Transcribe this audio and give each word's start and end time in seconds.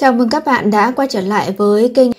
Chào 0.00 0.12
mừng 0.12 0.28
các 0.28 0.44
bạn 0.44 0.70
đã 0.70 0.90
quay 0.90 1.08
trở 1.10 1.20
lại 1.20 1.52
với 1.52 1.92
kênh. 1.94 2.10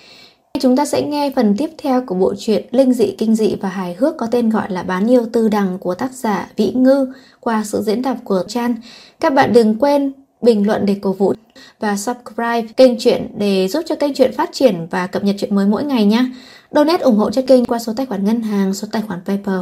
Chúng 0.60 0.76
ta 0.76 0.84
sẽ 0.84 1.02
nghe 1.02 1.32
phần 1.36 1.54
tiếp 1.58 1.70
theo 1.78 2.02
của 2.06 2.14
bộ 2.14 2.34
truyện 2.38 2.66
Linh 2.70 2.92
dị, 2.92 3.14
kinh 3.18 3.34
dị 3.34 3.56
và 3.60 3.68
hài 3.68 3.94
hước 3.94 4.16
có 4.16 4.26
tên 4.30 4.50
gọi 4.50 4.70
là 4.70 4.82
Bán 4.82 5.10
yêu 5.10 5.26
tư 5.32 5.48
đằng 5.48 5.78
của 5.78 5.94
tác 5.94 6.12
giả 6.12 6.50
Vĩ 6.56 6.72
Ngư 6.74 7.12
qua 7.40 7.64
sự 7.64 7.82
diễn 7.82 8.02
đọc 8.02 8.16
của 8.24 8.42
Chan. 8.48 8.74
Các 9.20 9.32
bạn 9.34 9.52
đừng 9.52 9.78
quên 9.78 10.12
bình 10.42 10.66
luận 10.66 10.86
để 10.86 10.96
cổ 11.00 11.12
vũ 11.12 11.34
và 11.78 11.96
subscribe 11.96 12.62
kênh 12.76 12.98
truyện 12.98 13.28
để 13.38 13.68
giúp 13.68 13.82
cho 13.86 13.94
kênh 13.94 14.14
truyện 14.14 14.32
phát 14.32 14.50
triển 14.52 14.86
và 14.90 15.06
cập 15.06 15.24
nhật 15.24 15.36
truyện 15.38 15.54
mới 15.54 15.66
mỗi 15.66 15.84
ngày 15.84 16.04
nhé. 16.04 16.24
Donate 16.70 17.02
ủng 17.02 17.16
hộ 17.16 17.30
cho 17.30 17.42
kênh 17.46 17.64
qua 17.64 17.78
số 17.78 17.92
tài 17.96 18.06
khoản 18.06 18.24
ngân 18.24 18.42
hàng, 18.42 18.74
số 18.74 18.88
tài 18.92 19.02
khoản 19.02 19.20
PayPal. 19.24 19.60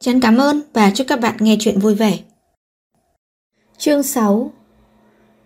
Chân 0.00 0.20
cảm 0.20 0.36
ơn 0.36 0.60
và 0.72 0.90
chúc 0.94 1.06
các 1.06 1.20
bạn 1.20 1.36
nghe 1.40 1.56
chuyện 1.60 1.78
vui 1.78 1.94
vẻ. 1.94 2.18
Chương 3.78 4.02
6 4.02 4.52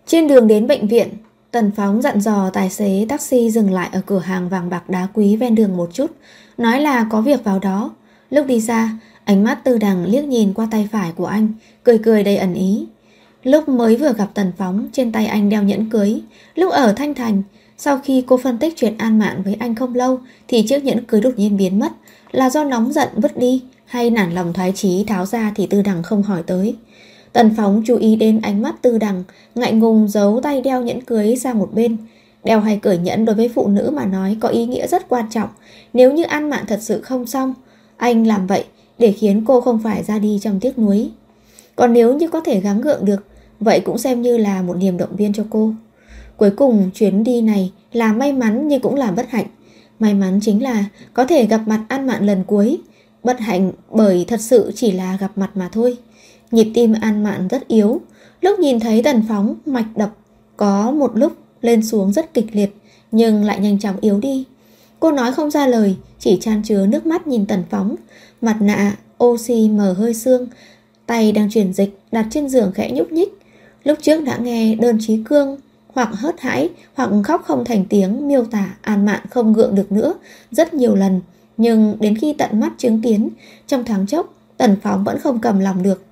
Trên 0.05 0.27
đường 0.27 0.47
đến 0.47 0.67
bệnh 0.67 0.87
viện, 0.87 1.09
Tần 1.51 1.71
Phóng 1.75 2.01
dặn 2.01 2.21
dò 2.21 2.49
tài 2.53 2.69
xế 2.69 3.05
taxi 3.09 3.51
dừng 3.51 3.71
lại 3.71 3.89
ở 3.91 4.01
cửa 4.05 4.19
hàng 4.19 4.49
vàng 4.49 4.69
bạc 4.69 4.89
đá 4.89 5.07
quý 5.13 5.35
ven 5.35 5.55
đường 5.55 5.77
một 5.77 5.89
chút, 5.93 6.11
nói 6.57 6.81
là 6.81 7.07
có 7.09 7.21
việc 7.21 7.43
vào 7.43 7.59
đó. 7.59 7.91
Lúc 8.29 8.47
đi 8.47 8.59
ra, 8.59 8.91
ánh 9.23 9.43
mắt 9.43 9.63
tư 9.63 9.77
đằng 9.77 10.05
liếc 10.05 10.23
nhìn 10.23 10.53
qua 10.53 10.67
tay 10.71 10.89
phải 10.91 11.11
của 11.15 11.25
anh, 11.25 11.53
cười 11.83 11.97
cười 11.97 12.23
đầy 12.23 12.37
ẩn 12.37 12.53
ý. 12.53 12.87
Lúc 13.43 13.69
mới 13.69 13.95
vừa 13.95 14.13
gặp 14.13 14.27
Tần 14.33 14.51
Phóng, 14.57 14.87
trên 14.91 15.11
tay 15.11 15.25
anh 15.25 15.49
đeo 15.49 15.63
nhẫn 15.63 15.89
cưới. 15.89 16.21
Lúc 16.55 16.71
ở 16.71 16.93
Thanh 16.93 17.13
Thành, 17.13 17.43
sau 17.77 17.99
khi 18.03 18.23
cô 18.27 18.37
phân 18.37 18.57
tích 18.57 18.73
chuyện 18.77 18.97
an 18.97 19.19
mạng 19.19 19.41
với 19.45 19.55
anh 19.59 19.75
không 19.75 19.95
lâu, 19.95 20.19
thì 20.47 20.67
chiếc 20.67 20.83
nhẫn 20.83 21.05
cưới 21.05 21.21
đột 21.21 21.33
nhiên 21.37 21.57
biến 21.57 21.79
mất. 21.79 21.91
Là 22.31 22.49
do 22.49 22.63
nóng 22.63 22.93
giận 22.93 23.09
vứt 23.15 23.37
đi, 23.37 23.63
hay 23.85 24.09
nản 24.09 24.31
lòng 24.31 24.53
thoái 24.53 24.71
chí 24.75 25.03
tháo 25.07 25.25
ra 25.25 25.51
thì 25.55 25.67
tư 25.67 25.81
đằng 25.81 26.03
không 26.03 26.23
hỏi 26.23 26.43
tới. 26.47 26.75
Tần 27.33 27.51
Phóng 27.57 27.81
chú 27.85 27.97
ý 27.97 28.15
đến 28.15 28.41
ánh 28.41 28.61
mắt 28.61 28.81
tư 28.81 28.97
đằng, 28.97 29.23
ngại 29.55 29.73
ngùng 29.73 30.07
giấu 30.07 30.39
tay 30.43 30.61
đeo 30.61 30.81
nhẫn 30.81 31.01
cưới 31.01 31.35
sang 31.35 31.59
một 31.59 31.69
bên. 31.73 31.97
Đeo 32.43 32.59
hay 32.59 32.77
cởi 32.77 32.97
nhẫn 32.97 33.25
đối 33.25 33.35
với 33.35 33.49
phụ 33.49 33.67
nữ 33.67 33.91
mà 33.93 34.05
nói 34.05 34.37
có 34.39 34.49
ý 34.49 34.65
nghĩa 34.65 34.87
rất 34.87 35.09
quan 35.09 35.25
trọng. 35.29 35.49
Nếu 35.93 36.13
như 36.13 36.23
an 36.23 36.49
mạn 36.49 36.65
thật 36.67 36.79
sự 36.81 37.01
không 37.01 37.25
xong, 37.25 37.53
anh 37.97 38.27
làm 38.27 38.47
vậy 38.47 38.63
để 38.97 39.11
khiến 39.11 39.43
cô 39.45 39.61
không 39.61 39.79
phải 39.83 40.03
ra 40.03 40.19
đi 40.19 40.39
trong 40.41 40.59
tiếc 40.59 40.79
nuối. 40.79 41.09
Còn 41.75 41.93
nếu 41.93 42.17
như 42.17 42.27
có 42.27 42.41
thể 42.41 42.59
gắng 42.59 42.81
gượng 42.81 43.05
được, 43.05 43.25
vậy 43.59 43.79
cũng 43.79 43.97
xem 43.97 44.21
như 44.21 44.37
là 44.37 44.61
một 44.61 44.77
niềm 44.77 44.97
động 44.97 45.15
viên 45.15 45.33
cho 45.33 45.43
cô. 45.49 45.73
Cuối 46.37 46.51
cùng 46.51 46.89
chuyến 46.93 47.23
đi 47.23 47.41
này 47.41 47.71
là 47.91 48.13
may 48.13 48.33
mắn 48.33 48.67
nhưng 48.67 48.81
cũng 48.81 48.95
là 48.95 49.11
bất 49.11 49.29
hạnh. 49.29 49.45
May 49.99 50.13
mắn 50.13 50.39
chính 50.41 50.63
là 50.63 50.85
có 51.13 51.25
thể 51.25 51.45
gặp 51.45 51.61
mặt 51.65 51.85
An 51.87 52.07
Mạn 52.07 52.25
lần 52.25 52.43
cuối. 52.43 52.77
Bất 53.23 53.39
hạnh 53.39 53.71
bởi 53.91 54.25
thật 54.27 54.41
sự 54.41 54.71
chỉ 54.75 54.91
là 54.91 55.17
gặp 55.19 55.31
mặt 55.35 55.51
mà 55.55 55.69
thôi. 55.71 55.97
Nhịp 56.51 56.71
tim 56.73 56.93
An 57.01 57.23
Mạn 57.23 57.47
rất 57.47 57.67
yếu. 57.67 58.01
Lúc 58.41 58.59
nhìn 58.59 58.79
thấy 58.79 59.03
Tần 59.03 59.23
Phóng 59.29 59.55
mạch 59.65 59.97
đập 59.97 60.11
có 60.57 60.91
một 60.91 61.11
lúc 61.15 61.33
lên 61.61 61.83
xuống 61.83 62.13
rất 62.13 62.33
kịch 62.33 62.47
liệt 62.51 62.75
nhưng 63.11 63.43
lại 63.43 63.59
nhanh 63.59 63.79
chóng 63.79 63.95
yếu 64.01 64.19
đi. 64.19 64.45
Cô 64.99 65.11
nói 65.11 65.33
không 65.33 65.51
ra 65.51 65.67
lời, 65.67 65.95
chỉ 66.19 66.37
chan 66.41 66.61
chứa 66.63 66.85
nước 66.85 67.05
mắt 67.05 67.27
nhìn 67.27 67.45
Tần 67.45 67.63
Phóng. 67.69 67.95
Mặt 68.41 68.57
nạ, 68.61 68.97
oxy 69.23 69.69
mờ 69.69 69.93
hơi 69.93 70.13
xương, 70.13 70.47
tay 71.05 71.31
đang 71.31 71.49
chuyển 71.51 71.73
dịch 71.73 71.99
đặt 72.11 72.25
trên 72.31 72.49
giường 72.49 72.71
khẽ 72.75 72.91
nhúc 72.91 73.11
nhích. 73.11 73.29
Lúc 73.83 73.97
trước 74.01 74.23
đã 74.23 74.37
nghe 74.37 74.75
đơn 74.75 74.97
trí 75.01 75.23
cương 75.25 75.57
hoặc 75.93 76.09
hớt 76.13 76.41
hãi 76.41 76.69
hoặc 76.93 77.09
khóc 77.23 77.43
không 77.45 77.65
thành 77.65 77.85
tiếng 77.85 78.27
miêu 78.27 78.43
tả 78.43 78.75
An 78.81 79.05
Mạn 79.05 79.19
không 79.29 79.53
gượng 79.53 79.75
được 79.75 79.91
nữa 79.91 80.13
rất 80.51 80.73
nhiều 80.73 80.95
lần. 80.95 81.21
Nhưng 81.57 81.97
đến 81.99 82.17
khi 82.17 82.33
tận 82.33 82.59
mắt 82.59 82.73
chứng 82.77 83.01
kiến, 83.01 83.29
trong 83.67 83.83
tháng 83.83 84.07
chốc, 84.07 84.33
Tần 84.57 84.75
Phóng 84.83 85.03
vẫn 85.03 85.19
không 85.19 85.39
cầm 85.39 85.59
lòng 85.59 85.83
được. 85.83 86.08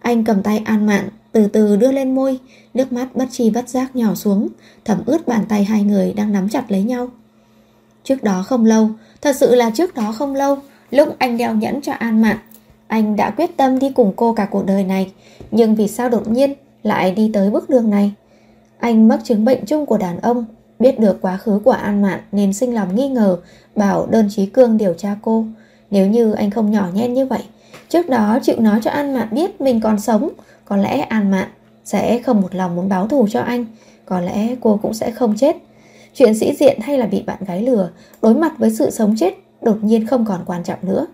Anh 0.00 0.24
cầm 0.24 0.42
tay 0.42 0.62
An 0.64 0.86
Mạn, 0.86 1.08
từ 1.32 1.46
từ 1.46 1.76
đưa 1.76 1.92
lên 1.92 2.14
môi, 2.14 2.38
nước 2.74 2.92
mắt 2.92 3.16
bất 3.16 3.26
chi 3.30 3.50
bất 3.50 3.68
giác 3.68 3.96
nhỏ 3.96 4.14
xuống, 4.14 4.48
thấm 4.84 5.02
ướt 5.06 5.28
bàn 5.28 5.44
tay 5.48 5.64
hai 5.64 5.82
người 5.82 6.12
đang 6.12 6.32
nắm 6.32 6.48
chặt 6.48 6.64
lấy 6.68 6.82
nhau. 6.82 7.08
Trước 8.04 8.22
đó 8.22 8.42
không 8.42 8.64
lâu, 8.64 8.90
thật 9.20 9.36
sự 9.36 9.54
là 9.54 9.70
trước 9.70 9.94
đó 9.94 10.12
không 10.12 10.34
lâu, 10.34 10.56
lúc 10.90 11.08
anh 11.18 11.38
đeo 11.38 11.54
nhẫn 11.54 11.80
cho 11.80 11.92
An 11.92 12.22
Mạn, 12.22 12.36
anh 12.86 13.16
đã 13.16 13.30
quyết 13.30 13.56
tâm 13.56 13.78
đi 13.78 13.90
cùng 13.90 14.12
cô 14.16 14.32
cả 14.32 14.48
cuộc 14.50 14.66
đời 14.66 14.84
này, 14.84 15.12
nhưng 15.50 15.74
vì 15.74 15.88
sao 15.88 16.08
đột 16.08 16.28
nhiên 16.28 16.54
lại 16.82 17.10
đi 17.10 17.30
tới 17.34 17.50
bước 17.50 17.70
đường 17.70 17.90
này? 17.90 18.12
Anh 18.78 19.08
mắc 19.08 19.20
chứng 19.24 19.44
bệnh 19.44 19.66
chung 19.66 19.86
của 19.86 19.98
đàn 19.98 20.20
ông, 20.20 20.44
biết 20.78 20.98
được 21.00 21.18
quá 21.20 21.36
khứ 21.36 21.60
của 21.64 21.70
An 21.70 22.02
Mạn 22.02 22.20
nên 22.32 22.52
sinh 22.52 22.74
lòng 22.74 22.94
nghi 22.94 23.08
ngờ, 23.08 23.38
bảo 23.76 24.06
đơn 24.06 24.28
trí 24.30 24.46
cương 24.46 24.76
điều 24.76 24.94
tra 24.94 25.16
cô. 25.22 25.44
Nếu 25.90 26.06
như 26.06 26.32
anh 26.32 26.50
không 26.50 26.70
nhỏ 26.70 26.88
nhen 26.94 27.14
như 27.14 27.26
vậy, 27.26 27.42
trước 27.90 28.08
đó 28.08 28.38
chịu 28.42 28.60
nói 28.60 28.80
cho 28.82 28.90
An 28.90 29.14
Mạn 29.14 29.28
biết 29.30 29.60
mình 29.60 29.80
còn 29.80 30.00
sống, 30.00 30.28
có 30.64 30.76
lẽ 30.76 31.00
An 31.00 31.30
Mạn 31.30 31.48
sẽ 31.84 32.18
không 32.18 32.40
một 32.40 32.54
lòng 32.54 32.76
muốn 32.76 32.88
báo 32.88 33.08
thù 33.08 33.26
cho 33.30 33.40
anh, 33.40 33.66
có 34.06 34.20
lẽ 34.20 34.56
cô 34.60 34.78
cũng 34.82 34.94
sẽ 34.94 35.10
không 35.10 35.36
chết. 35.36 35.56
Chuyện 36.14 36.38
sĩ 36.38 36.54
diện 36.54 36.80
hay 36.80 36.98
là 36.98 37.06
bị 37.06 37.22
bạn 37.22 37.38
gái 37.46 37.62
lừa, 37.62 37.90
đối 38.22 38.34
mặt 38.34 38.52
với 38.58 38.70
sự 38.70 38.90
sống 38.90 39.14
chết 39.18 39.34
đột 39.62 39.84
nhiên 39.84 40.06
không 40.06 40.24
còn 40.24 40.40
quan 40.46 40.64
trọng 40.64 40.78
nữa. 40.82 41.06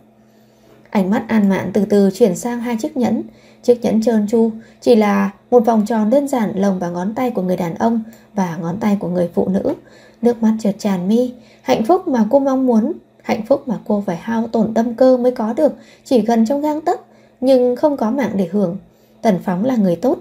Ánh 0.91 1.11
mắt 1.11 1.25
An 1.29 1.49
Mạn 1.49 1.71
từ 1.73 1.85
từ 1.85 2.11
chuyển 2.15 2.37
sang 2.37 2.61
hai 2.61 2.77
chiếc 2.77 2.97
nhẫn, 2.97 3.23
Chiếc 3.67 3.85
nhẫn 3.85 4.03
trơn 4.03 4.27
tru 4.29 4.51
chỉ 4.81 4.97
là 4.97 5.31
một 5.51 5.65
vòng 5.67 5.87
tròn 5.87 6.11
đơn 6.11 6.29
giản 6.29 6.53
lồng 6.55 6.79
vào 6.79 6.91
ngón 6.91 7.15
tay 7.15 7.31
của 7.31 7.43
người 7.43 7.57
đàn 7.57 7.75
ông 7.75 8.03
và 8.35 8.57
ngón 8.57 8.77
tay 8.81 8.97
của 9.01 9.09
người 9.09 9.31
phụ 9.35 9.49
nữ. 9.49 9.75
Nước 10.23 10.43
mắt 10.43 10.53
trượt 10.61 10.79
tràn 10.79 11.09
mi, 11.09 11.33
hạnh 11.63 11.85
phúc 11.85 12.09
mà 12.09 12.25
cô 12.31 12.39
mong 12.39 12.67
muốn, 12.67 12.93
hạnh 13.27 13.43
phúc 13.47 13.69
mà 13.69 13.79
cô 13.87 14.03
phải 14.07 14.17
hao 14.17 14.49
tổn 14.49 14.75
tâm 14.75 14.95
cơ 14.95 15.17
mới 15.17 15.33
có 15.33 15.53
được, 15.53 15.73
chỉ 16.05 16.21
gần 16.21 16.47
trong 16.47 16.61
gang 16.61 16.81
tấc, 16.81 17.01
nhưng 17.41 17.77
không 17.77 17.97
có 17.97 18.11
mạng 18.11 18.31
để 18.35 18.49
hưởng. 18.53 18.77
Tần 19.23 19.39
Phóng 19.45 19.65
là 19.65 19.77
người 19.77 19.97
tốt. 19.97 20.19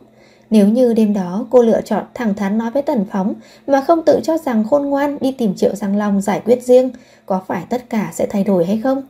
Nếu 0.50 0.68
như 0.68 0.94
đêm 0.94 1.14
đó 1.14 1.48
cô 1.50 1.62
lựa 1.62 1.82
chọn 1.82 2.04
thẳng 2.14 2.34
thắn 2.34 2.58
nói 2.58 2.72
với 2.72 2.82
Tần 2.82 3.06
Phóng 3.12 3.34
mà 3.68 3.82
không 3.82 4.02
tự 4.06 4.20
cho 4.24 4.38
rằng 4.38 4.64
khôn 4.70 4.86
ngoan 4.86 5.18
đi 5.22 5.32
tìm 5.32 5.56
Triệu 5.56 5.76
Giang 5.76 5.98
Long 5.98 6.22
giải 6.22 6.42
quyết 6.46 6.64
riêng, 6.64 6.90
có 7.26 7.42
phải 7.48 7.64
tất 7.70 7.90
cả 7.90 8.12
sẽ 8.14 8.28
thay 8.30 8.44
đổi 8.44 8.66
hay 8.66 8.80
không? 8.84 9.02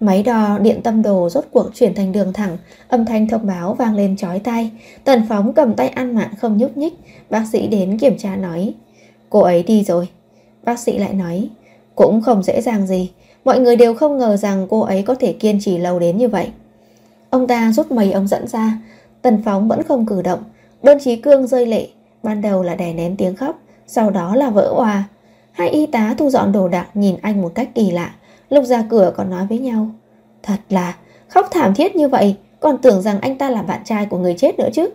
Máy 0.00 0.22
đo 0.22 0.58
điện 0.58 0.82
tâm 0.82 1.02
đồ 1.02 1.28
rốt 1.28 1.44
cuộc 1.50 1.70
chuyển 1.74 1.94
thành 1.94 2.12
đường 2.12 2.32
thẳng, 2.32 2.58
âm 2.88 3.04
thanh 3.04 3.28
thông 3.28 3.46
báo 3.46 3.74
vang 3.74 3.94
lên 3.94 4.16
chói 4.16 4.38
tai. 4.38 4.70
Tần 5.04 5.22
phóng 5.28 5.52
cầm 5.52 5.74
tay 5.74 5.88
An 5.88 6.14
Mạn 6.14 6.28
không 6.38 6.56
nhúc 6.58 6.76
nhích, 6.76 6.94
bác 7.30 7.44
sĩ 7.52 7.66
đến 7.66 7.98
kiểm 7.98 8.18
tra 8.18 8.36
nói. 8.36 8.74
Cô 9.30 9.40
ấy 9.40 9.62
đi 9.62 9.84
rồi. 9.84 10.08
Bác 10.62 10.78
sĩ 10.78 10.98
lại 10.98 11.14
nói, 11.14 11.48
cũng 11.96 12.22
không 12.22 12.42
dễ 12.42 12.60
dàng 12.60 12.86
gì. 12.86 13.10
Mọi 13.44 13.60
người 13.60 13.76
đều 13.76 13.94
không 13.94 14.18
ngờ 14.18 14.36
rằng 14.36 14.66
cô 14.70 14.80
ấy 14.80 15.02
có 15.02 15.14
thể 15.14 15.32
kiên 15.32 15.58
trì 15.60 15.78
lâu 15.78 15.98
đến 15.98 16.18
như 16.18 16.28
vậy. 16.28 16.48
Ông 17.30 17.46
ta 17.46 17.72
rút 17.72 17.92
mây 17.92 18.12
ông 18.12 18.28
dẫn 18.28 18.48
ra, 18.48 18.78
tần 19.22 19.42
phóng 19.44 19.68
vẫn 19.68 19.82
không 19.82 20.06
cử 20.06 20.22
động. 20.22 20.42
Đơn 20.82 20.98
trí 21.04 21.16
cương 21.16 21.46
rơi 21.46 21.66
lệ, 21.66 21.88
ban 22.22 22.42
đầu 22.42 22.62
là 22.62 22.74
đè 22.74 22.92
nén 22.92 23.16
tiếng 23.16 23.36
khóc, 23.36 23.58
sau 23.86 24.10
đó 24.10 24.36
là 24.36 24.50
vỡ 24.50 24.72
hòa. 24.74 25.04
Hai 25.52 25.68
y 25.68 25.86
tá 25.86 26.14
thu 26.18 26.30
dọn 26.30 26.52
đồ 26.52 26.68
đạc 26.68 26.86
nhìn 26.94 27.16
anh 27.22 27.42
một 27.42 27.52
cách 27.54 27.68
kỳ 27.74 27.90
lạ, 27.90 28.14
Lúc 28.50 28.64
ra 28.64 28.84
cửa 28.90 29.12
còn 29.16 29.30
nói 29.30 29.46
với 29.46 29.58
nhau 29.58 29.88
Thật 30.42 30.58
là 30.68 30.96
khóc 31.28 31.48
thảm 31.50 31.74
thiết 31.74 31.96
như 31.96 32.08
vậy 32.08 32.36
Còn 32.60 32.78
tưởng 32.78 33.02
rằng 33.02 33.20
anh 33.20 33.38
ta 33.38 33.50
là 33.50 33.62
bạn 33.62 33.80
trai 33.84 34.06
của 34.06 34.18
người 34.18 34.34
chết 34.38 34.58
nữa 34.58 34.68
chứ 34.72 34.88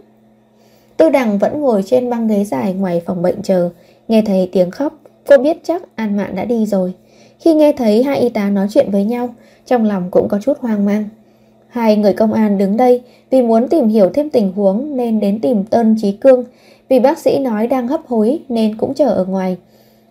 Tư 0.97 1.09
đằng 1.09 1.37
vẫn 1.37 1.61
ngồi 1.61 1.83
trên 1.85 2.09
băng 2.09 2.27
ghế 2.27 2.43
dài 2.43 2.73
ngoài 2.73 3.01
phòng 3.05 3.21
bệnh 3.21 3.41
chờ 3.41 3.69
Nghe 4.07 4.21
thấy 4.25 4.49
tiếng 4.51 4.71
khóc 4.71 4.93
Cô 5.31 5.37
biết 5.37 5.57
chắc 5.63 5.95
An 5.95 6.17
Mạn 6.17 6.35
đã 6.35 6.45
đi 6.45 6.65
rồi. 6.65 6.93
Khi 7.39 7.53
nghe 7.53 7.71
thấy 7.71 8.03
hai 8.03 8.19
y 8.19 8.29
tá 8.29 8.49
nói 8.49 8.67
chuyện 8.69 8.91
với 8.91 9.03
nhau, 9.03 9.29
Trong 9.65 9.85
lòng 9.85 10.07
cũng 10.11 10.27
có 10.27 10.39
chút 10.41 10.57
hoang 10.59 10.85
mang. 10.85 11.05
Hai 11.67 11.97
người 11.97 12.13
công 12.13 12.33
an 12.33 12.57
đứng 12.57 12.77
đây 12.77 13.01
Vì 13.29 13.41
muốn 13.41 13.67
tìm 13.67 13.87
hiểu 13.87 14.09
thêm 14.13 14.29
tình 14.29 14.51
huống 14.51 14.97
Nên 14.97 15.19
đến 15.19 15.39
tìm 15.41 15.63
Tân 15.63 15.95
Trí 16.01 16.11
Cương. 16.11 16.43
Vì 16.89 16.99
bác 16.99 17.17
sĩ 17.17 17.39
nói 17.39 17.67
đang 17.67 17.87
hấp 17.87 18.01
hối 18.07 18.39
Nên 18.49 18.77
cũng 18.77 18.93
chờ 18.93 19.09
ở 19.09 19.25
ngoài. 19.25 19.57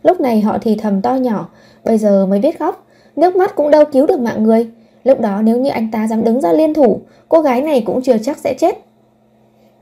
Lúc 0.03 0.21
này 0.21 0.41
họ 0.41 0.59
thì 0.63 0.77
thầm 0.77 1.03
to 1.03 1.15
nhỏ, 1.15 1.49
Bây 1.85 1.99
giờ 1.99 2.27
mới 2.27 2.39
biết 2.39 2.59
khóc. 2.59 2.87
Nước 3.17 3.37
mắt 3.37 3.55
cũng 3.57 3.71
đâu 3.71 3.85
cứu 3.93 4.07
được 4.07 4.21
mạng 4.21 4.43
người. 4.45 4.69
Lúc 5.05 5.21
đó 5.21 5.43
nếu 5.43 5.61
như 5.61 5.71
anh 5.71 5.91
ta 5.91 6.09
dám 6.09 6.25
đứng 6.25 6.41
ra 6.41 6.53
liên 6.53 6.75
thủ, 6.75 7.01
Cô 7.29 7.41
gái 7.41 7.63
này 7.63 7.83
cũng 7.87 8.03
chưa 8.03 8.19
chắc 8.19 8.39
sẽ 8.39 8.55
chết. 8.55 8.79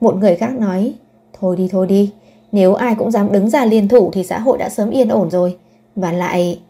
Một 0.00 0.16
người 0.16 0.36
khác 0.36 0.58
nói, 0.58 0.94
Thôi 1.40 1.56
đi 1.56 1.68
thôi 1.72 1.86
đi 1.86 2.12
nếu 2.52 2.74
ai 2.74 2.94
cũng 2.94 3.10
dám 3.10 3.32
đứng 3.32 3.50
ra 3.50 3.64
liên 3.64 3.88
thủ 3.88 4.10
Thì 4.12 4.24
xã 4.24 4.38
hội 4.38 4.58
đã 4.58 4.68
sớm 4.68 4.90
yên 4.90 5.08
ổn 5.08 5.30
rồi 5.30 5.56
Và 5.96 6.12
lại 6.12 6.60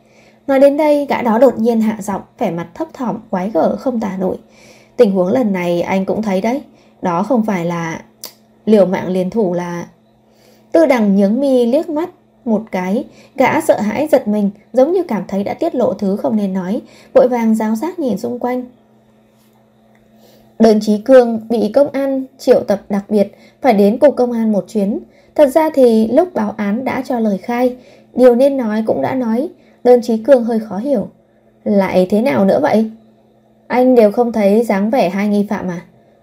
Nói 0.47 0.61
đến 0.61 0.77
đây 0.77 1.07
gã 1.07 1.23
đó 1.23 1.39
đột 1.39 1.59
nhiên 1.59 1.81
hạ 1.81 1.99
giọng 2.01 2.23
Vẻ 2.39 2.51
mặt 2.51 2.69
thấp 2.75 2.89
thỏm 2.95 3.19
quái 3.31 3.51
gở 3.51 3.77
không 3.77 4.01
tả 4.01 4.17
nổi 4.21 4.37
Tình 4.97 5.11
huống 5.11 5.29
lần 5.29 5.53
này 5.53 5.83
anh 5.83 6.05
cũng 6.05 6.23
thấy 6.23 6.41
đấy 6.41 6.63
Đó 7.03 7.23
không 7.23 7.45
phải 7.45 7.65
là 7.65 8.03
Liều 8.65 8.87
mạng 8.87 9.09
liên 9.09 9.31
thủ 9.31 9.55
là 9.55 9.87
Tư 10.73 10.87
đằng 10.87 11.17
nhướng 11.17 11.41
mi 11.41 11.67
liếc 11.67 11.89
mắt 11.89 12.11
một 12.49 12.63
cái, 12.71 13.05
gã 13.37 13.61
sợ 13.61 13.81
hãi 13.81 14.09
giật 14.13 14.29
mình, 14.29 14.51
giống 14.73 14.93
như 14.93 15.03
cảm 15.03 15.25
thấy 15.29 15.45
đã 15.45 15.55
tiết 15.55 15.75
lộ 15.75 15.93
thứ 15.93 16.17
không 16.17 16.37
nên 16.37 16.53
nói, 16.53 16.81
vội 17.13 17.29
vàng 17.29 17.55
giáo 17.55 17.77
giác 17.77 17.99
nhìn 17.99 18.19
xung 18.19 18.39
quanh. 18.39 18.65
Đơn 20.59 20.79
Chí 20.83 20.99
Cương 20.99 21.41
bị 21.49 21.73
công 21.75 21.89
an 21.89 22.25
triệu 22.39 22.61
tập 22.61 22.83
đặc 22.89 23.05
biệt 23.09 23.37
phải 23.63 23.73
đến 23.73 23.99
cục 23.99 24.17
công 24.17 24.33
an 24.33 24.53
một 24.53 24.65
chuyến. 24.69 24.99
Thật 25.39 25.47
ra 25.47 25.71
thì 25.75 26.09
lúc 26.09 26.35
báo 26.35 26.55
án 26.57 26.85
đã 26.85 27.03
cho 27.07 27.19
lời 27.19 27.39
khai, 27.39 27.77
điều 28.15 28.35
nên 28.35 28.57
nói 28.57 28.83
cũng 28.87 29.03
đã 29.03 29.15
nói, 29.15 29.49
đơn 29.85 30.01
Chí 30.03 30.17
Cường 30.17 30.45
hơi 30.45 30.61
khó 30.61 30.79
hiểu. 30.79 31.09
Lại 31.65 32.07
thế 32.11 32.23
nào 32.23 32.45
nữa 32.45 32.59
vậy? 32.63 32.91
Anh 33.67 33.95
đều 33.95 34.13
không 34.13 34.33
thấy 34.33 34.65
dáng 34.65 34.91
vẻ 34.91 35.09
hai 35.09 35.29
nghi 35.29 35.47
phạm 35.51 35.69
à? 35.69 35.81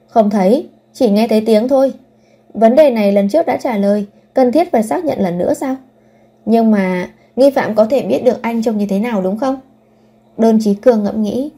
Không 0.07 0.29
thấy, 0.29 0.67
chỉ 0.93 1.09
nghe 1.09 1.27
thấy 1.27 1.43
tiếng 1.45 1.67
thôi. 1.67 1.93
Vấn 2.53 2.75
đề 2.75 2.89
này 2.91 3.11
lần 3.11 3.29
trước 3.29 3.45
đã 3.45 3.57
trả 3.57 3.77
lời, 3.77 4.05
cần 4.33 4.51
thiết 4.51 4.71
phải 4.71 4.83
xác 4.83 5.05
nhận 5.05 5.19
lần 5.19 5.37
nữa 5.37 5.53
sao? 5.53 5.75
Nhưng 6.45 6.71
mà 6.71 7.09
nghi 7.35 7.51
phạm 7.51 7.75
có 7.75 7.85
thể 7.85 8.01
biết 8.01 8.23
được 8.23 8.41
anh 8.41 8.63
trông 8.63 8.77
như 8.77 8.85
thế 8.89 8.99
nào 8.99 9.21
đúng 9.21 9.37
không? 9.37 9.59
Đơn 10.37 10.59
Chí 10.61 10.73
Cường 10.73 11.03
ngẫm 11.03 11.23
nghĩ. 11.23 11.51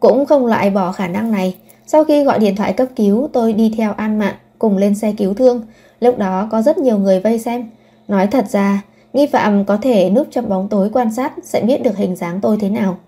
Cũng 0.00 0.26
không 0.26 0.46
loại 0.46 0.70
bỏ 0.70 0.92
khả 0.92 1.08
năng 1.08 1.32
này. 1.32 1.56
Sau 1.86 2.04
khi 2.04 2.24
gọi 2.24 2.38
điện 2.38 2.56
thoại 2.56 2.72
cấp 2.72 2.88
cứu, 2.96 3.28
tôi 3.32 3.52
đi 3.52 3.74
theo 3.76 3.92
An 3.92 4.18
Mạn 4.18 4.34
cùng 4.58 4.76
lên 4.76 4.94
xe 4.94 5.12
cứu 5.18 5.34
thương. 5.34 5.62
Lúc 6.02 6.18
đó 6.18 6.48
có 6.50 6.62
rất 6.62 6.78
nhiều 6.78 6.98
người 6.98 7.20
vây 7.20 7.38
xem. 7.38 7.70
Nói 8.08 8.26
thật 8.26 8.48
ra, 8.50 8.82
nghi 9.12 9.26
phạm 9.26 9.64
có 9.64 9.76
thể 9.76 10.10
núp 10.10 10.26
trong 10.30 10.48
bóng 10.48 10.68
tối 10.68 10.90
quan 10.92 11.12
sát 11.12 11.32
sẽ 11.42 11.60
biết 11.60 11.82
được 11.82 11.96
hình 11.96 12.16
dáng 12.16 12.40
tôi 12.40 12.56
thế 12.60 12.68
nào. 12.68 12.98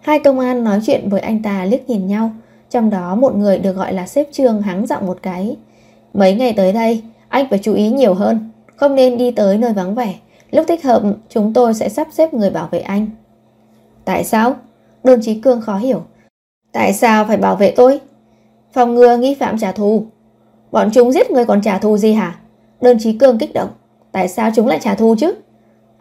Hai 0.00 0.18
công 0.18 0.40
an 0.40 0.64
nói 0.64 0.80
chuyện 0.86 1.08
với 1.08 1.20
anh 1.20 1.42
ta 1.42 1.64
liếc 1.64 1.88
nhìn 1.88 2.06
nhau. 2.06 2.30
Trong 2.70 2.90
đó 2.90 3.14
một 3.14 3.36
người 3.36 3.58
được 3.58 3.72
gọi 3.72 3.92
là 3.92 4.06
xếp 4.06 4.26
trương 4.32 4.62
hắng 4.62 4.86
giọng 4.86 5.06
một 5.06 5.18
cái. 5.22 5.56
Mấy 6.14 6.34
ngày 6.34 6.52
tới 6.52 6.72
đây, 6.72 7.02
anh 7.28 7.46
phải 7.50 7.58
chú 7.62 7.74
ý 7.74 7.90
nhiều 7.90 8.14
hơn. 8.14 8.50
Không 8.76 8.94
nên 8.94 9.18
đi 9.18 9.30
tới 9.30 9.58
nơi 9.58 9.72
vắng 9.72 9.94
vẻ. 9.94 10.14
Lúc 10.50 10.64
thích 10.68 10.84
hợp, 10.84 11.02
chúng 11.28 11.52
tôi 11.52 11.74
sẽ 11.74 11.88
sắp 11.88 12.08
xếp 12.12 12.34
người 12.34 12.50
bảo 12.50 12.68
vệ 12.70 12.78
anh. 12.78 13.06
Tại 14.04 14.24
sao? 14.24 14.54
Đồn 15.04 15.20
Chí 15.22 15.40
Cương 15.40 15.60
khó 15.60 15.76
hiểu. 15.76 16.02
Tại 16.72 16.92
sao 16.92 17.24
phải 17.24 17.36
bảo 17.36 17.56
vệ 17.56 17.70
tôi? 17.76 18.00
Phòng 18.72 18.94
ngừa 18.94 19.16
nghi 19.16 19.34
phạm 19.34 19.58
trả 19.58 19.72
thù. 19.72 20.06
Bọn 20.76 20.90
chúng 20.92 21.12
giết 21.12 21.30
người 21.30 21.44
còn 21.44 21.62
trả 21.62 21.78
thù 21.78 21.96
gì 21.96 22.12
hả? 22.12 22.34
Đơn 22.80 22.98
Chí 23.00 23.12
Cương 23.12 23.38
kích 23.38 23.54
động. 23.54 23.68
Tại 24.12 24.28
sao 24.28 24.50
chúng 24.54 24.66
lại 24.66 24.78
trả 24.82 24.94
thù 24.94 25.14
chứ? 25.18 25.34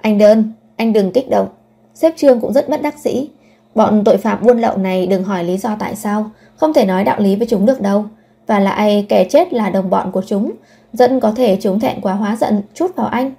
Anh 0.01 0.18
Đơn, 0.18 0.51
anh 0.75 0.94
đừng 0.94 1.12
kích 1.12 1.30
động. 1.30 1.48
Sếp 1.94 2.18
Trương 2.18 2.39
cũng 2.39 2.54
rất 2.54 2.69
bất 2.69 2.81
đắc 2.81 3.00
dĩ. 3.00 3.27
Bọn 3.75 4.04
tội 4.06 4.18
phạm 4.18 4.45
buôn 4.45 4.60
lậu 4.60 4.77
này 4.77 5.07
đừng 5.07 5.24
hỏi 5.24 5.44
lý 5.44 5.57
do 5.57 5.75
tại 5.80 5.95
sao. 5.95 6.31
Không 6.56 6.74
thể 6.74 6.86
nói 6.86 7.04
đạo 7.04 7.19
lý 7.19 7.36
với 7.36 7.48
chúng 7.48 7.66
được 7.66 7.81
đâu. 7.81 8.06
Và 8.48 8.60
lại 8.60 9.06
kẻ 9.10 9.27
chết 9.30 9.54
là 9.54 9.69
đồng 9.69 9.89
bọn 9.89 10.12
của 10.12 10.22
chúng. 10.27 10.51
Dẫn 10.94 11.19
có 11.19 11.31
thể 11.31 11.57
chúng 11.62 11.80
thẹn 11.80 12.01
quá 12.01 12.13
hóa 12.13 12.36
giận 12.36 12.62
chút 12.74 12.95
vào 12.95 13.07
anh. 13.07 13.31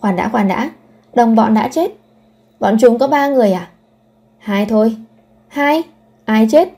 Khoan 0.00 0.16
đã 0.16 0.28
khoan 0.28 0.48
đã. 0.48 0.70
Đồng 1.14 1.34
bọn 1.34 1.54
đã 1.54 1.68
chết. 1.68 1.90
Bọn 2.60 2.76
chúng 2.80 2.98
có 2.98 3.08
ba 3.08 3.28
người 3.28 3.52
à? 3.52 3.68
Hai 4.38 4.66
thôi. 4.66 4.96
Hai? 5.48 5.82
Ai 6.24 6.48
chết? 6.50 6.68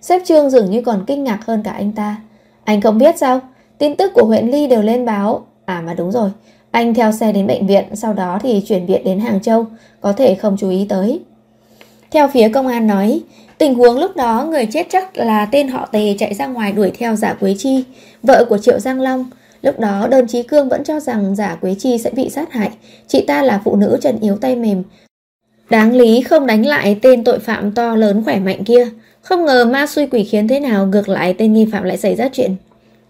Sếp 0.00 0.22
Trương 0.24 0.50
dường 0.50 0.70
như 0.70 0.82
còn 0.82 1.04
kinh 1.06 1.24
ngạc 1.24 1.46
hơn 1.46 1.62
cả 1.62 1.70
anh 1.70 1.92
ta. 1.92 2.16
Anh 2.66 2.80
không 2.80 2.98
biết 2.98 3.18
sao? 3.18 3.40
Tin 3.78 3.96
tức 3.96 4.12
của 4.14 4.24
huyện 4.24 4.48
Ly 4.50 4.66
đều 4.66 4.82
lên 4.82 5.06
báo. 5.06 5.46
À 5.64 5.82
mà 5.86 5.94
đúng 5.94 6.12
rồi. 6.12 6.30
Anh 6.70 6.94
theo 6.94 7.12
xe 7.12 7.32
đến 7.32 7.46
bệnh 7.46 7.66
viện, 7.66 7.84
sau 7.94 8.12
đó 8.12 8.38
thì 8.42 8.62
chuyển 8.66 8.86
viện 8.86 9.04
đến 9.04 9.18
Hàng 9.18 9.40
Châu. 9.40 9.66
Có 10.00 10.12
thể 10.12 10.34
không 10.34 10.56
chú 10.56 10.70
ý 10.70 10.86
tới. 10.88 11.20
Theo 12.10 12.28
phía 12.28 12.48
công 12.48 12.66
an 12.66 12.86
nói, 12.86 13.20
tình 13.58 13.74
huống 13.74 13.98
lúc 13.98 14.16
đó 14.16 14.46
người 14.50 14.66
chết 14.66 14.86
chắc 14.90 15.16
là 15.16 15.46
tên 15.46 15.68
họ 15.68 15.86
Tề 15.92 16.14
chạy 16.18 16.34
ra 16.34 16.46
ngoài 16.46 16.72
đuổi 16.72 16.92
theo 16.98 17.16
giả 17.16 17.34
Quế 17.40 17.54
Chi, 17.58 17.84
vợ 18.22 18.44
của 18.48 18.58
Triệu 18.58 18.78
Giang 18.78 19.00
Long. 19.00 19.24
Lúc 19.62 19.80
đó 19.80 20.06
đơn 20.10 20.26
trí 20.26 20.42
cương 20.42 20.68
vẫn 20.68 20.84
cho 20.84 21.00
rằng 21.00 21.36
giả 21.36 21.54
Quế 21.60 21.74
Chi 21.78 21.98
sẽ 21.98 22.10
bị 22.10 22.30
sát 22.30 22.52
hại. 22.52 22.70
Chị 23.06 23.24
ta 23.26 23.42
là 23.42 23.60
phụ 23.64 23.76
nữ 23.76 23.98
chân 24.02 24.18
yếu 24.20 24.36
tay 24.36 24.56
mềm, 24.56 24.82
Đáng 25.70 25.94
lý 25.94 26.22
không 26.22 26.46
đánh 26.46 26.66
lại 26.66 26.98
tên 27.02 27.24
tội 27.24 27.38
phạm 27.38 27.72
to 27.72 27.96
lớn 27.96 28.22
khỏe 28.24 28.38
mạnh 28.38 28.64
kia. 28.64 28.88
Không 29.26 29.44
ngờ 29.44 29.64
ma 29.64 29.86
xui 29.86 30.06
quỷ 30.06 30.24
khiến 30.24 30.48
thế 30.48 30.60
nào 30.60 30.86
ngược 30.86 31.08
lại 31.08 31.34
tên 31.38 31.52
nghi 31.52 31.66
phạm 31.72 31.84
lại 31.84 31.96
xảy 31.96 32.16
ra 32.16 32.28
chuyện. 32.32 32.56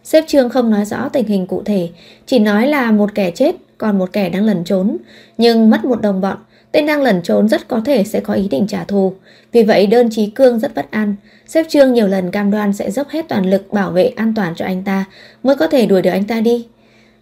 Sếp 0.05 0.25
Trương 0.27 0.51
không 0.51 0.71
nói 0.71 0.85
rõ 0.85 1.09
tình 1.09 1.27
hình 1.27 1.47
cụ 1.47 1.63
thể, 1.63 1.89
chỉ 2.27 2.39
nói 2.39 2.67
là 2.67 2.91
một 2.93 3.15
kẻ 3.15 3.31
chết, 3.31 3.57
còn 3.79 3.99
một 3.99 4.13
kẻ 4.13 4.29
đang 4.29 4.45
lẩn 4.45 4.65
trốn. 4.65 4.97
Nhưng 5.39 5.71
mất 5.71 5.85
một 5.85 6.01
đồng 6.01 6.21
bọn, 6.21 6.37
tên 6.73 6.87
đang 6.87 7.03
lẩn 7.03 7.23
trốn 7.23 7.49
rất 7.49 7.69
có 7.69 7.81
thể 7.85 8.05
sẽ 8.05 8.21
có 8.21 8.35
ý 8.35 8.49
định 8.49 8.67
trả 8.67 8.85
thù. 8.85 9.13
Vì 9.53 9.63
vậy 9.63 9.87
đơn 9.87 10.11
trí 10.11 10.27
cương 10.27 10.59
rất 10.59 10.75
bất 10.75 10.91
an. 10.91 11.15
Sếp 11.47 11.69
Trương 11.69 11.93
nhiều 11.93 12.07
lần 12.07 12.31
cam 12.31 12.51
đoan 12.51 12.73
sẽ 12.73 12.91
dốc 12.91 13.09
hết 13.09 13.29
toàn 13.29 13.51
lực 13.51 13.73
bảo 13.73 13.91
vệ 13.91 14.07
an 14.17 14.35
toàn 14.37 14.55
cho 14.57 14.65
anh 14.65 14.83
ta 14.83 15.05
mới 15.43 15.57
có 15.57 15.67
thể 15.67 15.87
đuổi 15.87 16.03
được 16.03 16.11
anh 16.11 16.25
ta 16.25 16.41
đi. 16.41 16.67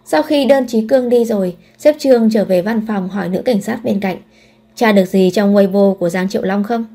Sau 0.05 0.23
khi 0.23 0.45
đơn 0.45 0.67
trí 0.67 0.87
cương 0.87 1.09
đi 1.09 1.25
rồi, 1.25 1.55
sếp 1.77 1.95
Trương 1.99 2.29
trở 2.29 2.45
về 2.45 2.61
văn 2.61 2.81
phòng 2.87 3.09
hỏi 3.09 3.29
nữ 3.29 3.41
cảnh 3.45 3.61
sát 3.61 3.79
bên 3.83 3.99
cạnh. 3.99 4.17
Tra 4.75 4.91
được 4.91 5.05
gì 5.05 5.31
trong 5.33 5.55
Weibo 5.55 5.93
của 5.93 6.09
Giang 6.09 6.29
Triệu 6.29 6.41
Long 6.41 6.63
không? 6.63 6.85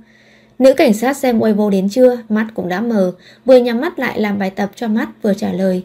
Nữ 0.60 0.72
cảnh 0.72 0.94
sát 0.94 1.16
xem 1.16 1.40
Weibo 1.40 1.70
đến 1.70 1.88
chưa, 1.88 2.18
mắt 2.28 2.46
cũng 2.54 2.68
đã 2.68 2.80
mờ, 2.80 3.12
vừa 3.44 3.56
nhắm 3.56 3.80
mắt 3.80 3.98
lại 3.98 4.20
làm 4.20 4.38
bài 4.38 4.50
tập 4.50 4.70
cho 4.74 4.88
mắt 4.88 5.08
vừa 5.22 5.34
trả 5.34 5.52
lời. 5.52 5.82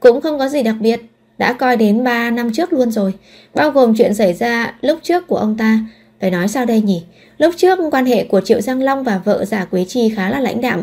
Cũng 0.00 0.20
không 0.20 0.38
có 0.38 0.48
gì 0.48 0.62
đặc 0.62 0.74
biệt, 0.80 1.00
đã 1.38 1.52
coi 1.52 1.76
đến 1.76 2.04
3 2.04 2.30
năm 2.30 2.52
trước 2.52 2.72
luôn 2.72 2.90
rồi, 2.90 3.12
bao 3.54 3.70
gồm 3.70 3.94
chuyện 3.98 4.14
xảy 4.14 4.34
ra 4.34 4.74
lúc 4.80 4.98
trước 5.02 5.26
của 5.26 5.36
ông 5.36 5.56
ta. 5.56 5.78
Phải 6.20 6.30
nói 6.30 6.48
sao 6.48 6.64
đây 6.64 6.80
nhỉ? 6.80 7.02
Lúc 7.38 7.54
trước 7.56 7.78
quan 7.90 8.06
hệ 8.06 8.24
của 8.24 8.40
Triệu 8.40 8.60
Giang 8.60 8.82
Long 8.82 9.02
và 9.02 9.20
vợ 9.24 9.44
giả 9.44 9.64
Quế 9.64 9.84
Chi 9.84 10.12
khá 10.16 10.30
là 10.30 10.40
lãnh 10.40 10.60
đạm, 10.60 10.82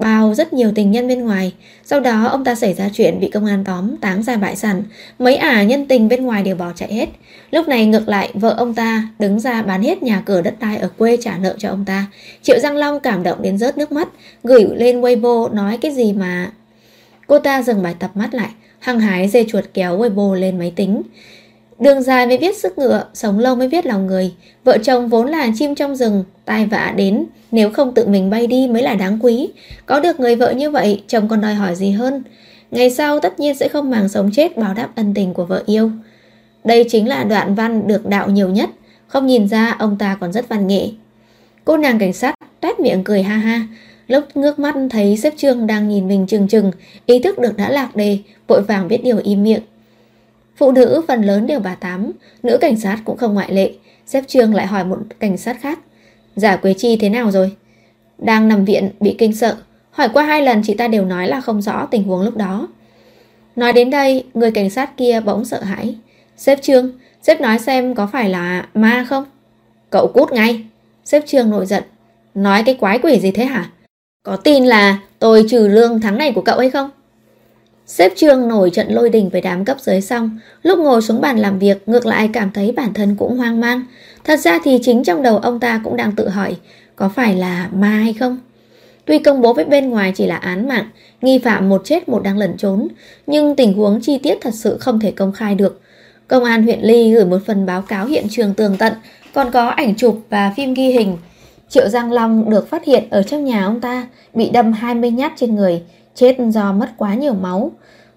bao 0.00 0.34
rất 0.34 0.52
nhiều 0.52 0.72
tình 0.74 0.90
nhân 0.90 1.08
bên 1.08 1.20
ngoài. 1.20 1.54
Sau 1.84 2.00
đó 2.00 2.26
ông 2.26 2.44
ta 2.44 2.54
xảy 2.54 2.74
ra 2.74 2.88
chuyện 2.92 3.20
bị 3.20 3.30
công 3.30 3.46
an 3.46 3.64
tóm, 3.64 3.96
táng 3.96 4.22
ra 4.22 4.36
bãi 4.36 4.56
sản. 4.56 4.82
Mấy 5.18 5.36
ả 5.36 5.62
nhân 5.62 5.86
tình 5.86 6.08
bên 6.08 6.24
ngoài 6.24 6.42
đều 6.42 6.56
bỏ 6.56 6.72
chạy 6.74 6.94
hết. 6.94 7.08
Lúc 7.50 7.68
này 7.68 7.86
ngược 7.86 8.08
lại 8.08 8.30
vợ 8.34 8.54
ông 8.58 8.74
ta 8.74 9.08
đứng 9.18 9.40
ra 9.40 9.62
bán 9.62 9.82
hết 9.82 10.02
nhà 10.02 10.22
cửa 10.26 10.42
đất 10.42 10.54
đai 10.60 10.76
ở 10.76 10.88
quê 10.98 11.16
trả 11.16 11.38
nợ 11.38 11.54
cho 11.58 11.68
ông 11.68 11.84
ta. 11.84 12.06
Triệu 12.42 12.58
Giang 12.58 12.76
Long 12.76 13.00
cảm 13.00 13.22
động 13.22 13.42
đến 13.42 13.58
rớt 13.58 13.78
nước 13.78 13.92
mắt, 13.92 14.08
gửi 14.44 14.66
lên 14.76 15.00
Weibo 15.00 15.54
nói 15.54 15.78
cái 15.80 15.92
gì 15.92 16.12
mà... 16.12 16.50
Cô 17.26 17.38
ta 17.38 17.62
dừng 17.62 17.82
bài 17.82 17.94
tập 17.98 18.10
mắt 18.14 18.34
lại, 18.34 18.50
hăng 18.78 19.00
hái 19.00 19.28
dê 19.28 19.44
chuột 19.48 19.64
kéo 19.74 19.98
Weibo 19.98 20.34
lên 20.34 20.58
máy 20.58 20.72
tính. 20.76 21.02
Đường 21.80 22.02
dài 22.02 22.26
mới 22.26 22.38
biết 22.38 22.56
sức 22.56 22.78
ngựa, 22.78 23.04
sống 23.14 23.38
lâu 23.38 23.54
mới 23.56 23.68
biết 23.68 23.86
lòng 23.86 24.06
người. 24.06 24.32
Vợ 24.64 24.78
chồng 24.78 25.08
vốn 25.08 25.26
là 25.26 25.48
chim 25.54 25.74
trong 25.74 25.96
rừng, 25.96 26.24
tai 26.44 26.66
vạ 26.66 26.94
đến, 26.96 27.26
nếu 27.52 27.70
không 27.70 27.94
tự 27.94 28.06
mình 28.06 28.30
bay 28.30 28.46
đi 28.46 28.68
mới 28.68 28.82
là 28.82 28.94
đáng 28.94 29.18
quý. 29.22 29.48
Có 29.86 30.00
được 30.00 30.20
người 30.20 30.36
vợ 30.36 30.50
như 30.52 30.70
vậy, 30.70 31.02
chồng 31.06 31.28
còn 31.28 31.40
đòi 31.40 31.54
hỏi 31.54 31.74
gì 31.74 31.90
hơn. 31.90 32.22
Ngày 32.70 32.90
sau 32.90 33.20
tất 33.20 33.40
nhiên 33.40 33.54
sẽ 33.54 33.68
không 33.68 33.90
màng 33.90 34.08
sống 34.08 34.30
chết 34.32 34.56
báo 34.56 34.74
đáp 34.74 34.88
ân 34.94 35.14
tình 35.14 35.34
của 35.34 35.44
vợ 35.44 35.62
yêu. 35.66 35.90
Đây 36.64 36.84
chính 36.88 37.08
là 37.08 37.24
đoạn 37.24 37.54
văn 37.54 37.88
được 37.88 38.06
đạo 38.06 38.30
nhiều 38.30 38.48
nhất, 38.48 38.70
không 39.06 39.26
nhìn 39.26 39.48
ra 39.48 39.76
ông 39.78 39.96
ta 39.98 40.16
còn 40.20 40.32
rất 40.32 40.48
văn 40.48 40.66
nghệ. 40.66 40.88
Cô 41.64 41.76
nàng 41.76 41.98
cảnh 41.98 42.12
sát 42.12 42.34
tét 42.60 42.80
miệng 42.80 43.04
cười 43.04 43.22
ha 43.22 43.36
ha, 43.36 43.66
lúc 44.08 44.24
ngước 44.34 44.58
mắt 44.58 44.74
thấy 44.90 45.16
xếp 45.16 45.34
trương 45.36 45.66
đang 45.66 45.88
nhìn 45.88 46.08
mình 46.08 46.26
chừng 46.26 46.48
chừng, 46.48 46.72
ý 47.06 47.18
thức 47.18 47.38
được 47.38 47.56
đã 47.56 47.70
lạc 47.70 47.96
đề, 47.96 48.18
vội 48.46 48.62
vàng 48.62 48.88
biết 48.88 49.04
điều 49.04 49.18
im 49.24 49.42
miệng. 49.42 49.62
Phụ 50.60 50.72
nữ 50.72 51.02
phần 51.08 51.22
lớn 51.22 51.46
đều 51.46 51.60
bà 51.60 51.74
tám, 51.74 52.12
nữ 52.42 52.58
cảnh 52.60 52.80
sát 52.80 52.98
cũng 53.04 53.16
không 53.16 53.34
ngoại 53.34 53.52
lệ. 53.52 53.72
Sếp 54.06 54.28
Trương 54.28 54.54
lại 54.54 54.66
hỏi 54.66 54.84
một 54.84 54.98
cảnh 55.18 55.36
sát 55.36 55.60
khác. 55.60 55.78
Giả 56.36 56.56
Quế 56.56 56.74
Chi 56.74 56.96
thế 56.96 57.08
nào 57.08 57.30
rồi? 57.30 57.56
Đang 58.18 58.48
nằm 58.48 58.64
viện, 58.64 58.90
bị 59.00 59.14
kinh 59.18 59.34
sợ. 59.34 59.56
Hỏi 59.90 60.08
qua 60.12 60.24
hai 60.24 60.42
lần 60.42 60.62
chị 60.64 60.74
ta 60.74 60.88
đều 60.88 61.04
nói 61.04 61.28
là 61.28 61.40
không 61.40 61.62
rõ 61.62 61.86
tình 61.90 62.02
huống 62.02 62.22
lúc 62.22 62.36
đó. 62.36 62.68
Nói 63.56 63.72
đến 63.72 63.90
đây, 63.90 64.24
người 64.34 64.50
cảnh 64.50 64.70
sát 64.70 64.96
kia 64.96 65.20
bỗng 65.20 65.44
sợ 65.44 65.62
hãi. 65.62 65.96
Sếp 66.36 66.62
Trương, 66.62 66.92
sếp 67.22 67.40
nói 67.40 67.58
xem 67.58 67.94
có 67.94 68.08
phải 68.12 68.28
là 68.28 68.68
ma 68.74 69.06
không? 69.08 69.24
Cậu 69.90 70.06
cút 70.14 70.32
ngay. 70.32 70.64
Sếp 71.04 71.26
Trương 71.26 71.50
nổi 71.50 71.66
giận. 71.66 71.82
Nói 72.34 72.62
cái 72.66 72.74
quái 72.74 72.98
quỷ 72.98 73.20
gì 73.20 73.30
thế 73.30 73.44
hả? 73.44 73.70
Có 74.22 74.36
tin 74.36 74.64
là 74.64 74.98
tôi 75.18 75.44
trừ 75.50 75.68
lương 75.68 76.00
tháng 76.00 76.18
này 76.18 76.32
của 76.32 76.42
cậu 76.42 76.58
hay 76.58 76.70
không? 76.70 76.90
Sếp 77.90 78.12
Trương 78.16 78.48
nổi 78.48 78.70
trận 78.70 78.88
lôi 78.88 79.10
đình 79.10 79.28
với 79.28 79.40
đám 79.40 79.64
cấp 79.64 79.76
dưới 79.80 80.00
xong, 80.00 80.38
lúc 80.62 80.78
ngồi 80.78 81.02
xuống 81.02 81.20
bàn 81.20 81.38
làm 81.38 81.58
việc 81.58 81.88
ngược 81.88 82.06
lại 82.06 82.30
cảm 82.32 82.50
thấy 82.50 82.72
bản 82.72 82.94
thân 82.94 83.16
cũng 83.18 83.36
hoang 83.36 83.60
mang. 83.60 83.84
Thật 84.24 84.40
ra 84.40 84.58
thì 84.64 84.78
chính 84.82 85.04
trong 85.04 85.22
đầu 85.22 85.38
ông 85.38 85.60
ta 85.60 85.80
cũng 85.84 85.96
đang 85.96 86.12
tự 86.12 86.28
hỏi, 86.28 86.56
có 86.96 87.08
phải 87.08 87.34
là 87.34 87.68
ma 87.74 87.88
hay 87.88 88.12
không? 88.12 88.38
Tuy 89.04 89.18
công 89.18 89.40
bố 89.40 89.52
với 89.52 89.64
bên 89.64 89.90
ngoài 89.90 90.12
chỉ 90.16 90.26
là 90.26 90.36
án 90.36 90.68
mạng, 90.68 90.88
nghi 91.22 91.38
phạm 91.38 91.68
một 91.68 91.82
chết 91.84 92.08
một 92.08 92.22
đang 92.22 92.38
lẩn 92.38 92.56
trốn, 92.56 92.88
nhưng 93.26 93.56
tình 93.56 93.72
huống 93.72 94.00
chi 94.00 94.18
tiết 94.18 94.38
thật 94.40 94.54
sự 94.54 94.78
không 94.80 95.00
thể 95.00 95.10
công 95.10 95.32
khai 95.32 95.54
được. 95.54 95.80
Công 96.28 96.44
an 96.44 96.62
huyện 96.62 96.80
Ly 96.80 97.14
gửi 97.14 97.24
một 97.24 97.38
phần 97.46 97.66
báo 97.66 97.82
cáo 97.82 98.06
hiện 98.06 98.26
trường 98.30 98.54
tường 98.54 98.76
tận, 98.78 98.92
còn 99.34 99.50
có 99.50 99.68
ảnh 99.68 99.94
chụp 99.96 100.20
và 100.28 100.52
phim 100.56 100.74
ghi 100.74 100.88
hình. 100.88 101.16
Triệu 101.68 101.88
Giang 101.88 102.12
Long 102.12 102.50
được 102.50 102.70
phát 102.70 102.84
hiện 102.84 103.04
ở 103.10 103.22
trong 103.22 103.44
nhà 103.44 103.64
ông 103.64 103.80
ta, 103.80 104.06
bị 104.34 104.50
đâm 104.50 104.72
20 104.72 105.10
nhát 105.10 105.32
trên 105.36 105.54
người, 105.54 105.82
chết 106.14 106.36
do 106.48 106.72
mất 106.72 106.88
quá 106.96 107.14
nhiều 107.14 107.34
máu. 107.34 107.72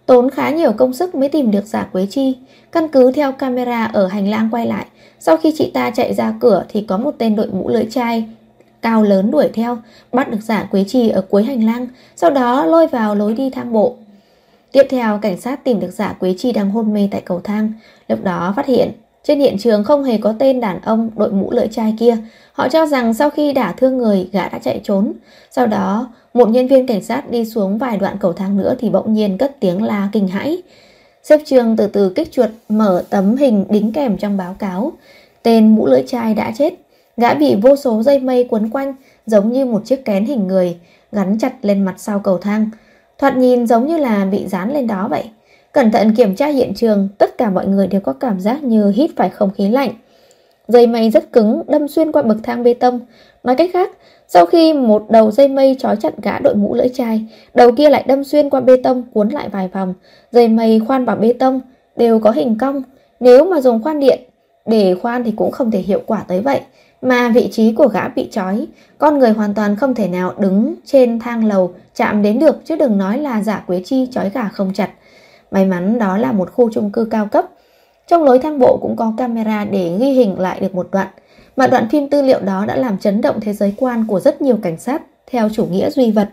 Tốn 0.05 0.29
khá 0.29 0.49
nhiều 0.49 0.71
công 0.71 0.93
sức 0.93 1.15
mới 1.15 1.29
tìm 1.29 1.51
được 1.51 1.65
giả 1.65 1.83
Quế 1.91 2.05
Chi. 2.05 2.37
Căn 2.71 2.87
cứ 2.87 3.11
theo 3.11 3.31
camera 3.31 3.85
ở 3.85 4.07
hành 4.07 4.29
lang 4.29 4.49
quay 4.51 4.67
lại, 4.67 4.85
sau 5.19 5.37
khi 5.37 5.53
chị 5.57 5.71
ta 5.73 5.89
chạy 5.89 6.13
ra 6.13 6.33
cửa 6.39 6.65
thì 6.69 6.85
có 6.87 6.97
một 6.97 7.15
tên 7.17 7.35
đội 7.35 7.47
mũ 7.47 7.69
lưỡi 7.69 7.85
chai 7.91 8.27
cao 8.83 9.03
lớn 9.03 9.31
đuổi 9.31 9.49
theo, 9.53 9.77
bắt 10.11 10.31
được 10.31 10.41
giả 10.41 10.67
Quế 10.71 10.83
Chi 10.87 11.09
ở 11.09 11.21
cuối 11.21 11.43
hành 11.43 11.65
lang, 11.65 11.87
sau 12.15 12.29
đó 12.29 12.65
lôi 12.65 12.87
vào 12.87 13.15
lối 13.15 13.33
đi 13.33 13.49
thang 13.49 13.73
bộ. 13.73 13.95
Tiếp 14.71 14.83
theo, 14.89 15.19
cảnh 15.21 15.37
sát 15.37 15.63
tìm 15.63 15.79
được 15.79 15.91
giả 15.91 16.13
Quế 16.13 16.35
Chi 16.37 16.51
đang 16.51 16.69
hôn 16.69 16.93
mê 16.93 17.07
tại 17.11 17.21
cầu 17.21 17.41
thang. 17.43 17.73
Lúc 18.07 18.23
đó 18.23 18.53
phát 18.55 18.65
hiện, 18.65 18.91
trên 19.23 19.39
hiện 19.39 19.57
trường 19.57 19.83
không 19.83 20.03
hề 20.03 20.17
có 20.17 20.33
tên 20.39 20.59
đàn 20.59 20.81
ông 20.81 21.09
đội 21.15 21.31
mũ 21.31 21.51
lưỡi 21.51 21.67
chai 21.67 21.95
kia. 21.99 22.17
Họ 22.53 22.69
cho 22.69 22.85
rằng 22.85 23.13
sau 23.13 23.29
khi 23.29 23.53
đả 23.53 23.71
thương 23.71 23.97
người, 23.97 24.29
gã 24.31 24.49
đã 24.49 24.59
chạy 24.59 24.81
trốn. 24.83 25.13
Sau 25.51 25.67
đó, 25.67 26.13
một 26.33 26.49
nhân 26.49 26.67
viên 26.67 26.87
cảnh 26.87 27.03
sát 27.03 27.31
đi 27.31 27.45
xuống 27.45 27.77
vài 27.77 27.97
đoạn 27.97 28.17
cầu 28.19 28.33
thang 28.33 28.57
nữa 28.57 28.75
thì 28.79 28.89
bỗng 28.89 29.13
nhiên 29.13 29.37
cất 29.37 29.59
tiếng 29.59 29.83
la 29.83 30.09
kinh 30.11 30.27
hãi. 30.27 30.61
Xếp 31.23 31.41
trường 31.45 31.77
từ 31.77 31.87
từ 31.87 32.09
kích 32.09 32.31
chuột 32.31 32.49
mở 32.69 33.03
tấm 33.09 33.35
hình 33.35 33.65
đính 33.69 33.93
kèm 33.93 34.17
trong 34.17 34.37
báo 34.37 34.55
cáo. 34.59 34.91
Tên 35.43 35.75
mũ 35.75 35.87
lưỡi 35.87 36.03
chai 36.07 36.33
đã 36.33 36.51
chết. 36.57 36.73
Gã 37.17 37.33
bị 37.33 37.55
vô 37.61 37.75
số 37.75 38.03
dây 38.03 38.19
mây 38.19 38.47
quấn 38.49 38.69
quanh 38.69 38.95
giống 39.25 39.51
như 39.51 39.65
một 39.65 39.85
chiếc 39.85 40.05
kén 40.05 40.25
hình 40.25 40.47
người 40.47 40.77
gắn 41.11 41.37
chặt 41.39 41.53
lên 41.61 41.83
mặt 41.83 41.95
sau 41.97 42.19
cầu 42.19 42.37
thang. 42.37 42.69
Thoạt 43.17 43.37
nhìn 43.37 43.67
giống 43.67 43.87
như 43.87 43.97
là 43.97 44.25
bị 44.25 44.47
dán 44.47 44.73
lên 44.73 44.87
đó 44.87 45.07
vậy. 45.09 45.23
Cẩn 45.73 45.91
thận 45.91 46.15
kiểm 46.15 46.35
tra 46.35 46.47
hiện 46.47 46.73
trường, 46.73 47.07
tất 47.17 47.37
cả 47.37 47.49
mọi 47.49 47.67
người 47.67 47.87
đều 47.87 48.01
có 48.01 48.13
cảm 48.13 48.39
giác 48.39 48.63
như 48.63 48.89
hít 48.89 49.11
phải 49.15 49.29
không 49.29 49.49
khí 49.57 49.69
lạnh. 49.69 49.91
Dây 50.67 50.87
mây 50.87 51.09
rất 51.09 51.31
cứng, 51.31 51.61
đâm 51.67 51.87
xuyên 51.87 52.11
qua 52.11 52.21
bậc 52.21 52.37
thang 52.43 52.63
bê 52.63 52.73
tông. 52.73 52.99
Nói 53.43 53.55
cách 53.55 53.69
khác, 53.73 53.91
sau 54.27 54.45
khi 54.45 54.73
một 54.73 55.05
đầu 55.09 55.31
dây 55.31 55.47
mây 55.47 55.75
trói 55.79 55.95
chặt 55.95 56.13
gã 56.21 56.39
đội 56.39 56.55
mũ 56.55 56.75
lưỡi 56.75 56.89
chai, 56.89 57.25
đầu 57.53 57.71
kia 57.71 57.89
lại 57.89 58.03
đâm 58.07 58.23
xuyên 58.23 58.49
qua 58.49 58.61
bê 58.61 58.77
tông 58.83 59.03
cuốn 59.13 59.29
lại 59.29 59.49
vài 59.49 59.67
vòng. 59.67 59.93
Dây 60.31 60.47
mây 60.47 60.81
khoan 60.87 61.05
vào 61.05 61.15
bê 61.15 61.33
tông 61.33 61.61
đều 61.95 62.19
có 62.19 62.31
hình 62.31 62.57
cong. 62.57 62.83
Nếu 63.19 63.45
mà 63.45 63.61
dùng 63.61 63.83
khoan 63.83 63.99
điện 63.99 64.19
để 64.65 64.95
khoan 65.01 65.23
thì 65.23 65.31
cũng 65.35 65.51
không 65.51 65.71
thể 65.71 65.79
hiệu 65.79 66.01
quả 66.05 66.25
tới 66.27 66.41
vậy. 66.41 66.61
Mà 67.01 67.29
vị 67.29 67.49
trí 67.51 67.73
của 67.73 67.87
gã 67.87 68.07
bị 68.07 68.27
trói, 68.31 68.67
con 68.97 69.19
người 69.19 69.31
hoàn 69.31 69.53
toàn 69.53 69.75
không 69.75 69.95
thể 69.95 70.07
nào 70.07 70.33
đứng 70.37 70.75
trên 70.85 71.19
thang 71.19 71.45
lầu 71.45 71.73
chạm 71.95 72.21
đến 72.21 72.39
được 72.39 72.65
chứ 72.65 72.75
đừng 72.75 72.97
nói 72.97 73.17
là 73.17 73.43
giả 73.43 73.63
quế 73.67 73.81
chi 73.85 74.07
trói 74.11 74.29
gà 74.29 74.49
không 74.53 74.73
chặt. 74.73 74.89
May 75.53 75.65
mắn 75.65 75.99
đó 75.99 76.17
là 76.17 76.31
một 76.31 76.51
khu 76.53 76.69
chung 76.73 76.91
cư 76.91 77.05
cao 77.05 77.25
cấp. 77.25 77.45
Trong 78.07 78.23
lối 78.23 78.39
thang 78.39 78.59
bộ 78.59 78.77
cũng 78.81 78.95
có 78.95 79.13
camera 79.17 79.65
để 79.65 79.97
ghi 79.99 80.11
hình 80.11 80.39
lại 80.39 80.59
được 80.59 80.75
một 80.75 80.87
đoạn. 80.91 81.07
Mà 81.55 81.67
đoạn 81.67 81.87
phim 81.91 82.09
tư 82.09 82.21
liệu 82.21 82.39
đó 82.39 82.65
đã 82.65 82.75
làm 82.75 82.97
chấn 82.97 83.21
động 83.21 83.39
thế 83.41 83.53
giới 83.53 83.73
quan 83.77 84.05
của 84.07 84.19
rất 84.19 84.41
nhiều 84.41 84.57
cảnh 84.61 84.77
sát 84.77 85.01
theo 85.31 85.49
chủ 85.49 85.65
nghĩa 85.65 85.89
duy 85.89 86.11
vật. 86.11 86.29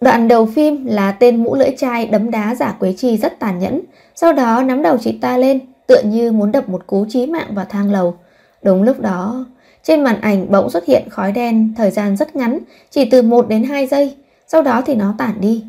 Đoạn 0.00 0.28
đầu 0.28 0.46
phim 0.46 0.86
là 0.86 1.12
tên 1.12 1.44
mũ 1.44 1.54
lưỡi 1.54 1.70
chai 1.78 2.06
đấm 2.06 2.30
đá 2.30 2.54
giả 2.54 2.76
Quế 2.80 2.92
Chi 2.92 3.16
rất 3.16 3.38
tàn 3.38 3.58
nhẫn, 3.58 3.80
sau 4.14 4.32
đó 4.32 4.62
nắm 4.62 4.82
đầu 4.82 4.98
chị 4.98 5.18
ta 5.20 5.36
lên, 5.36 5.60
tựa 5.86 6.02
như 6.04 6.32
muốn 6.32 6.52
đập 6.52 6.68
một 6.68 6.86
cú 6.86 7.06
chí 7.08 7.26
mạng 7.26 7.48
vào 7.54 7.64
thang 7.68 7.90
lầu. 7.90 8.14
Đúng 8.62 8.82
lúc 8.82 9.00
đó, 9.00 9.44
trên 9.82 10.04
màn 10.04 10.20
ảnh 10.20 10.46
bỗng 10.50 10.70
xuất 10.70 10.84
hiện 10.84 11.02
khói 11.10 11.32
đen 11.32 11.74
thời 11.76 11.90
gian 11.90 12.16
rất 12.16 12.36
ngắn, 12.36 12.58
chỉ 12.90 13.04
từ 13.10 13.22
1 13.22 13.48
đến 13.48 13.64
2 13.64 13.86
giây, 13.86 14.14
sau 14.46 14.62
đó 14.62 14.82
thì 14.86 14.94
nó 14.94 15.14
tản 15.18 15.40
đi. 15.40 15.64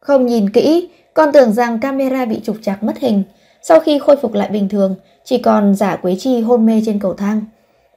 Không 0.00 0.26
nhìn 0.26 0.50
kỹ, 0.50 0.88
con 1.14 1.32
tưởng 1.32 1.52
rằng 1.52 1.78
camera 1.78 2.24
bị 2.24 2.40
trục 2.44 2.56
trặc 2.62 2.82
mất 2.82 2.98
hình. 2.98 3.22
Sau 3.62 3.80
khi 3.80 3.98
khôi 3.98 4.16
phục 4.16 4.34
lại 4.34 4.48
bình 4.48 4.68
thường, 4.68 4.94
chỉ 5.24 5.38
còn 5.38 5.74
giả 5.74 5.96
Quế 5.96 6.16
Chi 6.18 6.40
hôn 6.40 6.66
mê 6.66 6.82
trên 6.86 6.98
cầu 6.98 7.14
thang. 7.14 7.40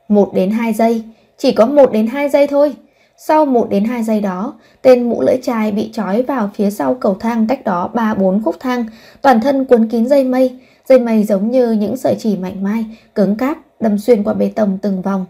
1 0.08 0.34
đến 0.34 0.52
2 0.52 0.74
giây, 0.74 1.04
chỉ 1.38 1.52
có 1.52 1.66
1 1.66 1.92
đến 1.92 2.08
2 2.08 2.30
giây 2.30 2.48
thôi. 2.48 2.76
Sau 3.18 3.46
1 3.46 3.70
đến 3.70 3.84
2 3.84 4.04
giây 4.04 4.22
đó, 4.22 4.54
tên 4.82 5.10
mũ 5.10 5.22
lưỡi 5.22 5.36
chai 5.44 5.72
bị 5.72 5.90
trói 5.94 6.22
vào 6.22 6.50
phía 6.54 6.72
sau 6.72 6.94
cầu 6.96 7.18
thang 7.20 7.48
cách 7.48 7.64
đó 7.64 7.90
3-4 7.94 8.42
khúc 8.44 8.56
thang, 8.60 8.86
toàn 9.22 9.42
thân 9.42 9.66
cuốn 9.66 9.88
kín 9.88 10.08
dây 10.08 10.24
mây, 10.24 10.60
dây 10.90 11.00
mây 11.00 11.24
giống 11.24 11.52
như 11.52 11.72
những 11.72 11.98
sợi 11.98 12.16
chỉ 12.20 12.38
mảnh 12.38 12.64
mai, 12.64 12.86
cứng 13.16 13.36
cáp, 13.36 13.58
đâm 13.80 13.98
xuyên 13.98 14.24
qua 14.24 14.34
bê 14.34 14.52
tông 14.56 14.78
từng 14.82 15.02
vòng. 15.02 15.26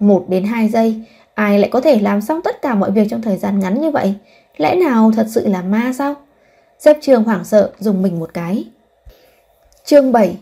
1 0.00 0.24
đến 0.28 0.44
2 0.44 0.68
giây, 0.68 1.00
ai 1.34 1.58
lại 1.58 1.70
có 1.70 1.80
thể 1.80 2.00
làm 2.00 2.20
xong 2.20 2.40
tất 2.42 2.62
cả 2.62 2.74
mọi 2.74 2.90
việc 2.90 3.06
trong 3.10 3.22
thời 3.22 3.36
gian 3.36 3.58
ngắn 3.58 3.80
như 3.80 3.90
vậy? 3.90 4.14
Lẽ 4.56 4.74
nào 4.74 5.12
thật 5.16 5.26
sự 5.30 5.48
là 5.48 5.62
ma 5.62 5.92
sao? 5.98 6.14
Xếp 6.78 6.98
trường 7.00 7.24
hoảng 7.24 7.44
sợ 7.44 7.70
dùng 7.78 8.02
mình 8.02 8.18
một 8.18 8.34
cái. 8.34 8.64
Chương 9.84 10.12
7 10.12 10.36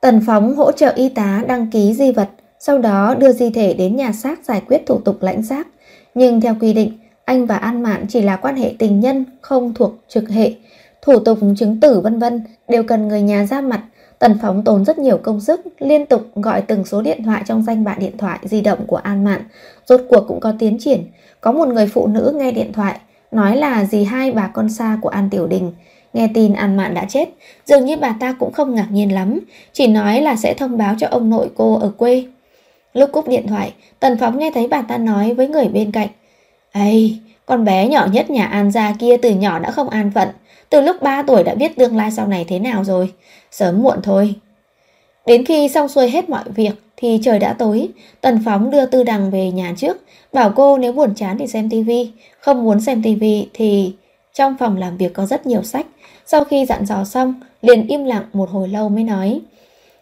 Tần 0.00 0.20
Phóng 0.26 0.56
hỗ 0.56 0.72
trợ 0.72 0.92
y 0.96 1.08
tá 1.08 1.42
đăng 1.46 1.70
ký 1.70 1.94
di 1.94 2.12
vật, 2.12 2.28
sau 2.58 2.78
đó 2.78 3.14
đưa 3.14 3.32
di 3.32 3.50
thể 3.50 3.74
đến 3.74 3.96
nhà 3.96 4.12
xác 4.12 4.44
giải 4.44 4.62
quyết 4.68 4.82
thủ 4.86 4.98
tục 4.98 5.22
lãnh 5.22 5.42
xác. 5.42 5.66
Nhưng 6.14 6.40
theo 6.40 6.56
quy 6.60 6.72
định, 6.72 6.98
anh 7.24 7.46
và 7.46 7.56
An 7.56 7.82
Mạn 7.82 8.06
chỉ 8.08 8.22
là 8.22 8.36
quan 8.36 8.56
hệ 8.56 8.74
tình 8.78 9.00
nhân, 9.00 9.24
không 9.40 9.74
thuộc 9.74 9.92
trực 10.08 10.28
hệ. 10.28 10.52
Thủ 11.02 11.18
tục 11.18 11.38
chứng 11.56 11.80
tử 11.80 12.00
vân 12.00 12.18
vân 12.18 12.44
đều 12.68 12.82
cần 12.82 13.08
người 13.08 13.22
nhà 13.22 13.46
ra 13.46 13.60
mặt. 13.60 13.84
Tần 14.18 14.38
Phóng 14.42 14.64
tốn 14.64 14.84
rất 14.84 14.98
nhiều 14.98 15.18
công 15.22 15.40
sức, 15.40 15.60
liên 15.78 16.06
tục 16.06 16.22
gọi 16.34 16.62
từng 16.62 16.84
số 16.84 17.02
điện 17.02 17.22
thoại 17.24 17.42
trong 17.46 17.62
danh 17.62 17.84
bạ 17.84 17.96
điện 17.98 18.18
thoại 18.18 18.38
di 18.42 18.60
động 18.60 18.86
của 18.86 18.96
An 18.96 19.24
Mạn. 19.24 19.42
Rốt 19.86 20.00
cuộc 20.08 20.24
cũng 20.28 20.40
có 20.40 20.52
tiến 20.58 20.76
triển. 20.80 21.02
Có 21.40 21.52
một 21.52 21.68
người 21.68 21.86
phụ 21.86 22.06
nữ 22.06 22.32
nghe 22.36 22.50
điện 22.50 22.72
thoại, 22.72 23.00
nói 23.34 23.56
là 23.56 23.84
dì 23.84 24.04
hai 24.04 24.32
bà 24.32 24.46
con 24.46 24.68
xa 24.68 24.98
của 25.02 25.08
An 25.08 25.30
Tiểu 25.30 25.46
Đình. 25.46 25.72
Nghe 26.12 26.28
tin 26.34 26.52
An 26.52 26.76
Mạn 26.76 26.94
đã 26.94 27.04
chết, 27.08 27.28
dường 27.66 27.84
như 27.84 27.96
bà 27.96 28.14
ta 28.20 28.32
cũng 28.32 28.52
không 28.52 28.74
ngạc 28.74 28.86
nhiên 28.90 29.14
lắm, 29.14 29.40
chỉ 29.72 29.86
nói 29.86 30.20
là 30.20 30.36
sẽ 30.36 30.54
thông 30.54 30.78
báo 30.78 30.94
cho 30.98 31.06
ông 31.10 31.30
nội 31.30 31.50
cô 31.56 31.78
ở 31.78 31.92
quê. 31.96 32.24
Lúc 32.92 33.12
cúp 33.12 33.28
điện 33.28 33.46
thoại, 33.46 33.72
Tần 34.00 34.16
Phóng 34.20 34.38
nghe 34.38 34.50
thấy 34.54 34.68
bà 34.68 34.82
ta 34.82 34.98
nói 34.98 35.34
với 35.34 35.48
người 35.48 35.68
bên 35.68 35.92
cạnh. 35.92 36.08
Ây, 36.72 37.18
con 37.46 37.64
bé 37.64 37.88
nhỏ 37.88 38.06
nhất 38.12 38.30
nhà 38.30 38.46
An 38.46 38.70
gia 38.70 38.92
kia 38.92 39.16
từ 39.16 39.30
nhỏ 39.30 39.58
đã 39.58 39.70
không 39.70 39.88
an 39.88 40.10
phận, 40.14 40.28
từ 40.70 40.80
lúc 40.80 41.02
3 41.02 41.22
tuổi 41.22 41.42
đã 41.42 41.54
biết 41.54 41.76
tương 41.76 41.96
lai 41.96 42.10
sau 42.10 42.26
này 42.26 42.44
thế 42.48 42.58
nào 42.58 42.84
rồi, 42.84 43.12
sớm 43.50 43.82
muộn 43.82 43.98
thôi. 44.02 44.34
Đến 45.26 45.44
khi 45.44 45.68
xong 45.68 45.88
xuôi 45.88 46.10
hết 46.10 46.28
mọi 46.30 46.44
việc 46.46 46.83
thì 47.04 47.18
trời 47.22 47.38
đã 47.38 47.52
tối, 47.52 47.88
Tần 48.20 48.40
Phóng 48.44 48.70
đưa 48.70 48.86
Tư 48.86 49.02
Đằng 49.02 49.30
về 49.30 49.50
nhà 49.50 49.74
trước, 49.76 49.96
bảo 50.32 50.52
cô 50.56 50.78
nếu 50.78 50.92
buồn 50.92 51.14
chán 51.14 51.38
thì 51.38 51.46
xem 51.46 51.70
tivi, 51.70 52.10
không 52.40 52.64
muốn 52.64 52.80
xem 52.80 53.02
tivi 53.02 53.48
thì 53.54 53.94
trong 54.34 54.56
phòng 54.58 54.76
làm 54.76 54.96
việc 54.96 55.12
có 55.12 55.26
rất 55.26 55.46
nhiều 55.46 55.62
sách. 55.62 55.86
Sau 56.26 56.44
khi 56.44 56.66
dặn 56.66 56.86
dò 56.86 57.04
xong, 57.04 57.34
liền 57.62 57.86
im 57.86 58.04
lặng 58.04 58.24
một 58.32 58.50
hồi 58.50 58.68
lâu 58.68 58.88
mới 58.88 59.04
nói. 59.04 59.40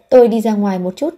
Tôi 0.09 0.29
đi 0.29 0.41
ra 0.41 0.55
ngoài 0.55 0.79
một 0.79 0.97
chút. 0.97 1.15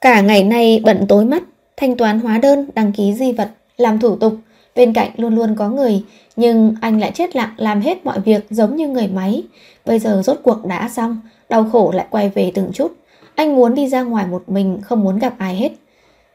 Cả 0.00 0.20
ngày 0.20 0.44
nay 0.44 0.80
bận 0.84 1.04
tối 1.08 1.24
mắt, 1.24 1.42
thanh 1.76 1.96
toán 1.96 2.20
hóa 2.20 2.38
đơn, 2.38 2.66
đăng 2.74 2.92
ký 2.92 3.14
di 3.14 3.32
vật, 3.32 3.50
làm 3.76 4.00
thủ 4.00 4.16
tục. 4.16 4.34
Bên 4.74 4.92
cạnh 4.92 5.10
luôn 5.16 5.34
luôn 5.34 5.54
có 5.56 5.68
người, 5.68 6.04
nhưng 6.36 6.74
anh 6.80 7.00
lại 7.00 7.12
chết 7.14 7.36
lặng 7.36 7.54
làm 7.56 7.80
hết 7.80 8.04
mọi 8.04 8.20
việc 8.20 8.46
giống 8.50 8.76
như 8.76 8.88
người 8.88 9.08
máy. 9.08 9.42
Bây 9.84 9.98
giờ 9.98 10.22
rốt 10.24 10.38
cuộc 10.42 10.66
đã 10.66 10.88
xong, 10.88 11.20
đau 11.48 11.64
khổ 11.72 11.92
lại 11.94 12.06
quay 12.10 12.28
về 12.28 12.52
từng 12.54 12.70
chút. 12.74 12.99
Anh 13.40 13.56
muốn 13.56 13.74
đi 13.74 13.88
ra 13.88 14.02
ngoài 14.02 14.26
một 14.26 14.42
mình, 14.46 14.78
không 14.82 15.04
muốn 15.04 15.18
gặp 15.18 15.34
ai 15.38 15.54
hết. 15.54 15.72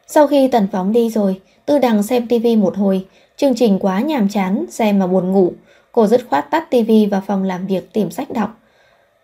Sau 0.07 0.27
khi 0.27 0.47
Tần 0.47 0.67
Phóng 0.71 0.91
đi 0.91 1.09
rồi, 1.09 1.41
Tư 1.65 1.79
Đằng 1.79 2.03
xem 2.03 2.27
tivi 2.27 2.55
một 2.55 2.77
hồi, 2.77 3.05
chương 3.37 3.55
trình 3.55 3.79
quá 3.79 4.01
nhàm 4.01 4.29
chán, 4.29 4.65
xem 4.69 4.99
mà 4.99 5.07
buồn 5.07 5.31
ngủ. 5.31 5.53
Cô 5.91 6.07
dứt 6.07 6.21
khoát 6.29 6.51
tắt 6.51 6.69
tivi 6.69 7.05
vào 7.05 7.21
phòng 7.27 7.43
làm 7.43 7.67
việc 7.67 7.93
tìm 7.93 8.11
sách 8.11 8.31
đọc. 8.31 8.59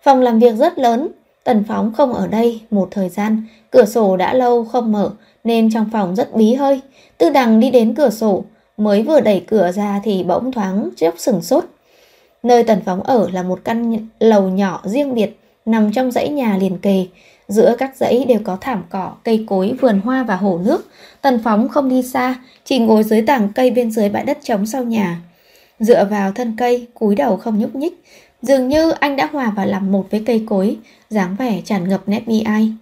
Phòng 0.04 0.22
làm 0.22 0.40
việc 0.40 0.56
rất 0.56 0.80
lớn, 0.80 1.08
Tần 1.44 1.64
Phóng 1.68 1.94
không 1.94 2.14
ở 2.14 2.28
đây 2.28 2.62
một 2.72 2.88
thời 2.92 3.10
gian, 3.10 3.44
cửa 3.72 3.86
sổ 3.86 4.18
đã 4.18 4.34
lâu 4.34 4.66
không 4.66 4.92
mở 4.92 5.12
nên 5.44 5.74
trong 5.74 5.90
phòng 5.92 6.16
rất 6.16 6.36
bí 6.36 6.54
hơi. 6.54 6.82
Tư 7.18 7.30
Đằng 7.30 7.60
đi 7.60 7.72
đến 7.72 7.96
cửa 7.96 8.10
sổ, 8.10 8.44
mới 8.78 9.04
vừa 9.04 9.20
đẩy 9.20 9.44
cửa 9.48 9.72
ra 9.72 10.02
thì 10.04 10.24
bỗng 10.24 10.52
thoáng 10.52 10.90
chốc 10.96 11.14
sừng 11.18 11.42
sốt. 11.42 11.66
Nơi 12.44 12.64
Tần 12.64 12.82
Phóng 12.86 13.04
ở 13.04 13.30
là 13.34 13.44
một 13.44 13.60
căn 13.64 14.08
lầu 14.20 14.50
nhỏ 14.50 14.82
riêng 14.86 15.16
biệt 15.16 15.38
nằm 15.66 15.92
trong 15.92 16.12
dãy 16.12 16.30
nhà 16.30 16.58
liền 16.58 16.78
kề. 16.78 17.06
Giữa 17.52 17.76
các 17.78 17.96
dãy 17.96 18.26
đều 18.28 18.40
có 18.44 18.58
thảm 18.62 18.84
cỏ, 18.90 19.12
cây 19.24 19.46
cối, 19.48 19.74
vườn 19.82 20.02
hoa 20.04 20.24
và 20.24 20.36
hồ 20.36 20.60
nước. 20.66 20.90
Tần 21.22 21.40
Phóng 21.44 21.70
không 21.70 21.90
đi 21.90 22.04
xa, 22.04 22.36
chỉ 22.66 22.80
ngồi 22.80 23.04
dưới 23.04 23.22
tảng 23.22 23.50
cây 23.56 23.72
bên 23.72 23.92
dưới 23.92 24.10
bãi 24.10 24.26
đất 24.26 24.38
trống 24.44 24.66
sau 24.66 24.84
nhà. 24.84 25.22
Dựa 25.80 26.06
vào 26.06 26.32
thân 26.32 26.56
cây, 26.58 26.88
cúi 26.94 27.16
đầu 27.16 27.38
không 27.38 27.60
nhúc 27.60 27.76
nhích. 27.76 28.04
Dường 28.42 28.68
như 28.68 28.92
anh 28.92 29.16
đã 29.16 29.30
hòa 29.32 29.54
vào 29.56 29.66
làm 29.66 29.92
một 29.92 30.08
với 30.12 30.24
cây 30.26 30.44
cối, 30.48 30.78
dáng 31.10 31.36
vẻ 31.40 31.62
tràn 31.66 31.90
ngập 31.90 32.02
nét 32.06 32.22
bi 32.28 32.42
ai. 32.42 32.74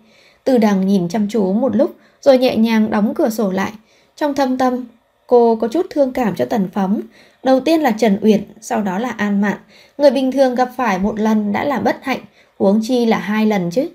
Từ 0.44 0.58
đằng 0.58 0.88
nhìn 0.88 1.10
chăm 1.10 1.28
chú 1.30 1.54
một 1.54 1.76
lúc, 1.76 1.96
rồi 2.22 2.38
nhẹ 2.38 2.56
nhàng 2.56 2.92
đóng 2.92 3.14
cửa 3.16 3.30
sổ 3.30 3.52
lại. 3.52 3.72
Trong 4.16 4.36
thâm 4.36 4.58
tâm, 4.58 4.86
cô 5.28 5.56
có 5.56 5.68
chút 5.68 5.86
thương 5.90 6.14
cảm 6.14 6.36
cho 6.36 6.46
Tần 6.46 6.70
Phóng. 6.74 7.02
Đầu 7.44 7.60
tiên 7.60 7.82
là 7.82 7.92
Trần 7.92 8.18
Uyển, 8.22 8.44
sau 8.62 8.82
đó 8.82 9.00
là 9.00 9.10
An 9.10 9.42
Mạn. 9.42 9.58
Người 9.98 10.12
bình 10.12 10.32
thường 10.32 10.56
gặp 10.56 10.70
phải 10.78 11.00
một 11.00 11.20
lần 11.20 11.52
đã 11.52 11.64
là 11.64 11.80
bất 11.80 11.98
hạnh, 12.02 12.20
huống 12.60 12.80
chi 12.84 13.06
là 13.06 13.18
hai 13.18 13.46
lần 13.46 13.70
chứ. 13.72 13.90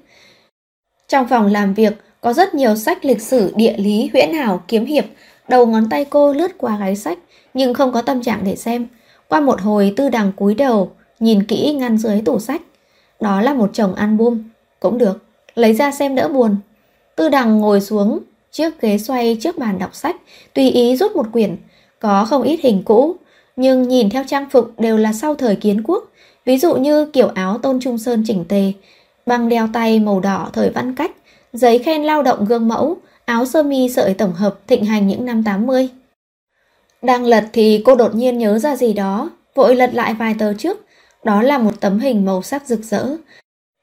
Trong 1.15 1.29
phòng 1.29 1.47
làm 1.47 1.75
việc 1.75 1.93
có 2.21 2.33
rất 2.33 2.55
nhiều 2.55 2.77
sách 2.77 3.05
lịch 3.05 3.21
sử, 3.23 3.53
địa 3.57 3.75
lý, 3.77 4.11
huyễn 4.13 4.33
hảo, 4.33 4.63
kiếm 4.69 4.85
hiệp. 4.85 5.05
Đầu 5.49 5.67
ngón 5.67 5.89
tay 5.89 6.05
cô 6.05 6.33
lướt 6.33 6.59
qua 6.59 6.77
gáy 6.77 6.97
sách, 6.97 7.19
nhưng 7.55 7.75
không 7.75 7.93
có 7.93 8.03
tâm 8.03 8.23
trạng 8.23 8.41
để 8.45 8.57
xem. 8.57 8.87
Qua 9.29 9.41
một 9.41 9.61
hồi 9.61 9.95
tư 9.97 10.09
đằng 10.09 10.33
cúi 10.33 10.55
đầu, 10.55 10.91
nhìn 11.21 11.45
kỹ 11.45 11.73
ngăn 11.73 11.99
dưới 11.99 12.21
tủ 12.25 12.39
sách. 12.39 12.63
Đó 13.21 13.41
là 13.41 13.55
một 13.55 13.71
chồng 13.73 13.95
album. 13.95 14.43
Cũng 14.81 14.99
được, 14.99 15.25
lấy 15.55 15.75
ra 15.75 15.91
xem 15.91 16.15
đỡ 16.15 16.29
buồn. 16.29 16.57
Tư 17.17 17.29
đằng 17.29 17.61
ngồi 17.61 17.81
xuống, 17.81 18.21
chiếc 18.53 18.81
ghế 18.81 18.99
xoay 18.99 19.37
trước 19.41 19.59
bàn 19.59 19.79
đọc 19.79 19.95
sách, 19.95 20.17
tùy 20.55 20.71
ý 20.71 20.97
rút 20.97 21.17
một 21.17 21.27
quyển. 21.33 21.57
Có 21.99 22.27
không 22.31 22.43
ít 22.43 22.61
hình 22.63 22.83
cũ, 22.85 23.17
nhưng 23.57 23.89
nhìn 23.89 24.11
theo 24.11 24.25
trang 24.27 24.51
phục 24.51 24.81
đều 24.81 24.97
là 24.97 25.13
sau 25.13 25.35
thời 25.35 25.57
kiến 25.57 25.83
quốc. 25.85 26.05
Ví 26.45 26.59
dụ 26.59 26.75
như 26.77 27.07
kiểu 27.07 27.29
áo 27.35 27.59
tôn 27.59 27.81
trung 27.81 27.99
sơn 27.99 28.23
chỉnh 28.27 28.45
tề, 28.49 28.73
băng 29.27 29.49
đeo 29.49 29.69
tay 29.73 30.01
màu 30.01 30.21
đỏ 30.21 30.51
thời 30.53 30.71
văn 30.71 30.95
cách, 30.95 31.11
giấy 31.53 31.79
khen 31.79 32.03
lao 32.03 32.23
động 32.23 32.45
gương 32.45 32.69
mẫu, 32.69 32.97
áo 33.25 33.45
sơ 33.45 33.63
mi 33.63 33.89
sợi 33.89 34.15
tổng 34.15 34.33
hợp 34.33 34.59
thịnh 34.67 34.85
hành 34.85 35.07
những 35.07 35.25
năm 35.27 35.45
80. 35.45 35.89
Đang 37.03 37.25
lật 37.25 37.45
thì 37.53 37.83
cô 37.85 37.95
đột 37.95 38.15
nhiên 38.15 38.39
nhớ 38.39 38.59
ra 38.59 38.77
gì 38.77 38.93
đó, 38.93 39.31
vội 39.55 39.77
lật 39.77 39.95
lại 39.95 40.15
vài 40.15 40.35
tờ 40.39 40.55
trước. 40.55 40.87
Đó 41.25 41.43
là 41.43 41.59
một 41.59 41.81
tấm 41.81 41.99
hình 41.99 42.25
màu 42.25 42.43
sắc 42.43 42.67
rực 42.67 42.83
rỡ. 42.83 43.17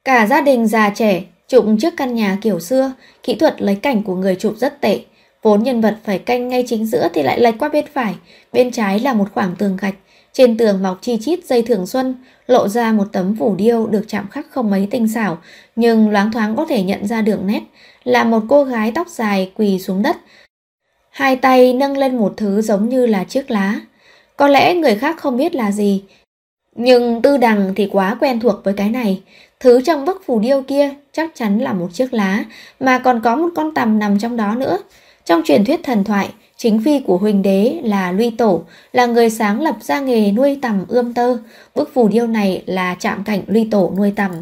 Cả 0.04 0.26
gia 0.26 0.40
đình 0.40 0.66
già 0.66 0.90
trẻ 0.90 1.22
chụp 1.48 1.64
trước 1.80 1.94
căn 1.96 2.14
nhà 2.14 2.38
kiểu 2.40 2.60
xưa, 2.60 2.92
kỹ 3.22 3.34
thuật 3.34 3.62
lấy 3.62 3.74
cảnh 3.74 4.02
của 4.02 4.14
người 4.14 4.36
chụp 4.36 4.54
rất 4.58 4.80
tệ. 4.80 5.00
Vốn 5.42 5.62
nhân 5.62 5.80
vật 5.80 5.96
phải 6.04 6.18
canh 6.18 6.48
ngay 6.48 6.64
chính 6.66 6.86
giữa 6.86 7.08
thì 7.14 7.22
lại 7.22 7.40
lệch 7.40 7.58
qua 7.58 7.68
bên 7.68 7.84
phải, 7.92 8.14
bên 8.52 8.70
trái 8.70 9.00
là 9.00 9.12
một 9.12 9.28
khoảng 9.34 9.56
tường 9.56 9.76
gạch. 9.80 9.94
Trên 10.32 10.56
tường 10.56 10.82
mọc 10.82 10.98
chi 11.02 11.18
chít 11.20 11.44
dây 11.44 11.62
thường 11.62 11.86
xuân, 11.86 12.14
lộ 12.46 12.68
ra 12.68 12.92
một 12.92 13.06
tấm 13.12 13.36
phủ 13.38 13.54
điêu 13.54 13.86
được 13.86 14.04
chạm 14.08 14.28
khắc 14.28 14.46
không 14.50 14.70
mấy 14.70 14.88
tinh 14.90 15.08
xảo, 15.08 15.38
nhưng 15.76 16.10
loáng 16.10 16.32
thoáng 16.32 16.56
có 16.56 16.64
thể 16.68 16.82
nhận 16.82 17.06
ra 17.06 17.22
đường 17.22 17.46
nét, 17.46 17.60
là 18.04 18.24
một 18.24 18.42
cô 18.48 18.64
gái 18.64 18.92
tóc 18.94 19.08
dài 19.08 19.52
quỳ 19.56 19.78
xuống 19.78 20.02
đất. 20.02 20.16
Hai 21.10 21.36
tay 21.36 21.72
nâng 21.72 21.96
lên 21.96 22.16
một 22.16 22.34
thứ 22.36 22.60
giống 22.62 22.88
như 22.88 23.06
là 23.06 23.24
chiếc 23.24 23.50
lá. 23.50 23.80
Có 24.36 24.48
lẽ 24.48 24.74
người 24.74 24.94
khác 24.94 25.16
không 25.18 25.36
biết 25.36 25.54
là 25.54 25.72
gì, 25.72 26.04
Nhưng 26.76 27.22
tư 27.22 27.36
đằng 27.36 27.72
thì 27.76 27.88
quá 27.92 28.16
quen 28.20 28.40
thuộc 28.40 28.64
với 28.64 28.74
cái 28.74 28.90
này. 28.90 29.22
Thứ 29.60 29.80
trong 29.80 30.04
bức 30.04 30.22
phủ 30.26 30.40
điêu 30.40 30.62
kia 30.62 30.90
chắc 31.12 31.30
chắn 31.34 31.58
là 31.58 31.72
một 31.72 31.88
chiếc 31.92 32.14
lá, 32.14 32.44
mà 32.80 32.98
còn 32.98 33.20
có 33.24 33.36
một 33.36 33.48
con 33.54 33.74
tằm 33.74 33.98
nằm 33.98 34.18
trong 34.18 34.36
đó 34.36 34.54
nữa. 34.54 34.78
Trong 35.24 35.42
truyền 35.44 35.64
thuyết 35.64 35.80
thần 35.82 36.04
thoại, 36.04 36.28
chính 36.62 36.82
phi 36.84 37.00
của 37.00 37.16
huỳnh 37.16 37.42
đế 37.42 37.80
là 37.84 38.12
Luy 38.12 38.30
Tổ, 38.30 38.62
là 38.92 39.06
người 39.06 39.30
sáng 39.30 39.60
lập 39.60 39.76
ra 39.80 40.00
nghề 40.00 40.32
nuôi 40.32 40.58
tầm 40.62 40.84
ươm 40.88 41.14
tơ. 41.14 41.36
Bức 41.74 41.94
phù 41.94 42.08
điêu 42.08 42.26
này 42.26 42.62
là 42.66 42.94
chạm 42.94 43.24
cảnh 43.24 43.42
Luy 43.46 43.68
Tổ 43.70 43.92
nuôi 43.96 44.12
tầm 44.16 44.32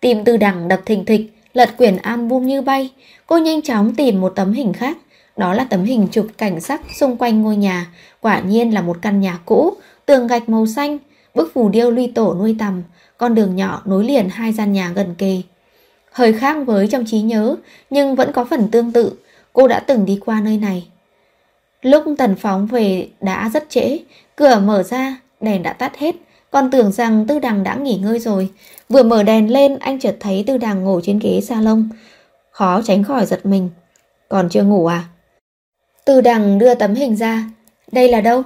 tìm 0.00 0.24
từ 0.24 0.36
đằng 0.36 0.68
đập 0.68 0.80
thình 0.86 1.04
thịch, 1.04 1.20
lật 1.52 1.76
quyển 1.76 1.96
album 1.96 2.46
như 2.46 2.62
bay. 2.62 2.90
Cô 3.26 3.38
nhanh 3.38 3.62
chóng 3.62 3.94
tìm 3.94 4.20
một 4.20 4.32
tấm 4.36 4.52
hình 4.52 4.72
khác. 4.72 4.98
Đó 5.36 5.54
là 5.54 5.64
tấm 5.64 5.84
hình 5.84 6.08
chụp 6.10 6.26
cảnh 6.38 6.60
sắc 6.60 6.80
xung 7.00 7.16
quanh 7.16 7.42
ngôi 7.42 7.56
nhà. 7.56 7.86
Quả 8.20 8.40
nhiên 8.40 8.74
là 8.74 8.82
một 8.82 8.96
căn 9.02 9.20
nhà 9.20 9.38
cũ, 9.44 9.72
tường 10.06 10.26
gạch 10.26 10.48
màu 10.48 10.66
xanh, 10.66 10.98
bức 11.34 11.50
phù 11.54 11.68
điêu 11.68 11.90
Luy 11.90 12.06
Tổ 12.06 12.34
nuôi 12.34 12.56
tầm 12.58 12.82
con 13.18 13.34
đường 13.34 13.56
nhỏ 13.56 13.82
nối 13.84 14.04
liền 14.04 14.28
hai 14.28 14.52
gian 14.52 14.72
nhà 14.72 14.92
gần 14.94 15.14
kề. 15.18 15.42
Hơi 16.12 16.32
khác 16.32 16.56
với 16.66 16.88
trong 16.88 17.04
trí 17.06 17.20
nhớ, 17.20 17.56
nhưng 17.90 18.14
vẫn 18.14 18.32
có 18.32 18.44
phần 18.44 18.68
tương 18.68 18.92
tự, 18.92 19.12
cô 19.52 19.68
đã 19.68 19.80
từng 19.80 20.04
đi 20.04 20.18
qua 20.24 20.40
nơi 20.40 20.58
này. 20.58 20.91
Lúc 21.82 22.04
Tần 22.18 22.36
Phóng 22.36 22.66
về 22.66 23.08
đã 23.20 23.50
rất 23.54 23.70
trễ, 23.70 23.98
cửa 24.36 24.60
mở 24.64 24.82
ra, 24.82 25.16
đèn 25.40 25.62
đã 25.62 25.72
tắt 25.72 25.96
hết, 25.98 26.14
còn 26.50 26.70
tưởng 26.70 26.92
rằng 26.92 27.26
Tư 27.26 27.38
Đằng 27.38 27.64
đã 27.64 27.74
nghỉ 27.74 27.96
ngơi 27.96 28.18
rồi. 28.18 28.50
Vừa 28.88 29.02
mở 29.02 29.22
đèn 29.22 29.52
lên, 29.52 29.78
anh 29.78 29.98
chợt 30.00 30.16
thấy 30.20 30.44
Tư 30.46 30.58
Đằng 30.58 30.84
ngồi 30.84 31.00
trên 31.04 31.18
ghế 31.18 31.40
salon. 31.40 31.88
Khó 32.50 32.82
tránh 32.82 33.04
khỏi 33.04 33.26
giật 33.26 33.46
mình. 33.46 33.70
Còn 34.28 34.48
chưa 34.48 34.62
ngủ 34.62 34.86
à? 34.86 35.04
Tư 36.04 36.20
Đằng 36.20 36.58
đưa 36.58 36.74
tấm 36.74 36.94
hình 36.94 37.16
ra. 37.16 37.44
Đây 37.92 38.08
là 38.08 38.20
đâu? 38.20 38.42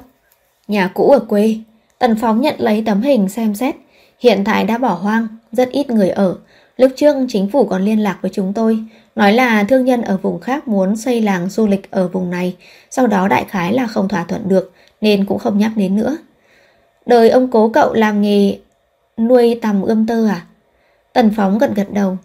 Nhà 0.69 0.91
cũ 0.95 1.11
ở 1.11 1.19
quê. 1.19 1.57
Tần 1.99 2.17
Phóng 2.17 2.41
nhận 2.41 2.55
lấy 2.59 2.83
tấm 2.87 3.03
hình 3.03 3.29
xem 3.29 3.55
xét. 3.55 3.75
Hiện 4.21 4.43
tại 4.45 4.65
đã 4.65 4.79
bỏ 4.79 4.95
hoang, 4.95 5.29
rất 5.53 5.71
ít 5.71 5.91
người 5.91 6.11
ở. 6.11 6.37
Lúc 6.77 6.93
trước 6.97 7.17
chính 7.29 7.51
phủ 7.51 7.65
còn 7.65 7.83
liên 7.83 8.03
lạc 8.03 8.19
với 8.23 8.31
chúng 8.35 8.53
tôi, 8.53 8.79
nói 9.17 9.33
là 9.33 9.65
thương 9.65 9.85
nhân 9.85 10.03
ở 10.03 10.17
vùng 10.17 10.41
khác 10.41 10.69
muốn 10.69 10.97
xây 10.97 11.21
làng 11.21 11.49
du 11.49 11.67
lịch 11.67 11.91
ở 11.91 12.09
vùng 12.09 12.31
này, 12.31 12.57
sau 12.91 13.07
đó 13.07 13.29
đại 13.29 13.45
khái 13.49 13.73
là 13.73 13.87
không 13.87 14.09
thỏa 14.09 14.25
thuận 14.25 14.49
được, 14.49 14.73
nên 15.01 15.25
cũng 15.27 15.39
không 15.39 15.59
nhắc 15.59 15.71
đến 15.77 15.97
nữa. 15.97 16.17
Đời 17.07 17.31
ông 17.31 17.51
cố 17.51 17.69
cậu 17.69 17.95
làm 17.95 18.23
nghề 18.23 18.59
nuôi 19.19 19.59
tầm 19.63 19.83
ươm 19.83 20.07
tơ 20.07 20.27
à? 20.27 20.47
Tần 21.13 21.31
Phóng 21.37 21.59
gật 21.59 21.71
gật 21.75 21.93
đầu. 21.93 22.17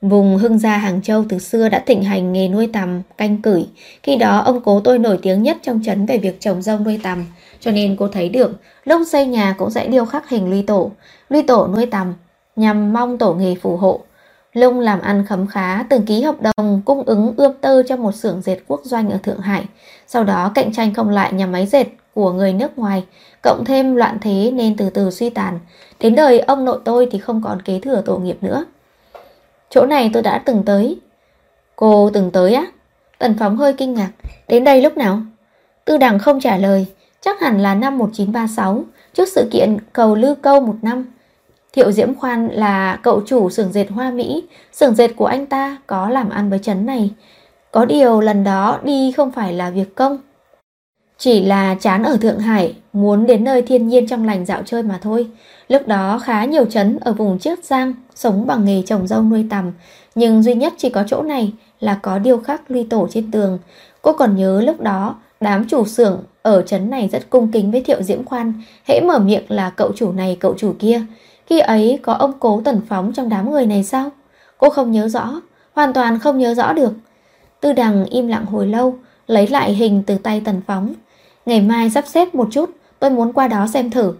Vùng 0.00 0.36
Hưng 0.36 0.58
Gia 0.58 0.76
Hàng 0.76 1.02
Châu 1.02 1.24
từ 1.28 1.38
xưa 1.38 1.68
đã 1.68 1.82
thịnh 1.86 2.02
hành 2.04 2.32
nghề 2.32 2.48
nuôi 2.48 2.70
tầm, 2.72 3.02
canh 3.18 3.42
cửi. 3.42 3.66
Khi 4.02 4.16
đó 4.16 4.38
ông 4.38 4.60
cố 4.60 4.80
tôi 4.80 4.98
nổi 4.98 5.18
tiếng 5.22 5.42
nhất 5.42 5.56
trong 5.62 5.80
trấn 5.84 6.06
về 6.06 6.18
việc 6.18 6.40
trồng 6.40 6.62
dâu 6.62 6.78
nuôi 6.78 7.00
tầm. 7.02 7.26
Cho 7.60 7.70
nên 7.70 7.96
cô 7.96 8.08
thấy 8.08 8.28
được, 8.28 8.60
lúc 8.84 9.02
xây 9.10 9.26
nhà 9.26 9.54
cũng 9.58 9.70
sẽ 9.70 9.88
điêu 9.88 10.04
khắc 10.04 10.28
hình 10.28 10.50
Luy 10.50 10.62
Tổ. 10.62 10.90
Luy 11.28 11.42
Tổ 11.42 11.66
nuôi 11.66 11.86
tầm, 11.86 12.14
nhằm 12.56 12.92
mong 12.92 13.18
tổ 13.18 13.34
nghề 13.34 13.54
phù 13.54 13.76
hộ. 13.76 14.00
Lung 14.52 14.80
làm 14.80 15.00
ăn 15.00 15.26
khấm 15.26 15.46
khá, 15.46 15.82
từng 15.82 16.06
ký 16.06 16.22
hợp 16.22 16.36
đồng 16.40 16.82
cung 16.84 17.02
ứng 17.02 17.34
ươm 17.36 17.52
tơ 17.60 17.82
cho 17.82 17.96
một 17.96 18.14
xưởng 18.14 18.42
dệt 18.42 18.58
quốc 18.66 18.80
doanh 18.84 19.10
ở 19.10 19.18
Thượng 19.22 19.40
Hải. 19.40 19.64
Sau 20.06 20.24
đó 20.24 20.52
cạnh 20.54 20.72
tranh 20.72 20.94
không 20.94 21.08
lại 21.08 21.32
nhà 21.32 21.46
máy 21.46 21.66
dệt 21.66 21.86
của 22.14 22.32
người 22.32 22.52
nước 22.52 22.78
ngoài, 22.78 23.04
cộng 23.42 23.64
thêm 23.64 23.96
loạn 23.96 24.18
thế 24.20 24.50
nên 24.50 24.76
từ 24.76 24.90
từ 24.90 25.10
suy 25.10 25.30
tàn. 25.30 25.58
Đến 26.00 26.14
đời 26.14 26.38
ông 26.38 26.64
nội 26.64 26.78
tôi 26.84 27.08
thì 27.10 27.18
không 27.18 27.42
còn 27.44 27.62
kế 27.62 27.80
thừa 27.80 28.02
tổ 28.04 28.18
nghiệp 28.18 28.36
nữa. 28.40 28.64
Chỗ 29.70 29.86
này 29.86 30.10
tôi 30.12 30.22
đã 30.22 30.42
từng 30.44 30.62
tới. 30.66 31.00
Cô 31.76 32.10
từng 32.14 32.30
tới 32.30 32.54
á? 32.54 32.66
Tần 33.18 33.36
Phóng 33.38 33.56
hơi 33.56 33.72
kinh 33.72 33.94
ngạc. 33.94 34.10
Đến 34.48 34.64
đây 34.64 34.82
lúc 34.82 34.96
nào? 34.96 35.20
Tư 35.84 35.96
đằng 35.96 36.18
không 36.18 36.40
trả 36.40 36.56
lời. 36.56 36.86
Chắc 37.20 37.40
hẳn 37.40 37.60
là 37.60 37.74
năm 37.74 37.98
1936, 37.98 38.84
trước 39.14 39.28
sự 39.28 39.48
kiện 39.50 39.76
cầu 39.92 40.14
Lư 40.14 40.34
Câu 40.34 40.60
một 40.60 40.74
năm. 40.82 41.06
Thiệu 41.72 41.92
Diễm 41.92 42.14
Khoan 42.14 42.48
là 42.48 42.96
cậu 43.02 43.22
chủ 43.26 43.50
xưởng 43.50 43.72
dệt 43.72 43.90
Hoa 43.90 44.10
Mỹ, 44.10 44.44
xưởng 44.72 44.94
dệt 44.94 45.08
của 45.16 45.26
anh 45.26 45.46
ta 45.46 45.76
có 45.86 46.08
làm 46.08 46.30
ăn 46.30 46.50
với 46.50 46.58
trấn 46.58 46.86
này. 46.86 47.10
Có 47.72 47.84
điều 47.84 48.20
lần 48.20 48.44
đó 48.44 48.78
đi 48.84 49.12
không 49.12 49.30
phải 49.30 49.52
là 49.52 49.70
việc 49.70 49.94
công. 49.94 50.18
Chỉ 51.18 51.44
là 51.44 51.76
chán 51.80 52.02
ở 52.02 52.16
Thượng 52.16 52.38
Hải, 52.38 52.74
muốn 52.92 53.26
đến 53.26 53.44
nơi 53.44 53.62
thiên 53.62 53.88
nhiên 53.88 54.06
trong 54.06 54.26
lành 54.26 54.46
dạo 54.46 54.62
chơi 54.66 54.82
mà 54.82 54.98
thôi. 55.02 55.26
Lúc 55.68 55.86
đó 55.86 56.18
khá 56.18 56.44
nhiều 56.44 56.64
trấn 56.64 56.98
ở 57.00 57.12
vùng 57.12 57.38
Chiết 57.38 57.64
Giang 57.64 57.94
sống 58.14 58.46
bằng 58.46 58.64
nghề 58.64 58.82
trồng 58.86 59.06
dâu 59.06 59.22
nuôi 59.22 59.46
tằm, 59.50 59.72
nhưng 60.14 60.42
duy 60.42 60.54
nhất 60.54 60.72
chỉ 60.76 60.90
có 60.90 61.04
chỗ 61.06 61.22
này 61.22 61.52
là 61.80 61.94
có 62.02 62.18
điêu 62.18 62.38
khắc 62.38 62.70
ly 62.70 62.84
tổ 62.84 63.08
trên 63.10 63.30
tường. 63.30 63.58
Cô 64.02 64.12
còn 64.12 64.36
nhớ 64.36 64.60
lúc 64.60 64.80
đó 64.80 65.16
đám 65.40 65.68
chủ 65.68 65.84
xưởng 65.84 66.22
ở 66.42 66.62
trấn 66.62 66.90
này 66.90 67.08
rất 67.12 67.30
cung 67.30 67.52
kính 67.52 67.70
với 67.70 67.80
Thiệu 67.80 68.02
Diễm 68.02 68.24
Khoan, 68.24 68.52
hễ 68.88 69.00
mở 69.00 69.18
miệng 69.18 69.44
là 69.48 69.70
cậu 69.70 69.92
chủ 69.96 70.12
này 70.12 70.36
cậu 70.40 70.54
chủ 70.58 70.74
kia. 70.78 71.02
Khi 71.50 71.58
ấy 71.58 71.98
có 72.02 72.12
ông 72.12 72.32
cố 72.40 72.60
tần 72.64 72.80
phóng 72.88 73.12
trong 73.12 73.28
đám 73.28 73.50
người 73.50 73.66
này 73.66 73.84
sao? 73.84 74.10
Cô 74.58 74.70
không 74.70 74.92
nhớ 74.92 75.08
rõ, 75.08 75.40
hoàn 75.72 75.92
toàn 75.92 76.18
không 76.18 76.38
nhớ 76.38 76.54
rõ 76.54 76.72
được. 76.72 76.92
Tư 77.60 77.72
đằng 77.72 78.04
im 78.04 78.28
lặng 78.28 78.44
hồi 78.44 78.66
lâu, 78.66 78.94
lấy 79.26 79.46
lại 79.46 79.72
hình 79.72 80.02
từ 80.06 80.18
tay 80.18 80.42
tần 80.44 80.60
phóng. 80.66 80.94
Ngày 81.46 81.60
mai 81.60 81.90
sắp 81.90 82.04
xếp 82.06 82.34
một 82.34 82.48
chút, 82.50 82.70
tôi 82.98 83.10
muốn 83.10 83.32
qua 83.32 83.48
đó 83.48 83.66
xem 83.66 83.90
thử. 83.90 84.14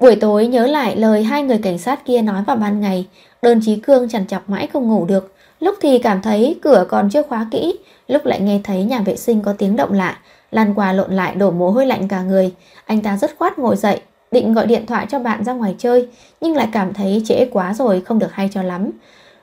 Buổi 0.00 0.16
tối 0.16 0.46
nhớ 0.46 0.66
lại 0.66 0.96
lời 0.96 1.24
hai 1.24 1.42
người 1.42 1.58
cảnh 1.58 1.78
sát 1.78 2.04
kia 2.04 2.22
nói 2.22 2.42
vào 2.46 2.56
ban 2.56 2.80
ngày, 2.80 3.06
đơn 3.42 3.60
chí 3.64 3.76
cương 3.76 4.08
chẳng 4.08 4.26
chọc 4.26 4.50
mãi 4.50 4.66
không 4.66 4.88
ngủ 4.88 5.04
được. 5.04 5.34
Lúc 5.60 5.74
thì 5.80 5.98
cảm 5.98 6.22
thấy 6.22 6.58
cửa 6.62 6.86
còn 6.88 7.10
chưa 7.10 7.22
khóa 7.22 7.46
kỹ, 7.50 7.78
lúc 8.08 8.26
lại 8.26 8.40
nghe 8.40 8.60
thấy 8.64 8.84
nhà 8.84 9.00
vệ 9.00 9.16
sinh 9.16 9.42
có 9.42 9.52
tiếng 9.52 9.76
động 9.76 9.92
lạ, 9.92 10.18
lan 10.50 10.74
qua 10.74 10.92
lộn 10.92 11.16
lại 11.16 11.34
đổ 11.34 11.50
mồ 11.50 11.70
hôi 11.70 11.86
lạnh 11.86 12.08
cả 12.08 12.22
người. 12.22 12.54
Anh 12.84 13.02
ta 13.02 13.16
rất 13.16 13.30
khoát 13.38 13.58
ngồi 13.58 13.76
dậy, 13.76 14.00
định 14.30 14.54
gọi 14.54 14.66
điện 14.66 14.86
thoại 14.86 15.06
cho 15.10 15.18
bạn 15.18 15.44
ra 15.44 15.52
ngoài 15.52 15.74
chơi, 15.78 16.08
nhưng 16.40 16.56
lại 16.56 16.68
cảm 16.72 16.94
thấy 16.94 17.22
trễ 17.24 17.44
quá 17.44 17.74
rồi 17.74 18.00
không 18.00 18.18
được 18.18 18.32
hay 18.32 18.48
cho 18.52 18.62
lắm. 18.62 18.90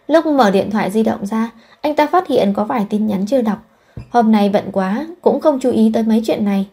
Lúc 0.08 0.26
mở 0.26 0.52
điện 0.52 0.72
thoại 0.72 0.92
di 0.92 1.04
động 1.04 1.26
ra, 1.26 1.50
anh 1.82 1.96
ta 1.96 2.08
phát 2.08 2.28
hiện 2.28 2.54
có 2.54 2.64
vài 2.64 2.86
tin 2.90 3.08
nhắn 3.08 3.26
chưa 3.26 3.42
đọc. 3.42 3.58
Hôm 4.10 4.32
nay 4.32 4.50
bận 4.50 4.64
quá, 4.72 5.08
cũng 5.22 5.40
không 5.40 5.60
chú 5.60 5.72
ý 5.72 5.92
tới 5.94 6.04
mấy 6.04 6.22
chuyện 6.26 6.46
này. 6.46 6.68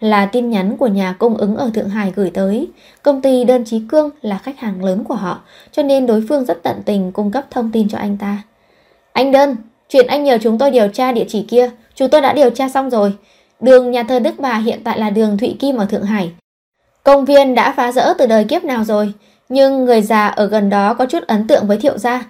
Là 0.00 0.26
tin 0.26 0.50
nhắn 0.50 0.76
của 0.76 0.86
nhà 0.86 1.12
cung 1.18 1.36
ứng 1.36 1.56
ở 1.56 1.70
Thượng 1.74 1.88
Hải 1.88 2.12
gửi 2.16 2.30
tới. 2.30 2.68
Công 3.02 3.22
ty 3.22 3.44
Đơn 3.44 3.64
Chí 3.64 3.82
Cương 3.88 4.10
là 4.22 4.38
khách 4.38 4.58
hàng 4.58 4.84
lớn 4.84 5.04
của 5.04 5.14
họ, 5.14 5.40
cho 5.72 5.82
nên 5.82 6.06
đối 6.06 6.24
phương 6.28 6.44
rất 6.44 6.62
tận 6.62 6.76
tình 6.84 7.12
cung 7.12 7.30
cấp 7.30 7.46
thông 7.50 7.70
tin 7.72 7.88
cho 7.88 7.98
anh 7.98 8.16
ta. 8.16 8.42
Anh 9.12 9.32
Đơn, 9.32 9.56
chuyện 9.88 10.06
anh 10.06 10.24
nhờ 10.24 10.38
chúng 10.42 10.58
tôi 10.58 10.70
điều 10.70 10.88
tra 10.88 11.12
địa 11.12 11.24
chỉ 11.28 11.42
kia, 11.42 11.70
chúng 11.94 12.10
tôi 12.10 12.20
đã 12.20 12.32
điều 12.32 12.50
tra 12.50 12.68
xong 12.68 12.90
rồi. 12.90 13.12
Đường 13.60 13.90
nhà 13.90 14.02
thờ 14.02 14.18
Đức 14.18 14.34
Bà 14.38 14.54
hiện 14.54 14.80
tại 14.84 14.98
là 14.98 15.10
đường 15.10 15.38
Thụy 15.38 15.56
Kim 15.58 15.76
ở 15.76 15.84
Thượng 15.84 16.02
Hải. 16.02 16.32
Công 17.08 17.24
viên 17.24 17.54
đã 17.54 17.72
phá 17.72 17.92
rỡ 17.92 18.14
từ 18.18 18.26
đời 18.26 18.44
kiếp 18.44 18.64
nào 18.64 18.84
rồi, 18.84 19.12
nhưng 19.48 19.84
người 19.84 20.02
già 20.02 20.26
ở 20.26 20.46
gần 20.46 20.70
đó 20.70 20.94
có 20.94 21.06
chút 21.06 21.22
ấn 21.26 21.46
tượng 21.46 21.66
với 21.66 21.76
thiệu 21.76 21.98
gia. 21.98 22.24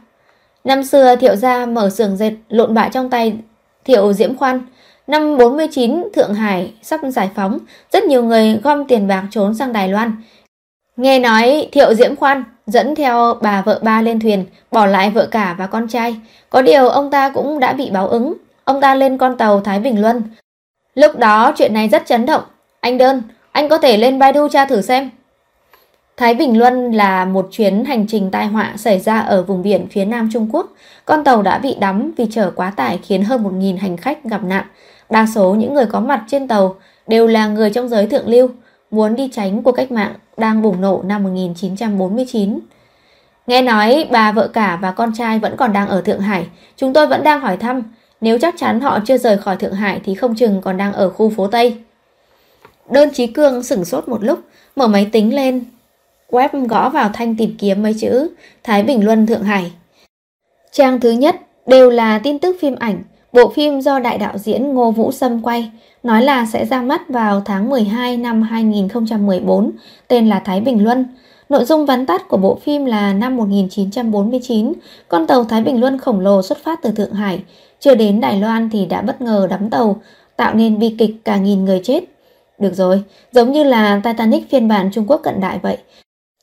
Năm 0.64 0.84
xưa 0.84 1.16
thiệu 1.16 1.36
gia 1.36 1.66
mở 1.66 1.90
xưởng 1.90 2.16
dệt 2.16 2.32
lộn 2.48 2.74
bại 2.74 2.90
trong 2.92 3.10
tay 3.10 3.36
thiệu 3.84 4.12
diễm 4.12 4.36
khoan. 4.36 4.60
Năm 5.06 5.38
49 5.38 6.04
Thượng 6.14 6.34
Hải 6.34 6.72
sắp 6.82 7.00
giải 7.12 7.30
phóng, 7.34 7.58
rất 7.92 8.04
nhiều 8.04 8.24
người 8.24 8.60
gom 8.62 8.84
tiền 8.84 9.08
bạc 9.08 9.24
trốn 9.30 9.54
sang 9.54 9.72
Đài 9.72 9.88
Loan. 9.88 10.12
Nghe 10.96 11.18
nói 11.18 11.68
thiệu 11.72 11.94
diễm 11.94 12.16
khoan 12.16 12.44
dẫn 12.66 12.94
theo 12.94 13.34
bà 13.42 13.62
vợ 13.62 13.80
ba 13.82 14.02
lên 14.02 14.20
thuyền, 14.20 14.44
bỏ 14.70 14.86
lại 14.86 15.10
vợ 15.10 15.28
cả 15.30 15.54
và 15.58 15.66
con 15.66 15.88
trai. 15.88 16.16
Có 16.50 16.62
điều 16.62 16.88
ông 16.88 17.10
ta 17.10 17.28
cũng 17.28 17.58
đã 17.60 17.72
bị 17.72 17.90
báo 17.90 18.08
ứng. 18.08 18.34
Ông 18.64 18.80
ta 18.80 18.94
lên 18.94 19.18
con 19.18 19.36
tàu 19.36 19.60
Thái 19.60 19.80
Bình 19.80 20.02
Luân. 20.02 20.22
Lúc 20.94 21.16
đó 21.18 21.52
chuyện 21.56 21.74
này 21.74 21.88
rất 21.88 22.06
chấn 22.06 22.26
động. 22.26 22.42
Anh 22.80 22.98
Đơn, 22.98 23.22
anh 23.58 23.68
có 23.68 23.78
thể 23.78 23.96
lên 23.96 24.18
Baidu 24.18 24.48
tra 24.48 24.64
thử 24.64 24.80
xem. 24.80 25.10
Thái 26.16 26.34
Bình 26.34 26.58
Luân 26.58 26.92
là 26.92 27.24
một 27.24 27.48
chuyến 27.50 27.84
hành 27.84 28.06
trình 28.06 28.30
tai 28.30 28.46
họa 28.46 28.72
xảy 28.76 29.00
ra 29.00 29.18
ở 29.18 29.42
vùng 29.42 29.62
biển 29.62 29.86
phía 29.90 30.04
nam 30.04 30.28
Trung 30.32 30.48
Quốc. 30.52 30.72
Con 31.04 31.24
tàu 31.24 31.42
đã 31.42 31.58
bị 31.58 31.76
đắm 31.80 32.12
vì 32.16 32.26
chở 32.30 32.50
quá 32.56 32.70
tải 32.70 32.98
khiến 33.02 33.24
hơn 33.24 33.44
1.000 33.44 33.78
hành 33.78 33.96
khách 33.96 34.24
gặp 34.24 34.44
nạn. 34.44 34.64
Đa 35.10 35.26
số 35.34 35.54
những 35.54 35.74
người 35.74 35.86
có 35.86 36.00
mặt 36.00 36.24
trên 36.26 36.48
tàu 36.48 36.74
đều 37.06 37.26
là 37.26 37.46
người 37.46 37.70
trong 37.70 37.88
giới 37.88 38.06
thượng 38.06 38.28
lưu, 38.28 38.48
muốn 38.90 39.14
đi 39.14 39.28
tránh 39.32 39.62
cuộc 39.62 39.72
cách 39.72 39.92
mạng 39.92 40.14
đang 40.36 40.62
bùng 40.62 40.80
nổ 40.80 41.02
năm 41.04 41.22
1949. 41.22 42.58
Nghe 43.46 43.62
nói 43.62 44.08
bà 44.10 44.32
vợ 44.32 44.48
cả 44.48 44.78
và 44.82 44.90
con 44.90 45.12
trai 45.14 45.38
vẫn 45.38 45.56
còn 45.56 45.72
đang 45.72 45.88
ở 45.88 46.00
Thượng 46.00 46.20
Hải, 46.20 46.46
chúng 46.76 46.92
tôi 46.92 47.06
vẫn 47.06 47.24
đang 47.24 47.40
hỏi 47.40 47.56
thăm. 47.56 47.82
Nếu 48.20 48.38
chắc 48.38 48.54
chắn 48.58 48.80
họ 48.80 48.98
chưa 49.04 49.18
rời 49.18 49.38
khỏi 49.38 49.56
Thượng 49.56 49.74
Hải 49.74 50.00
thì 50.04 50.14
không 50.14 50.34
chừng 50.34 50.60
còn 50.60 50.76
đang 50.76 50.92
ở 50.92 51.10
khu 51.10 51.30
phố 51.30 51.46
Tây. 51.46 51.82
Đơn 52.90 53.08
Chí 53.12 53.26
Cương 53.26 53.62
sửng 53.62 53.84
sốt 53.84 54.08
một 54.08 54.24
lúc, 54.24 54.38
mở 54.76 54.86
máy 54.86 55.08
tính 55.12 55.34
lên. 55.34 55.64
Web 56.30 56.66
gõ 56.66 56.88
vào 56.88 57.10
thanh 57.14 57.36
tìm 57.36 57.54
kiếm 57.58 57.82
mấy 57.82 57.94
chữ 57.94 58.30
Thái 58.64 58.82
Bình 58.82 59.04
Luân 59.04 59.26
Thượng 59.26 59.42
Hải. 59.42 59.72
Trang 60.72 61.00
thứ 61.00 61.10
nhất 61.10 61.36
đều 61.66 61.90
là 61.90 62.18
tin 62.18 62.38
tức 62.38 62.56
phim 62.60 62.74
ảnh, 62.74 63.02
bộ 63.32 63.48
phim 63.48 63.80
do 63.80 63.98
đại 63.98 64.18
đạo 64.18 64.38
diễn 64.38 64.74
Ngô 64.74 64.90
Vũ 64.90 65.12
Sâm 65.12 65.42
quay, 65.42 65.70
nói 66.02 66.22
là 66.22 66.46
sẽ 66.46 66.64
ra 66.64 66.82
mắt 66.82 67.08
vào 67.08 67.42
tháng 67.44 67.70
12 67.70 68.16
năm 68.16 68.42
2014, 68.42 69.70
tên 70.08 70.28
là 70.28 70.38
Thái 70.44 70.60
Bình 70.60 70.84
Luân. 70.84 71.06
Nội 71.48 71.64
dung 71.64 71.86
vắn 71.86 72.06
tắt 72.06 72.28
của 72.28 72.36
bộ 72.36 72.58
phim 72.64 72.84
là 72.84 73.12
năm 73.12 73.36
1949, 73.36 74.72
con 75.08 75.26
tàu 75.26 75.44
Thái 75.44 75.62
Bình 75.62 75.80
Luân 75.80 75.98
khổng 75.98 76.20
lồ 76.20 76.42
xuất 76.42 76.58
phát 76.64 76.82
từ 76.82 76.90
Thượng 76.90 77.12
Hải, 77.12 77.42
chưa 77.80 77.94
đến 77.94 78.20
Đài 78.20 78.40
Loan 78.40 78.70
thì 78.70 78.86
đã 78.86 79.00
bất 79.00 79.20
ngờ 79.20 79.46
đắm 79.50 79.70
tàu, 79.70 80.00
tạo 80.36 80.54
nên 80.54 80.78
bi 80.78 80.94
kịch 80.98 81.10
cả 81.24 81.36
nghìn 81.36 81.64
người 81.64 81.80
chết. 81.84 82.04
Được 82.58 82.74
rồi, 82.74 83.02
giống 83.32 83.52
như 83.52 83.64
là 83.64 84.00
Titanic 84.04 84.50
phiên 84.50 84.68
bản 84.68 84.90
Trung 84.92 85.04
Quốc 85.08 85.20
cận 85.22 85.40
đại 85.40 85.58
vậy. 85.62 85.78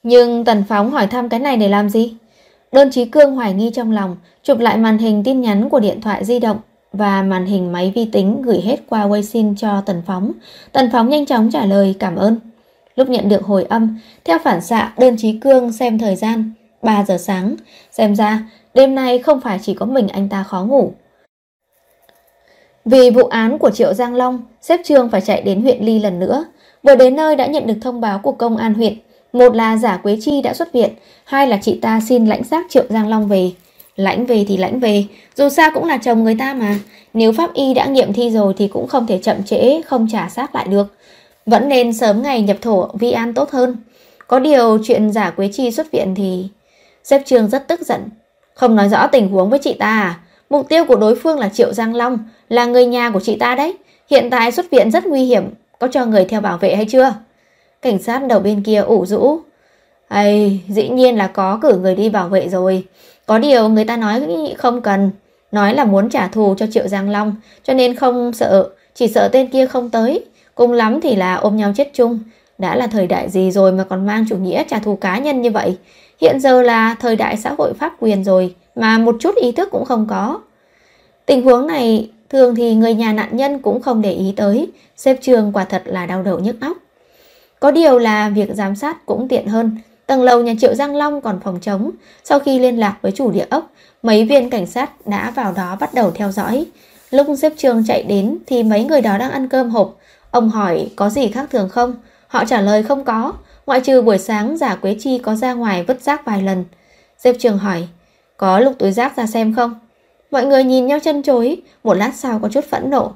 Nhưng 0.03 0.45
Tần 0.45 0.63
Phóng 0.69 0.91
hỏi 0.91 1.07
thăm 1.07 1.29
cái 1.29 1.39
này 1.39 1.57
để 1.57 1.69
làm 1.69 1.89
gì? 1.89 2.13
Đơn 2.71 2.91
Chí 2.91 3.05
Cương 3.05 3.35
hoài 3.35 3.53
nghi 3.53 3.71
trong 3.73 3.91
lòng, 3.91 4.17
chụp 4.43 4.59
lại 4.59 4.77
màn 4.77 4.97
hình 4.97 5.23
tin 5.23 5.41
nhắn 5.41 5.69
của 5.69 5.79
điện 5.79 6.01
thoại 6.01 6.25
di 6.25 6.39
động 6.39 6.57
và 6.93 7.21
màn 7.21 7.45
hình 7.45 7.71
máy 7.71 7.91
vi 7.95 8.05
tính 8.05 8.41
gửi 8.41 8.61
hết 8.61 8.77
qua 8.89 9.07
Weixin 9.07 9.55
cho 9.55 9.81
Tần 9.81 10.01
Phóng. 10.05 10.31
Tần 10.71 10.89
Phóng 10.91 11.09
nhanh 11.09 11.25
chóng 11.25 11.51
trả 11.51 11.65
lời 11.65 11.95
cảm 11.99 12.15
ơn. 12.15 12.39
Lúc 12.95 13.09
nhận 13.09 13.29
được 13.29 13.43
hồi 13.43 13.63
âm, 13.63 13.99
theo 14.23 14.39
phản 14.43 14.61
xạ 14.61 14.93
Đơn 14.97 15.15
Chí 15.17 15.39
Cương 15.39 15.73
xem 15.73 15.99
thời 15.99 16.15
gian, 16.15 16.51
3 16.81 17.03
giờ 17.07 17.17
sáng. 17.17 17.55
Xem 17.91 18.15
ra, 18.15 18.49
đêm 18.73 18.95
nay 18.95 19.19
không 19.19 19.41
phải 19.41 19.59
chỉ 19.61 19.73
có 19.73 19.85
mình 19.85 20.07
anh 20.07 20.29
ta 20.29 20.43
khó 20.43 20.63
ngủ. 20.63 20.93
Vì 22.85 23.09
vụ 23.09 23.23
án 23.23 23.57
của 23.57 23.69
Triệu 23.69 23.93
Giang 23.93 24.15
Long, 24.15 24.43
xếp 24.61 24.79
trường 24.85 25.09
phải 25.09 25.21
chạy 25.21 25.41
đến 25.41 25.61
huyện 25.61 25.85
Ly 25.85 25.99
lần 25.99 26.19
nữa. 26.19 26.45
Vừa 26.83 26.95
đến 26.95 27.15
nơi 27.15 27.35
đã 27.35 27.45
nhận 27.45 27.67
được 27.67 27.73
thông 27.81 28.01
báo 28.01 28.19
của 28.19 28.31
công 28.31 28.57
an 28.57 28.73
huyện. 28.73 28.93
Một 29.33 29.55
là 29.55 29.77
giả 29.77 29.97
Quế 29.97 30.17
Chi 30.21 30.41
đã 30.41 30.53
xuất 30.53 30.73
viện, 30.73 30.89
hai 31.23 31.47
là 31.47 31.57
chị 31.61 31.79
ta 31.81 31.99
xin 32.07 32.25
lãnh 32.25 32.43
xác 32.43 32.65
Triệu 32.69 32.83
Giang 32.89 33.07
Long 33.07 33.27
về. 33.27 33.51
Lãnh 33.95 34.25
về 34.25 34.45
thì 34.47 34.57
lãnh 34.57 34.79
về, 34.79 35.03
dù 35.35 35.49
sao 35.49 35.71
cũng 35.73 35.85
là 35.85 35.97
chồng 35.97 36.23
người 36.23 36.35
ta 36.39 36.53
mà. 36.53 36.79
Nếu 37.13 37.31
pháp 37.31 37.53
y 37.53 37.73
đã 37.73 37.85
nghiệm 37.85 38.13
thi 38.13 38.29
rồi 38.29 38.53
thì 38.57 38.67
cũng 38.67 38.87
không 38.87 39.07
thể 39.07 39.19
chậm 39.23 39.43
trễ, 39.43 39.81
không 39.81 40.07
trả 40.11 40.29
xác 40.29 40.55
lại 40.55 40.67
được. 40.67 40.95
Vẫn 41.45 41.69
nên 41.69 41.93
sớm 41.93 42.23
ngày 42.23 42.41
nhập 42.41 42.57
thổ 42.61 42.87
vi 42.93 43.11
an 43.11 43.33
tốt 43.33 43.51
hơn. 43.51 43.77
Có 44.27 44.39
điều 44.39 44.77
chuyện 44.83 45.11
giả 45.11 45.29
Quế 45.29 45.49
Chi 45.53 45.71
xuất 45.71 45.91
viện 45.91 46.13
thì... 46.15 46.47
Xếp 47.03 47.21
trường 47.25 47.49
rất 47.49 47.67
tức 47.67 47.81
giận. 47.81 48.01
Không 48.53 48.75
nói 48.75 48.89
rõ 48.89 49.07
tình 49.07 49.29
huống 49.29 49.49
với 49.49 49.59
chị 49.59 49.73
ta 49.73 49.85
à? 49.85 50.19
Mục 50.49 50.69
tiêu 50.69 50.85
của 50.85 50.95
đối 50.95 51.15
phương 51.15 51.39
là 51.39 51.49
Triệu 51.49 51.73
Giang 51.73 51.95
Long, 51.95 52.19
là 52.49 52.65
người 52.65 52.85
nhà 52.85 53.09
của 53.09 53.19
chị 53.19 53.35
ta 53.35 53.55
đấy. 53.55 53.77
Hiện 54.09 54.29
tại 54.29 54.51
xuất 54.51 54.71
viện 54.71 54.91
rất 54.91 55.05
nguy 55.05 55.23
hiểm, 55.23 55.43
có 55.79 55.87
cho 55.87 56.05
người 56.05 56.25
theo 56.25 56.41
bảo 56.41 56.57
vệ 56.57 56.75
hay 56.75 56.85
chưa? 56.85 57.13
Cảnh 57.81 57.99
sát 57.99 58.27
đầu 58.27 58.39
bên 58.39 58.63
kia 58.63 58.81
ủ 58.81 59.05
rũ. 59.05 59.39
Ây, 60.07 60.59
dĩ 60.67 60.89
nhiên 60.89 61.17
là 61.17 61.27
có 61.27 61.59
cử 61.61 61.77
người 61.77 61.95
đi 61.95 62.09
bảo 62.09 62.27
vệ 62.27 62.49
rồi. 62.49 62.83
Có 63.25 63.39
điều 63.39 63.69
người 63.69 63.85
ta 63.85 63.97
nói 63.97 64.27
không 64.57 64.81
cần. 64.81 65.11
Nói 65.51 65.73
là 65.73 65.83
muốn 65.83 66.09
trả 66.09 66.27
thù 66.27 66.55
cho 66.57 66.67
Triệu 66.71 66.87
Giang 66.87 67.09
Long, 67.09 67.35
cho 67.63 67.73
nên 67.73 67.95
không 67.95 68.33
sợ, 68.33 68.69
chỉ 68.95 69.07
sợ 69.07 69.29
tên 69.31 69.47
kia 69.47 69.67
không 69.67 69.89
tới. 69.89 70.25
Cùng 70.55 70.71
lắm 70.71 71.01
thì 71.01 71.15
là 71.15 71.35
ôm 71.35 71.57
nhau 71.57 71.73
chết 71.75 71.91
chung. 71.93 72.19
Đã 72.57 72.75
là 72.75 72.87
thời 72.87 73.07
đại 73.07 73.29
gì 73.29 73.51
rồi 73.51 73.71
mà 73.71 73.83
còn 73.83 74.05
mang 74.05 74.25
chủ 74.29 74.37
nghĩa 74.37 74.63
trả 74.63 74.79
thù 74.79 74.95
cá 74.95 75.17
nhân 75.17 75.41
như 75.41 75.51
vậy. 75.51 75.77
Hiện 76.21 76.39
giờ 76.39 76.61
là 76.61 76.95
thời 76.99 77.15
đại 77.15 77.37
xã 77.37 77.55
hội 77.57 77.73
pháp 77.73 77.93
quyền 77.99 78.23
rồi, 78.23 78.55
mà 78.75 78.97
một 78.97 79.15
chút 79.19 79.35
ý 79.35 79.51
thức 79.51 79.69
cũng 79.71 79.85
không 79.85 80.07
có. 80.09 80.39
Tình 81.25 81.41
huống 81.41 81.67
này 81.67 82.09
thường 82.29 82.55
thì 82.55 82.75
người 82.75 82.93
nhà 82.93 83.13
nạn 83.13 83.37
nhân 83.37 83.59
cũng 83.59 83.81
không 83.81 84.01
để 84.01 84.11
ý 84.11 84.33
tới, 84.35 84.71
xếp 84.97 85.17
trường 85.21 85.51
quả 85.53 85.65
thật 85.65 85.83
là 85.85 86.05
đau 86.05 86.23
đầu 86.23 86.39
nhức 86.39 86.55
óc. 86.61 86.77
Có 87.59 87.71
điều 87.71 87.99
là 87.99 88.29
việc 88.29 88.49
giám 88.53 88.75
sát 88.75 89.05
cũng 89.05 89.27
tiện 89.27 89.47
hơn, 89.47 89.77
tầng 90.05 90.21
lầu 90.21 90.43
nhà 90.43 90.53
Triệu 90.59 90.75
Giang 90.75 90.95
Long 90.95 91.21
còn 91.21 91.39
phòng 91.43 91.59
trống, 91.59 91.91
sau 92.23 92.39
khi 92.39 92.59
liên 92.59 92.79
lạc 92.79 92.97
với 93.01 93.11
chủ 93.11 93.31
địa 93.31 93.45
ốc, 93.49 93.71
mấy 94.03 94.25
viên 94.25 94.49
cảnh 94.49 94.65
sát 94.65 95.07
đã 95.07 95.31
vào 95.31 95.53
đó 95.53 95.77
bắt 95.79 95.93
đầu 95.93 96.11
theo 96.11 96.31
dõi. 96.31 96.65
Lúc 97.11 97.27
xếp 97.37 97.53
trường 97.57 97.83
chạy 97.87 98.03
đến 98.03 98.37
thì 98.45 98.63
mấy 98.63 98.83
người 98.83 99.01
đó 99.01 99.17
đang 99.17 99.31
ăn 99.31 99.49
cơm 99.49 99.69
hộp, 99.69 99.95
ông 100.31 100.49
hỏi 100.49 100.89
có 100.95 101.09
gì 101.09 101.27
khác 101.27 101.45
thường 101.51 101.69
không? 101.69 101.93
Họ 102.27 102.45
trả 102.45 102.61
lời 102.61 102.83
không 102.83 103.03
có, 103.03 103.33
ngoại 103.65 103.81
trừ 103.81 104.01
buổi 104.01 104.17
sáng 104.17 104.57
giả 104.57 104.75
Quế 104.75 104.95
Chi 104.99 105.17
có 105.17 105.35
ra 105.35 105.53
ngoài 105.53 105.83
vứt 105.83 106.01
rác 106.01 106.25
vài 106.25 106.41
lần. 106.41 106.65
Xếp 107.17 107.35
trường 107.39 107.57
hỏi, 107.57 107.87
có 108.37 108.59
lục 108.59 108.73
túi 108.79 108.91
rác 108.91 109.17
ra 109.17 109.25
xem 109.25 109.53
không? 109.55 109.73
Mọi 110.31 110.45
người 110.45 110.63
nhìn 110.63 110.87
nhau 110.87 110.99
chân 110.99 111.23
chối, 111.23 111.61
một 111.83 111.93
lát 111.93 112.11
sau 112.15 112.39
có 112.39 112.49
chút 112.49 112.65
phẫn 112.65 112.89
nộ. 112.89 113.11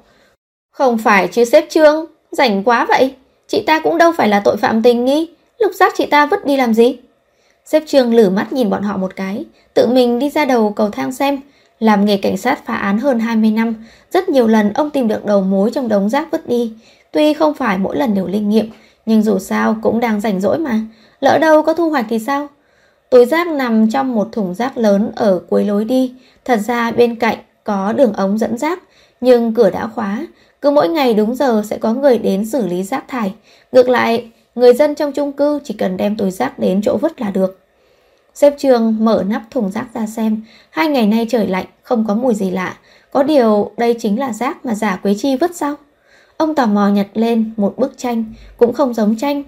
Không 0.71 0.97
phải 0.97 1.27
chứ 1.27 1.45
xếp 1.45 1.65
trương, 1.69 2.05
rảnh 2.31 2.63
quá 2.63 2.85
vậy. 2.89 3.15
Chị 3.47 3.63
ta 3.67 3.79
cũng 3.79 3.97
đâu 3.97 4.11
phải 4.17 4.27
là 4.27 4.39
tội 4.39 4.57
phạm 4.57 4.83
tình 4.83 5.05
nghi, 5.05 5.29
lục 5.59 5.71
rác 5.73 5.93
chị 5.97 6.05
ta 6.05 6.25
vứt 6.25 6.45
đi 6.45 6.57
làm 6.57 6.73
gì? 6.73 6.97
Xếp 7.65 7.83
trương 7.87 8.13
lử 8.13 8.29
mắt 8.29 8.53
nhìn 8.53 8.69
bọn 8.69 8.83
họ 8.83 8.97
một 8.97 9.15
cái, 9.15 9.45
tự 9.73 9.87
mình 9.87 10.19
đi 10.19 10.29
ra 10.29 10.45
đầu 10.45 10.73
cầu 10.75 10.89
thang 10.89 11.11
xem. 11.11 11.41
Làm 11.79 12.05
nghề 12.05 12.17
cảnh 12.17 12.37
sát 12.37 12.65
phá 12.65 12.75
án 12.75 12.99
hơn 12.99 13.19
20 13.19 13.51
năm, 13.51 13.85
rất 14.11 14.29
nhiều 14.29 14.47
lần 14.47 14.73
ông 14.73 14.89
tìm 14.89 15.07
được 15.07 15.25
đầu 15.25 15.41
mối 15.41 15.71
trong 15.73 15.87
đống 15.87 16.09
rác 16.09 16.31
vứt 16.31 16.47
đi. 16.49 16.73
Tuy 17.11 17.33
không 17.33 17.53
phải 17.53 17.77
mỗi 17.77 17.97
lần 17.97 18.13
đều 18.13 18.27
linh 18.27 18.49
nghiệm, 18.49 18.69
nhưng 19.09 19.21
dù 19.21 19.39
sao 19.39 19.75
cũng 19.81 19.99
đang 19.99 20.21
rảnh 20.21 20.41
rỗi 20.41 20.59
mà. 20.59 20.79
Lỡ 21.21 21.37
đâu 21.41 21.63
có 21.63 21.73
thu 21.73 21.89
hoạch 21.89 22.05
thì 22.09 22.19
sao? 22.19 22.47
Túi 23.09 23.25
rác 23.25 23.47
nằm 23.47 23.89
trong 23.89 24.15
một 24.15 24.29
thùng 24.31 24.55
rác 24.55 24.77
lớn 24.77 25.11
ở 25.15 25.41
cuối 25.49 25.65
lối 25.65 25.85
đi. 25.85 26.13
Thật 26.45 26.59
ra 26.59 26.91
bên 26.91 27.15
cạnh 27.15 27.37
có 27.63 27.93
đường 27.93 28.13
ống 28.13 28.37
dẫn 28.37 28.57
rác, 28.57 28.83
nhưng 29.21 29.53
cửa 29.53 29.69
đã 29.69 29.87
khóa. 29.87 30.27
Cứ 30.61 30.71
mỗi 30.71 30.89
ngày 30.89 31.13
đúng 31.13 31.35
giờ 31.35 31.63
sẽ 31.65 31.77
có 31.77 31.93
người 31.93 32.17
đến 32.17 32.45
xử 32.45 32.67
lý 32.67 32.83
rác 32.83 33.07
thải. 33.07 33.33
Ngược 33.71 33.89
lại, 33.89 34.31
người 34.55 34.73
dân 34.73 34.95
trong 34.95 35.11
chung 35.11 35.31
cư 35.31 35.59
chỉ 35.63 35.73
cần 35.73 35.97
đem 35.97 36.15
túi 36.15 36.31
rác 36.31 36.59
đến 36.59 36.81
chỗ 36.81 36.97
vứt 36.97 37.21
là 37.21 37.31
được. 37.31 37.59
Xếp 38.33 38.55
trường 38.57 38.95
mở 38.99 39.23
nắp 39.27 39.41
thùng 39.51 39.71
rác 39.71 39.85
ra 39.93 40.07
xem. 40.07 40.41
Hai 40.69 40.87
ngày 40.87 41.07
nay 41.07 41.25
trời 41.29 41.47
lạnh, 41.47 41.65
không 41.83 42.05
có 42.07 42.15
mùi 42.15 42.35
gì 42.35 42.49
lạ. 42.51 42.77
Có 43.11 43.23
điều 43.23 43.71
đây 43.77 43.95
chính 43.99 44.19
là 44.19 44.33
rác 44.33 44.65
mà 44.65 44.75
giả 44.75 44.95
Quế 44.95 45.15
Chi 45.17 45.35
vứt 45.35 45.55
sao? 45.55 45.75
Ông 46.39 46.55
tò 46.55 46.65
mò 46.65 46.87
nhặt 46.87 47.07
lên 47.13 47.51
một 47.57 47.73
bức 47.77 47.97
tranh, 47.97 48.23
cũng 48.57 48.73
không 48.73 48.93
giống 48.93 49.15
tranh. 49.15 49.43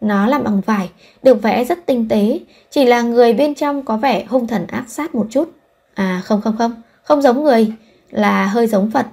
Nó 0.00 0.26
làm 0.26 0.44
bằng 0.44 0.60
vải, 0.66 0.90
được 1.22 1.42
vẽ 1.42 1.64
rất 1.64 1.86
tinh 1.86 2.08
tế, 2.08 2.40
chỉ 2.70 2.84
là 2.84 3.02
người 3.02 3.32
bên 3.32 3.54
trong 3.54 3.82
có 3.82 3.96
vẻ 3.96 4.24
hung 4.24 4.46
thần 4.46 4.66
ác 4.66 4.84
sát 4.88 5.14
một 5.14 5.26
chút. 5.30 5.50
À 5.94 6.22
không 6.24 6.40
không 6.40 6.56
không, 6.58 6.82
không 7.02 7.22
giống 7.22 7.44
người, 7.44 7.72
là 8.10 8.46
hơi 8.46 8.66
giống 8.66 8.90
Phật. 8.90 9.06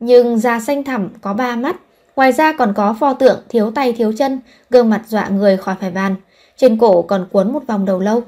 Nhưng 0.00 0.38
da 0.38 0.60
xanh 0.60 0.84
thẳm 0.84 1.08
có 1.20 1.34
ba 1.34 1.56
mắt, 1.56 1.76
ngoài 2.16 2.32
ra 2.32 2.52
còn 2.52 2.72
có 2.76 2.96
pho 3.00 3.12
tượng 3.14 3.38
thiếu 3.48 3.70
tay 3.70 3.92
thiếu 3.92 4.12
chân, 4.18 4.40
gương 4.70 4.90
mặt 4.90 5.02
dọa 5.08 5.28
người 5.28 5.56
khỏi 5.56 5.74
phải 5.80 5.90
bàn. 5.90 6.14
Trên 6.56 6.78
cổ 6.78 7.02
còn 7.02 7.26
cuốn 7.32 7.52
một 7.52 7.62
vòng 7.66 7.84
đầu 7.84 8.00
lâu. 8.00 8.22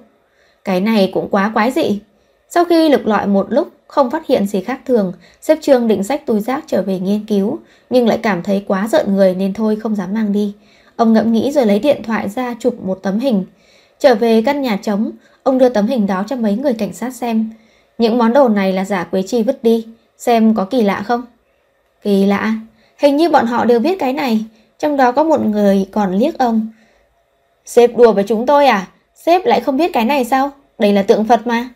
Cái 0.64 0.81
này 0.81 1.11
cũng 1.14 1.28
quá 1.31 1.50
quái 1.55 1.70
dị. 1.70 2.00
Sau 2.54 2.64
khi 2.64 2.88
lục 2.88 3.06
lọi 3.06 3.26
một 3.26 3.46
lúc, 3.50 3.68
không 3.86 4.10
phát 4.10 4.26
hiện 4.26 4.46
gì 4.46 4.60
khác 4.60 4.80
thường, 4.86 5.12
xếp 5.40 5.58
trương 5.60 5.88
định 5.88 6.04
sách 6.04 6.26
túi 6.26 6.40
rác 6.40 6.64
trở 6.66 6.82
về 6.82 6.98
nghiên 6.98 7.26
cứu, 7.26 7.58
nhưng 7.90 8.08
lại 8.08 8.18
cảm 8.22 8.42
thấy 8.42 8.64
quá 8.68 8.88
giận 8.90 9.14
người 9.14 9.34
nên 9.34 9.54
thôi 9.54 9.76
không 9.76 9.94
dám 9.94 10.14
mang 10.14 10.32
đi. 10.32 10.54
Ông 10.96 11.12
ngẫm 11.12 11.32
nghĩ 11.32 11.50
rồi 11.52 11.66
lấy 11.66 11.78
điện 11.78 12.02
thoại 12.02 12.28
ra 12.28 12.54
chụp 12.58 12.74
một 12.82 12.98
tấm 13.02 13.18
hình. 13.18 13.44
Trở 13.98 14.14
về 14.14 14.42
căn 14.46 14.62
nhà 14.62 14.78
trống, 14.82 15.10
ông 15.42 15.58
đưa 15.58 15.68
tấm 15.68 15.86
hình 15.86 16.06
đó 16.06 16.24
cho 16.28 16.36
mấy 16.36 16.56
người 16.56 16.72
cảnh 16.74 16.92
sát 16.92 17.14
xem. 17.14 17.50
Những 17.98 18.18
món 18.18 18.32
đồ 18.32 18.48
này 18.48 18.72
là 18.72 18.84
giả 18.84 19.04
Quế 19.04 19.22
Chi 19.22 19.42
vứt 19.42 19.62
đi, 19.62 19.86
xem 20.18 20.54
có 20.54 20.64
kỳ 20.64 20.82
lạ 20.82 21.02
không? 21.06 21.22
Kỳ 22.02 22.26
lạ, 22.26 22.54
hình 22.98 23.16
như 23.16 23.30
bọn 23.30 23.46
họ 23.46 23.64
đều 23.64 23.78
biết 23.78 23.98
cái 23.98 24.12
này, 24.12 24.44
trong 24.78 24.96
đó 24.96 25.12
có 25.12 25.24
một 25.24 25.46
người 25.46 25.88
còn 25.92 26.14
liếc 26.14 26.38
ông. 26.38 26.68
Sếp 27.64 27.96
đùa 27.96 28.12
với 28.12 28.24
chúng 28.24 28.46
tôi 28.46 28.66
à? 28.66 28.86
Sếp 29.14 29.46
lại 29.46 29.60
không 29.60 29.76
biết 29.76 29.92
cái 29.92 30.04
này 30.04 30.24
sao? 30.24 30.50
Đây 30.78 30.92
là 30.92 31.02
tượng 31.02 31.24
Phật 31.24 31.46
mà. 31.46 31.68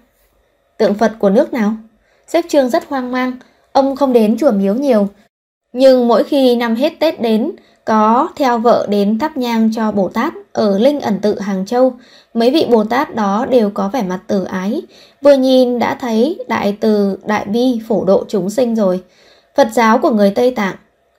Tượng 0.79 0.95
Phật 0.95 1.13
của 1.19 1.31
nước 1.31 1.53
nào? 1.53 1.73
Sếp 2.27 2.45
Trương 2.49 2.71
rất 2.71 2.89
hoang 2.89 3.13
mang, 3.13 3.33
ông 3.73 3.97
không 3.97 4.13
đến 4.13 4.37
chùa 4.39 4.51
miếu 4.51 4.75
nhiều. 4.75 5.09
Nhưng 5.73 6.09
mỗi 6.09 6.25
khi 6.25 6.57
năm 6.57 6.75
hết 6.75 6.93
Tết 7.01 7.21
đến, 7.21 7.53
có 7.85 8.29
theo 8.37 8.59
vợ 8.59 8.87
đến 8.91 9.19
thắp 9.19 9.37
nhang 9.37 9.71
cho 9.75 9.93
Bồ 9.93 10.09
Tát 10.09 10.33
ở 10.53 10.79
Linh 10.79 11.01
ẩn 11.01 11.19
tự 11.23 11.41
Hàng 11.41 11.67
Châu. 11.67 11.93
Mấy 12.35 12.51
vị 12.51 12.67
Bồ 12.71 12.85
Tát 12.85 13.15
đó 13.15 13.47
đều 13.51 13.71
có 13.71 13.91
vẻ 13.93 14.03
mặt 14.03 14.21
từ 14.27 14.45
ái, 14.45 14.83
vừa 15.23 15.35
nhìn 15.35 15.79
đã 15.79 15.97
thấy 16.01 16.39
đại 16.49 16.77
từ, 16.81 17.19
đại 17.25 17.45
bi, 17.45 17.81
phổ 17.89 18.05
độ 18.05 18.25
chúng 18.29 18.51
sinh 18.51 18.77
rồi. 18.77 19.03
Phật 19.57 19.69
giáo 19.73 19.99
của 19.99 20.11
người 20.11 20.31
Tây 20.31 20.51
Tạng, 20.51 20.75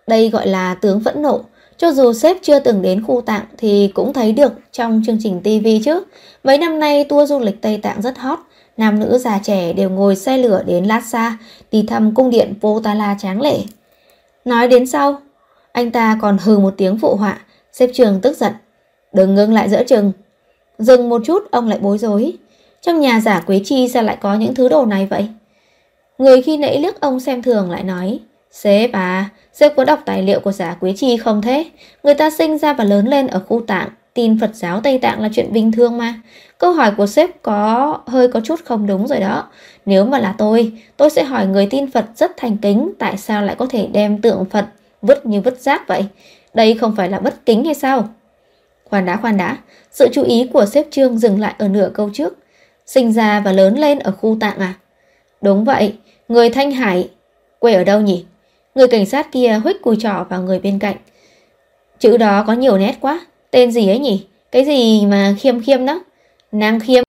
đây 0.08 0.30
gọi 0.30 0.48
là 0.48 0.74
tướng 0.74 1.04
phẫn 1.04 1.22
nộ. 1.22 1.42
Cho 1.78 1.92
dù 1.92 2.14
sếp 2.14 2.38
chưa 2.42 2.60
từng 2.60 2.82
đến 2.82 3.04
khu 3.08 3.22
tạng 3.22 3.46
thì 3.58 3.92
cũng 3.94 4.14
thấy 4.14 4.32
được 4.32 4.52
trong 4.72 5.02
chương 5.06 5.18
trình 5.24 5.42
TV 5.44 5.68
chứ. 5.86 6.04
Mấy 6.44 6.58
năm 6.58 6.80
nay 6.80 7.04
tour 7.04 7.30
du 7.30 7.40
lịch 7.40 7.62
Tây 7.62 7.80
Tạng 7.84 8.02
rất 8.02 8.18
hot, 8.18 8.40
nam 8.78 9.00
nữ 9.00 9.18
già 9.18 9.40
trẻ 9.44 9.74
đều 9.74 9.90
ngồi 9.90 10.16
xe 10.16 10.38
lửa 10.38 10.64
đến 10.66 10.86
Lhasa 10.86 11.38
đi 11.72 11.84
thăm 11.88 12.14
cung 12.14 12.30
điện 12.30 12.54
Potala 12.62 13.16
tráng 13.20 13.42
lệ. 13.42 13.58
Nói 14.46 14.68
đến 14.68 14.88
sau, 14.88 15.22
anh 15.72 15.92
ta 15.92 16.18
còn 16.22 16.38
hừ 16.38 16.60
một 16.60 16.74
tiếng 16.78 16.98
phụ 16.98 17.16
họa, 17.16 17.40
xếp 17.72 17.90
trường 17.94 18.22
tức 18.22 18.38
giận. 18.38 18.54
Đừng 19.14 19.36
ngưng 19.36 19.54
lại 19.54 19.70
giữa 19.70 19.84
chừng. 19.84 20.12
Dừng 20.80 21.10
một 21.10 21.22
chút, 21.26 21.52
ông 21.52 21.68
lại 21.68 21.80
bối 21.82 21.98
rối. 21.98 22.34
Trong 22.82 23.00
nhà 23.00 23.20
giả 23.20 23.42
Quế 23.42 23.62
Chi 23.66 23.88
sao 23.88 24.04
lại 24.04 24.18
có 24.22 24.36
những 24.36 24.56
thứ 24.56 24.70
đồ 24.70 24.86
này 24.86 25.08
vậy? 25.10 25.28
Người 26.18 26.42
khi 26.42 26.58
nãy 26.58 26.80
liếc 26.80 27.02
ông 27.02 27.20
xem 27.20 27.42
thường 27.42 27.72
lại 27.72 27.84
nói, 27.84 28.20
Sếp 28.52 28.92
à, 28.92 29.30
sếp 29.54 29.76
có 29.76 29.86
đọc 29.86 30.00
tài 30.06 30.24
liệu 30.24 30.40
của 30.40 30.52
giả 30.52 30.74
Quế 30.80 30.94
Chi 30.98 31.18
không 31.18 31.42
thế? 31.42 31.66
Người 32.04 32.14
ta 32.14 32.30
sinh 32.30 32.58
ra 32.58 32.74
và 32.74 32.84
lớn 32.84 33.08
lên 33.08 33.28
ở 33.28 33.40
khu 33.48 33.62
tạng, 33.68 33.90
tin 34.18 34.40
Phật 34.40 34.56
giáo 34.56 34.82
Tây 34.82 34.98
Tạng 34.98 35.22
là 35.22 35.30
chuyện 35.34 35.54
bình 35.54 35.72
thường 35.72 35.98
mà. 35.98 36.14
Câu 36.58 36.72
hỏi 36.72 36.92
của 36.98 37.08
sếp 37.08 37.42
có 37.42 38.00
hơi 38.08 38.28
có 38.28 38.40
chút 38.40 38.60
không 38.66 38.88
đúng 38.88 39.08
rồi 39.08 39.20
đó. 39.20 39.48
Nếu 39.86 40.06
mà 40.06 40.20
là 40.20 40.36
tôi, 40.38 40.72
tôi 40.98 41.10
sẽ 41.10 41.24
hỏi 41.24 41.48
người 41.48 41.68
tin 41.70 41.92
Phật 41.92 42.06
rất 42.16 42.32
thành 42.38 42.58
kính 42.58 42.92
tại 43.00 43.18
sao 43.18 43.44
lại 43.44 43.56
có 43.56 43.66
thể 43.70 43.88
đem 43.88 44.22
tượng 44.22 44.46
Phật 44.46 44.66
vứt 45.02 45.26
như 45.26 45.42
vứt 45.42 45.60
rác 45.60 45.88
vậy. 45.88 46.06
Đây 46.54 46.74
không 46.74 46.96
phải 46.96 47.10
là 47.10 47.20
bất 47.20 47.46
kính 47.46 47.66
hay 47.66 47.74
sao? 47.74 48.10
Khoan 48.84 49.06
đã 49.06 49.18
khoan 49.18 49.38
đã, 49.38 49.58
sự 49.92 50.08
chú 50.14 50.24
ý 50.24 50.50
của 50.54 50.66
sếp 50.66 50.86
Trương 50.92 51.18
dừng 51.18 51.40
lại 51.40 51.56
ở 51.58 51.68
nửa 51.68 51.90
câu 51.94 52.10
trước. 52.14 52.38
Sinh 52.86 53.14
ra 53.14 53.40
và 53.40 53.52
lớn 53.52 53.80
lên 53.80 54.00
ở 54.00 54.12
khu 54.12 54.38
tạng 54.40 54.60
à? 54.60 54.74
Đúng 55.42 55.66
vậy, 55.66 55.94
người 56.28 56.50
Thanh 56.50 56.72
Hải. 56.72 57.10
Quê 57.60 57.74
ở 57.74 57.84
đâu 57.84 58.02
nhỉ? 58.02 58.26
Người 58.76 58.88
cảnh 58.88 59.06
sát 59.06 59.32
kia 59.32 59.60
huých 59.64 59.82
cùi 59.82 59.96
trỏ 60.00 60.26
vào 60.30 60.42
người 60.42 60.60
bên 60.60 60.80
cạnh. 60.80 60.96
Chữ 62.00 62.18
đó 62.18 62.44
có 62.48 62.54
nhiều 62.54 62.78
nét 62.78 62.96
quá. 63.02 63.20
Tên 63.52 63.72
gì 63.72 63.90
ấy 63.90 64.00
nhỉ? 64.00 64.26
Cái 64.52 64.66
gì 64.66 65.06
mà 65.06 65.36
khiêm 65.40 65.62
khiêm 65.62 65.86
đó? 65.86 66.00
Nang 66.52 66.80
khiêm, 66.80 67.04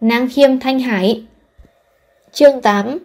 nang 0.00 0.28
khiêm 0.32 0.58
thanh 0.60 0.80
hải. 0.80 1.22
Chương 2.32 2.60
8 2.60 2.98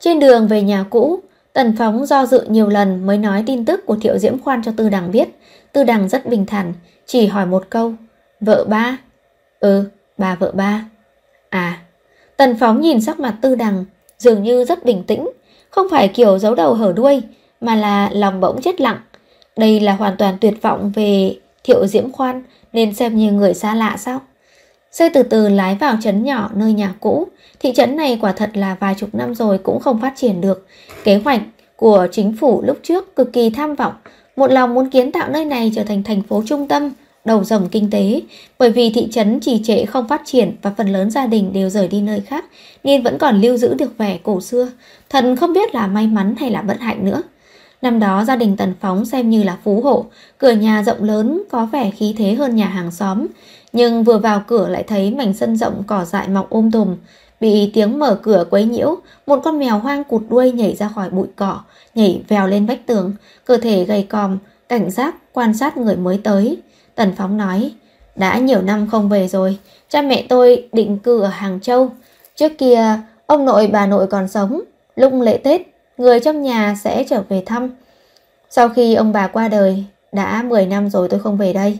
Trên 0.00 0.20
đường 0.20 0.48
về 0.48 0.62
nhà 0.62 0.84
cũ, 0.90 1.20
Tần 1.52 1.74
Phóng 1.78 2.06
do 2.06 2.26
dự 2.26 2.44
nhiều 2.48 2.68
lần 2.68 3.06
mới 3.06 3.18
nói 3.18 3.44
tin 3.46 3.64
tức 3.64 3.86
của 3.86 3.96
Thiệu 3.96 4.18
Diễm 4.18 4.38
Khoan 4.38 4.62
cho 4.64 4.72
Tư 4.76 4.88
Đằng 4.88 5.10
biết. 5.10 5.28
Tư 5.72 5.84
Đằng 5.84 6.08
rất 6.08 6.26
bình 6.26 6.46
thản, 6.46 6.72
chỉ 7.06 7.26
hỏi 7.26 7.46
một 7.46 7.64
câu. 7.70 7.92
Vợ 8.40 8.64
ba? 8.68 8.98
Ừ, 9.60 9.84
bà 10.18 10.34
vợ 10.34 10.52
ba. 10.54 10.84
À, 11.50 11.80
Tần 12.36 12.56
Phóng 12.60 12.80
nhìn 12.80 13.00
sắc 13.00 13.20
mặt 13.20 13.34
Tư 13.42 13.54
Đằng, 13.54 13.84
dường 14.18 14.42
như 14.42 14.64
rất 14.64 14.84
bình 14.84 15.04
tĩnh, 15.06 15.30
không 15.70 15.86
phải 15.90 16.08
kiểu 16.08 16.38
giấu 16.38 16.54
đầu 16.54 16.74
hở 16.74 16.92
đuôi, 16.96 17.22
mà 17.60 17.76
là 17.76 18.10
lòng 18.12 18.40
bỗng 18.40 18.62
chết 18.62 18.80
lặng. 18.80 19.00
Đây 19.56 19.80
là 19.80 19.92
hoàn 19.92 20.16
toàn 20.16 20.38
tuyệt 20.40 20.62
vọng 20.62 20.92
về 20.94 21.36
Thiệu 21.64 21.86
Diễm 21.86 22.12
Khoan 22.12 22.42
nên 22.72 22.94
xem 22.94 23.16
như 23.16 23.32
người 23.32 23.54
xa 23.54 23.74
lạ 23.74 23.96
sao? 23.98 24.20
Xe 24.90 25.08
từ 25.08 25.22
từ 25.22 25.48
lái 25.48 25.74
vào 25.74 25.96
trấn 26.02 26.24
nhỏ 26.24 26.50
nơi 26.54 26.72
nhà 26.72 26.94
cũ. 27.00 27.26
Thị 27.60 27.72
trấn 27.74 27.96
này 27.96 28.18
quả 28.20 28.32
thật 28.32 28.50
là 28.54 28.76
vài 28.80 28.94
chục 28.98 29.14
năm 29.14 29.34
rồi 29.34 29.58
cũng 29.58 29.80
không 29.80 30.00
phát 30.00 30.12
triển 30.16 30.40
được. 30.40 30.66
Kế 31.04 31.16
hoạch 31.16 31.42
của 31.76 32.06
chính 32.12 32.36
phủ 32.40 32.62
lúc 32.62 32.78
trước 32.82 33.16
cực 33.16 33.32
kỳ 33.32 33.50
tham 33.50 33.74
vọng, 33.74 33.92
một 34.36 34.50
lòng 34.50 34.74
muốn 34.74 34.90
kiến 34.90 35.12
tạo 35.12 35.30
nơi 35.30 35.44
này 35.44 35.72
trở 35.74 35.84
thành 35.84 36.02
thành 36.02 36.22
phố 36.22 36.42
trung 36.46 36.68
tâm, 36.68 36.90
đầu 37.24 37.44
dòng 37.44 37.68
kinh 37.68 37.90
tế. 37.90 38.20
Bởi 38.58 38.70
vì 38.70 38.90
thị 38.94 39.08
trấn 39.12 39.40
trì 39.40 39.62
trệ 39.64 39.84
không 39.84 40.08
phát 40.08 40.22
triển 40.24 40.56
và 40.62 40.72
phần 40.76 40.88
lớn 40.88 41.10
gia 41.10 41.26
đình 41.26 41.52
đều 41.52 41.70
rời 41.70 41.88
đi 41.88 42.00
nơi 42.00 42.20
khác, 42.20 42.44
nên 42.84 43.02
vẫn 43.02 43.18
còn 43.18 43.40
lưu 43.40 43.56
giữ 43.56 43.74
được 43.74 43.98
vẻ 43.98 44.18
cổ 44.22 44.40
xưa. 44.40 44.68
Thần 45.10 45.36
không 45.36 45.52
biết 45.52 45.74
là 45.74 45.86
may 45.86 46.06
mắn 46.06 46.34
hay 46.38 46.50
là 46.50 46.62
bất 46.62 46.80
hạnh 46.80 47.04
nữa. 47.04 47.22
Năm 47.82 48.00
đó 48.00 48.24
gia 48.24 48.36
đình 48.36 48.56
Tần 48.56 48.74
Phóng 48.80 49.04
xem 49.04 49.30
như 49.30 49.42
là 49.42 49.58
phú 49.64 49.80
hộ, 49.80 50.04
cửa 50.38 50.52
nhà 50.52 50.82
rộng 50.82 51.04
lớn 51.04 51.42
có 51.50 51.66
vẻ 51.66 51.90
khí 51.90 52.14
thế 52.18 52.34
hơn 52.34 52.56
nhà 52.56 52.66
hàng 52.66 52.90
xóm. 52.90 53.26
Nhưng 53.72 54.04
vừa 54.04 54.18
vào 54.18 54.42
cửa 54.46 54.68
lại 54.68 54.82
thấy 54.82 55.10
mảnh 55.10 55.34
sân 55.34 55.56
rộng 55.56 55.82
cỏ 55.86 56.04
dại 56.04 56.28
mọc 56.28 56.50
ôm 56.50 56.70
tùm. 56.70 56.96
Bị 57.40 57.70
tiếng 57.74 57.98
mở 57.98 58.18
cửa 58.22 58.44
quấy 58.50 58.64
nhiễu, 58.64 58.96
một 59.26 59.40
con 59.44 59.58
mèo 59.58 59.78
hoang 59.78 60.04
cụt 60.04 60.22
đuôi 60.28 60.52
nhảy 60.52 60.76
ra 60.76 60.88
khỏi 60.94 61.10
bụi 61.10 61.26
cỏ, 61.36 61.60
nhảy 61.94 62.22
vèo 62.28 62.46
lên 62.46 62.66
vách 62.66 62.86
tường, 62.86 63.14
cơ 63.44 63.56
thể 63.56 63.84
gầy 63.84 64.02
còm, 64.02 64.38
cảnh 64.68 64.90
giác 64.90 65.14
quan 65.32 65.54
sát 65.54 65.76
người 65.76 65.96
mới 65.96 66.20
tới. 66.24 66.56
Tần 66.94 67.12
Phóng 67.16 67.36
nói, 67.36 67.72
đã 68.16 68.38
nhiều 68.38 68.62
năm 68.62 68.86
không 68.90 69.08
về 69.08 69.28
rồi, 69.28 69.58
cha 69.88 70.02
mẹ 70.02 70.26
tôi 70.28 70.68
định 70.72 70.98
cư 70.98 71.20
ở 71.20 71.28
Hàng 71.28 71.60
Châu. 71.60 71.90
Trước 72.36 72.52
kia, 72.58 72.98
ông 73.26 73.44
nội 73.44 73.66
bà 73.72 73.86
nội 73.86 74.06
còn 74.06 74.28
sống, 74.28 74.60
lúc 74.96 75.12
lễ 75.20 75.36
Tết, 75.36 75.62
người 75.98 76.20
trong 76.20 76.42
nhà 76.42 76.74
sẽ 76.84 77.04
trở 77.08 77.22
về 77.28 77.42
thăm. 77.46 77.70
Sau 78.50 78.68
khi 78.68 78.94
ông 78.94 79.12
bà 79.12 79.26
qua 79.26 79.48
đời, 79.48 79.84
đã 80.12 80.42
10 80.42 80.66
năm 80.66 80.90
rồi 80.90 81.08
tôi 81.08 81.20
không 81.20 81.36
về 81.36 81.52
đây. 81.52 81.78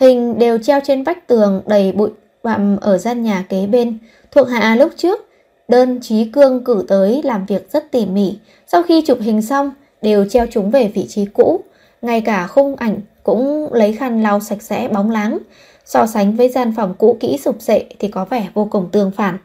Hình 0.00 0.38
đều 0.38 0.58
treo 0.58 0.80
trên 0.84 1.02
vách 1.02 1.26
tường 1.26 1.62
đầy 1.66 1.92
bụi 1.92 2.10
bặm 2.42 2.76
ở 2.76 2.98
gian 2.98 3.22
nhà 3.22 3.44
kế 3.48 3.66
bên. 3.66 3.98
Thuộc 4.30 4.48
hạ 4.48 4.76
lúc 4.76 4.92
trước, 4.96 5.28
đơn 5.68 6.00
trí 6.02 6.24
cương 6.24 6.64
cử 6.64 6.84
tới 6.88 7.20
làm 7.24 7.46
việc 7.46 7.72
rất 7.72 7.90
tỉ 7.90 8.06
mỉ. 8.06 8.38
Sau 8.66 8.82
khi 8.82 9.02
chụp 9.06 9.18
hình 9.20 9.42
xong, 9.42 9.72
đều 10.02 10.24
treo 10.28 10.46
chúng 10.50 10.70
về 10.70 10.88
vị 10.94 11.06
trí 11.08 11.24
cũ. 11.24 11.60
Ngay 12.02 12.20
cả 12.20 12.46
khung 12.46 12.76
ảnh 12.76 13.00
cũng 13.22 13.72
lấy 13.72 13.92
khăn 13.92 14.22
lau 14.22 14.40
sạch 14.40 14.62
sẽ 14.62 14.88
bóng 14.88 15.10
láng. 15.10 15.38
So 15.84 16.06
sánh 16.06 16.36
với 16.36 16.48
gian 16.48 16.72
phòng 16.76 16.94
cũ 16.98 17.16
kỹ 17.20 17.38
sụp 17.44 17.56
sệ 17.60 17.84
thì 17.98 18.08
có 18.08 18.24
vẻ 18.24 18.48
vô 18.54 18.68
cùng 18.70 18.88
tương 18.92 19.10
phản. 19.10 19.38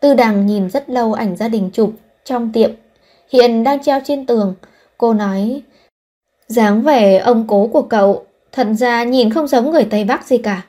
Tư 0.00 0.14
đằng 0.14 0.46
nhìn 0.46 0.70
rất 0.70 0.90
lâu 0.90 1.12
ảnh 1.12 1.36
gia 1.36 1.48
đình 1.48 1.70
chụp 1.72 1.90
trong 2.30 2.52
tiệm. 2.52 2.70
Hiện 3.32 3.64
đang 3.64 3.82
treo 3.82 4.00
trên 4.04 4.26
tường. 4.26 4.54
Cô 4.98 5.14
nói, 5.14 5.62
dáng 6.48 6.82
vẻ 6.82 7.18
ông 7.18 7.44
cố 7.48 7.66
của 7.66 7.82
cậu 7.82 8.24
Thật 8.52 8.66
ra 8.78 9.04
nhìn 9.04 9.30
không 9.30 9.46
giống 9.46 9.70
người 9.70 9.84
Tây 9.84 10.04
Bắc 10.04 10.26
gì 10.26 10.38
cả. 10.38 10.62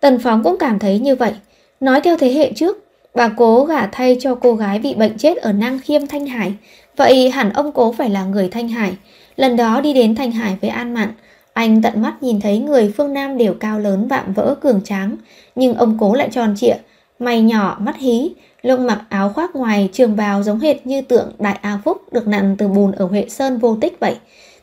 Tần 0.00 0.18
Phóng 0.18 0.42
cũng 0.42 0.56
cảm 0.58 0.78
thấy 0.78 0.98
như 0.98 1.16
vậy. 1.16 1.32
Nói 1.80 2.00
theo 2.00 2.16
thế 2.16 2.32
hệ 2.32 2.52
trước, 2.52 2.84
bà 3.14 3.28
cố 3.28 3.64
gả 3.64 3.86
thay 3.86 4.16
cho 4.20 4.34
cô 4.34 4.54
gái 4.54 4.78
bị 4.78 4.94
bệnh 4.94 5.18
chết 5.18 5.36
ở 5.36 5.52
Năng 5.52 5.80
Khiêm 5.80 6.06
Thanh 6.06 6.26
Hải. 6.26 6.54
Vậy 6.96 7.30
hẳn 7.30 7.52
ông 7.52 7.72
cố 7.72 7.92
phải 7.92 8.10
là 8.10 8.24
người 8.24 8.48
Thanh 8.48 8.68
Hải. 8.68 8.96
Lần 9.36 9.56
đó 9.56 9.80
đi 9.80 9.92
đến 9.92 10.14
Thanh 10.14 10.32
Hải 10.32 10.56
với 10.60 10.70
An 10.70 10.94
Mạn, 10.94 11.12
anh 11.52 11.82
tận 11.82 12.02
mắt 12.02 12.22
nhìn 12.22 12.40
thấy 12.40 12.58
người 12.58 12.92
phương 12.96 13.12
Nam 13.12 13.38
đều 13.38 13.54
cao 13.60 13.78
lớn 13.78 14.08
vạm 14.08 14.32
vỡ 14.32 14.54
cường 14.60 14.80
tráng, 14.84 15.16
nhưng 15.54 15.74
ông 15.74 15.96
cố 16.00 16.14
lại 16.14 16.28
tròn 16.32 16.54
trịa, 16.56 16.74
mày 17.18 17.42
nhỏ 17.42 17.76
mắt 17.80 17.96
hí, 17.96 18.30
lông 18.66 18.86
mặc 18.86 19.02
áo 19.08 19.32
khoác 19.34 19.56
ngoài 19.56 19.88
trường 19.92 20.16
bào 20.16 20.42
giống 20.42 20.60
hệt 20.60 20.86
như 20.86 21.02
tượng 21.02 21.32
Đại 21.38 21.58
A 21.62 21.78
Phúc 21.84 22.12
được 22.12 22.26
nặn 22.26 22.56
từ 22.58 22.68
bùn 22.68 22.92
ở 22.92 23.06
Huệ 23.06 23.26
Sơn 23.28 23.58
vô 23.58 23.76
tích 23.80 24.00
vậy. 24.00 24.16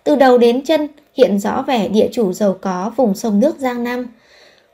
Từ 0.03 0.15
đầu 0.15 0.37
đến 0.37 0.61
chân, 0.65 0.87
hiện 1.13 1.39
rõ 1.39 1.63
vẻ 1.67 1.87
địa 1.87 2.09
chủ 2.11 2.33
giàu 2.33 2.55
có 2.61 2.91
vùng 2.95 3.15
sông 3.15 3.39
nước 3.39 3.59
Giang 3.59 3.83
Nam. 3.83 4.07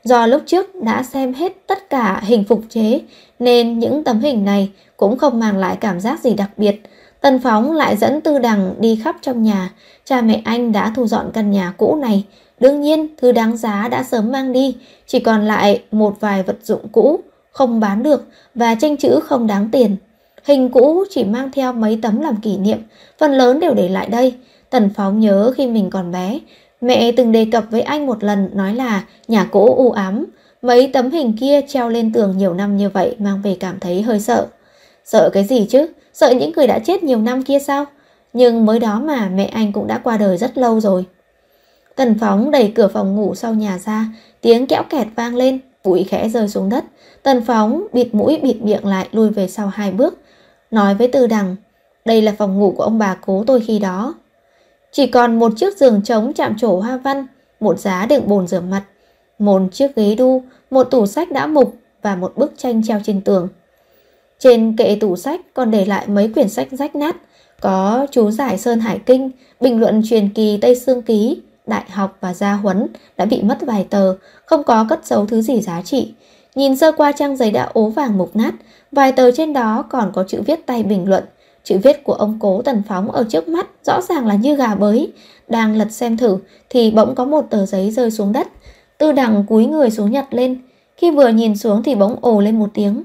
Do 0.04 0.26
lúc 0.26 0.42
trước 0.46 0.82
đã 0.82 1.02
xem 1.02 1.34
hết 1.34 1.52
tất 1.66 1.90
cả 1.90 2.20
hình 2.24 2.44
phục 2.44 2.62
chế 2.68 3.00
nên 3.38 3.78
những 3.78 4.04
tấm 4.04 4.20
hình 4.20 4.44
này 4.44 4.70
cũng 4.96 5.18
không 5.18 5.40
mang 5.40 5.58
lại 5.58 5.76
cảm 5.80 6.00
giác 6.00 6.20
gì 6.20 6.34
đặc 6.34 6.50
biệt. 6.56 6.82
Tần 7.20 7.38
Phóng 7.38 7.72
lại 7.72 7.96
dẫn 7.96 8.20
Tư 8.20 8.38
Đằng 8.38 8.74
đi 8.78 9.00
khắp 9.04 9.16
trong 9.22 9.42
nhà, 9.42 9.70
cha 10.04 10.20
mẹ 10.20 10.40
anh 10.44 10.72
đã 10.72 10.92
thu 10.96 11.06
dọn 11.06 11.30
căn 11.32 11.50
nhà 11.50 11.74
cũ 11.76 11.96
này. 11.96 12.24
Đương 12.60 12.80
nhiên, 12.80 13.08
thứ 13.16 13.32
đáng 13.32 13.56
giá 13.56 13.88
đã 13.88 14.02
sớm 14.02 14.32
mang 14.32 14.52
đi, 14.52 14.76
chỉ 15.06 15.20
còn 15.20 15.44
lại 15.44 15.82
một 15.90 16.16
vài 16.20 16.42
vật 16.42 16.56
dụng 16.62 16.88
cũ, 16.92 17.20
không 17.52 17.80
bán 17.80 18.02
được 18.02 18.28
và 18.54 18.74
tranh 18.74 18.96
chữ 18.96 19.20
không 19.24 19.46
đáng 19.46 19.68
tiền. 19.72 19.96
Hình 20.44 20.68
cũ 20.68 21.04
chỉ 21.10 21.24
mang 21.24 21.50
theo 21.52 21.72
mấy 21.72 21.98
tấm 22.02 22.20
làm 22.20 22.36
kỷ 22.36 22.58
niệm, 22.58 22.78
phần 23.18 23.32
lớn 23.32 23.60
đều 23.60 23.74
để 23.74 23.88
lại 23.88 24.08
đây. 24.08 24.34
Tần 24.70 24.90
Phóng 24.96 25.20
nhớ 25.20 25.52
khi 25.56 25.66
mình 25.66 25.90
còn 25.90 26.12
bé, 26.12 26.38
mẹ 26.80 27.12
từng 27.12 27.32
đề 27.32 27.46
cập 27.52 27.64
với 27.70 27.80
anh 27.80 28.06
một 28.06 28.24
lần 28.24 28.50
nói 28.54 28.74
là 28.74 29.04
nhà 29.28 29.44
cũ 29.44 29.74
u 29.74 29.90
ám, 29.90 30.26
mấy 30.62 30.90
tấm 30.92 31.10
hình 31.10 31.36
kia 31.40 31.60
treo 31.68 31.88
lên 31.88 32.12
tường 32.12 32.38
nhiều 32.38 32.54
năm 32.54 32.76
như 32.76 32.88
vậy 32.88 33.16
mang 33.18 33.42
về 33.42 33.56
cảm 33.60 33.80
thấy 33.80 34.02
hơi 34.02 34.20
sợ. 34.20 34.46
Sợ 35.04 35.30
cái 35.32 35.44
gì 35.44 35.66
chứ? 35.70 35.86
Sợ 36.12 36.30
những 36.30 36.52
người 36.56 36.66
đã 36.66 36.78
chết 36.78 37.02
nhiều 37.02 37.18
năm 37.18 37.42
kia 37.42 37.58
sao? 37.58 37.84
Nhưng 38.32 38.66
mới 38.66 38.78
đó 38.78 39.00
mà 39.00 39.28
mẹ 39.34 39.44
anh 39.44 39.72
cũng 39.72 39.86
đã 39.86 39.98
qua 39.98 40.16
đời 40.16 40.36
rất 40.36 40.58
lâu 40.58 40.80
rồi. 40.80 41.04
Tần 41.96 42.16
Phóng 42.20 42.50
đẩy 42.50 42.72
cửa 42.74 42.88
phòng 42.88 43.16
ngủ 43.16 43.34
sau 43.34 43.54
nhà 43.54 43.78
ra, 43.78 44.06
tiếng 44.40 44.66
kẽo 44.66 44.82
kẹt 44.82 45.06
vang 45.16 45.36
lên, 45.36 45.58
bụi 45.84 46.04
khẽ 46.04 46.28
rơi 46.28 46.48
xuống 46.48 46.68
đất. 46.68 46.84
Tần 47.22 47.42
Phóng 47.44 47.86
bịt 47.92 48.14
mũi 48.14 48.40
bịt 48.42 48.62
miệng 48.62 48.86
lại 48.86 49.08
lùi 49.12 49.30
về 49.30 49.48
sau 49.48 49.66
hai 49.66 49.92
bước, 49.92 50.18
nói 50.70 50.94
với 50.94 51.08
Tư 51.08 51.26
Đằng, 51.26 51.56
đây 52.04 52.22
là 52.22 52.34
phòng 52.38 52.58
ngủ 52.58 52.74
của 52.76 52.82
ông 52.82 52.98
bà 52.98 53.16
cố 53.26 53.44
tôi 53.46 53.60
khi 53.60 53.78
đó. 53.78 54.14
Chỉ 54.92 55.06
còn 55.06 55.38
một 55.38 55.52
chiếc 55.56 55.76
giường 55.76 56.02
trống 56.04 56.32
chạm 56.32 56.56
trổ 56.58 56.80
hoa 56.80 56.96
văn, 56.96 57.26
một 57.60 57.78
giá 57.78 58.06
đựng 58.06 58.28
bồn 58.28 58.46
rửa 58.46 58.60
mặt, 58.60 58.82
một 59.38 59.62
chiếc 59.72 59.96
ghế 59.96 60.14
đu, 60.14 60.42
một 60.70 60.84
tủ 60.84 61.06
sách 61.06 61.32
đã 61.32 61.46
mục 61.46 61.76
và 62.02 62.16
một 62.16 62.32
bức 62.36 62.52
tranh 62.56 62.82
treo 62.82 63.00
trên 63.04 63.20
tường. 63.20 63.48
Trên 64.38 64.76
kệ 64.76 64.96
tủ 65.00 65.16
sách 65.16 65.40
còn 65.54 65.70
để 65.70 65.84
lại 65.84 66.08
mấy 66.08 66.28
quyển 66.28 66.48
sách 66.48 66.68
rách 66.70 66.96
nát, 66.96 67.16
có 67.60 68.06
chú 68.10 68.30
giải 68.30 68.58
Sơn 68.58 68.80
Hải 68.80 68.98
Kinh, 68.98 69.30
bình 69.60 69.80
luận 69.80 70.02
truyền 70.08 70.28
kỳ 70.34 70.58
Tây 70.60 70.76
Sương 70.76 71.02
Ký, 71.02 71.42
Đại 71.70 71.84
học 71.90 72.16
và 72.20 72.34
Gia 72.34 72.52
Huấn 72.52 72.86
đã 73.16 73.24
bị 73.24 73.42
mất 73.42 73.58
vài 73.62 73.86
tờ, 73.90 74.16
không 74.44 74.64
có 74.64 74.86
cất 74.88 75.06
giấu 75.06 75.26
thứ 75.26 75.42
gì 75.42 75.60
giá 75.60 75.82
trị. 75.82 76.14
Nhìn 76.54 76.76
sơ 76.76 76.92
qua 76.92 77.12
trang 77.12 77.36
giấy 77.36 77.50
đã 77.50 77.70
ố 77.72 77.88
vàng 77.88 78.18
mục 78.18 78.36
nát, 78.36 78.54
vài 78.92 79.12
tờ 79.12 79.30
trên 79.30 79.52
đó 79.52 79.84
còn 79.90 80.10
có 80.14 80.24
chữ 80.28 80.42
viết 80.46 80.66
tay 80.66 80.82
bình 80.82 81.08
luận, 81.08 81.24
Chữ 81.64 81.78
viết 81.78 82.04
của 82.04 82.12
ông 82.12 82.38
cố 82.40 82.62
tần 82.62 82.82
phóng 82.88 83.10
ở 83.10 83.24
trước 83.28 83.48
mắt 83.48 83.66
rõ 83.84 84.00
ràng 84.00 84.26
là 84.26 84.34
như 84.34 84.56
gà 84.56 84.74
bới. 84.74 85.12
Đang 85.48 85.76
lật 85.76 85.90
xem 85.90 86.16
thử 86.16 86.38
thì 86.68 86.90
bỗng 86.90 87.14
có 87.14 87.24
một 87.24 87.44
tờ 87.50 87.66
giấy 87.66 87.90
rơi 87.90 88.10
xuống 88.10 88.32
đất. 88.32 88.48
Tư 88.98 89.12
đằng 89.12 89.44
cúi 89.48 89.66
người 89.66 89.90
xuống 89.90 90.10
nhặt 90.10 90.26
lên. 90.30 90.60
Khi 90.96 91.10
vừa 91.10 91.28
nhìn 91.28 91.56
xuống 91.56 91.82
thì 91.82 91.94
bỗng 91.94 92.16
ồ 92.20 92.40
lên 92.40 92.58
một 92.58 92.68
tiếng. 92.74 93.02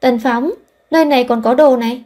Tần 0.00 0.18
phóng, 0.18 0.50
nơi 0.90 1.04
này 1.04 1.24
còn 1.24 1.42
có 1.42 1.54
đồ 1.54 1.76
này. 1.76 2.04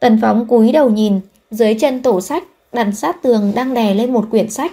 Tần 0.00 0.18
phóng 0.22 0.46
cúi 0.46 0.72
đầu 0.72 0.90
nhìn, 0.90 1.20
dưới 1.50 1.74
chân 1.74 2.02
tủ 2.02 2.20
sách, 2.20 2.44
đặt 2.72 2.86
sát 2.94 3.22
tường 3.22 3.52
đang 3.54 3.74
đè 3.74 3.94
lên 3.94 4.12
một 4.12 4.26
quyển 4.30 4.50
sách. 4.50 4.72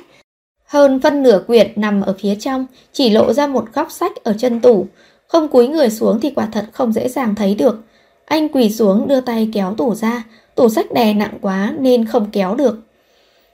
Hơn 0.73 0.99
phân 0.99 1.23
nửa 1.23 1.43
quyển 1.47 1.71
nằm 1.75 2.01
ở 2.01 2.15
phía 2.19 2.35
trong, 2.35 2.65
chỉ 2.93 3.09
lộ 3.09 3.33
ra 3.33 3.47
một 3.47 3.65
góc 3.73 3.91
sách 3.91 4.11
ở 4.23 4.33
chân 4.37 4.59
tủ. 4.59 4.87
Không 5.27 5.47
cúi 5.47 5.67
người 5.67 5.89
xuống 5.89 6.19
thì 6.19 6.31
quả 6.35 6.47
thật 6.51 6.65
không 6.71 6.93
dễ 6.93 7.09
dàng 7.09 7.35
thấy 7.35 7.55
được. 7.55 7.83
Anh 8.25 8.49
quỳ 8.49 8.69
xuống 8.71 9.07
đưa 9.07 9.21
tay 9.21 9.49
kéo 9.53 9.73
tủ 9.77 9.95
ra, 9.95 10.23
tủ 10.55 10.69
sách 10.69 10.93
đè 10.93 11.13
nặng 11.13 11.37
quá 11.41 11.73
nên 11.79 12.05
không 12.05 12.29
kéo 12.31 12.55
được. 12.55 12.79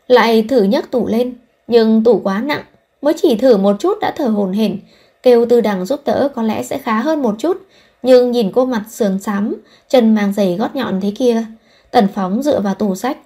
Lại 0.08 0.46
thử 0.50 0.64
nhấc 0.64 0.92
tủ 0.92 1.08
lên, 1.08 1.36
nhưng 1.68 2.04
tủ 2.04 2.20
quá 2.24 2.42
nặng, 2.42 2.64
mới 3.02 3.14
chỉ 3.22 3.38
thử 3.38 3.58
một 3.58 3.76
chút 3.80 3.98
đã 4.02 4.14
thở 4.16 4.28
hồn 4.28 4.54
hển, 4.54 4.80
kêu 5.24 5.46
tư 5.46 5.62
đằng 5.62 5.86
giúp 5.86 6.02
đỡ 6.06 6.30
có 6.36 6.44
lẽ 6.44 6.64
sẽ 6.64 6.78
khá 6.78 7.00
hơn 7.00 7.22
một 7.22 7.36
chút, 7.40 7.58
nhưng 8.04 8.32
nhìn 8.32 8.52
cô 8.52 8.66
mặt 8.66 8.84
sườn 8.90 9.20
xám, 9.20 9.56
chân 9.90 10.16
mang 10.16 10.34
giày 10.34 10.56
gót 10.56 10.76
nhọn 10.76 11.02
thế 11.02 11.12
kia, 11.18 11.44
Tần 11.92 12.08
Phóng 12.16 12.44
dựa 12.44 12.60
vào 12.60 12.74
tủ 12.74 12.96
sách. 12.96 13.18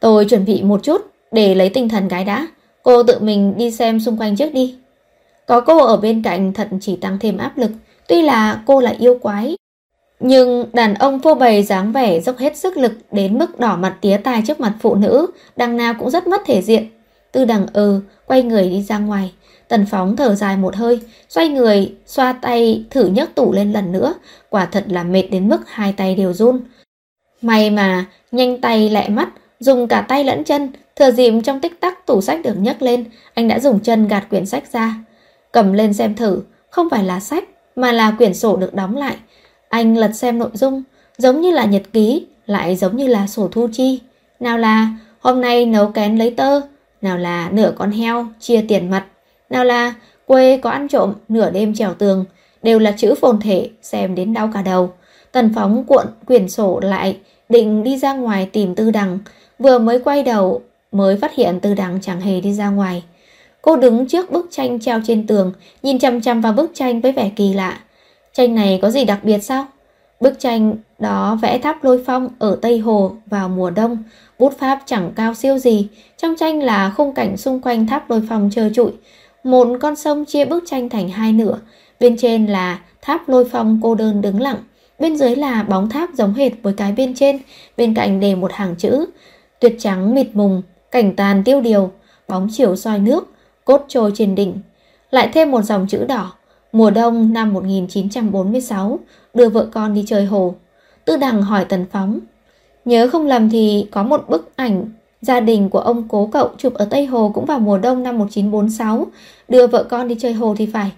Tôi 0.00 0.24
chuẩn 0.24 0.44
bị 0.44 0.62
một 0.62 0.82
chút 0.82 1.13
để 1.34 1.54
lấy 1.54 1.68
tinh 1.68 1.88
thần 1.88 2.08
cái 2.08 2.24
đã, 2.24 2.46
cô 2.82 3.02
tự 3.02 3.18
mình 3.18 3.54
đi 3.56 3.70
xem 3.70 4.00
xung 4.00 4.20
quanh 4.20 4.36
trước 4.36 4.52
đi. 4.52 4.76
Có 5.46 5.60
cô 5.60 5.84
ở 5.84 5.96
bên 5.96 6.22
cạnh 6.22 6.52
thật 6.52 6.68
chỉ 6.80 6.96
tăng 6.96 7.18
thêm 7.18 7.38
áp 7.38 7.58
lực, 7.58 7.70
tuy 8.08 8.22
là 8.22 8.62
cô 8.66 8.80
là 8.80 8.94
yêu 8.98 9.18
quái, 9.22 9.56
nhưng 10.20 10.66
đàn 10.72 10.94
ông 10.94 11.20
phô 11.20 11.34
bày 11.34 11.62
dáng 11.62 11.92
vẻ 11.92 12.20
dốc 12.20 12.38
hết 12.38 12.56
sức 12.56 12.76
lực 12.76 12.92
đến 13.12 13.38
mức 13.38 13.60
đỏ 13.60 13.76
mặt 13.76 13.96
tía 14.00 14.16
tai 14.16 14.42
trước 14.46 14.60
mặt 14.60 14.72
phụ 14.80 14.94
nữ, 14.94 15.26
đằng 15.56 15.76
nào 15.76 15.94
cũng 15.98 16.10
rất 16.10 16.26
mất 16.26 16.42
thể 16.46 16.62
diện. 16.62 16.86
Tư 17.32 17.44
đằng 17.44 17.66
ừ, 17.72 18.00
quay 18.26 18.42
người 18.42 18.70
đi 18.70 18.82
ra 18.82 18.98
ngoài. 18.98 19.32
Tần 19.68 19.86
Phóng 19.86 20.16
thở 20.16 20.34
dài 20.34 20.56
một 20.56 20.76
hơi, 20.76 21.00
xoay 21.28 21.48
người, 21.48 21.94
xoa 22.06 22.32
tay 22.32 22.84
thử 22.90 23.06
nhấc 23.06 23.34
tủ 23.34 23.52
lên 23.52 23.72
lần 23.72 23.92
nữa. 23.92 24.14
Quả 24.50 24.66
thật 24.66 24.84
là 24.88 25.02
mệt 25.02 25.22
đến 25.30 25.48
mức 25.48 25.60
hai 25.66 25.92
tay 25.92 26.14
đều 26.14 26.32
run. 26.32 26.60
May 27.42 27.70
mà, 27.70 28.06
nhanh 28.32 28.60
tay 28.60 28.90
lẹ 28.90 29.08
mắt, 29.08 29.28
dùng 29.64 29.88
cả 29.88 30.00
tay 30.08 30.24
lẫn 30.24 30.44
chân, 30.44 30.68
thừa 30.96 31.10
dìm 31.10 31.42
trong 31.42 31.60
tích 31.60 31.80
tắc 31.80 32.06
tủ 32.06 32.20
sách 32.20 32.40
được 32.42 32.54
nhấc 32.58 32.82
lên, 32.82 33.04
anh 33.34 33.48
đã 33.48 33.60
dùng 33.60 33.80
chân 33.80 34.08
gạt 34.08 34.26
quyển 34.30 34.46
sách 34.46 34.72
ra. 34.72 34.94
Cầm 35.52 35.72
lên 35.72 35.94
xem 35.94 36.14
thử, 36.14 36.42
không 36.70 36.90
phải 36.90 37.04
là 37.04 37.20
sách, 37.20 37.44
mà 37.76 37.92
là 37.92 38.10
quyển 38.10 38.34
sổ 38.34 38.56
được 38.56 38.74
đóng 38.74 38.96
lại. 38.96 39.16
Anh 39.68 39.96
lật 39.96 40.12
xem 40.12 40.38
nội 40.38 40.50
dung, 40.52 40.82
giống 41.18 41.40
như 41.40 41.50
là 41.50 41.64
nhật 41.64 41.82
ký, 41.92 42.26
lại 42.46 42.76
giống 42.76 42.96
như 42.96 43.06
là 43.06 43.26
sổ 43.26 43.48
thu 43.52 43.68
chi. 43.72 44.00
Nào 44.40 44.58
là 44.58 44.88
hôm 45.20 45.40
nay 45.40 45.66
nấu 45.66 45.86
kén 45.86 46.16
lấy 46.16 46.30
tơ, 46.30 46.60
nào 47.02 47.18
là 47.18 47.50
nửa 47.52 47.72
con 47.76 47.90
heo 47.90 48.26
chia 48.40 48.64
tiền 48.68 48.90
mặt, 48.90 49.04
nào 49.50 49.64
là 49.64 49.94
quê 50.26 50.56
có 50.56 50.70
ăn 50.70 50.88
trộm 50.88 51.14
nửa 51.28 51.50
đêm 51.50 51.74
trèo 51.74 51.94
tường, 51.94 52.24
đều 52.62 52.78
là 52.78 52.92
chữ 52.92 53.14
phồn 53.20 53.40
thể 53.40 53.70
xem 53.82 54.14
đến 54.14 54.34
đau 54.34 54.50
cả 54.54 54.62
đầu. 54.62 54.92
Tần 55.32 55.52
phóng 55.54 55.84
cuộn 55.84 56.06
quyển 56.26 56.48
sổ 56.48 56.80
lại, 56.80 57.18
định 57.48 57.84
đi 57.84 57.98
ra 57.98 58.12
ngoài 58.12 58.48
tìm 58.52 58.74
tư 58.74 58.90
đằng, 58.90 59.18
vừa 59.58 59.78
mới 59.78 59.98
quay 59.98 60.22
đầu 60.22 60.62
mới 60.92 61.16
phát 61.16 61.34
hiện 61.34 61.60
tư 61.60 61.74
đằng 61.74 61.98
chẳng 62.02 62.20
hề 62.20 62.40
đi 62.40 62.52
ra 62.52 62.68
ngoài. 62.68 63.02
Cô 63.62 63.76
đứng 63.76 64.06
trước 64.06 64.30
bức 64.30 64.48
tranh 64.50 64.80
treo 64.80 65.00
trên 65.06 65.26
tường, 65.26 65.52
nhìn 65.82 65.98
chăm 65.98 66.20
chăm 66.20 66.40
vào 66.40 66.52
bức 66.52 66.70
tranh 66.74 67.00
với 67.00 67.12
vẻ 67.12 67.30
kỳ 67.36 67.52
lạ. 67.52 67.80
Tranh 68.32 68.54
này 68.54 68.78
có 68.82 68.90
gì 68.90 69.04
đặc 69.04 69.18
biệt 69.22 69.38
sao? 69.38 69.66
Bức 70.20 70.40
tranh 70.40 70.76
đó 70.98 71.38
vẽ 71.42 71.58
tháp 71.58 71.84
lôi 71.84 72.02
phong 72.06 72.28
ở 72.38 72.58
Tây 72.62 72.78
Hồ 72.78 73.16
vào 73.26 73.48
mùa 73.48 73.70
đông, 73.70 73.98
bút 74.38 74.58
pháp 74.58 74.82
chẳng 74.86 75.12
cao 75.16 75.34
siêu 75.34 75.58
gì. 75.58 75.88
Trong 76.16 76.36
tranh 76.36 76.62
là 76.62 76.90
khung 76.96 77.14
cảnh 77.14 77.36
xung 77.36 77.60
quanh 77.60 77.86
tháp 77.86 78.10
lôi 78.10 78.22
phong 78.28 78.50
trơ 78.52 78.70
trụi. 78.74 78.90
Một 79.44 79.68
con 79.80 79.96
sông 79.96 80.24
chia 80.24 80.44
bức 80.44 80.64
tranh 80.66 80.88
thành 80.88 81.08
hai 81.08 81.32
nửa. 81.32 81.58
Bên 82.00 82.16
trên 82.16 82.46
là 82.46 82.80
tháp 83.02 83.28
lôi 83.28 83.44
phong 83.52 83.80
cô 83.82 83.94
đơn 83.94 84.20
đứng 84.20 84.40
lặng. 84.40 84.58
Bên 84.98 85.16
dưới 85.16 85.36
là 85.36 85.62
bóng 85.62 85.88
tháp 85.88 86.10
giống 86.14 86.34
hệt 86.34 86.52
với 86.62 86.74
cái 86.76 86.92
bên 86.92 87.14
trên. 87.14 87.38
Bên 87.76 87.94
cạnh 87.94 88.20
đề 88.20 88.34
một 88.34 88.52
hàng 88.52 88.74
chữ 88.78 89.06
tuyết 89.64 89.74
trắng 89.78 90.14
mịt 90.14 90.26
mùng, 90.32 90.62
cảnh 90.90 91.16
tàn 91.16 91.44
tiêu 91.44 91.60
điều, 91.60 91.90
bóng 92.28 92.48
chiều 92.52 92.76
soi 92.76 92.98
nước, 92.98 93.32
cốt 93.64 93.84
trôi 93.88 94.12
trên 94.14 94.34
đỉnh. 94.34 94.58
Lại 95.10 95.30
thêm 95.32 95.50
một 95.50 95.62
dòng 95.62 95.86
chữ 95.88 96.04
đỏ. 96.04 96.32
Mùa 96.72 96.90
đông 96.90 97.32
năm 97.32 97.52
1946, 97.52 98.98
đưa 99.34 99.48
vợ 99.48 99.66
con 99.72 99.94
đi 99.94 100.04
chơi 100.06 100.24
hồ. 100.24 100.54
Tư 101.04 101.16
đằng 101.16 101.42
hỏi 101.42 101.64
Tần 101.64 101.86
Phóng. 101.92 102.18
Nhớ 102.84 103.08
không 103.12 103.26
lầm 103.26 103.50
thì 103.50 103.86
có 103.90 104.02
một 104.02 104.24
bức 104.28 104.56
ảnh 104.56 104.90
gia 105.20 105.40
đình 105.40 105.70
của 105.70 105.78
ông 105.78 106.08
cố 106.08 106.28
cậu 106.32 106.50
chụp 106.58 106.74
ở 106.74 106.84
Tây 106.84 107.06
Hồ 107.06 107.30
cũng 107.34 107.44
vào 107.44 107.58
mùa 107.58 107.78
đông 107.78 108.02
năm 108.02 108.18
1946, 108.18 109.06
đưa 109.48 109.66
vợ 109.66 109.84
con 109.84 110.08
đi 110.08 110.16
chơi 110.18 110.32
hồ 110.32 110.54
thì 110.58 110.66
phải. 110.66 110.90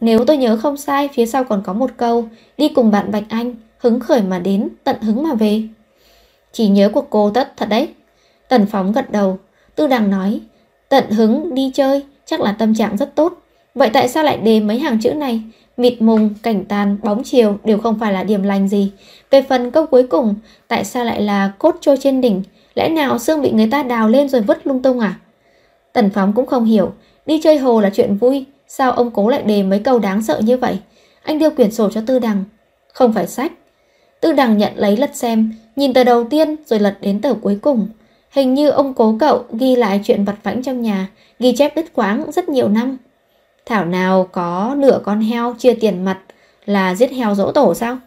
Nếu 0.00 0.24
tôi 0.24 0.36
nhớ 0.36 0.56
không 0.56 0.76
sai, 0.76 1.08
phía 1.14 1.26
sau 1.26 1.44
còn 1.44 1.62
có 1.64 1.72
một 1.72 1.90
câu, 1.96 2.24
đi 2.58 2.68
cùng 2.68 2.90
bạn 2.90 3.10
Bạch 3.12 3.24
Anh, 3.28 3.54
hứng 3.78 4.00
khởi 4.00 4.22
mà 4.22 4.38
đến, 4.38 4.68
tận 4.84 4.96
hứng 5.00 5.22
mà 5.22 5.34
về. 5.34 5.62
Chỉ 6.54 6.68
nhớ 6.68 6.88
của 6.88 7.04
cô 7.10 7.30
tất 7.30 7.52
thật 7.56 7.68
đấy. 7.68 7.88
Tần 8.48 8.66
Phóng 8.66 8.92
gật 8.92 9.10
đầu, 9.10 9.38
Tư 9.74 9.86
Đằng 9.86 10.10
nói, 10.10 10.40
tận 10.88 11.10
hứng 11.10 11.54
đi 11.54 11.70
chơi, 11.74 12.02
chắc 12.26 12.40
là 12.40 12.52
tâm 12.52 12.74
trạng 12.74 12.96
rất 12.96 13.14
tốt. 13.14 13.32
Vậy 13.74 13.90
tại 13.92 14.08
sao 14.08 14.24
lại 14.24 14.36
đề 14.36 14.60
mấy 14.60 14.78
hàng 14.78 15.00
chữ 15.00 15.14
này? 15.14 15.42
Mịt 15.76 16.02
mùng, 16.02 16.34
cảnh 16.42 16.64
tàn, 16.64 16.96
bóng 17.02 17.22
chiều 17.24 17.56
đều 17.64 17.78
không 17.78 17.98
phải 17.98 18.12
là 18.12 18.22
điểm 18.22 18.42
lành 18.42 18.68
gì. 18.68 18.92
Về 19.30 19.42
phần 19.42 19.70
câu 19.70 19.86
cuối 19.86 20.06
cùng, 20.06 20.34
tại 20.68 20.84
sao 20.84 21.04
lại 21.04 21.22
là 21.22 21.52
cốt 21.58 21.76
trôi 21.80 21.96
trên 22.00 22.20
đỉnh? 22.20 22.42
Lẽ 22.74 22.88
nào 22.88 23.18
xương 23.18 23.42
bị 23.42 23.50
người 23.50 23.68
ta 23.70 23.82
đào 23.82 24.08
lên 24.08 24.28
rồi 24.28 24.40
vứt 24.40 24.66
lung 24.66 24.82
tung 24.82 25.00
à? 25.00 25.14
Tần 25.92 26.10
Phóng 26.10 26.32
cũng 26.32 26.46
không 26.46 26.64
hiểu, 26.64 26.92
đi 27.26 27.40
chơi 27.42 27.58
hồ 27.58 27.80
là 27.80 27.90
chuyện 27.94 28.16
vui, 28.16 28.44
sao 28.68 28.92
ông 28.92 29.10
cố 29.10 29.28
lại 29.28 29.42
đề 29.42 29.62
mấy 29.62 29.78
câu 29.78 29.98
đáng 29.98 30.22
sợ 30.22 30.40
như 30.44 30.56
vậy? 30.56 30.78
Anh 31.22 31.38
đưa 31.38 31.50
quyển 31.50 31.70
sổ 31.70 31.90
cho 31.90 32.00
Tư 32.06 32.18
Đằng. 32.18 32.44
Không 32.92 33.12
phải 33.12 33.26
sách. 33.26 33.52
Tư 34.24 34.32
Đằng 34.32 34.58
nhận 34.58 34.72
lấy 34.76 34.96
lật 34.96 35.10
xem, 35.14 35.52
nhìn 35.76 35.94
tờ 35.94 36.04
đầu 36.04 36.24
tiên 36.24 36.56
rồi 36.66 36.80
lật 36.80 36.96
đến 37.00 37.20
tờ 37.20 37.34
cuối 37.34 37.58
cùng. 37.62 37.88
Hình 38.30 38.54
như 38.54 38.70
ông 38.70 38.94
cố 38.94 39.16
cậu 39.20 39.44
ghi 39.52 39.76
lại 39.76 40.00
chuyện 40.04 40.24
vặt 40.24 40.34
vãnh 40.42 40.62
trong 40.62 40.82
nhà, 40.82 41.08
ghi 41.38 41.52
chép 41.56 41.76
đứt 41.76 41.92
quáng 41.92 42.32
rất 42.32 42.48
nhiều 42.48 42.68
năm. 42.68 42.96
Thảo 43.66 43.84
nào 43.84 44.28
có 44.32 44.74
nửa 44.78 45.00
con 45.04 45.20
heo 45.20 45.54
chia 45.58 45.74
tiền 45.74 46.04
mặt 46.04 46.18
là 46.64 46.94
giết 46.94 47.10
heo 47.12 47.34
dỗ 47.34 47.52
tổ 47.52 47.74
sao? 47.74 47.98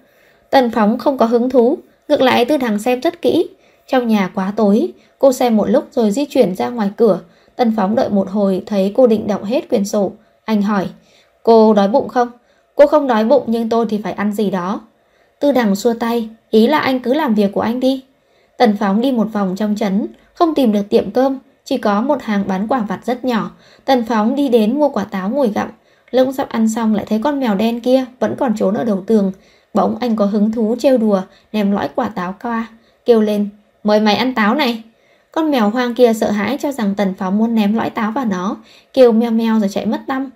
Tần 0.49 0.71
Phóng 0.71 0.97
không 0.97 1.17
có 1.17 1.25
hứng 1.25 1.49
thú, 1.49 1.77
ngược 2.07 2.21
lại 2.21 2.45
Tư 2.45 2.57
Đằng 2.57 2.79
xem 2.79 3.01
rất 3.01 3.21
kỹ. 3.21 3.47
Trong 3.87 4.07
nhà 4.07 4.31
quá 4.35 4.53
tối, 4.55 4.93
cô 5.19 5.33
xem 5.33 5.57
một 5.57 5.69
lúc 5.69 5.87
rồi 5.91 6.11
di 6.11 6.25
chuyển 6.25 6.55
ra 6.55 6.69
ngoài 6.69 6.91
cửa. 6.97 7.19
Tần 7.55 7.73
Phóng 7.77 7.95
đợi 7.95 8.09
một 8.09 8.29
hồi 8.29 8.63
thấy 8.65 8.93
cô 8.95 9.07
định 9.07 9.27
đọc 9.27 9.43
hết 9.43 9.69
quyển 9.69 9.85
sổ. 9.85 10.11
Anh 10.45 10.61
hỏi, 10.61 10.87
cô 11.43 11.73
đói 11.73 11.87
bụng 11.87 12.07
không? 12.07 12.29
Cô 12.75 12.87
không 12.87 13.07
đói 13.07 13.25
bụng 13.25 13.43
nhưng 13.47 13.69
tôi 13.69 13.85
thì 13.89 14.01
phải 14.03 14.13
ăn 14.13 14.33
gì 14.33 14.49
đó. 14.49 14.81
Tư 15.39 15.51
Đằng 15.51 15.75
xua 15.75 15.93
tay, 15.93 16.29
ý 16.49 16.67
là 16.67 16.79
anh 16.79 16.99
cứ 16.99 17.13
làm 17.13 17.33
việc 17.35 17.51
của 17.53 17.61
anh 17.61 17.79
đi. 17.79 18.03
Tần 18.57 18.77
Phóng 18.79 19.01
đi 19.01 19.11
một 19.11 19.27
vòng 19.33 19.55
trong 19.55 19.75
trấn, 19.75 20.07
không 20.33 20.55
tìm 20.55 20.71
được 20.71 20.89
tiệm 20.89 21.11
cơm, 21.11 21.39
chỉ 21.65 21.77
có 21.77 22.01
một 22.01 22.23
hàng 22.23 22.43
bán 22.47 22.67
quả 22.67 22.79
vặt 22.79 22.99
rất 23.05 23.25
nhỏ. 23.25 23.51
Tần 23.85 24.05
Phóng 24.05 24.35
đi 24.35 24.49
đến 24.49 24.79
mua 24.79 24.89
quả 24.89 25.03
táo 25.03 25.29
ngồi 25.29 25.51
gặm. 25.55 25.67
Lông 26.11 26.33
sắp 26.33 26.49
ăn 26.49 26.69
xong 26.69 26.95
lại 26.95 27.05
thấy 27.09 27.19
con 27.23 27.39
mèo 27.39 27.55
đen 27.55 27.79
kia 27.79 28.05
vẫn 28.19 28.35
còn 28.39 28.57
trốn 28.57 28.75
ở 28.75 28.83
đầu 28.83 29.03
tường. 29.07 29.31
Bỗng 29.73 29.97
anh 29.99 30.15
có 30.15 30.25
hứng 30.25 30.51
thú 30.51 30.75
trêu 30.79 30.97
đùa, 30.97 31.21
ném 31.53 31.71
lõi 31.71 31.89
quả 31.95 32.09
táo 32.09 32.35
qua, 32.41 32.67
kêu 33.05 33.21
lên, 33.21 33.49
mời 33.83 33.99
mày 33.99 34.15
ăn 34.15 34.33
táo 34.33 34.55
này. 34.55 34.83
Con 35.31 35.51
mèo 35.51 35.69
hoang 35.69 35.93
kia 35.93 36.13
sợ 36.13 36.31
hãi 36.31 36.57
cho 36.61 36.71
rằng 36.71 36.95
Tần 36.95 37.13
Phóng 37.17 37.37
muốn 37.37 37.55
ném 37.55 37.73
lõi 37.73 37.89
táo 37.89 38.11
vào 38.11 38.25
nó, 38.25 38.57
kêu 38.93 39.11
meo 39.11 39.31
meo 39.31 39.59
rồi 39.59 39.69
chạy 39.69 39.85
mất 39.85 40.01
tâm. 40.07 40.29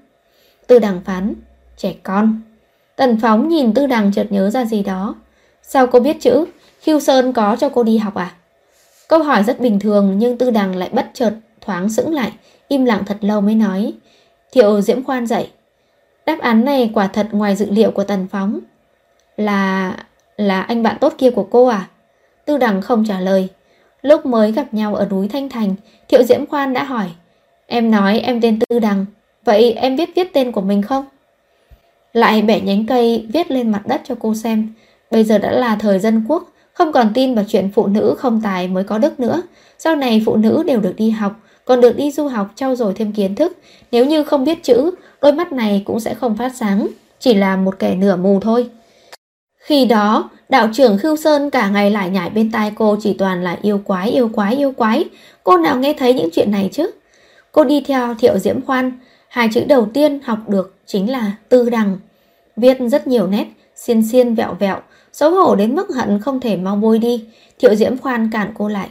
Tư 0.67 0.79
đằng 0.79 1.01
phán, 1.05 1.33
trẻ 1.77 1.93
con. 2.03 2.41
Tần 3.01 3.17
Phóng 3.21 3.49
nhìn 3.49 3.73
Tư 3.73 3.87
đằng 3.87 4.11
chợt 4.11 4.27
nhớ 4.29 4.49
ra 4.49 4.65
gì 4.65 4.83
đó. 4.83 5.15
Sao 5.61 5.87
cô 5.87 5.99
biết 5.99 6.17
chữ? 6.19 6.45
Khiêu 6.81 6.99
Sơn 6.99 7.33
có 7.33 7.55
cho 7.59 7.69
cô 7.69 7.83
đi 7.83 7.97
học 7.97 8.15
à? 8.15 8.31
Câu 9.07 9.23
hỏi 9.23 9.43
rất 9.43 9.59
bình 9.59 9.79
thường 9.79 10.17
nhưng 10.17 10.37
Tư 10.37 10.51
Đằng 10.51 10.75
lại 10.75 10.89
bất 10.91 11.09
chợt 11.13 11.33
thoáng 11.61 11.89
sững 11.89 12.13
lại, 12.13 12.31
im 12.67 12.85
lặng 12.85 13.03
thật 13.05 13.17
lâu 13.21 13.41
mới 13.41 13.55
nói. 13.55 13.93
Thiệu 14.51 14.81
Diễm 14.81 15.03
Khoan 15.03 15.27
dậy. 15.27 15.47
Đáp 16.25 16.39
án 16.39 16.65
này 16.65 16.91
quả 16.93 17.07
thật 17.07 17.27
ngoài 17.31 17.55
dự 17.55 17.71
liệu 17.71 17.91
của 17.91 18.03
Tần 18.03 18.27
Phóng. 18.31 18.59
Là... 19.37 19.93
là 20.37 20.61
anh 20.61 20.83
bạn 20.83 20.97
tốt 21.01 21.13
kia 21.17 21.31
của 21.31 21.47
cô 21.51 21.67
à? 21.67 21.87
Tư 22.45 22.57
Đằng 22.57 22.81
không 22.81 23.05
trả 23.07 23.19
lời. 23.19 23.47
Lúc 24.01 24.25
mới 24.25 24.51
gặp 24.51 24.73
nhau 24.73 24.95
ở 24.95 25.05
núi 25.05 25.27
Thanh 25.27 25.49
Thành, 25.49 25.75
Thiệu 26.07 26.23
Diễm 26.23 26.45
Khoan 26.45 26.73
đã 26.73 26.83
hỏi. 26.83 27.07
Em 27.67 27.91
nói 27.91 28.19
em 28.19 28.41
tên 28.41 28.59
Tư 28.59 28.79
Đằng, 28.79 29.05
vậy 29.45 29.73
em 29.73 29.95
biết 29.95 30.09
viết 30.15 30.33
tên 30.33 30.51
của 30.51 30.61
mình 30.61 30.81
không? 30.81 31.05
Lại 32.13 32.41
bẻ 32.41 32.59
nhánh 32.61 32.85
cây 32.85 33.25
viết 33.33 33.51
lên 33.51 33.71
mặt 33.71 33.87
đất 33.87 34.01
cho 34.07 34.15
cô 34.19 34.35
xem. 34.35 34.73
Bây 35.11 35.23
giờ 35.23 35.37
đã 35.37 35.51
là 35.51 35.75
thời 35.75 35.99
dân 35.99 36.25
quốc, 36.27 36.51
không 36.73 36.91
còn 36.91 37.11
tin 37.13 37.35
vào 37.35 37.45
chuyện 37.47 37.69
phụ 37.73 37.87
nữ 37.87 38.15
không 38.17 38.41
tài 38.43 38.67
mới 38.67 38.83
có 38.83 38.97
đức 38.97 39.19
nữa. 39.19 39.41
Sau 39.77 39.95
này 39.95 40.23
phụ 40.25 40.35
nữ 40.35 40.63
đều 40.67 40.79
được 40.79 40.93
đi 40.97 41.09
học, 41.09 41.33
còn 41.65 41.81
được 41.81 41.97
đi 41.97 42.11
du 42.11 42.27
học 42.27 42.51
trau 42.55 42.75
dồi 42.75 42.93
thêm 42.95 43.11
kiến 43.11 43.35
thức. 43.35 43.57
Nếu 43.91 44.05
như 44.05 44.23
không 44.23 44.45
biết 44.45 44.63
chữ, 44.63 44.91
đôi 45.21 45.33
mắt 45.33 45.51
này 45.51 45.83
cũng 45.85 45.99
sẽ 45.99 46.13
không 46.13 46.37
phát 46.37 46.55
sáng, 46.55 46.87
chỉ 47.19 47.33
là 47.33 47.55
một 47.55 47.79
kẻ 47.79 47.95
nửa 47.95 48.15
mù 48.15 48.39
thôi. 48.39 48.69
Khi 49.59 49.85
đó, 49.85 50.29
đạo 50.49 50.69
trưởng 50.73 50.97
Khưu 50.97 51.15
Sơn 51.15 51.49
cả 51.49 51.69
ngày 51.69 51.91
lại 51.91 52.09
nhảy 52.09 52.29
bên 52.29 52.51
tai 52.51 52.71
cô 52.75 52.97
chỉ 53.01 53.13
toàn 53.13 53.43
là 53.43 53.57
yêu 53.61 53.81
quái, 53.85 54.09
yêu 54.09 54.29
quái, 54.33 54.55
yêu 54.55 54.71
quái. 54.71 55.05
Cô 55.43 55.57
nào 55.57 55.77
nghe 55.77 55.93
thấy 55.93 56.13
những 56.13 56.29
chuyện 56.33 56.51
này 56.51 56.69
chứ? 56.71 56.91
Cô 57.51 57.63
đi 57.63 57.81
theo 57.81 58.15
Thiệu 58.15 58.37
Diễm 58.37 58.61
Khoan, 58.61 58.91
hai 59.27 59.49
chữ 59.53 59.63
đầu 59.67 59.87
tiên 59.93 60.19
học 60.23 60.49
được 60.49 60.75
chính 60.91 61.11
là 61.11 61.31
tư 61.49 61.69
đằng. 61.69 61.97
Viết 62.57 62.77
rất 62.91 63.07
nhiều 63.07 63.27
nét, 63.27 63.45
xiên 63.75 64.07
xiên 64.07 64.35
vẹo 64.35 64.53
vẹo, 64.59 64.77
Xấu 65.13 65.31
hổ 65.31 65.55
đến 65.55 65.75
mức 65.75 65.89
hận 65.95 66.19
không 66.19 66.39
thể 66.39 66.57
mau 66.57 66.75
bôi 66.75 66.99
đi. 66.99 67.25
Thiệu 67.59 67.75
Diễm 67.75 67.97
khoan 67.97 68.29
cản 68.31 68.51
cô 68.57 68.67
lại. 68.67 68.89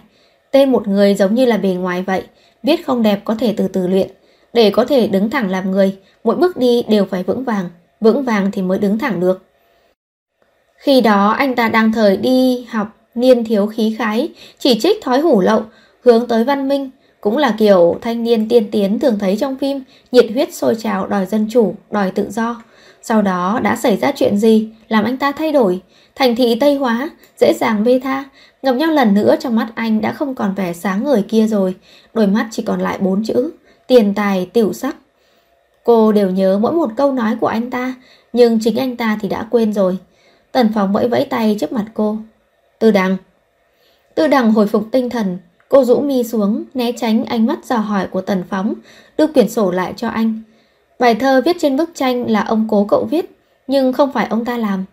Tên 0.50 0.72
một 0.72 0.88
người 0.88 1.14
giống 1.14 1.34
như 1.34 1.44
là 1.44 1.56
bề 1.56 1.68
ngoài 1.68 2.02
vậy 2.02 2.22
Viết 2.62 2.86
không 2.86 3.02
đẹp 3.02 3.20
có 3.24 3.34
thể 3.34 3.54
từ 3.56 3.68
từ 3.68 3.86
luyện. 3.86 4.10
Để 4.52 4.70
có 4.70 4.84
thể 4.84 5.06
đứng 5.06 5.30
thẳng 5.30 5.50
làm 5.50 5.70
người 5.70 5.96
Mỗi 6.24 6.36
bước 6.36 6.56
đi 6.56 6.82
đều 6.88 7.04
phải 7.04 7.22
vững 7.22 7.44
vàng 7.44 7.70
Vững 8.00 8.22
vàng 8.22 8.50
thì 8.52 8.62
mới 8.62 8.78
đứng 8.78 8.98
thẳng 8.98 9.20
được. 9.20 9.42
Khi 10.76 11.00
đó 11.00 11.30
anh 11.30 11.54
ta 11.54 11.68
đang 11.68 11.92
thời 11.92 12.16
đi 12.16 12.66
học 12.70 12.88
Niên 13.14 13.44
thiếu 13.44 13.66
khí 13.66 13.94
khái 13.98 14.28
Chỉ 14.58 14.80
trích 14.80 15.02
thói 15.02 15.20
hủ 15.20 15.40
lậu 15.40 15.62
Hướng 16.04 16.28
tới 16.28 16.44
văn 16.44 16.68
minh 16.68 16.90
cũng 17.20 17.36
là 17.36 17.54
kiểu 17.58 17.98
thanh 18.00 18.22
niên 18.22 18.48
tiên 18.48 18.68
tiến 18.70 18.98
thường 18.98 19.18
thấy 19.18 19.36
trong 19.36 19.56
phim 19.56 19.82
Nhiệt 20.12 20.26
huyết 20.32 20.54
sôi 20.54 20.74
trào 20.74 21.06
đòi 21.06 21.26
dân 21.26 21.46
chủ 21.50 21.74
Đòi 21.90 22.10
tự 22.10 22.30
do 22.30 22.62
Sau 23.02 23.22
đó 23.22 23.60
đã 23.62 23.76
xảy 23.76 23.96
ra 23.96 24.12
chuyện 24.16 24.38
gì 24.38 24.68
Làm 24.88 25.04
anh 25.04 25.16
ta 25.16 25.32
thay 25.32 25.52
đổi 25.52 25.80
Thành 26.20 26.36
thị 26.36 26.56
Tây 26.60 26.74
Hóa, 26.74 27.10
dễ 27.36 27.52
dàng 27.54 27.84
bê 27.84 28.00
tha, 28.04 28.24
gặp 28.62 28.72
nhau 28.72 28.90
lần 28.90 29.14
nữa 29.14 29.36
trong 29.40 29.56
mắt 29.56 29.68
anh 29.74 30.00
đã 30.00 30.12
không 30.12 30.34
còn 30.34 30.54
vẻ 30.54 30.72
sáng 30.72 31.04
người 31.04 31.24
kia 31.28 31.46
rồi, 31.46 31.74
đôi 32.14 32.26
mắt 32.26 32.48
chỉ 32.50 32.62
còn 32.62 32.80
lại 32.80 32.98
bốn 33.00 33.24
chữ, 33.24 33.50
tiền 33.86 34.14
tài 34.14 34.46
tiểu 34.52 34.72
sắc. 34.72 34.96
Cô 35.84 36.12
đều 36.12 36.30
nhớ 36.30 36.58
mỗi 36.58 36.72
một 36.72 36.90
câu 36.96 37.12
nói 37.12 37.36
của 37.40 37.46
anh 37.46 37.70
ta, 37.70 37.94
nhưng 38.32 38.58
chính 38.60 38.76
anh 38.76 38.96
ta 38.96 39.18
thì 39.20 39.28
đã 39.28 39.46
quên 39.50 39.72
rồi. 39.72 39.98
Tần 40.52 40.70
Phong 40.74 40.92
vẫy 40.92 41.08
vẫy 41.08 41.24
tay 41.24 41.56
trước 41.60 41.72
mặt 41.72 41.84
cô. 41.94 42.16
Tư 42.78 42.90
đằng. 42.90 43.16
Tư 44.14 44.26
đằng 44.26 44.52
hồi 44.52 44.66
phục 44.66 44.84
tinh 44.92 45.10
thần, 45.10 45.38
Cô 45.70 45.84
rũ 45.84 46.00
mi 46.00 46.24
xuống, 46.24 46.64
né 46.74 46.92
tránh 46.92 47.24
ánh 47.24 47.46
mắt 47.46 47.64
dò 47.64 47.76
hỏi 47.76 48.06
của 48.06 48.20
Tần 48.20 48.44
Phóng, 48.50 48.74
đưa 49.18 49.26
quyển 49.26 49.48
sổ 49.48 49.70
lại 49.70 49.92
cho 49.96 50.08
anh. 50.08 50.42
Bài 50.98 51.14
thơ 51.14 51.42
viết 51.44 51.56
trên 51.60 51.76
bức 51.76 51.90
tranh 51.94 52.30
là 52.30 52.40
ông 52.40 52.66
cố 52.70 52.86
cậu 52.88 53.04
viết, 53.10 53.30
nhưng 53.66 53.92
không 53.92 54.12
phải 54.12 54.26
ông 54.30 54.44
ta 54.44 54.58
làm. 54.58 54.84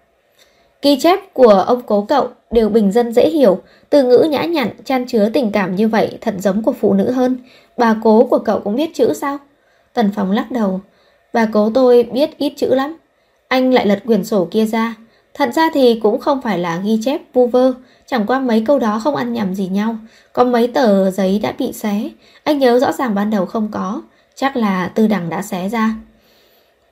Ghi 0.82 1.00
chép 1.00 1.34
của 1.34 1.64
ông 1.68 1.82
cố 1.86 2.06
cậu 2.10 2.28
đều 2.52 2.70
bình 2.70 2.92
dân 2.92 3.14
dễ 3.14 3.30
hiểu, 3.30 3.60
từ 3.90 4.04
ngữ 4.04 4.28
nhã 4.30 4.44
nhặn, 4.46 4.70
chan 4.86 5.06
chứa 5.06 5.30
tình 5.34 5.52
cảm 5.52 5.76
như 5.76 5.88
vậy 5.88 6.18
thật 6.22 6.36
giống 6.40 6.64
của 6.64 6.74
phụ 6.74 6.94
nữ 6.94 7.12
hơn. 7.12 7.38
Bà 7.78 7.96
cố 8.04 8.28
của 8.30 8.40
cậu 8.40 8.60
cũng 8.60 8.76
biết 8.76 8.90
chữ 8.94 9.14
sao? 9.14 9.38
Tần 9.94 10.12
Phóng 10.16 10.32
lắc 10.32 10.52
đầu. 10.52 10.82
Bà 11.34 11.48
cố 11.54 11.72
tôi 11.74 12.04
biết 12.04 12.38
ít 12.38 12.54
chữ 12.58 12.76
lắm. 12.76 12.98
Anh 13.48 13.74
lại 13.74 13.86
lật 13.86 14.00
quyển 14.06 14.26
sổ 14.26 14.48
kia 14.52 14.66
ra. 14.66 14.96
Thật 15.34 15.50
ra 15.54 15.70
thì 15.74 16.00
cũng 16.04 16.20
không 16.20 16.42
phải 16.42 16.60
là 16.60 16.82
ghi 16.84 17.00
chép 17.02 17.22
vu 17.34 17.48
vơ, 17.48 17.74
chẳng 18.08 18.26
qua 18.26 18.40
mấy 18.40 18.64
câu 18.66 18.80
đó 18.80 19.00
không 19.04 19.16
ăn 19.16 19.34
nhầm 19.34 19.56
gì 19.56 19.68
nhau. 19.68 19.98
Có 20.34 20.44
mấy 20.44 20.68
tờ 20.68 21.12
giấy 21.12 21.40
đã 21.40 21.54
bị 21.60 21.74
xé, 21.74 22.10
anh 22.44 22.60
nhớ 22.60 22.80
rõ 22.80 22.92
ràng 22.92 23.16
ban 23.16 23.30
đầu 23.30 23.46
không 23.46 23.72
có, 23.72 24.02
chắc 24.36 24.56
là 24.56 24.88
tư 24.88 25.08
đẳng 25.08 25.30
đã 25.30 25.42
xé 25.42 25.70
ra. 25.70 25.96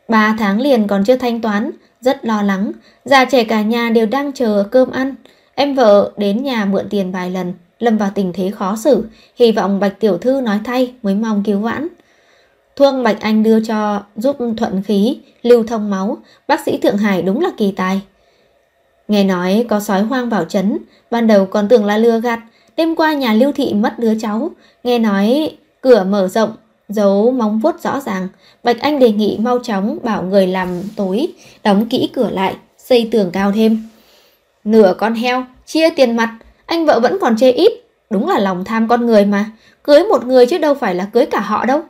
Ba 0.07 0.35
tháng 0.39 0.61
liền 0.61 0.87
còn 0.87 1.03
chưa 1.03 1.17
thanh 1.17 1.41
toán, 1.41 1.71
rất 2.01 2.25
lo 2.25 2.41
lắng, 2.41 2.71
già 3.05 3.25
trẻ 3.25 3.43
cả 3.43 3.61
nhà 3.61 3.89
đều 3.89 4.05
đang 4.05 4.33
chờ 4.33 4.67
cơm 4.71 4.91
ăn. 4.91 5.15
Em 5.55 5.75
vợ 5.75 6.11
đến 6.17 6.43
nhà 6.43 6.65
mượn 6.65 6.89
tiền 6.89 7.11
vài 7.11 7.31
lần, 7.31 7.53
lâm 7.79 7.97
vào 7.97 8.11
tình 8.15 8.33
thế 8.33 8.51
khó 8.51 8.75
xử, 8.75 9.05
hy 9.35 9.51
vọng 9.51 9.79
Bạch 9.79 9.99
Tiểu 9.99 10.17
Thư 10.17 10.41
nói 10.41 10.59
thay 10.63 10.93
mới 11.03 11.15
mong 11.15 11.43
cứu 11.43 11.59
vãn. 11.59 11.87
Thuốc 12.75 12.93
Bạch 13.03 13.21
Anh 13.21 13.43
đưa 13.43 13.59
cho 13.59 14.03
giúp 14.15 14.37
thuận 14.57 14.83
khí, 14.83 15.17
lưu 15.43 15.63
thông 15.63 15.89
máu, 15.89 16.17
bác 16.47 16.65
sĩ 16.65 16.77
Thượng 16.77 16.97
Hải 16.97 17.21
đúng 17.21 17.41
là 17.41 17.49
kỳ 17.57 17.71
tài. 17.71 18.01
Nghe 19.07 19.23
nói 19.23 19.65
có 19.69 19.79
sói 19.79 20.01
hoang 20.01 20.29
vào 20.29 20.45
trấn, 20.45 20.77
ban 21.11 21.27
đầu 21.27 21.45
còn 21.45 21.67
tưởng 21.67 21.85
là 21.85 21.97
lừa 21.97 22.19
gạt, 22.19 22.39
đêm 22.77 22.95
qua 22.95 23.13
nhà 23.13 23.33
lưu 23.33 23.51
thị 23.51 23.73
mất 23.73 23.99
đứa 23.99 24.13
cháu, 24.19 24.51
nghe 24.83 24.99
nói 24.99 25.51
cửa 25.81 26.03
mở 26.03 26.27
rộng, 26.27 26.51
dấu 26.89 27.31
móng 27.31 27.59
vuốt 27.59 27.81
rõ 27.81 27.99
ràng, 27.99 28.27
Bạch 28.63 28.79
Anh 28.79 28.99
đề 28.99 29.11
nghị 29.11 29.37
mau 29.41 29.59
chóng 29.59 29.97
bảo 30.03 30.23
người 30.23 30.47
làm 30.47 30.81
tối, 30.95 31.27
đóng 31.63 31.85
kỹ 31.89 32.09
cửa 32.13 32.29
lại, 32.29 32.55
xây 32.77 33.09
tường 33.11 33.29
cao 33.33 33.51
thêm. 33.51 33.89
Nửa 34.63 34.93
con 34.97 35.15
heo, 35.15 35.45
chia 35.65 35.89
tiền 35.89 36.15
mặt, 36.15 36.37
anh 36.65 36.85
vợ 36.85 36.99
vẫn 36.99 37.17
còn 37.21 37.37
chê 37.37 37.51
ít, 37.51 37.71
đúng 38.09 38.29
là 38.29 38.39
lòng 38.39 38.65
tham 38.65 38.87
con 38.87 39.05
người 39.05 39.25
mà, 39.25 39.45
cưới 39.83 40.03
một 40.03 40.25
người 40.25 40.45
chứ 40.45 40.57
đâu 40.57 40.73
phải 40.73 40.95
là 40.95 41.09
cưới 41.13 41.25
cả 41.25 41.39
họ 41.39 41.65
đâu. 41.65 41.81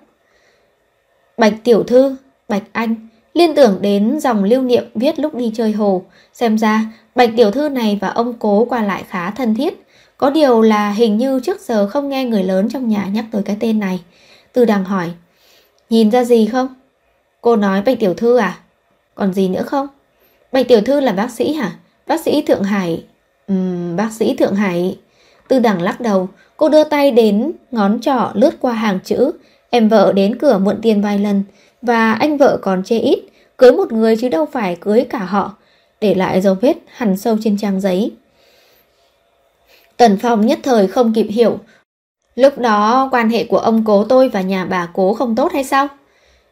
Bạch 1.37 1.53
Tiểu 1.63 1.83
Thư, 1.83 2.15
Bạch 2.49 2.63
Anh, 2.71 2.95
liên 3.33 3.55
tưởng 3.55 3.77
đến 3.81 4.19
dòng 4.19 4.43
lưu 4.43 4.61
niệm 4.61 4.83
viết 4.95 5.19
lúc 5.19 5.35
đi 5.35 5.51
chơi 5.55 5.71
hồ, 5.71 6.03
xem 6.33 6.57
ra 6.57 6.85
Bạch 7.15 7.29
Tiểu 7.37 7.51
Thư 7.51 7.69
này 7.69 7.97
và 8.01 8.07
ông 8.07 8.33
cố 8.39 8.65
qua 8.65 8.81
lại 8.81 9.03
khá 9.09 9.31
thân 9.31 9.55
thiết. 9.55 9.85
Có 10.17 10.29
điều 10.29 10.61
là 10.61 10.91
hình 10.91 11.17
như 11.17 11.39
trước 11.39 11.61
giờ 11.61 11.87
không 11.87 12.09
nghe 12.09 12.25
người 12.25 12.43
lớn 12.43 12.69
trong 12.69 12.89
nhà 12.89 13.05
nhắc 13.05 13.25
tới 13.31 13.41
cái 13.45 13.57
tên 13.59 13.79
này. 13.79 14.03
Từ 14.53 14.65
đằng 14.65 14.83
hỏi, 14.83 15.11
nhìn 15.89 16.11
ra 16.11 16.23
gì 16.23 16.45
không? 16.51 16.67
Cô 17.41 17.55
nói 17.55 17.81
Bạch 17.81 17.99
Tiểu 17.99 18.13
Thư 18.13 18.37
à? 18.37 18.57
Còn 19.15 19.33
gì 19.33 19.47
nữa 19.47 19.63
không? 19.65 19.87
Bạch 20.51 20.67
Tiểu 20.67 20.81
Thư 20.81 20.99
là 20.99 21.11
bác 21.11 21.31
sĩ 21.31 21.53
hả? 21.53 21.71
Bác 22.07 22.21
sĩ 22.21 22.41
Thượng 22.41 22.63
Hải. 22.63 23.03
Ừm, 23.47 23.95
bác 23.95 24.11
sĩ 24.11 24.35
Thượng 24.35 24.55
Hải. 24.55 24.97
Từ 25.47 25.59
đằng 25.59 25.81
lắc 25.81 26.01
đầu, 26.01 26.29
cô 26.57 26.69
đưa 26.69 26.83
tay 26.83 27.11
đến 27.11 27.51
ngón 27.71 28.01
trỏ 28.01 28.31
lướt 28.33 28.55
qua 28.59 28.73
hàng 28.73 28.99
chữ. 29.03 29.31
Em 29.69 29.89
vợ 29.89 30.13
đến 30.13 30.37
cửa 30.37 30.57
mượn 30.57 30.79
tiền 30.81 31.01
vài 31.01 31.19
lần 31.19 31.43
và 31.81 32.13
anh 32.13 32.37
vợ 32.37 32.59
còn 32.61 32.83
chê 32.83 32.97
ít. 32.99 33.19
Cưới 33.57 33.71
một 33.71 33.91
người 33.91 34.15
chứ 34.15 34.29
đâu 34.29 34.45
phải 34.45 34.77
cưới 34.81 35.05
cả 35.09 35.19
họ 35.19 35.53
để 36.01 36.15
lại 36.15 36.41
dấu 36.41 36.55
vết 36.61 36.77
hằn 36.87 37.17
sâu 37.17 37.37
trên 37.41 37.57
trang 37.57 37.81
giấy. 37.81 38.11
Tần 39.97 40.17
Phong 40.21 40.45
nhất 40.45 40.59
thời 40.63 40.87
không 40.87 41.13
kịp 41.13 41.27
hiểu. 41.29 41.59
Lúc 42.35 42.57
đó 42.57 43.09
quan 43.11 43.29
hệ 43.29 43.43
của 43.43 43.57
ông 43.57 43.83
cố 43.85 44.03
tôi 44.03 44.29
và 44.29 44.41
nhà 44.41 44.65
bà 44.65 44.89
cố 44.93 45.13
không 45.13 45.35
tốt 45.35 45.51
hay 45.53 45.63
sao? 45.63 45.87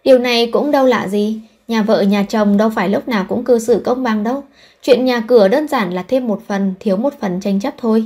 Điều 0.04 0.20
này 0.20 0.50
cũng 0.52 0.72
đâu 0.72 0.86
lạ 0.86 1.08
gì. 1.08 1.42
Nhà 1.68 1.82
vợ 1.82 2.02
nhà 2.02 2.26
chồng 2.30 2.58
đâu 2.58 2.70
phải 2.76 2.90
lúc 2.90 3.08
nào 3.08 3.26
cũng 3.30 3.44
cư 3.44 3.60
xử 3.60 3.82
công 3.86 4.04
bằng 4.04 4.24
đâu. 4.24 4.44
Chuyện 4.82 5.06
nhà 5.06 5.24
cửa 5.28 5.48
đơn 5.48 5.68
giản 5.68 5.94
là 5.94 6.04
thêm 6.08 6.28
một 6.28 6.42
phần, 6.48 6.74
thiếu 6.80 6.98
một 6.98 7.14
phần 7.22 7.40
tranh 7.40 7.60
chấp 7.60 7.74
thôi. 7.78 8.04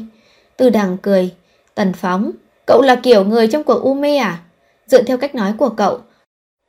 Tư 0.58 0.70
đằng 0.70 0.98
cười. 0.98 1.32
Tần 1.76 1.94
Phóng, 1.94 2.32
cậu 2.66 2.82
là 2.82 2.96
kiểu 2.96 3.24
người 3.24 3.48
trong 3.48 3.64
cuộc 3.64 3.82
u 3.82 3.94
mê 3.94 4.18
à? 4.18 4.40
Dựa 4.88 5.04
theo 5.04 5.18
cách 5.18 5.36
nói 5.36 5.54
của 5.58 5.70
cậu, 5.70 6.00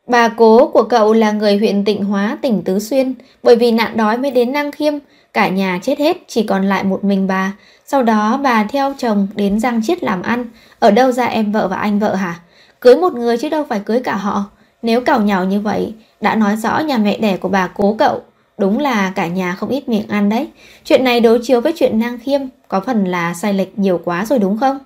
Bà 0.08 0.28
cố 0.28 0.66
của 0.66 0.82
cậu 0.82 1.12
là 1.12 1.32
người 1.32 1.56
huyện 1.56 1.84
Tịnh 1.84 2.04
Hóa, 2.04 2.38
tỉnh 2.42 2.62
Tứ 2.64 2.78
Xuyên, 2.78 3.14
bởi 3.42 3.56
vì 3.56 3.72
nạn 3.72 3.96
đói 3.96 4.18
mới 4.18 4.30
đến 4.30 4.52
Năng 4.52 4.72
Khiêm, 4.72 4.94
cả 5.32 5.48
nhà 5.48 5.78
chết 5.82 5.98
hết, 5.98 6.16
chỉ 6.26 6.42
còn 6.42 6.66
lại 6.66 6.84
một 6.84 7.04
mình 7.04 7.26
bà. 7.26 7.52
Sau 7.86 8.02
đó 8.02 8.40
bà 8.42 8.64
theo 8.64 8.94
chồng 8.98 9.28
đến 9.34 9.60
Giang 9.60 9.82
Chiết 9.82 10.04
làm 10.04 10.22
ăn, 10.22 10.46
ở 10.78 10.90
đâu 10.90 11.12
ra 11.12 11.24
em 11.24 11.52
vợ 11.52 11.68
và 11.68 11.76
anh 11.76 11.98
vợ 11.98 12.14
hả? 12.14 12.40
Cưới 12.80 12.96
một 12.96 13.12
người 13.12 13.38
chứ 13.38 13.48
đâu 13.48 13.64
phải 13.68 13.80
cưới 13.80 14.00
cả 14.00 14.16
họ. 14.16 14.44
Nếu 14.82 15.00
cào 15.00 15.20
nhào 15.20 15.44
như 15.44 15.60
vậy, 15.60 15.94
đã 16.20 16.34
nói 16.34 16.56
rõ 16.56 16.78
nhà 16.78 16.98
mẹ 16.98 17.18
đẻ 17.18 17.36
của 17.36 17.48
bà 17.48 17.66
cố 17.66 17.96
cậu. 17.98 18.22
Đúng 18.58 18.78
là 18.78 19.12
cả 19.14 19.26
nhà 19.26 19.54
không 19.54 19.68
ít 19.68 19.88
miệng 19.88 20.08
ăn 20.08 20.28
đấy. 20.28 20.48
Chuyện 20.84 21.04
này 21.04 21.20
đối 21.20 21.40
chiếu 21.42 21.60
với 21.60 21.72
chuyện 21.76 21.98
Năng 21.98 22.18
Khiêm, 22.18 22.40
có 22.68 22.80
phần 22.80 23.04
là 23.04 23.34
sai 23.34 23.54
lệch 23.54 23.78
nhiều 23.78 24.00
quá 24.04 24.24
rồi 24.24 24.38
đúng 24.38 24.58
không? 24.58 24.78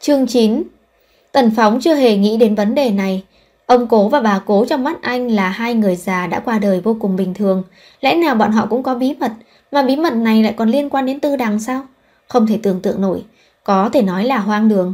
Chương 0.00 0.26
9 0.26 0.62
Tần 1.32 1.52
Phóng 1.56 1.80
chưa 1.80 1.94
hề 1.94 2.16
nghĩ 2.16 2.36
đến 2.36 2.54
vấn 2.54 2.74
đề 2.74 2.90
này, 2.90 3.22
Ông 3.70 3.86
cố 3.86 4.08
và 4.08 4.20
bà 4.20 4.40
cố 4.46 4.64
trong 4.68 4.84
mắt 4.84 5.02
anh 5.02 5.30
là 5.30 5.48
hai 5.48 5.74
người 5.74 5.96
già 5.96 6.26
đã 6.26 6.40
qua 6.40 6.58
đời 6.58 6.80
vô 6.80 6.96
cùng 7.00 7.16
bình 7.16 7.34
thường. 7.34 7.62
Lẽ 8.00 8.14
nào 8.14 8.34
bọn 8.34 8.52
họ 8.52 8.66
cũng 8.66 8.82
có 8.82 8.94
bí 8.94 9.14
mật, 9.20 9.32
mà 9.72 9.82
bí 9.82 9.96
mật 9.96 10.14
này 10.14 10.42
lại 10.42 10.54
còn 10.56 10.68
liên 10.68 10.90
quan 10.90 11.06
đến 11.06 11.20
tư 11.20 11.36
đằng 11.36 11.60
sao? 11.60 11.82
Không 12.28 12.46
thể 12.46 12.58
tưởng 12.62 12.80
tượng 12.80 13.00
nổi, 13.00 13.24
có 13.64 13.88
thể 13.92 14.02
nói 14.02 14.24
là 14.24 14.38
hoang 14.38 14.68
đường. 14.68 14.92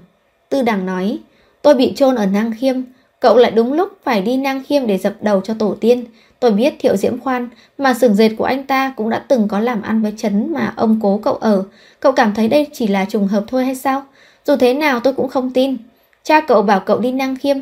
Tư 0.48 0.62
đằng 0.62 0.86
nói, 0.86 1.18
tôi 1.62 1.74
bị 1.74 1.92
chôn 1.96 2.14
ở 2.14 2.26
Nang 2.26 2.52
Khiêm, 2.58 2.76
cậu 3.20 3.36
lại 3.36 3.50
đúng 3.50 3.72
lúc 3.72 3.88
phải 4.04 4.22
đi 4.22 4.36
Nang 4.36 4.62
Khiêm 4.64 4.86
để 4.86 4.98
dập 4.98 5.14
đầu 5.20 5.40
cho 5.40 5.54
tổ 5.58 5.76
tiên. 5.80 6.04
Tôi 6.40 6.50
biết 6.50 6.74
Thiệu 6.78 6.96
Diễm 6.96 7.20
Khoan, 7.20 7.48
mà 7.78 7.94
sừng 7.94 8.14
dệt 8.14 8.30
của 8.38 8.44
anh 8.44 8.66
ta 8.66 8.92
cũng 8.96 9.10
đã 9.10 9.18
từng 9.18 9.48
có 9.48 9.60
làm 9.60 9.82
ăn 9.82 10.02
với 10.02 10.14
chấn 10.16 10.52
mà 10.52 10.72
ông 10.76 10.98
cố 11.02 11.20
cậu 11.22 11.34
ở. 11.34 11.64
Cậu 12.00 12.12
cảm 12.12 12.34
thấy 12.34 12.48
đây 12.48 12.66
chỉ 12.72 12.86
là 12.86 13.04
trùng 13.04 13.28
hợp 13.28 13.44
thôi 13.48 13.64
hay 13.64 13.74
sao? 13.74 14.04
Dù 14.44 14.56
thế 14.56 14.74
nào 14.74 15.00
tôi 15.00 15.12
cũng 15.12 15.28
không 15.28 15.50
tin. 15.50 15.76
Cha 16.22 16.40
cậu 16.40 16.62
bảo 16.62 16.80
cậu 16.80 16.98
đi 16.98 17.12
Nang 17.12 17.36
Khiêm, 17.36 17.56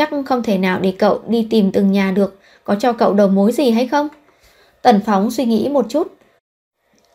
Chắc 0.00 0.10
không 0.26 0.42
thể 0.42 0.58
nào 0.58 0.80
để 0.80 0.92
cậu 0.98 1.20
đi 1.28 1.46
tìm 1.50 1.72
từng 1.72 1.92
nhà 1.92 2.10
được. 2.10 2.38
Có 2.64 2.74
cho 2.74 2.92
cậu 2.92 3.12
đầu 3.12 3.28
mối 3.28 3.52
gì 3.52 3.70
hay 3.70 3.86
không? 3.86 4.08
Tần 4.82 5.00
Phóng 5.06 5.30
suy 5.30 5.44
nghĩ 5.44 5.68
một 5.68 5.86
chút. 5.88 6.12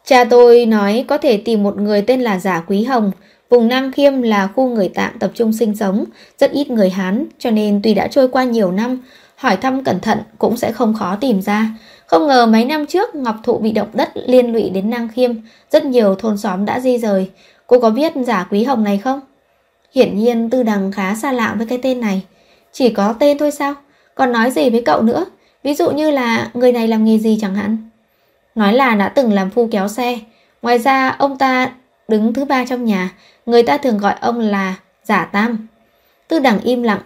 Cha 0.05 0.23
tôi 0.23 0.65
nói 0.65 1.05
có 1.07 1.17
thể 1.17 1.37
tìm 1.37 1.63
một 1.63 1.77
người 1.77 2.01
tên 2.01 2.21
là 2.21 2.39
Giả 2.39 2.63
Quý 2.67 2.83
Hồng. 2.83 3.11
Vùng 3.49 3.67
Nam 3.67 3.91
Khiêm 3.91 4.21
là 4.21 4.47
khu 4.55 4.69
người 4.69 4.89
tạm 4.95 5.19
tập 5.19 5.31
trung 5.33 5.53
sinh 5.53 5.75
sống, 5.75 6.05
Rất 6.39 6.51
ít 6.51 6.71
người 6.71 6.89
Hán, 6.89 7.25
Cho 7.39 7.51
nên 7.51 7.79
tuy 7.83 7.93
đã 7.93 8.07
trôi 8.07 8.27
qua 8.27 8.43
nhiều 8.43 8.71
năm, 8.71 9.01
Hỏi 9.35 9.57
thăm 9.57 9.83
cẩn 9.83 9.99
thận 9.99 10.19
cũng 10.37 10.57
sẽ 10.57 10.71
không 10.71 10.93
khó 10.93 11.17
tìm 11.21 11.41
ra. 11.41 11.69
Không 12.05 12.27
ngờ 12.27 12.45
mấy 12.45 12.65
năm 12.65 12.85
trước, 12.85 13.15
Ngọc 13.15 13.35
Thụ 13.43 13.57
bị 13.57 13.71
động 13.71 13.89
đất 13.93 14.09
liên 14.15 14.53
lụy 14.53 14.69
đến 14.69 14.89
Nam 14.89 15.09
Khiêm, 15.15 15.31
Rất 15.71 15.85
nhiều 15.85 16.15
thôn 16.15 16.37
xóm 16.37 16.65
đã 16.65 16.79
di 16.79 16.97
rời. 16.97 17.29
Cô 17.67 17.79
có 17.79 17.89
biết 17.89 18.13
Giả 18.27 18.47
Quý 18.51 18.63
Hồng 18.63 18.83
này 18.83 18.97
không? 18.97 19.19
Hiển 19.95 20.17
nhiên 20.17 20.49
Tư 20.49 20.63
Đằng 20.63 20.91
khá 20.91 21.15
xa 21.15 21.31
lạ 21.31 21.55
với 21.57 21.67
cái 21.67 21.79
tên 21.83 22.01
này 22.01 22.23
chỉ 22.77 22.89
có 22.89 23.13
tên 23.19 23.37
thôi 23.37 23.51
sao? 23.51 23.73
Còn 24.15 24.31
nói 24.31 24.51
gì 24.51 24.69
với 24.69 24.81
cậu 24.85 25.01
nữa? 25.01 25.25
Ví 25.63 25.73
dụ 25.73 25.91
như 25.91 26.11
là 26.11 26.49
người 26.53 26.71
này 26.71 26.87
làm 26.87 27.05
nghề 27.05 27.17
gì 27.17 27.37
chẳng 27.41 27.55
hạn. 27.55 27.77
Nói 28.55 28.73
là 28.73 28.95
đã 28.95 29.09
từng 29.09 29.33
làm 29.33 29.49
phu 29.49 29.67
kéo 29.71 29.87
xe. 29.87 30.19
Ngoài 30.61 30.79
ra 30.79 31.09
ông 31.09 31.37
ta 31.37 31.73
đứng 32.07 32.33
thứ 32.33 32.45
ba 32.45 32.65
trong 32.65 32.85
nhà. 32.85 33.11
Người 33.45 33.63
ta 33.63 33.77
thường 33.77 33.97
gọi 33.97 34.15
ông 34.21 34.39
là 34.39 34.75
giả 35.03 35.25
tam. 35.25 35.67
Tư 36.27 36.39
đẳng 36.39 36.59
im 36.61 36.83
lặng. 36.83 37.01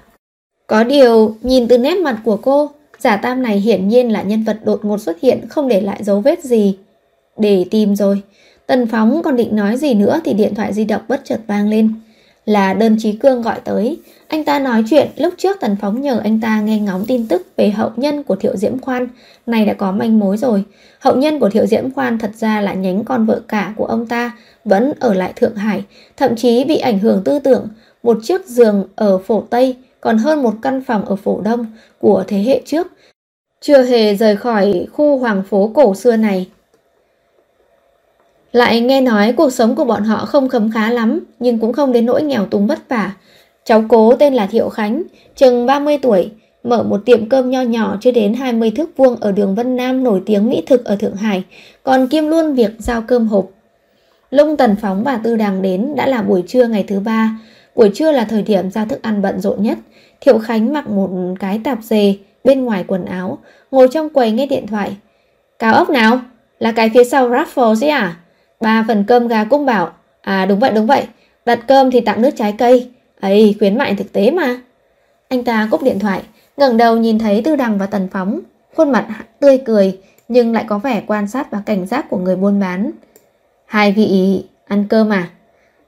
Có 0.67 0.83
điều 0.83 1.35
nhìn 1.41 1.67
từ 1.67 1.77
nét 1.77 1.97
mặt 1.97 2.17
của 2.23 2.37
cô, 2.37 2.69
giả 2.99 3.17
tam 3.17 3.43
này 3.43 3.57
hiển 3.59 3.87
nhiên 3.87 4.11
là 4.11 4.21
nhân 4.21 4.43
vật 4.43 4.59
đột 4.63 4.85
ngột 4.85 4.97
xuất 4.97 5.21
hiện 5.21 5.47
không 5.49 5.67
để 5.67 5.81
lại 5.81 6.03
dấu 6.03 6.21
vết 6.21 6.43
gì. 6.43 6.77
Để 7.37 7.65
tìm 7.71 7.95
rồi. 7.95 8.21
Tần 8.65 8.87
Phóng 8.87 9.21
còn 9.23 9.35
định 9.35 9.55
nói 9.55 9.77
gì 9.77 9.93
nữa 9.93 10.19
thì 10.23 10.33
điện 10.33 10.55
thoại 10.55 10.73
di 10.73 10.85
động 10.85 11.01
bất 11.07 11.21
chợt 11.23 11.39
vang 11.47 11.69
lên. 11.69 11.93
Là 12.49 12.73
đơn 12.73 12.95
trí 12.99 13.11
cương 13.11 13.41
gọi 13.41 13.59
tới. 13.63 13.97
Anh 14.27 14.43
ta 14.43 14.59
nói 14.59 14.83
chuyện 14.89 15.07
lúc 15.17 15.33
trước 15.37 15.57
Tần 15.59 15.75
Phóng 15.81 16.01
nhờ 16.01 16.19
anh 16.23 16.39
ta 16.41 16.61
nghe 16.61 16.79
ngóng 16.79 17.05
tin 17.07 17.27
tức 17.27 17.47
về 17.57 17.69
hậu 17.69 17.91
nhân 17.95 18.23
của 18.23 18.35
Thiệu 18.35 18.57
Diễm 18.57 18.79
Khoan, 18.79 19.07
này 19.45 19.65
đã 19.65 19.73
có 19.73 19.91
manh 19.91 20.19
mối 20.19 20.37
rồi. 20.37 20.63
Hậu 20.99 21.15
nhân 21.15 21.39
của 21.39 21.49
Thiệu 21.49 21.65
Diễm 21.65 21.91
Khoan 21.91 22.19
thật 22.19 22.31
ra 22.35 22.61
là 22.61 22.73
nhánh 22.73 23.03
con 23.03 23.25
vợ 23.25 23.41
cả 23.47 23.73
của 23.77 23.85
ông 23.85 24.07
ta, 24.07 24.31
vẫn 24.65 24.93
ở 24.99 25.13
lại 25.13 25.33
Thượng 25.35 25.55
Hải, 25.55 25.83
thậm 26.17 26.35
chí 26.35 26.63
bị 26.63 26.77
ảnh 26.77 26.99
hưởng 26.99 27.21
tư 27.25 27.39
tưởng, 27.39 27.67
một 28.03 28.17
chiếc 28.23 28.45
giường 28.45 28.87
ở 28.95 29.17
phổ 29.17 29.43
Tây 29.49 29.75
còn 30.01 30.17
hơn 30.17 30.43
một 30.43 30.53
căn 30.61 30.81
phòng 30.81 31.05
ở 31.05 31.15
phổ 31.15 31.41
Đông 31.41 31.65
của 31.99 32.23
thế 32.27 32.37
hệ 32.37 32.61
trước. 32.65 32.87
Chưa 33.61 33.83
hề 33.83 34.15
rời 34.15 34.35
khỏi 34.35 34.87
khu 34.93 35.17
hoàng 35.17 35.43
phố 35.49 35.71
cổ 35.75 35.95
xưa 35.95 36.15
này. 36.15 36.47
Lại 38.51 38.81
nghe 38.81 39.01
nói 39.01 39.33
cuộc 39.37 39.49
sống 39.49 39.75
của 39.75 39.85
bọn 39.85 40.03
họ 40.03 40.25
không 40.25 40.49
khấm 40.49 40.71
khá 40.71 40.89
lắm, 40.89 41.19
nhưng 41.39 41.59
cũng 41.59 41.73
không 41.73 41.91
đến 41.91 42.05
nỗi 42.05 42.23
nghèo 42.23 42.45
túng 42.45 42.67
vất 42.67 42.89
vả. 42.89 43.11
Cháu 43.63 43.83
cố 43.89 44.15
tên 44.15 44.33
là 44.33 44.47
Thiệu 44.47 44.69
Khánh, 44.69 45.03
chừng 45.35 45.65
30 45.65 45.97
tuổi, 46.01 46.31
mở 46.63 46.83
một 46.83 47.01
tiệm 47.05 47.29
cơm 47.29 47.49
nho 47.49 47.61
nhỏ 47.61 47.97
chưa 48.01 48.11
đến 48.11 48.33
20 48.33 48.71
thước 48.71 48.97
vuông 48.97 49.15
ở 49.15 49.31
đường 49.31 49.55
Vân 49.55 49.75
Nam 49.75 50.03
nổi 50.03 50.21
tiếng 50.25 50.49
mỹ 50.49 50.63
thực 50.67 50.85
ở 50.85 50.95
Thượng 50.95 51.15
Hải, 51.15 51.43
còn 51.83 52.07
kiêm 52.07 52.27
luôn 52.27 52.53
việc 52.53 52.71
giao 52.77 53.01
cơm 53.01 53.27
hộp. 53.27 53.45
Lung 54.31 54.57
Tần 54.57 54.75
Phóng 54.81 55.03
và 55.03 55.19
Tư 55.23 55.35
Đằng 55.35 55.61
đến 55.61 55.95
đã 55.95 56.07
là 56.07 56.21
buổi 56.21 56.43
trưa 56.47 56.67
ngày 56.67 56.83
thứ 56.87 56.99
ba. 56.99 57.39
Buổi 57.75 57.91
trưa 57.93 58.11
là 58.11 58.25
thời 58.25 58.41
điểm 58.41 58.71
giao 58.71 58.85
thức 58.85 59.01
ăn 59.01 59.21
bận 59.21 59.39
rộn 59.39 59.63
nhất. 59.63 59.77
Thiệu 60.21 60.39
Khánh 60.39 60.73
mặc 60.73 60.89
một 60.89 61.09
cái 61.39 61.61
tạp 61.63 61.83
dề 61.83 62.15
bên 62.43 62.65
ngoài 62.65 62.83
quần 62.87 63.05
áo, 63.05 63.37
ngồi 63.71 63.87
trong 63.87 64.09
quầy 64.09 64.31
nghe 64.31 64.45
điện 64.45 64.67
thoại. 64.67 64.97
Cao 65.59 65.73
ốc 65.73 65.89
nào? 65.89 66.21
Là 66.59 66.71
cái 66.71 66.89
phía 66.93 67.03
sau 67.03 67.29
Raffles 67.29 67.83
ấy 67.85 67.89
à? 67.89 68.17
Ba 68.59 68.85
phần 68.87 69.03
cơm 69.07 69.27
gà 69.27 69.43
cung 69.43 69.65
bảo. 69.65 69.93
À 70.21 70.45
đúng 70.45 70.59
vậy 70.59 70.71
đúng 70.75 70.85
vậy, 70.87 71.07
đặt 71.45 71.59
cơm 71.67 71.91
thì 71.91 72.01
tặng 72.01 72.21
nước 72.21 72.29
trái 72.35 72.55
cây. 72.57 72.89
ấy 73.19 73.55
khuyến 73.59 73.77
mại 73.77 73.95
thực 73.95 74.13
tế 74.13 74.31
mà. 74.31 74.61
Anh 75.29 75.43
ta 75.43 75.67
cúp 75.71 75.83
điện 75.83 75.99
thoại, 75.99 76.23
ngẩng 76.57 76.77
đầu 76.77 76.97
nhìn 76.97 77.19
thấy 77.19 77.41
Tư 77.41 77.55
Đằng 77.55 77.77
và 77.77 77.85
Tần 77.85 78.07
Phóng, 78.11 78.39
khuôn 78.75 78.91
mặt 78.91 79.07
tươi 79.39 79.57
cười 79.57 79.99
nhưng 80.27 80.53
lại 80.53 80.65
có 80.67 80.77
vẻ 80.77 81.03
quan 81.07 81.27
sát 81.27 81.51
và 81.51 81.61
cảnh 81.65 81.87
giác 81.87 82.09
của 82.09 82.17
người 82.17 82.35
buôn 82.35 82.59
bán. 82.59 82.91
Hai 83.65 83.91
vị 83.91 84.43
ăn 84.67 84.85
cơm 84.89 85.09
à? 85.09 85.29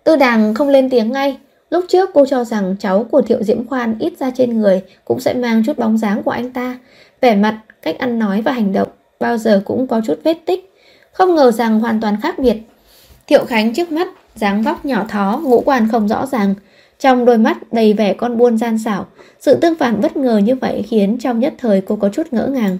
Tư 0.03 0.15
Đằng 0.15 0.53
không 0.53 0.69
lên 0.69 0.89
tiếng 0.89 1.11
ngay. 1.11 1.37
Lúc 1.69 1.85
trước 1.87 2.09
cô 2.13 2.25
cho 2.25 2.43
rằng 2.43 2.75
cháu 2.79 3.03
của 3.11 3.21
Thiệu 3.21 3.43
Diễm 3.43 3.67
Khoan 3.67 3.99
ít 3.99 4.13
ra 4.19 4.31
trên 4.35 4.59
người 4.61 4.81
cũng 5.05 5.19
sẽ 5.19 5.33
mang 5.33 5.63
chút 5.65 5.77
bóng 5.77 5.97
dáng 5.97 6.23
của 6.23 6.31
anh 6.31 6.51
ta. 6.51 6.77
Vẻ 7.21 7.35
mặt, 7.35 7.59
cách 7.81 7.99
ăn 7.99 8.19
nói 8.19 8.41
và 8.41 8.51
hành 8.51 8.73
động 8.73 8.87
bao 9.19 9.37
giờ 9.37 9.61
cũng 9.65 9.87
có 9.87 10.01
chút 10.05 10.19
vết 10.23 10.37
tích. 10.45 10.70
Không 11.11 11.35
ngờ 11.35 11.51
rằng 11.51 11.79
hoàn 11.79 12.01
toàn 12.01 12.21
khác 12.21 12.39
biệt. 12.39 12.57
Thiệu 13.27 13.45
Khánh 13.45 13.73
trước 13.73 13.91
mắt, 13.91 14.07
dáng 14.35 14.61
vóc 14.61 14.85
nhỏ 14.85 15.05
thó, 15.09 15.41
ngũ 15.43 15.61
quan 15.65 15.87
không 15.91 16.07
rõ 16.07 16.25
ràng. 16.25 16.53
Trong 16.99 17.25
đôi 17.25 17.37
mắt 17.37 17.73
đầy 17.73 17.93
vẻ 17.93 18.13
con 18.13 18.37
buôn 18.37 18.57
gian 18.57 18.77
xảo, 18.77 19.05
sự 19.39 19.55
tương 19.55 19.75
phản 19.75 20.01
bất 20.01 20.17
ngờ 20.17 20.37
như 20.37 20.55
vậy 20.55 20.85
khiến 20.89 21.17
trong 21.17 21.39
nhất 21.39 21.53
thời 21.57 21.81
cô 21.81 21.95
có 21.95 22.09
chút 22.09 22.27
ngỡ 22.31 22.47
ngàng. 22.47 22.77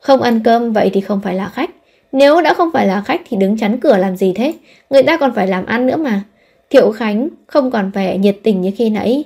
Không 0.00 0.22
ăn 0.22 0.40
cơm 0.44 0.72
vậy 0.72 0.90
thì 0.92 1.00
không 1.00 1.20
phải 1.20 1.34
là 1.34 1.48
khách. 1.48 1.70
Nếu 2.12 2.40
đã 2.40 2.54
không 2.54 2.70
phải 2.72 2.86
là 2.86 3.02
khách 3.06 3.20
thì 3.28 3.36
đứng 3.36 3.58
chắn 3.58 3.80
cửa 3.80 3.96
làm 3.96 4.16
gì 4.16 4.32
thế? 4.36 4.54
Người 4.90 5.02
ta 5.02 5.16
còn 5.16 5.34
phải 5.34 5.46
làm 5.46 5.66
ăn 5.66 5.86
nữa 5.86 5.96
mà. 5.96 6.22
Thiệu 6.70 6.92
Khánh 6.92 7.28
không 7.46 7.70
còn 7.70 7.90
vẻ 7.90 8.18
nhiệt 8.18 8.36
tình 8.42 8.60
như 8.60 8.70
khi 8.76 8.90
nãy. 8.90 9.24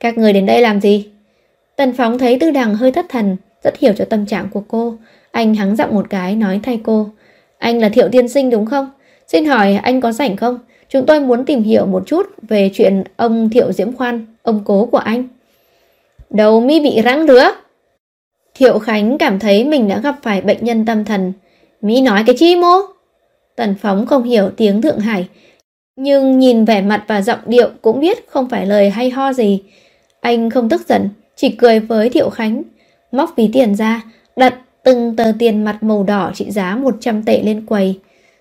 Các 0.00 0.18
người 0.18 0.32
đến 0.32 0.46
đây 0.46 0.60
làm 0.60 0.80
gì? 0.80 1.10
Tần 1.76 1.92
Phóng 1.92 2.18
thấy 2.18 2.38
Tư 2.40 2.50
Đằng 2.50 2.74
hơi 2.74 2.92
thất 2.92 3.06
thần, 3.08 3.36
rất 3.64 3.78
hiểu 3.78 3.92
cho 3.96 4.04
tâm 4.04 4.26
trạng 4.26 4.48
của 4.48 4.62
cô. 4.68 4.94
Anh 5.30 5.54
hắng 5.54 5.76
giọng 5.76 5.94
một 5.94 6.06
cái 6.10 6.36
nói 6.36 6.60
thay 6.62 6.80
cô. 6.84 7.10
Anh 7.60 7.80
là 7.80 7.88
Thiệu 7.88 8.08
Tiên 8.12 8.28
Sinh 8.28 8.50
đúng 8.50 8.66
không? 8.66 8.90
Xin 9.26 9.44
hỏi 9.44 9.74
anh 9.74 10.00
có 10.00 10.12
rảnh 10.12 10.36
không? 10.36 10.58
Chúng 10.88 11.06
tôi 11.06 11.20
muốn 11.20 11.44
tìm 11.44 11.62
hiểu 11.62 11.86
một 11.86 12.02
chút 12.06 12.26
về 12.42 12.70
chuyện 12.74 13.04
ông 13.16 13.50
Thiệu 13.50 13.72
Diễm 13.72 13.92
Khoan, 13.92 14.26
ông 14.42 14.62
cố 14.64 14.86
của 14.86 14.98
anh. 14.98 15.28
Đầu 16.30 16.60
mi 16.60 16.80
bị 16.80 17.00
răng 17.02 17.26
rứa. 17.26 17.50
Thiệu 18.54 18.78
Khánh 18.78 19.18
cảm 19.18 19.38
thấy 19.38 19.64
mình 19.64 19.88
đã 19.88 19.98
gặp 19.98 20.16
phải 20.22 20.40
bệnh 20.40 20.64
nhân 20.64 20.84
tâm 20.84 21.04
thần. 21.04 21.32
Mỹ 21.82 22.00
nói 22.00 22.22
cái 22.26 22.36
chi 22.38 22.56
mô? 22.56 22.76
Tần 23.56 23.74
Phóng 23.80 24.06
không 24.06 24.22
hiểu 24.22 24.50
tiếng 24.56 24.82
Thượng 24.82 24.98
Hải, 24.98 25.28
nhưng 25.96 26.38
nhìn 26.38 26.64
vẻ 26.64 26.82
mặt 26.82 27.04
và 27.06 27.22
giọng 27.22 27.38
điệu 27.46 27.68
cũng 27.82 28.00
biết 28.00 28.28
không 28.28 28.48
phải 28.48 28.66
lời 28.66 28.90
hay 28.90 29.10
ho 29.10 29.32
gì. 29.32 29.62
Anh 30.20 30.50
không 30.50 30.68
tức 30.68 30.88
giận, 30.88 31.08
chỉ 31.36 31.50
cười 31.50 31.80
với 31.80 32.10
Thiệu 32.10 32.30
Khánh, 32.30 32.62
móc 33.12 33.36
ví 33.36 33.50
tiền 33.52 33.74
ra, 33.74 34.02
đặt 34.36 34.54
từng 34.82 35.16
tờ 35.16 35.32
tiền 35.38 35.64
mặt 35.64 35.82
màu 35.82 36.02
đỏ 36.02 36.30
trị 36.34 36.50
giá 36.50 36.76
100 36.76 37.22
tệ 37.22 37.42
lên 37.42 37.66
quầy. 37.66 37.98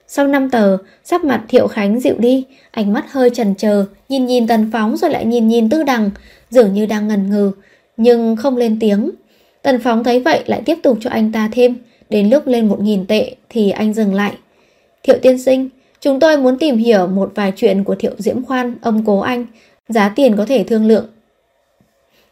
Sau 0.08 0.28
5 0.28 0.50
tờ, 0.50 0.78
sắc 1.04 1.24
mặt 1.24 1.44
Thiệu 1.48 1.68
Khánh 1.68 2.00
dịu 2.00 2.16
đi, 2.18 2.46
ánh 2.72 2.94
mắt 2.94 3.06
hơi 3.12 3.30
chần 3.30 3.56
chờ, 3.56 3.86
nhìn 4.10 4.26
nhìn 4.26 4.48
Tần 4.48 4.70
Phóng 4.74 4.98
rồi 4.98 5.12
lại 5.12 5.26
nhìn 5.26 5.48
nhìn 5.48 5.70
Tư 5.70 5.84
Đằng, 5.84 6.10
dường 6.50 6.74
như 6.74 6.86
đang 6.86 7.08
ngần 7.08 7.30
ngừ, 7.30 7.52
nhưng 7.98 8.36
không 8.36 8.58
lên 8.58 8.78
tiếng. 8.80 9.12
Tần 9.62 9.80
Phóng 9.80 10.04
thấy 10.04 10.20
vậy 10.20 10.44
lại 10.46 10.62
tiếp 10.66 10.78
tục 10.84 10.98
cho 11.02 11.10
anh 11.10 11.32
ta 11.32 11.50
thêm, 11.52 11.76
đến 12.10 12.30
lúc 12.30 12.48
lên 12.48 12.70
1.000 12.70 13.06
tệ 13.06 13.36
thì 13.50 13.72
anh 13.72 13.94
dừng 13.94 14.14
lại. 14.14 14.34
Thiệu 15.04 15.18
tiên 15.22 15.38
sinh, 15.40 15.70
chúng 16.02 16.20
tôi 16.20 16.38
muốn 16.38 16.58
tìm 16.58 16.78
hiểu 16.78 17.08
một 17.08 17.32
vài 17.36 17.54
chuyện 17.56 17.84
của 17.84 17.96
Thiệu 17.96 18.12
Diễm 18.18 18.46
Khoan, 18.46 18.76
ông 18.82 19.06
cố 19.06 19.20
anh, 19.20 19.46
giá 19.90 20.10
tiền 20.16 20.38
có 20.38 20.46
thể 20.46 20.64
thương 20.64 20.86
lượng. 20.86 21.06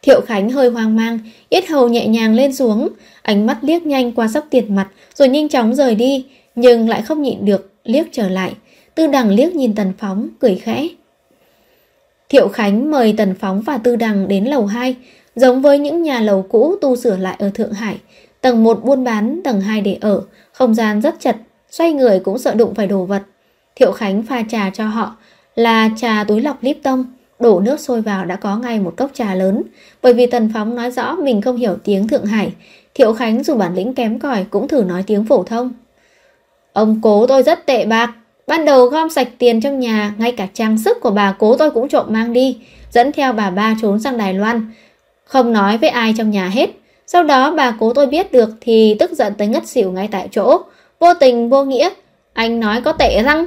Thiệu 0.08 0.22
Khánh 0.22 0.50
hơi 0.50 0.70
hoang 0.70 0.96
mang, 0.96 1.20
yết 1.50 1.68
hầu 1.70 1.88
nhẹ 1.90 2.08
nhàng 2.08 2.36
lên 2.36 2.54
xuống, 2.54 2.90
ánh 3.22 3.46
mắt 3.46 3.58
liếc 3.62 3.86
nhanh 3.86 4.12
qua 4.12 4.28
sóc 4.28 4.46
tiền 4.50 4.76
mặt 4.76 4.88
rồi 5.16 5.30
nhanh 5.30 5.50
chóng 5.50 5.76
rời 5.76 5.96
đi, 5.96 6.26
nhưng 6.56 6.90
lại 6.90 7.02
không 7.02 7.22
nhịn 7.22 7.46
được, 7.46 7.72
liếc 7.84 8.06
trở 8.12 8.30
lại. 8.30 8.54
Tư 8.96 9.08
Đằng 9.08 9.30
liếc 9.30 9.56
nhìn 9.56 9.76
Tần 9.76 9.94
Phóng, 9.98 10.30
cười 10.40 10.56
khẽ. 10.56 10.88
Thiệu 12.30 12.48
Khánh 12.48 12.92
mời 12.92 13.14
Tần 13.18 13.36
Phóng 13.40 13.62
và 13.62 13.78
Tư 13.78 13.96
Đằng 13.96 14.28
đến 14.28 14.46
lầu 14.46 14.66
2, 14.66 14.96
giống 15.36 15.62
với 15.62 15.80
những 15.80 16.04
nhà 16.04 16.20
lầu 16.22 16.46
cũ 16.50 16.76
tu 16.82 16.96
sửa 16.96 17.18
lại 17.18 17.36
ở 17.40 17.50
Thượng 17.50 17.74
Hải. 17.74 17.98
Tầng 18.42 18.64
1 18.64 18.84
buôn 18.84 19.04
bán, 19.04 19.42
tầng 19.44 19.62
2 19.62 19.82
để 19.82 19.98
ở, 20.02 20.22
không 20.52 20.76
gian 20.76 21.02
rất 21.02 21.16
chật, 21.20 21.36
xoay 21.72 21.94
người 21.94 22.20
cũng 22.20 22.38
sợ 22.38 22.54
đụng 22.54 22.76
phải 22.76 22.88
đồ 22.88 23.06
vật. 23.06 23.22
Thiệu 23.76 23.92
Khánh 23.92 24.24
pha 24.24 24.44
trà 24.50 24.70
cho 24.70 24.88
họ 24.88 25.16
là 25.56 25.90
trà 25.98 26.24
túi 26.24 26.42
lọc 26.42 26.64
Lipton, 26.64 27.06
đổ 27.40 27.60
nước 27.60 27.80
sôi 27.80 28.02
vào 28.02 28.26
đã 28.26 28.36
có 28.36 28.58
ngay 28.58 28.80
một 28.80 28.94
cốc 28.98 29.12
trà 29.14 29.36
lớn. 29.36 29.64
Bởi 30.02 30.14
vì 30.14 30.26
Tần 30.26 30.52
Phóng 30.54 30.76
nói 30.76 30.92
rõ 30.92 31.16
mình 31.16 31.42
không 31.42 31.58
hiểu 31.58 31.78
tiếng 31.84 32.08
Thượng 32.08 32.26
Hải, 32.26 32.52
Thiệu 32.94 33.14
Khánh 33.14 33.44
dù 33.44 33.56
bản 33.56 33.76
lĩnh 33.76 33.94
kém 33.94 34.20
cỏi 34.20 34.46
cũng 34.50 34.68
thử 34.68 34.84
nói 34.84 35.04
tiếng 35.08 35.26
phổ 35.26 35.44
thông. 35.44 35.72
Ông 36.74 37.00
cố 37.04 37.28
tôi 37.28 37.44
rất 37.44 37.66
tệ 37.66 37.86
bạc. 37.86 38.12
Ban 38.48 38.66
đầu 38.66 38.86
gom 38.86 39.10
sạch 39.10 39.28
tiền 39.38 39.62
trong 39.62 39.80
nhà, 39.80 40.14
ngay 40.18 40.32
cả 40.32 40.48
trang 40.54 40.78
sức 40.78 40.98
của 41.02 41.12
bà 41.12 41.36
cố 41.40 41.58
tôi 41.58 41.72
cũng 41.72 41.90
trộm 41.90 42.06
mang 42.10 42.34
đi, 42.34 42.58
dẫn 42.92 43.12
theo 43.12 43.34
bà 43.34 43.50
ba 43.50 43.76
trốn 43.82 44.00
sang 44.00 44.18
Đài 44.18 44.34
Loan. 44.34 44.72
Không 45.24 45.54
nói 45.54 45.78
với 45.78 45.90
ai 45.90 46.14
trong 46.18 46.32
nhà 46.32 46.48
hết. 46.48 46.70
Sau 47.08 47.24
đó 47.24 47.52
bà 47.52 47.76
cố 47.80 47.94
tôi 47.94 48.08
biết 48.08 48.32
được 48.32 48.50
thì 48.62 48.96
tức 49.00 49.12
giận 49.12 49.34
tới 49.38 49.48
ngất 49.48 49.68
xỉu 49.68 49.92
ngay 49.92 50.08
tại 50.12 50.28
chỗ. 50.32 50.62
Vô 51.00 51.14
tình 51.14 51.50
vô 51.50 51.64
nghĩa, 51.64 51.90
anh 52.34 52.60
nói 52.60 52.82
có 52.82 52.92
tệ 52.92 53.24
răng. 53.24 53.46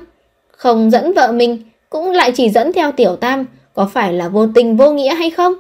Không 0.50 0.90
dẫn 0.90 1.12
vợ 1.12 1.32
mình, 1.32 1.62
cũng 1.90 2.10
lại 2.10 2.32
chỉ 2.32 2.50
dẫn 2.50 2.72
theo 2.72 2.92
tiểu 2.92 3.16
tam, 3.16 3.46
có 3.80 3.86
phải 3.86 4.12
là 4.12 4.28
vô 4.28 4.46
tình 4.54 4.76
vô 4.76 4.92
nghĩa 4.92 5.14
hay 5.14 5.30
không? 5.30 5.54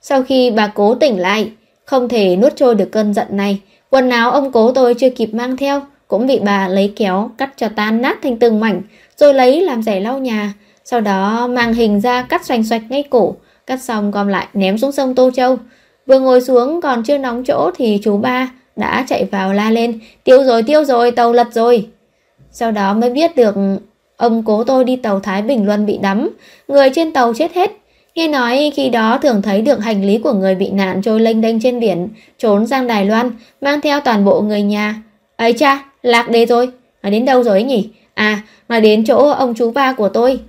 Sau 0.00 0.22
khi 0.22 0.50
bà 0.50 0.66
cố 0.66 0.94
tỉnh 0.94 1.20
lại, 1.20 1.52
không 1.84 2.08
thể 2.08 2.36
nuốt 2.36 2.56
trôi 2.56 2.74
được 2.74 2.88
cơn 2.92 3.14
giận 3.14 3.26
này, 3.30 3.60
quần 3.90 4.10
áo 4.10 4.30
ông 4.30 4.52
cố 4.52 4.72
tôi 4.72 4.94
chưa 4.94 5.10
kịp 5.10 5.34
mang 5.34 5.56
theo, 5.56 5.82
cũng 6.06 6.26
bị 6.26 6.38
bà 6.38 6.68
lấy 6.68 6.92
kéo 6.96 7.30
cắt 7.38 7.50
cho 7.56 7.68
tan 7.76 8.02
nát 8.02 8.18
thành 8.22 8.38
từng 8.38 8.60
mảnh, 8.60 8.82
rồi 9.16 9.34
lấy 9.34 9.60
làm 9.60 9.82
rẻ 9.82 10.00
lau 10.00 10.18
nhà, 10.18 10.54
sau 10.84 11.00
đó 11.00 11.46
mang 11.46 11.74
hình 11.74 12.00
ra 12.00 12.22
cắt 12.22 12.46
xoành 12.46 12.64
xoạch 12.64 12.82
ngay 12.88 13.04
cổ, 13.10 13.34
cắt 13.66 13.82
xong 13.82 14.10
gom 14.10 14.28
lại 14.28 14.46
ném 14.54 14.78
xuống 14.78 14.92
sông 14.92 15.14
Tô 15.14 15.30
Châu. 15.34 15.56
Vừa 16.06 16.18
ngồi 16.18 16.40
xuống 16.40 16.80
còn 16.80 17.02
chưa 17.04 17.18
nóng 17.18 17.44
chỗ 17.44 17.70
thì 17.76 18.00
chú 18.02 18.16
ba 18.16 18.50
đã 18.76 19.04
chạy 19.08 19.24
vào 19.24 19.52
la 19.52 19.70
lên, 19.70 20.00
tiêu 20.24 20.44
rồi 20.44 20.62
tiêu 20.62 20.84
rồi, 20.84 21.10
tàu 21.10 21.32
lật 21.32 21.48
rồi. 21.52 21.88
Sau 22.50 22.70
đó 22.70 22.94
mới 22.94 23.10
biết 23.10 23.36
được 23.36 23.54
ông 24.18 24.42
cố 24.42 24.64
tôi 24.64 24.84
đi 24.84 24.96
tàu 24.96 25.20
Thái 25.20 25.42
Bình 25.42 25.66
Luân 25.66 25.86
bị 25.86 25.98
đắm, 26.02 26.30
người 26.68 26.90
trên 26.94 27.12
tàu 27.12 27.34
chết 27.34 27.54
hết. 27.54 27.70
Nghe 28.14 28.28
nói 28.28 28.72
khi 28.74 28.88
đó 28.88 29.18
thường 29.22 29.42
thấy 29.42 29.62
được 29.62 29.80
hành 29.80 30.04
lý 30.04 30.18
của 30.18 30.32
người 30.32 30.54
bị 30.54 30.70
nạn 30.70 31.02
trôi 31.02 31.20
lênh 31.20 31.40
đênh 31.40 31.60
trên 31.60 31.80
biển, 31.80 32.08
trốn 32.38 32.66
sang 32.66 32.86
Đài 32.86 33.04
Loan, 33.04 33.30
mang 33.60 33.80
theo 33.80 34.00
toàn 34.00 34.24
bộ 34.24 34.40
người 34.40 34.62
nhà. 34.62 35.02
ấy 35.36 35.52
cha, 35.52 35.84
Lạc 36.02 36.30
đề 36.30 36.46
rồi, 36.46 36.70
nói 37.02 37.12
đến 37.12 37.24
đâu 37.24 37.42
rồi 37.42 37.54
ấy 37.54 37.62
nhỉ? 37.62 37.88
À, 38.14 38.42
mà 38.68 38.80
đến 38.80 39.04
chỗ 39.04 39.28
ông 39.28 39.54
chú 39.54 39.70
ba 39.70 39.92
của 39.92 40.08
tôi. 40.08 40.40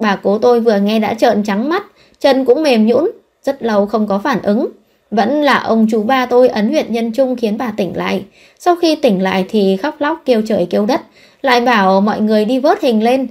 Bà 0.00 0.16
cố 0.16 0.38
tôi 0.38 0.60
vừa 0.60 0.78
nghe 0.78 0.98
đã 0.98 1.14
trợn 1.14 1.42
trắng 1.42 1.68
mắt, 1.68 1.84
chân 2.20 2.44
cũng 2.44 2.62
mềm 2.62 2.86
nhũn, 2.86 3.10
rất 3.42 3.62
lâu 3.62 3.86
không 3.86 4.06
có 4.06 4.18
phản 4.18 4.42
ứng. 4.42 4.68
Vẫn 5.10 5.42
là 5.42 5.58
ông 5.58 5.86
chú 5.90 6.02
ba 6.02 6.26
tôi 6.26 6.48
ấn 6.48 6.68
huyện 6.68 6.92
nhân 6.92 7.12
trung 7.12 7.36
khiến 7.36 7.58
bà 7.58 7.72
tỉnh 7.76 7.96
lại. 7.96 8.24
Sau 8.58 8.76
khi 8.76 8.96
tỉnh 8.96 9.22
lại 9.22 9.44
thì 9.48 9.76
khóc 9.76 9.94
lóc 9.98 10.22
kêu 10.24 10.42
trời 10.46 10.66
kêu 10.70 10.86
đất, 10.86 11.00
lại 11.44 11.60
bảo 11.60 12.00
mọi 12.00 12.20
người 12.20 12.44
đi 12.44 12.58
vớt 12.58 12.82
hình 12.82 13.02
lên. 13.02 13.28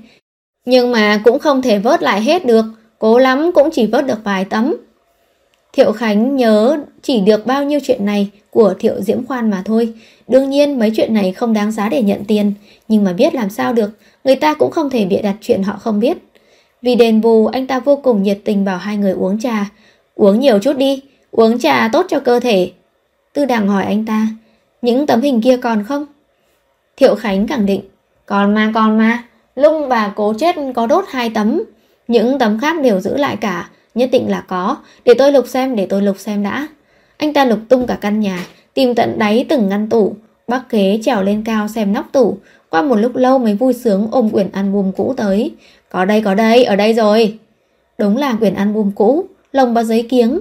Nhưng 0.65 0.91
mà 0.91 1.21
cũng 1.23 1.39
không 1.39 1.61
thể 1.61 1.79
vớt 1.79 2.03
lại 2.03 2.21
hết 2.21 2.45
được, 2.45 2.65
cố 2.99 3.17
lắm 3.17 3.51
cũng 3.53 3.69
chỉ 3.71 3.85
vớt 3.85 4.07
được 4.07 4.23
vài 4.23 4.45
tấm. 4.45 4.75
Thiệu 5.73 5.91
Khánh 5.91 6.35
nhớ 6.35 6.77
chỉ 7.01 7.19
được 7.19 7.45
bao 7.45 7.63
nhiêu 7.63 7.79
chuyện 7.83 8.05
này 8.05 8.29
của 8.49 8.73
Thiệu 8.79 9.01
Diễm 9.01 9.25
Khoan 9.25 9.49
mà 9.49 9.61
thôi. 9.65 9.93
Đương 10.27 10.49
nhiên 10.49 10.79
mấy 10.79 10.91
chuyện 10.95 11.13
này 11.13 11.31
không 11.31 11.53
đáng 11.53 11.71
giá 11.71 11.89
để 11.89 12.01
nhận 12.01 12.25
tiền, 12.25 12.53
nhưng 12.87 13.03
mà 13.03 13.13
biết 13.13 13.35
làm 13.35 13.49
sao 13.49 13.73
được, 13.73 13.91
người 14.23 14.35
ta 14.35 14.53
cũng 14.53 14.71
không 14.71 14.89
thể 14.89 15.05
bịa 15.05 15.21
đặt 15.21 15.35
chuyện 15.41 15.63
họ 15.63 15.77
không 15.81 15.99
biết. 15.99 16.17
Vì 16.81 16.95
đền 16.95 17.21
bù, 17.21 17.47
anh 17.47 17.67
ta 17.67 17.79
vô 17.79 17.95
cùng 17.95 18.23
nhiệt 18.23 18.39
tình 18.45 18.65
bảo 18.65 18.77
hai 18.77 18.97
người 18.97 19.11
uống 19.11 19.39
trà. 19.39 19.69
Uống 20.15 20.39
nhiều 20.39 20.59
chút 20.59 20.77
đi, 20.77 21.01
uống 21.31 21.59
trà 21.59 21.89
tốt 21.93 22.05
cho 22.09 22.19
cơ 22.19 22.39
thể. 22.39 22.71
Tư 23.33 23.45
đằng 23.45 23.67
hỏi 23.67 23.83
anh 23.83 24.05
ta, 24.05 24.27
những 24.81 25.07
tấm 25.07 25.21
hình 25.21 25.41
kia 25.41 25.57
còn 25.57 25.83
không? 25.83 26.05
Thiệu 26.97 27.15
Khánh 27.15 27.47
khẳng 27.47 27.65
định, 27.65 27.81
còn 28.25 28.53
mà 28.53 28.71
còn 28.75 28.97
mà, 28.97 29.23
lung 29.55 29.89
bà 29.89 30.13
cố 30.15 30.33
chết 30.33 30.55
có 30.75 30.87
đốt 30.87 31.05
hai 31.07 31.29
tấm, 31.29 31.63
những 32.07 32.39
tấm 32.39 32.59
khác 32.59 32.81
đều 32.81 32.99
giữ 32.99 33.17
lại 33.17 33.37
cả, 33.41 33.69
nhất 33.95 34.09
định 34.11 34.29
là 34.29 34.41
có, 34.47 34.77
để 35.05 35.13
tôi 35.17 35.31
lục 35.31 35.47
xem, 35.47 35.75
để 35.75 35.85
tôi 35.85 36.01
lục 36.01 36.19
xem 36.19 36.43
đã. 36.43 36.67
Anh 37.17 37.33
ta 37.33 37.45
lục 37.45 37.59
tung 37.69 37.87
cả 37.87 37.97
căn 38.01 38.19
nhà, 38.19 38.45
tìm 38.73 38.95
tận 38.95 39.19
đáy 39.19 39.45
từng 39.49 39.69
ngăn 39.69 39.89
tủ, 39.89 40.15
bác 40.47 40.69
kế 40.69 40.99
trèo 41.03 41.23
lên 41.23 41.43
cao 41.45 41.67
xem 41.67 41.93
nóc 41.93 42.11
tủ, 42.11 42.37
qua 42.69 42.81
một 42.81 42.95
lúc 42.95 43.15
lâu 43.15 43.39
mới 43.39 43.53
vui 43.53 43.73
sướng 43.73 44.07
ôm 44.11 44.29
quyển 44.29 44.51
album 44.51 44.91
cũ 44.91 45.13
tới. 45.17 45.51
Có 45.89 46.05
đây, 46.05 46.21
có 46.21 46.33
đây, 46.33 46.63
ở 46.63 46.75
đây 46.75 46.93
rồi. 46.93 47.39
Đúng 47.97 48.17
là 48.17 48.35
quyển 48.39 48.53
album 48.53 48.91
cũ, 48.91 49.25
lồng 49.51 49.73
bao 49.73 49.83
giấy 49.83 50.07
kiếng. 50.09 50.39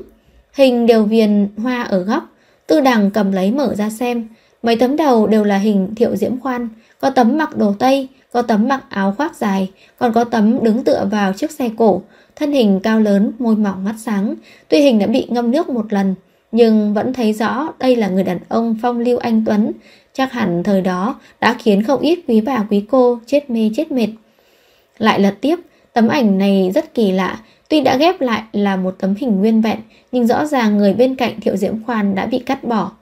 Hình 0.52 0.86
đều 0.86 1.04
viền 1.04 1.48
hoa 1.56 1.82
ở 1.82 1.98
góc, 1.98 2.28
tư 2.66 2.80
đằng 2.80 3.10
cầm 3.10 3.32
lấy 3.32 3.50
mở 3.50 3.74
ra 3.74 3.90
xem. 3.90 4.28
Mấy 4.62 4.76
tấm 4.76 4.96
đầu 4.96 5.26
đều 5.26 5.44
là 5.44 5.58
hình 5.58 5.94
thiệu 5.94 6.16
diễm 6.16 6.40
khoan, 6.40 6.68
có 7.02 7.10
tấm 7.10 7.38
mặc 7.38 7.56
đồ 7.56 7.74
Tây, 7.78 8.08
có 8.32 8.42
tấm 8.42 8.68
mặc 8.68 8.84
áo 8.88 9.14
khoác 9.16 9.36
dài, 9.36 9.70
còn 9.98 10.12
có 10.12 10.24
tấm 10.24 10.64
đứng 10.64 10.84
tựa 10.84 11.08
vào 11.10 11.32
chiếc 11.32 11.50
xe 11.50 11.70
cổ, 11.76 12.02
thân 12.36 12.52
hình 12.52 12.80
cao 12.82 13.00
lớn, 13.00 13.32
môi 13.38 13.56
mỏng 13.56 13.84
mắt 13.84 13.94
sáng. 13.98 14.34
Tuy 14.68 14.80
hình 14.80 14.98
đã 14.98 15.06
bị 15.06 15.26
ngâm 15.28 15.50
nước 15.50 15.68
một 15.68 15.92
lần, 15.92 16.14
nhưng 16.52 16.94
vẫn 16.94 17.12
thấy 17.12 17.32
rõ 17.32 17.68
đây 17.78 17.96
là 17.96 18.08
người 18.08 18.24
đàn 18.24 18.38
ông 18.48 18.76
phong 18.82 18.98
lưu 18.98 19.18
anh 19.18 19.44
Tuấn. 19.46 19.72
Chắc 20.12 20.32
hẳn 20.32 20.62
thời 20.62 20.80
đó 20.80 21.20
đã 21.40 21.56
khiến 21.58 21.82
không 21.82 22.00
ít 22.00 22.18
quý 22.28 22.40
bà 22.40 22.66
quý 22.70 22.84
cô 22.90 23.18
chết 23.26 23.50
mê 23.50 23.70
chết 23.76 23.92
mệt. 23.92 24.08
Lại 24.98 25.20
lật 25.20 25.34
tiếp, 25.40 25.56
tấm 25.92 26.08
ảnh 26.08 26.38
này 26.38 26.70
rất 26.74 26.94
kỳ 26.94 27.12
lạ, 27.12 27.40
tuy 27.68 27.80
đã 27.80 27.96
ghép 27.96 28.20
lại 28.20 28.42
là 28.52 28.76
một 28.76 28.94
tấm 28.98 29.14
hình 29.18 29.40
nguyên 29.40 29.62
vẹn, 29.62 29.78
nhưng 30.12 30.26
rõ 30.26 30.46
ràng 30.46 30.78
người 30.78 30.94
bên 30.94 31.14
cạnh 31.14 31.40
Thiệu 31.40 31.56
Diễm 31.56 31.82
Khoan 31.86 32.14
đã 32.14 32.26
bị 32.26 32.38
cắt 32.38 32.64
bỏ. 32.64 32.92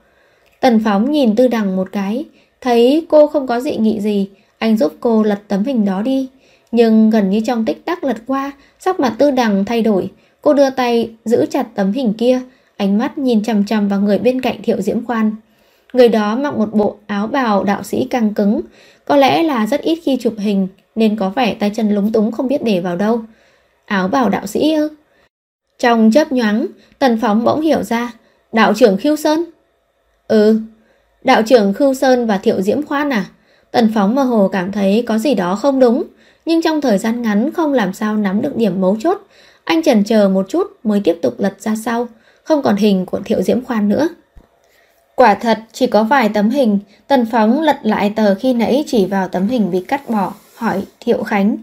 Tần 0.60 0.80
Phóng 0.84 1.10
nhìn 1.10 1.36
Tư 1.36 1.48
Đằng 1.48 1.76
một 1.76 1.88
cái, 1.92 2.24
thấy 2.60 3.06
cô 3.08 3.26
không 3.26 3.46
có 3.46 3.60
dị 3.60 3.76
nghị 3.76 4.00
gì, 4.00 4.28
anh 4.58 4.76
giúp 4.76 4.92
cô 5.00 5.22
lật 5.22 5.40
tấm 5.48 5.64
hình 5.64 5.84
đó 5.84 6.02
đi. 6.02 6.28
Nhưng 6.72 7.10
gần 7.10 7.30
như 7.30 7.40
trong 7.46 7.64
tích 7.64 7.84
tắc 7.84 8.04
lật 8.04 8.16
qua, 8.26 8.52
sắc 8.78 9.00
mặt 9.00 9.14
Tư 9.18 9.30
Đằng 9.30 9.64
thay 9.64 9.82
đổi, 9.82 10.10
cô 10.42 10.54
đưa 10.54 10.70
tay 10.70 11.10
giữ 11.24 11.46
chặt 11.50 11.66
tấm 11.74 11.92
hình 11.92 12.14
kia, 12.18 12.40
ánh 12.76 12.98
mắt 12.98 13.18
nhìn 13.18 13.42
chằm 13.42 13.66
chằm 13.66 13.88
vào 13.88 14.00
người 14.00 14.18
bên 14.18 14.40
cạnh 14.40 14.62
Thiệu 14.62 14.80
Diễm 14.80 15.04
Khoan. 15.04 15.32
Người 15.92 16.08
đó 16.08 16.36
mặc 16.36 16.56
một 16.56 16.74
bộ 16.74 16.96
áo 17.06 17.26
bào 17.26 17.64
đạo 17.64 17.82
sĩ 17.82 18.06
căng 18.10 18.34
cứng, 18.34 18.60
có 19.04 19.16
lẽ 19.16 19.42
là 19.42 19.66
rất 19.66 19.80
ít 19.80 19.98
khi 20.04 20.16
chụp 20.20 20.34
hình 20.38 20.68
nên 20.94 21.16
có 21.16 21.30
vẻ 21.30 21.54
tay 21.54 21.70
chân 21.74 21.94
lúng 21.94 22.12
túng 22.12 22.32
không 22.32 22.48
biết 22.48 22.64
để 22.64 22.80
vào 22.80 22.96
đâu. 22.96 23.20
Áo 23.84 24.08
bào 24.08 24.28
đạo 24.28 24.46
sĩ 24.46 24.72
ư? 24.72 24.88
Trong 25.78 26.10
chớp 26.14 26.32
nhoáng, 26.32 26.66
Tần 26.98 27.18
Phóng 27.22 27.44
bỗng 27.44 27.60
hiểu 27.60 27.82
ra, 27.82 28.12
đạo 28.52 28.74
trưởng 28.74 28.96
Khiêu 28.96 29.16
Sơn. 29.16 29.44
Ừ, 30.28 30.60
đạo 31.22 31.42
trưởng 31.42 31.72
Khưu 31.74 31.94
Sơn 31.94 32.26
và 32.26 32.38
Thiệu 32.38 32.62
Diễm 32.62 32.82
Khoan 32.82 33.12
à? 33.12 33.24
Tần 33.70 33.92
Phóng 33.94 34.14
mơ 34.14 34.22
hồ 34.22 34.48
cảm 34.52 34.72
thấy 34.72 35.04
có 35.06 35.18
gì 35.18 35.34
đó 35.34 35.54
không 35.54 35.80
đúng, 35.80 36.04
nhưng 36.46 36.62
trong 36.62 36.80
thời 36.80 36.98
gian 36.98 37.22
ngắn 37.22 37.50
không 37.52 37.72
làm 37.72 37.92
sao 37.92 38.16
nắm 38.16 38.42
được 38.42 38.56
điểm 38.56 38.80
mấu 38.80 38.96
chốt. 39.00 39.18
Anh 39.64 39.82
chần 39.82 40.04
chờ 40.04 40.28
một 40.28 40.46
chút 40.48 40.66
mới 40.84 41.00
tiếp 41.04 41.18
tục 41.22 41.34
lật 41.38 41.54
ra 41.58 41.74
sau, 41.84 42.08
không 42.44 42.62
còn 42.62 42.76
hình 42.76 43.06
của 43.06 43.20
Thiệu 43.24 43.42
Diễm 43.42 43.64
Khoan 43.64 43.88
nữa. 43.88 44.08
Quả 45.14 45.34
thật 45.34 45.58
chỉ 45.72 45.86
có 45.86 46.04
vài 46.04 46.28
tấm 46.34 46.50
hình, 46.50 46.78
Tần 47.06 47.26
Phóng 47.32 47.60
lật 47.60 47.76
lại 47.82 48.12
tờ 48.16 48.34
khi 48.34 48.52
nãy 48.52 48.84
chỉ 48.86 49.06
vào 49.06 49.28
tấm 49.28 49.48
hình 49.48 49.70
bị 49.70 49.84
cắt 49.88 50.10
bỏ, 50.10 50.32
hỏi 50.56 50.82
Thiệu 51.00 51.22
Khánh. 51.22 51.56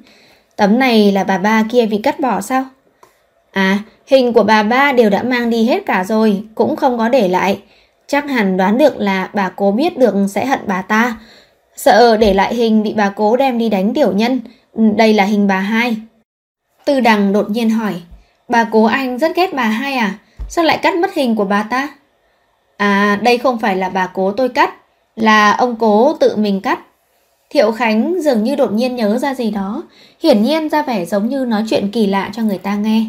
Tấm 0.56 0.80
này 0.80 1.12
là 1.12 1.24
bà 1.24 1.38
ba 1.38 1.64
kia 1.72 1.86
bị 1.86 1.98
cắt 1.98 2.20
bỏ 2.20 2.42
sao? 2.42 2.66
À, 3.52 3.80
hình 4.06 4.34
của 4.34 4.44
bà 4.44 4.64
ba 4.64 4.92
đều 4.92 5.10
đã 5.10 5.24
mang 5.24 5.50
đi 5.50 5.66
hết 5.66 5.86
cả 5.86 6.04
rồi, 6.04 6.44
cũng 6.56 6.76
không 6.76 6.98
có 6.98 7.10
để 7.10 7.28
lại. 7.28 7.60
Chắc 8.08 8.30
hẳn 8.30 8.58
đoán 8.58 8.78
được 8.78 8.98
là 8.98 9.30
bà 9.34 9.50
cố 9.50 9.72
biết 9.72 9.98
được 9.98 10.16
sẽ 10.30 10.46
hận 10.46 10.60
bà 10.68 10.82
ta. 10.82 11.18
Sợ 11.76 12.18
để 12.18 12.34
lại 12.34 12.56
hình 12.56 12.84
bị 12.84 12.94
bà 12.94 13.10
cố 13.10 13.38
đem 13.38 13.58
đi 13.58 13.70
đánh 13.70 13.94
tiểu 13.94 14.14
nhân. 14.14 14.42
Đây 14.74 15.14
là 15.14 15.24
hình 15.24 15.48
bà 15.48 15.60
hai. 15.60 15.98
Tư 16.86 17.00
đằng 17.00 17.34
đột 17.34 17.50
nhiên 17.50 17.70
hỏi. 17.70 17.94
Bà 18.50 18.64
cố 18.64 18.84
anh 18.84 19.18
rất 19.18 19.36
ghét 19.36 19.54
bà 19.54 19.64
hai 19.64 19.94
à? 19.94 20.14
Sao 20.50 20.66
lại 20.66 20.78
cắt 20.78 20.96
mất 20.96 21.14
hình 21.14 21.36
của 21.36 21.46
bà 21.46 21.64
ta? 21.64 21.90
À, 22.78 23.20
đây 23.22 23.38
không 23.38 23.60
phải 23.60 23.76
là 23.76 23.90
bà 23.90 24.08
cố 24.08 24.32
tôi 24.32 24.50
cắt. 24.50 24.74
Là 25.16 25.52
ông 25.52 25.76
cố 25.76 26.14
tự 26.14 26.36
mình 26.36 26.62
cắt. 26.62 26.80
Thiệu 27.50 27.72
Khánh 27.72 28.22
dường 28.22 28.44
như 28.44 28.56
đột 28.56 28.72
nhiên 28.72 28.96
nhớ 28.96 29.18
ra 29.18 29.34
gì 29.34 29.52
đó. 29.52 29.84
Hiển 30.24 30.44
nhiên 30.44 30.70
ra 30.70 30.82
vẻ 30.82 31.06
giống 31.06 31.30
như 31.30 31.46
nói 31.46 31.64
chuyện 31.70 31.92
kỳ 31.92 32.08
lạ 32.08 32.30
cho 32.34 32.42
người 32.42 32.58
ta 32.58 32.76
nghe. 32.76 33.06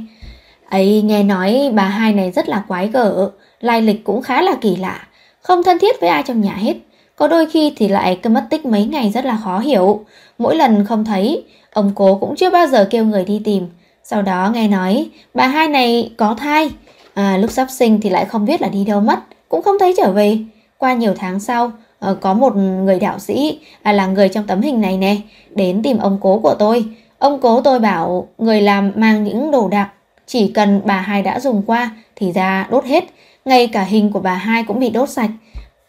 Ấy 0.71 1.03
nghe 1.03 1.23
nói 1.23 1.71
bà 1.75 1.85
hai 1.85 2.13
này 2.13 2.31
rất 2.31 2.49
là 2.49 2.65
quái 2.69 2.89
gở 2.89 3.31
lai 3.61 3.83
lịch 3.83 4.05
cũng 4.05 4.23
khá 4.23 4.43
là 4.43 4.55
kỳ 4.61 4.77
lạ, 4.77 5.07
không 5.41 5.63
thân 5.63 5.79
thiết 5.79 6.01
với 6.01 6.11
ai 6.11 6.23
trong 6.27 6.41
nhà 6.41 6.55
hết. 6.55 6.77
Có 7.17 7.29
đôi 7.29 7.47
khi 7.47 7.73
thì 7.77 7.89
lại 7.89 8.19
cứ 8.23 8.31
mất 8.31 8.47
tích 8.51 8.67
mấy 8.67 8.85
ngày 8.85 9.11
rất 9.11 9.25
là 9.25 9.39
khó 9.45 9.59
hiểu. 9.59 10.05
Mỗi 10.39 10.57
lần 10.57 10.85
không 10.85 11.05
thấy, 11.05 11.45
ông 11.73 11.93
cố 11.95 12.15
cũng 12.15 12.37
chưa 12.37 12.51
bao 12.51 12.67
giờ 12.67 12.89
kêu 12.91 13.05
người 13.05 13.25
đi 13.25 13.41
tìm. 13.45 13.67
Sau 14.05 14.23
đó 14.23 14.51
nghe 14.55 14.69
nói 14.69 15.11
bà 15.35 15.47
hai 15.47 15.69
này 15.69 16.13
có 16.17 16.35
thai, 16.39 16.71
à, 17.15 17.37
lúc 17.37 17.51
sắp 17.51 17.67
sinh 17.71 18.01
thì 18.01 18.11
lại 18.11 18.25
không 18.25 18.45
biết 18.45 18.63
là 18.63 18.69
đi 18.69 18.85
đâu 18.85 19.01
mất, 19.01 19.19
cũng 19.49 19.63
không 19.63 19.79
thấy 19.81 19.95
trở 19.97 20.13
về. 20.13 20.39
Qua 20.79 20.95
nhiều 20.95 21.15
tháng 21.19 21.41
sau, 21.41 21.73
ờ, 21.99 22.15
có 22.15 22.35
một 22.35 22.57
người 22.57 22.99
đạo 22.99 23.19
sĩ 23.19 23.61
à, 23.83 23.93
là 23.93 24.07
người 24.07 24.29
trong 24.29 24.47
tấm 24.47 24.61
hình 24.61 24.81
này 24.81 24.97
nè, 24.97 25.17
đến 25.55 25.83
tìm 25.83 25.99
ông 25.99 26.19
cố 26.21 26.39
của 26.39 26.55
tôi. 26.55 26.85
Ông 27.19 27.41
cố 27.41 27.61
tôi 27.61 27.81
bảo 27.81 28.29
người 28.39 28.61
làm 28.61 28.93
mang 28.97 29.25
những 29.25 29.51
đồ 29.51 29.69
đạc, 29.69 29.91
chỉ 30.27 30.49
cần 30.49 30.81
bà 30.85 31.01
hai 31.01 31.23
đã 31.23 31.41
dùng 31.41 31.63
qua 31.67 31.91
thì 32.17 32.33
ra 32.33 32.67
đốt 32.71 32.85
hết, 32.85 33.05
ngay 33.45 33.67
cả 33.67 33.83
hình 33.83 34.13
của 34.13 34.21
bà 34.21 34.35
hai 34.35 34.65
cũng 34.65 34.79
bị 34.79 34.91
đốt 34.91 35.09
sạch. 35.09 35.31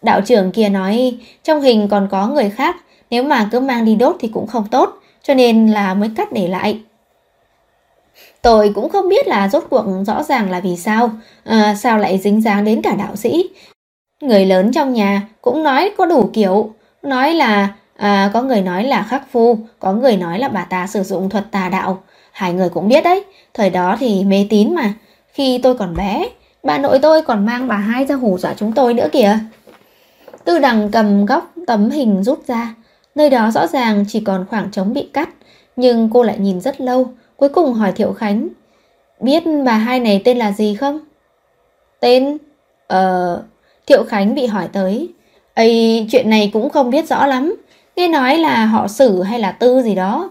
Đạo 0.02 0.22
trưởng 0.22 0.52
kia 0.52 0.70
nói 0.70 1.18
trong 1.44 1.62
hình 1.62 1.88
còn 1.88 2.08
có 2.12 2.28
người 2.28 2.50
khác, 2.50 2.76
nếu 3.10 3.24
mà 3.24 3.50
cứ 3.52 3.60
mang 3.60 3.86
đi 3.86 3.96
đốt 3.96 4.16
thì 4.20 4.28
cũng 4.28 4.48
không 4.48 4.68
tốt, 4.72 4.90
cho 5.24 5.34
nên 5.34 5.68
là 5.68 5.94
mới 5.94 6.10
cắt 6.16 6.32
để 6.32 6.48
lại. 6.48 6.80
Tôi 8.42 8.72
cũng 8.76 8.90
không 8.90 9.10
biết 9.10 9.28
là 9.28 9.50
rốt 9.50 9.64
cuộc 9.70 9.86
rõ 10.08 10.24
ràng 10.24 10.52
là 10.52 10.60
vì 10.60 10.76
sao, 10.76 11.12
à, 11.44 11.76
sao 11.76 11.98
lại 11.98 12.18
dính 12.18 12.42
dáng 12.42 12.66
đến 12.66 12.82
cả 12.82 12.96
đạo 12.96 13.16
sĩ. 13.16 13.50
Người 14.22 14.46
lớn 14.46 14.72
trong 14.72 14.94
nhà 14.94 15.28
cũng 15.42 15.64
nói 15.64 15.92
có 15.98 16.06
đủ 16.06 16.30
kiểu, 16.34 16.74
nói 17.04 17.34
là 17.34 17.74
à, 17.96 18.32
có 18.34 18.42
người 18.42 18.62
nói 18.62 18.84
là 18.84 19.04
khắc 19.04 19.32
phu, 19.32 19.58
có 19.80 19.94
người 19.94 20.18
nói 20.18 20.40
là 20.40 20.48
bà 20.48 20.64
ta 20.64 20.88
sử 20.88 21.04
dụng 21.04 21.30
thuật 21.30 21.52
tà 21.52 21.70
đạo. 21.70 22.04
Hai 22.32 22.54
người 22.54 22.70
cũng 22.70 22.88
biết 22.88 23.04
đấy, 23.04 23.24
thời 23.54 23.70
đó 23.70 23.96
thì 24.00 24.24
mê 24.24 24.48
tín 24.50 24.76
mà. 24.76 24.94
Khi 25.34 25.60
tôi 25.64 25.76
còn 25.78 25.96
bé, 25.96 26.26
Bà 26.64 26.78
nội 26.78 27.00
tôi 27.00 27.22
còn 27.22 27.46
mang 27.46 27.68
bà 27.68 27.76
hai 27.76 28.06
ra 28.06 28.16
hù 28.16 28.38
dọa 28.38 28.54
chúng 28.58 28.72
tôi 28.72 28.94
nữa 28.94 29.08
kìa. 29.12 29.40
Tư 30.44 30.60
đằng 30.60 30.90
cầm 30.92 31.26
góc 31.26 31.54
tấm 31.68 31.90
hình 31.90 32.24
rút 32.24 32.48
ra. 32.48 32.76
Nơi 33.16 33.30
đó 33.30 33.52
rõ 33.52 33.68
ràng 33.68 34.06
chỉ 34.08 34.20
còn 34.20 34.46
khoảng 34.50 34.72
trống 34.72 34.94
bị 34.94 35.10
cắt. 35.14 35.30
Nhưng 35.76 36.10
cô 36.14 36.24
lại 36.24 36.38
nhìn 36.40 36.62
rất 36.62 36.82
lâu. 36.82 37.08
Cuối 37.36 37.50
cùng 37.50 37.74
hỏi 37.74 37.92
Thiệu 37.92 38.14
Khánh. 38.14 38.48
Biết 39.20 39.44
bà 39.66 39.74
hai 39.74 40.00
này 40.00 40.22
tên 40.26 40.38
là 40.38 40.52
gì 40.52 40.76
không? 40.76 41.00
Tên? 42.00 42.38
Ờ... 42.88 43.44
Thiệu 43.88 44.04
Khánh 44.04 44.36
bị 44.36 44.46
hỏi 44.46 44.68
tới. 44.74 45.10
Ây, 45.54 46.08
chuyện 46.12 46.30
này 46.30 46.50
cũng 46.54 46.70
không 46.70 46.90
biết 46.90 47.08
rõ 47.10 47.28
lắm. 47.28 47.56
Nghe 47.96 48.08
nói 48.08 48.38
là 48.38 48.66
họ 48.66 48.88
sử 48.88 49.24
hay 49.24 49.40
là 49.40 49.52
tư 49.52 49.82
gì 49.82 49.96
đó. 49.96 50.30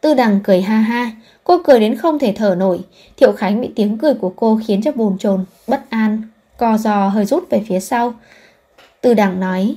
Tư 0.00 0.14
đằng 0.14 0.40
cười 0.44 0.60
ha 0.62 0.76
ha. 0.76 1.10
Cô 1.48 1.58
cười 1.64 1.80
đến 1.80 1.96
không 1.96 2.18
thể 2.18 2.32
thở 2.36 2.54
nổi. 2.58 2.80
Thiệu 3.16 3.32
Khánh 3.32 3.60
bị 3.60 3.70
tiếng 3.76 3.98
cười 3.98 4.14
của 4.14 4.32
cô 4.36 4.60
khiến 4.66 4.82
cho 4.82 4.92
bồn 4.92 5.18
chồn, 5.18 5.44
bất 5.66 5.90
an, 5.90 6.22
co 6.56 6.78
giò 6.78 7.08
hơi 7.08 7.24
rút 7.24 7.50
về 7.50 7.62
phía 7.68 7.80
sau. 7.80 8.14
Từ 9.00 9.14
đằng 9.14 9.40
nói, 9.40 9.76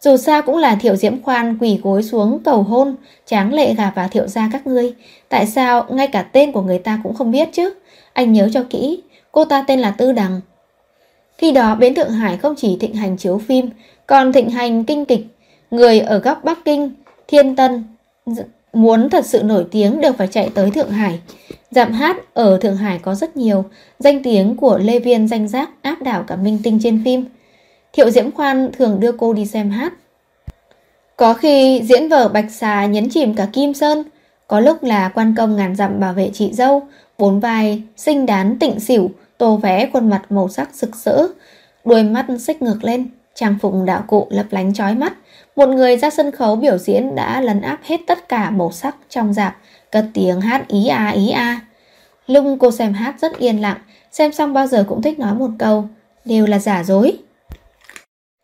dù 0.00 0.16
sao 0.16 0.42
cũng 0.42 0.56
là 0.56 0.74
Thiệu 0.74 0.96
Diễm 0.96 1.22
Khoan 1.22 1.58
quỳ 1.58 1.80
gối 1.82 2.02
xuống 2.02 2.38
cầu 2.44 2.62
hôn, 2.62 2.96
tráng 3.26 3.52
lệ 3.52 3.74
gà 3.74 3.92
vào 3.94 4.08
Thiệu 4.08 4.26
gia 4.26 4.48
các 4.52 4.66
ngươi. 4.66 4.94
Tại 5.28 5.46
sao 5.46 5.86
ngay 5.90 6.06
cả 6.06 6.22
tên 6.22 6.52
của 6.52 6.62
người 6.62 6.78
ta 6.78 7.00
cũng 7.02 7.14
không 7.14 7.30
biết 7.30 7.48
chứ? 7.52 7.74
Anh 8.12 8.32
nhớ 8.32 8.48
cho 8.52 8.64
kỹ, 8.70 9.02
cô 9.32 9.44
ta 9.44 9.64
tên 9.66 9.80
là 9.80 9.90
Tư 9.90 10.12
Đằng. 10.12 10.40
Khi 11.38 11.52
đó 11.52 11.74
bến 11.74 11.94
Thượng 11.94 12.10
Hải 12.10 12.36
không 12.36 12.54
chỉ 12.56 12.76
thịnh 12.80 12.94
hành 12.94 13.16
chiếu 13.16 13.38
phim, 13.38 13.70
còn 14.06 14.32
thịnh 14.32 14.50
hành 14.50 14.84
kinh 14.84 15.04
kịch. 15.04 15.26
Người 15.70 16.00
ở 16.00 16.18
góc 16.18 16.44
Bắc 16.44 16.64
Kinh, 16.64 16.90
Thiên 17.28 17.56
Tân, 17.56 17.84
Muốn 18.72 19.10
thật 19.10 19.26
sự 19.26 19.42
nổi 19.42 19.66
tiếng 19.70 20.00
đều 20.00 20.12
phải 20.12 20.26
chạy 20.26 20.50
tới 20.54 20.70
Thượng 20.70 20.90
Hải. 20.90 21.20
Dạm 21.70 21.92
hát 21.92 22.16
ở 22.34 22.58
Thượng 22.58 22.76
Hải 22.76 22.98
có 22.98 23.14
rất 23.14 23.36
nhiều, 23.36 23.64
danh 23.98 24.22
tiếng 24.22 24.56
của 24.56 24.78
Lê 24.78 24.98
Viên 24.98 25.28
danh 25.28 25.48
giác 25.48 25.70
áp 25.82 26.02
đảo 26.02 26.24
cả 26.26 26.36
minh 26.36 26.58
tinh 26.62 26.78
trên 26.82 27.02
phim. 27.04 27.24
Thiệu 27.92 28.10
Diễm 28.10 28.30
Khoan 28.30 28.70
thường 28.78 29.00
đưa 29.00 29.12
cô 29.12 29.32
đi 29.32 29.46
xem 29.46 29.70
hát. 29.70 29.92
Có 31.16 31.34
khi 31.34 31.82
diễn 31.84 32.08
vở 32.08 32.28
Bạch 32.28 32.50
Xà 32.50 32.86
nhấn 32.86 33.08
chìm 33.10 33.34
cả 33.34 33.48
Kim 33.52 33.74
Sơn, 33.74 34.02
có 34.46 34.60
lúc 34.60 34.82
là 34.82 35.08
quan 35.08 35.34
công 35.36 35.56
ngàn 35.56 35.76
dặm 35.76 36.00
bảo 36.00 36.12
vệ 36.12 36.30
chị 36.34 36.52
dâu, 36.52 36.82
bốn 37.18 37.40
vai, 37.40 37.82
sinh 37.96 38.26
đán 38.26 38.58
tịnh 38.58 38.80
xỉu, 38.80 39.10
tô 39.38 39.56
vẽ 39.56 39.90
khuôn 39.92 40.10
mặt 40.10 40.22
màu 40.30 40.48
sắc 40.48 40.68
sực 40.74 40.96
sỡ, 40.96 41.28
đuôi 41.84 42.02
mắt 42.02 42.26
xích 42.38 42.62
ngược 42.62 42.84
lên, 42.84 43.08
trang 43.34 43.56
phục 43.60 43.74
đạo 43.86 44.04
cụ 44.06 44.26
lấp 44.30 44.46
lánh 44.50 44.74
chói 44.74 44.94
mắt. 44.94 45.12
Một 45.56 45.68
người 45.68 45.96
ra 45.96 46.10
sân 46.10 46.30
khấu 46.30 46.56
biểu 46.56 46.78
diễn 46.78 47.14
đã 47.14 47.40
lấn 47.40 47.60
áp 47.60 47.78
hết 47.84 48.00
tất 48.06 48.28
cả 48.28 48.50
màu 48.50 48.72
sắc 48.72 48.96
trong 49.08 49.32
dạp, 49.32 49.56
cất 49.90 50.04
tiếng 50.14 50.40
hát 50.40 50.68
ý 50.68 50.86
a 50.86 51.08
ý 51.08 51.30
a. 51.30 51.60
Lúc 52.26 52.44
cô 52.60 52.70
xem 52.70 52.92
hát 52.92 53.14
rất 53.20 53.38
yên 53.38 53.60
lặng, 53.60 53.78
xem 54.10 54.32
xong 54.32 54.52
bao 54.52 54.66
giờ 54.66 54.84
cũng 54.88 55.02
thích 55.02 55.18
nói 55.18 55.34
một 55.34 55.50
câu, 55.58 55.84
đều 56.24 56.46
là 56.46 56.58
giả 56.58 56.84
dối. 56.84 57.18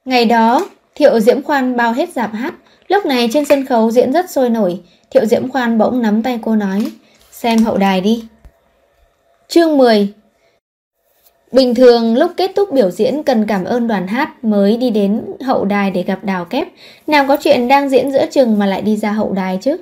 Ngày 0.05 0.25
đó, 0.25 0.69
Thiệu 0.95 1.21
Diễm 1.21 1.43
Khoan 1.43 1.77
bao 1.77 1.93
hết 1.93 2.13
dạp 2.13 2.33
hát, 2.35 2.55
lúc 2.89 3.07
này 3.07 3.29
trên 3.33 3.45
sân 3.45 3.67
khấu 3.67 3.91
diễn 3.91 4.13
rất 4.13 4.31
sôi 4.31 4.51
nổi, 4.51 4.81
Thiệu 5.11 5.27
Diễm 5.27 5.49
Khoan 5.49 5.79
bỗng 5.79 6.03
nắm 6.03 6.23
tay 6.23 6.39
cô 6.43 6.57
nói, 6.57 6.93
xem 7.33 7.59
hậu 7.59 7.77
đài 7.77 8.01
đi. 8.01 8.25
Chương 9.49 9.79
10 9.79 10.13
Bình 11.53 11.75
thường 11.75 12.17
lúc 12.17 12.31
kết 12.37 12.51
thúc 12.57 12.73
biểu 12.73 12.91
diễn 12.91 13.23
cần 13.23 13.47
cảm 13.47 13.65
ơn 13.65 13.89
đoàn 13.89 14.07
hát 14.07 14.45
mới 14.45 14.77
đi 14.77 14.91
đến 14.91 15.23
hậu 15.41 15.65
đài 15.65 15.91
để 15.91 16.03
gặp 16.03 16.25
đào 16.25 16.45
kép. 16.45 16.69
Nào 17.07 17.25
có 17.29 17.37
chuyện 17.41 17.69
đang 17.69 17.89
diễn 17.89 18.13
giữa 18.13 18.27
chừng 18.31 18.59
mà 18.59 18.67
lại 18.67 18.83
đi 18.83 18.97
ra 18.97 19.13
hậu 19.13 19.33
đài 19.33 19.59
chứ. 19.63 19.77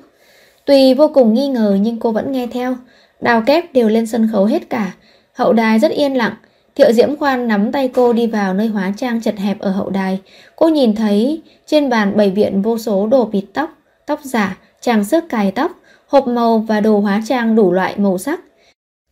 Tuy 0.65 0.95
vô 0.95 1.09
cùng 1.15 1.35
nghi 1.35 1.49
ngờ 1.49 1.79
nhưng 1.81 2.01
cô 2.01 2.13
vẫn 2.13 2.33
nghe 2.33 2.47
theo. 2.47 2.77
Đào 3.21 3.43
kép 3.47 3.73
đều 3.73 3.89
lên 3.89 4.07
sân 4.07 4.29
khấu 4.33 4.45
hết 4.45 4.71
cả. 4.71 4.93
Hậu 5.33 5.53
đài 5.53 5.79
rất 5.79 5.91
yên 5.93 6.17
lặng. 6.17 6.35
Thiệu 6.75 6.93
Diễm 6.93 7.17
Khoan 7.17 7.49
nắm 7.49 7.73
tay 7.73 7.89
cô 7.89 8.13
đi 8.13 8.27
vào 8.27 8.55
nơi 8.55 8.67
hóa 8.67 8.93
trang 8.97 9.21
chật 9.23 9.35
hẹp 9.37 9.59
ở 9.59 9.71
hậu 9.71 9.91
đài. 9.91 10.21
Cô 10.57 10.69
nhìn 10.69 10.95
thấy 10.95 11.43
trên 11.67 11.91
bàn 11.91 12.17
bày 12.17 12.31
biện 12.31 12.63
vô 12.63 12.79
số 12.79 13.07
đồ 13.07 13.25
bịt 13.25 13.45
tóc, 13.55 13.71
tóc 14.07 14.21
giả, 14.23 14.57
trang 14.81 15.05
sức 15.05 15.25
cài 15.29 15.51
tóc, 15.51 15.73
hộp 16.07 16.27
màu 16.27 16.59
và 16.59 16.81
đồ 16.81 16.99
hóa 16.99 17.23
trang 17.29 17.57
đủ 17.57 17.73
loại 17.73 17.95
màu 17.97 18.19
sắc. 18.19 18.41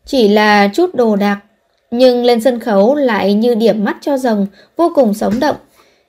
Chỉ 0.07 0.29
là 0.29 0.69
chút 0.69 0.95
đồ 0.95 1.17
đạc, 1.17 1.41
nhưng 1.99 2.25
lên 2.25 2.41
sân 2.41 2.61
khấu 2.61 2.95
lại 2.95 3.35
như 3.35 3.55
điểm 3.55 3.85
mắt 3.85 3.97
cho 4.01 4.19
rồng, 4.19 4.47
vô 4.77 4.93
cùng 4.95 5.15
sống 5.15 5.41
động. 5.41 5.57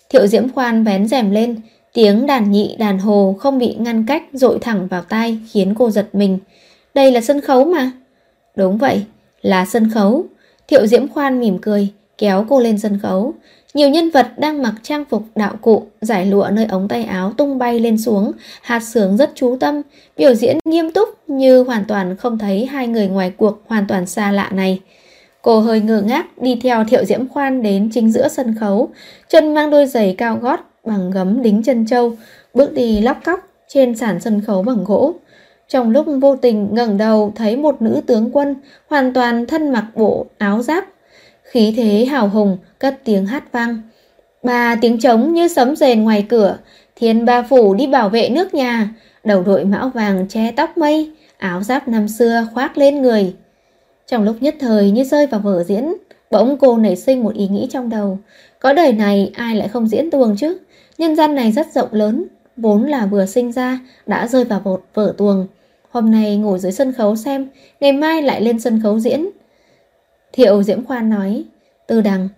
Thiệu 0.09 0.27
Diễm 0.27 0.49
Khoan 0.49 0.83
vén 0.83 1.07
rèm 1.07 1.31
lên, 1.31 1.55
tiếng 1.93 2.25
đàn 2.25 2.51
nhị 2.51 2.75
đàn 2.79 2.99
hồ 2.99 3.35
không 3.39 3.57
bị 3.57 3.75
ngăn 3.79 4.05
cách 4.05 4.23
dội 4.33 4.59
thẳng 4.61 4.87
vào 4.87 5.01
tai 5.01 5.37
khiến 5.51 5.75
cô 5.77 5.89
giật 5.89 6.07
mình. 6.13 6.39
Đây 6.93 7.11
là 7.11 7.21
sân 7.21 7.41
khấu 7.41 7.65
mà. 7.65 7.91
Đúng 8.55 8.77
vậy, 8.77 9.03
là 9.41 9.65
sân 9.65 9.89
khấu. 9.93 10.25
Thiệu 10.67 10.87
Diễm 10.87 11.07
Khoan 11.07 11.39
mỉm 11.39 11.57
cười, 11.61 11.87
kéo 12.17 12.45
cô 12.49 12.59
lên 12.59 12.79
sân 12.79 12.99
khấu. 13.03 13.33
Nhiều 13.73 13.89
nhân 13.89 14.09
vật 14.09 14.27
đang 14.37 14.61
mặc 14.61 14.73
trang 14.83 15.05
phục 15.09 15.23
đạo 15.35 15.55
cụ, 15.61 15.83
giải 16.01 16.25
lụa 16.25 16.49
nơi 16.51 16.65
ống 16.65 16.87
tay 16.87 17.03
áo 17.03 17.33
tung 17.37 17.57
bay 17.57 17.79
lên 17.79 17.97
xuống, 17.97 18.31
hạt 18.61 18.79
sướng 18.79 19.17
rất 19.17 19.31
chú 19.35 19.57
tâm, 19.59 19.81
biểu 20.17 20.33
diễn 20.33 20.57
nghiêm 20.65 20.91
túc 20.91 21.29
như 21.29 21.63
hoàn 21.63 21.85
toàn 21.85 22.17
không 22.17 22.37
thấy 22.37 22.65
hai 22.65 22.87
người 22.87 23.07
ngoài 23.07 23.31
cuộc 23.37 23.61
hoàn 23.67 23.87
toàn 23.87 24.05
xa 24.05 24.31
lạ 24.31 24.49
này. 24.53 24.79
Cô 25.45 25.59
hơi 25.59 25.81
ngơ 25.81 26.01
ngác 26.01 26.41
đi 26.41 26.59
theo 26.63 26.83
Thiệu 26.83 27.05
Diễm 27.05 27.27
Khoan 27.27 27.63
đến 27.63 27.89
chính 27.93 28.11
giữa 28.11 28.27
sân 28.27 28.55
khấu, 28.59 28.89
chân 29.29 29.53
mang 29.53 29.69
đôi 29.69 29.85
giày 29.87 30.15
cao 30.17 30.37
gót 30.41 30.59
bằng 30.85 31.11
gấm 31.11 31.41
đính 31.41 31.63
chân 31.63 31.85
châu, 31.87 32.13
bước 32.53 32.73
đi 32.73 33.01
lóc 33.01 33.17
cóc 33.25 33.39
trên 33.67 33.95
sàn 33.95 34.19
sân 34.19 34.41
khấu 34.47 34.63
bằng 34.63 34.83
gỗ. 34.83 35.13
Trong 35.69 35.91
lúc 35.91 36.05
vô 36.21 36.35
tình 36.35 36.69
ngẩng 36.71 36.97
đầu 36.97 37.33
thấy 37.35 37.57
một 37.57 37.81
nữ 37.81 38.01
tướng 38.07 38.29
quân 38.33 38.55
hoàn 38.87 39.13
toàn 39.13 39.45
thân 39.45 39.71
mặc 39.71 39.85
bộ 39.95 40.25
áo 40.37 40.61
giáp 40.61 40.85
khí 41.43 41.73
thế 41.77 42.05
hào 42.05 42.29
hùng, 42.29 42.57
cất 42.79 42.99
tiếng 43.03 43.25
hát 43.25 43.51
vang. 43.51 43.81
Ba 44.43 44.75
tiếng 44.81 44.99
trống 44.99 45.33
như 45.33 45.47
sấm 45.47 45.75
rền 45.75 46.03
ngoài 46.03 46.25
cửa, 46.29 46.57
thiên 46.95 47.25
ba 47.25 47.41
phủ 47.41 47.73
đi 47.73 47.87
bảo 47.87 48.09
vệ 48.09 48.29
nước 48.29 48.53
nhà, 48.53 48.89
đầu 49.23 49.43
đội 49.43 49.65
mão 49.65 49.89
vàng 49.89 50.25
che 50.29 50.51
tóc 50.51 50.77
mây, 50.77 51.11
áo 51.37 51.63
giáp 51.63 51.87
năm 51.87 52.07
xưa 52.07 52.47
khoác 52.53 52.77
lên 52.77 53.01
người. 53.01 53.33
Trong 54.07 54.23
lúc 54.23 54.35
nhất 54.41 54.55
thời 54.59 54.91
như 54.91 55.03
rơi 55.03 55.27
vào 55.27 55.39
vở 55.39 55.63
diễn, 55.63 55.93
bỗng 56.31 56.57
cô 56.57 56.77
nảy 56.77 56.95
sinh 56.95 57.23
một 57.23 57.33
ý 57.33 57.47
nghĩ 57.47 57.67
trong 57.71 57.89
đầu. 57.89 58.19
Có 58.59 58.73
đời 58.73 58.93
này 58.93 59.31
ai 59.33 59.55
lại 59.55 59.67
không 59.67 59.87
diễn 59.87 60.11
tuồng 60.11 60.35
chứ? 60.37 60.57
Nhân 60.97 61.15
gian 61.15 61.35
này 61.35 61.51
rất 61.51 61.73
rộng 61.73 61.89
lớn, 61.91 62.25
vốn 62.57 62.83
là 62.83 63.05
vừa 63.05 63.25
sinh 63.25 63.51
ra, 63.51 63.79
đã 64.05 64.27
rơi 64.27 64.43
vào 64.43 64.61
một 64.63 64.85
vở 64.93 65.13
tuồng. 65.17 65.47
Hôm 65.89 66.11
nay 66.11 66.37
ngồi 66.37 66.59
dưới 66.59 66.71
sân 66.71 66.93
khấu 66.93 67.15
xem, 67.15 67.47
ngày 67.79 67.93
mai 67.93 68.21
lại 68.21 68.41
lên 68.41 68.59
sân 68.59 68.79
khấu 68.83 68.99
diễn. 68.99 69.29
Thiệu 70.33 70.63
Diễm 70.63 70.85
Khoan 70.85 71.09
nói, 71.09 71.43
Tư 71.87 72.01
Đằng, 72.01 72.29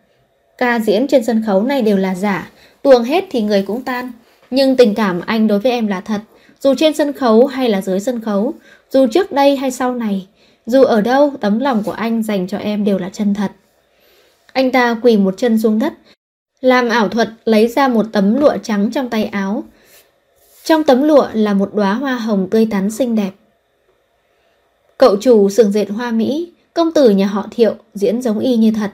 ca 0.58 0.80
diễn 0.80 1.08
trên 1.08 1.24
sân 1.24 1.44
khấu 1.46 1.64
này 1.64 1.82
đều 1.82 1.98
là 1.98 2.16
giả, 2.16 2.52
tuồng 2.82 3.04
hết 3.04 3.26
thì 3.30 3.42
người 3.42 3.62
cũng 3.62 3.82
tan. 3.82 4.12
Nhưng 4.52 4.76
tình 4.76 4.96
cảm 4.96 5.22
anh 5.26 5.48
đối 5.48 5.60
với 5.60 5.72
em 5.72 5.88
là 5.88 6.02
thật, 6.02 6.22
dù 6.60 6.74
trên 6.78 6.94
sân 6.94 7.14
khấu 7.14 7.46
hay 7.46 7.70
là 7.70 7.82
dưới 7.82 8.00
sân 8.00 8.22
khấu, 8.22 8.54
dù 8.92 9.08
trước 9.08 9.32
đây 9.32 9.56
hay 9.56 9.72
sau 9.72 9.96
này, 9.96 10.28
dù 10.68 10.84
ở 10.84 11.02
đâu 11.02 11.34
tấm 11.42 11.60
lòng 11.60 11.84
của 11.84 11.92
anh 11.92 12.24
dành 12.24 12.48
cho 12.48 12.58
em 12.58 12.84
đều 12.84 12.98
là 12.98 13.10
chân 13.10 13.34
thật. 13.34 13.52
Anh 14.54 14.72
ta 14.72 14.96
quỳ 15.02 15.18
một 15.18 15.34
chân 15.38 15.60
xuống 15.60 15.80
đất, 15.80 15.94
làm 16.62 16.90
ảo 16.90 17.10
thuật 17.10 17.30
lấy 17.46 17.68
ra 17.68 17.88
một 17.88 18.06
tấm 18.12 18.36
lụa 18.36 18.58
trắng 18.64 18.90
trong 18.94 19.10
tay 19.10 19.26
áo. 19.26 19.64
Trong 20.64 20.84
tấm 20.84 21.04
lụa 21.04 21.28
là 21.34 21.54
một 21.54 21.74
đóa 21.74 21.94
hoa 21.94 22.16
hồng 22.16 22.48
tươi 22.52 22.68
tắn 22.72 22.92
xinh 22.92 23.16
đẹp. 23.16 23.32
Cậu 24.98 25.18
chủ 25.22 25.50
sừng 25.50 25.72
dệt 25.72 25.90
hoa 25.90 26.12
Mỹ 26.12 26.52
Công 26.78 26.92
tử 26.92 27.10
nhà 27.10 27.28
họ 27.28 27.48
thiệu 27.52 27.74
diễn 27.94 28.22
giống 28.22 28.40
y 28.40 28.56
như 28.56 28.72
thật. 28.72 28.92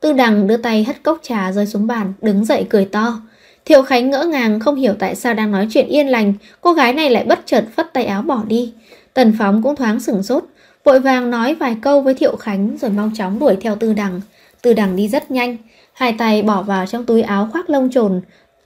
Tư 0.00 0.12
đằng 0.12 0.46
đưa 0.46 0.56
tay 0.56 0.84
hất 0.84 1.02
cốc 1.02 1.18
trà 1.22 1.52
rơi 1.52 1.66
xuống 1.66 1.86
bàn, 1.86 2.12
đứng 2.22 2.44
dậy 2.44 2.66
cười 2.70 2.84
to. 2.84 3.20
Thiệu 3.64 3.82
Khánh 3.82 4.10
ngỡ 4.10 4.24
ngàng 4.24 4.60
không 4.60 4.74
hiểu 4.74 4.94
tại 4.98 5.14
sao 5.14 5.34
đang 5.34 5.52
nói 5.52 5.68
chuyện 5.70 5.86
yên 5.88 6.08
lành, 6.08 6.32
cô 6.60 6.72
gái 6.72 6.92
này 6.92 7.10
lại 7.10 7.24
bất 7.24 7.40
chợt 7.46 7.64
phất 7.76 7.92
tay 7.92 8.04
áo 8.04 8.22
bỏ 8.22 8.42
đi. 8.48 8.72
Tần 9.14 9.34
Phóng 9.38 9.62
cũng 9.62 9.76
thoáng 9.76 10.00
sửng 10.00 10.22
sốt, 10.22 10.44
vội 10.88 11.00
vàng 11.00 11.30
nói 11.30 11.54
vài 11.54 11.76
câu 11.82 12.00
với 12.00 12.14
Thiệu 12.14 12.36
Khánh 12.36 12.76
rồi 12.80 12.90
mau 12.90 13.10
chóng 13.14 13.38
đuổi 13.38 13.56
theo 13.60 13.76
Tư 13.76 13.92
Đằng. 13.92 14.20
Tư 14.62 14.72
Đằng 14.74 14.96
đi 14.96 15.08
rất 15.08 15.30
nhanh, 15.30 15.56
hai 15.92 16.14
tay 16.18 16.42
bỏ 16.42 16.62
vào 16.62 16.86
trong 16.86 17.04
túi 17.04 17.22
áo 17.22 17.48
khoác 17.52 17.70
lông 17.70 17.90
trồn, 17.90 18.20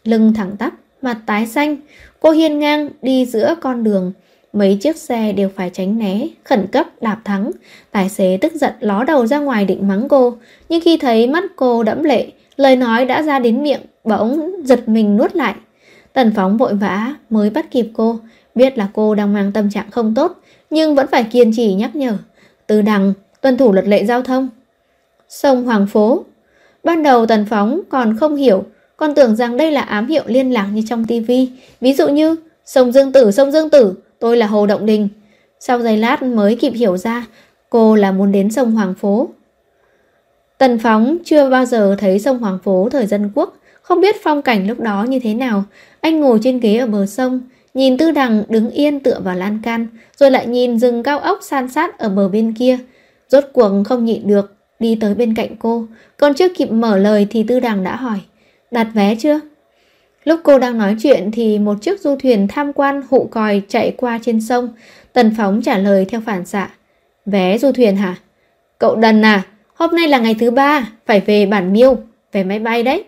lưng 0.04 0.34
thẳng 0.34 0.56
tắp, 0.56 0.72
mặt 1.02 1.18
tái 1.26 1.46
xanh. 1.46 1.76
Cô 2.20 2.30
hiên 2.30 2.58
ngang 2.58 2.88
đi 3.02 3.26
giữa 3.26 3.54
con 3.60 3.84
đường, 3.84 4.12
Mấy 4.52 4.78
chiếc 4.80 4.96
xe 4.96 5.32
đều 5.32 5.48
phải 5.56 5.70
tránh 5.70 5.98
né, 5.98 6.26
khẩn 6.44 6.66
cấp 6.66 6.86
đạp 7.00 7.18
thắng. 7.24 7.50
Tài 7.90 8.08
xế 8.08 8.38
tức 8.40 8.52
giận 8.54 8.72
ló 8.80 9.04
đầu 9.04 9.26
ra 9.26 9.38
ngoài 9.38 9.64
định 9.64 9.88
mắng 9.88 10.08
cô, 10.08 10.36
nhưng 10.68 10.80
khi 10.80 10.96
thấy 10.96 11.26
mắt 11.26 11.44
cô 11.56 11.82
đẫm 11.82 12.02
lệ, 12.02 12.26
lời 12.56 12.76
nói 12.76 13.04
đã 13.04 13.22
ra 13.22 13.38
đến 13.38 13.62
miệng, 13.62 13.80
bỗng 14.04 14.50
giật 14.64 14.88
mình 14.88 15.16
nuốt 15.16 15.36
lại. 15.36 15.54
Tần 16.12 16.32
phóng 16.36 16.56
vội 16.56 16.74
vã 16.74 17.14
mới 17.30 17.50
bắt 17.50 17.70
kịp 17.70 17.86
cô, 17.94 18.18
biết 18.54 18.78
là 18.78 18.88
cô 18.92 19.14
đang 19.14 19.32
mang 19.32 19.52
tâm 19.52 19.70
trạng 19.70 19.90
không 19.90 20.14
tốt, 20.14 20.41
nhưng 20.72 20.94
vẫn 20.94 21.06
phải 21.06 21.24
kiên 21.24 21.52
trì 21.56 21.74
nhắc 21.74 21.96
nhở. 21.96 22.12
Từ 22.66 22.82
đằng, 22.82 23.12
tuân 23.40 23.56
thủ 23.56 23.72
luật 23.72 23.86
lệ 23.86 24.04
giao 24.04 24.22
thông. 24.22 24.48
Sông 25.28 25.64
Hoàng 25.64 25.86
Phố 25.86 26.24
Ban 26.84 27.02
đầu 27.02 27.26
Tần 27.26 27.46
Phóng 27.50 27.80
còn 27.88 28.16
không 28.20 28.36
hiểu, 28.36 28.64
còn 28.96 29.14
tưởng 29.14 29.36
rằng 29.36 29.56
đây 29.56 29.70
là 29.70 29.80
ám 29.80 30.06
hiệu 30.06 30.22
liên 30.26 30.52
lạc 30.52 30.68
như 30.72 30.82
trong 30.88 31.04
tivi. 31.04 31.50
Ví 31.80 31.94
dụ 31.94 32.08
như, 32.08 32.36
sông 32.64 32.92
Dương 32.92 33.12
Tử, 33.12 33.30
sông 33.30 33.52
Dương 33.52 33.70
Tử, 33.70 33.94
Tôi 34.22 34.36
là 34.36 34.46
Hồ 34.46 34.66
Động 34.66 34.86
Đình. 34.86 35.08
Sau 35.60 35.82
giây 35.82 35.96
lát 35.96 36.22
mới 36.22 36.56
kịp 36.56 36.70
hiểu 36.70 36.96
ra 36.96 37.26
cô 37.70 37.94
là 37.94 38.12
muốn 38.12 38.32
đến 38.32 38.50
sông 38.50 38.72
Hoàng 38.72 38.94
Phố. 38.94 39.28
Tần 40.58 40.78
Phóng 40.78 41.18
chưa 41.24 41.50
bao 41.50 41.64
giờ 41.64 41.96
thấy 41.98 42.18
sông 42.18 42.38
Hoàng 42.38 42.58
Phố 42.64 42.88
thời 42.92 43.06
dân 43.06 43.30
quốc, 43.34 43.56
không 43.82 44.00
biết 44.00 44.16
phong 44.22 44.42
cảnh 44.42 44.66
lúc 44.66 44.80
đó 44.80 45.04
như 45.08 45.20
thế 45.22 45.34
nào. 45.34 45.64
Anh 46.00 46.20
ngồi 46.20 46.38
trên 46.42 46.60
ghế 46.60 46.76
ở 46.76 46.86
bờ 46.86 47.06
sông, 47.06 47.40
nhìn 47.74 47.98
Tư 47.98 48.10
Đằng 48.10 48.44
đứng 48.48 48.70
yên 48.70 49.00
tựa 49.00 49.20
vào 49.24 49.36
lan 49.36 49.58
can, 49.62 49.86
rồi 50.16 50.30
lại 50.30 50.46
nhìn 50.46 50.78
rừng 50.78 51.02
cao 51.02 51.18
ốc 51.18 51.38
san 51.42 51.68
sát 51.68 51.98
ở 51.98 52.08
bờ 52.08 52.28
bên 52.28 52.52
kia. 52.52 52.78
Rốt 53.28 53.44
cuộc 53.52 53.70
không 53.84 54.04
nhịn 54.04 54.26
được, 54.26 54.54
đi 54.78 54.98
tới 55.00 55.14
bên 55.14 55.34
cạnh 55.34 55.56
cô. 55.58 55.86
Còn 56.16 56.34
chưa 56.34 56.48
kịp 56.48 56.66
mở 56.66 56.96
lời 56.96 57.26
thì 57.30 57.42
Tư 57.48 57.60
Đằng 57.60 57.84
đã 57.84 57.96
hỏi, 57.96 58.18
đặt 58.70 58.86
vé 58.94 59.14
chưa? 59.14 59.40
Lúc 60.24 60.40
cô 60.42 60.58
đang 60.58 60.78
nói 60.78 60.96
chuyện 61.02 61.30
thì 61.32 61.58
một 61.58 61.82
chiếc 61.82 62.00
du 62.00 62.16
thuyền 62.16 62.48
tham 62.48 62.72
quan 62.72 63.02
hụ 63.10 63.28
còi 63.30 63.62
chạy 63.68 63.94
qua 63.96 64.18
trên 64.22 64.40
sông. 64.40 64.68
Tần 65.12 65.34
Phóng 65.38 65.62
trả 65.62 65.78
lời 65.78 66.04
theo 66.04 66.20
phản 66.26 66.46
xạ. 66.46 66.70
Vé 67.26 67.58
du 67.58 67.72
thuyền 67.72 67.96
hả? 67.96 68.16
Cậu 68.78 68.96
đần 68.96 69.22
à? 69.22 69.42
Hôm 69.74 69.96
nay 69.96 70.08
là 70.08 70.18
ngày 70.18 70.36
thứ 70.40 70.50
ba, 70.50 70.88
phải 71.06 71.20
về 71.20 71.46
bản 71.46 71.72
miêu, 71.72 71.96
về 72.32 72.44
máy 72.44 72.58
bay 72.58 72.82
đấy. 72.82 73.04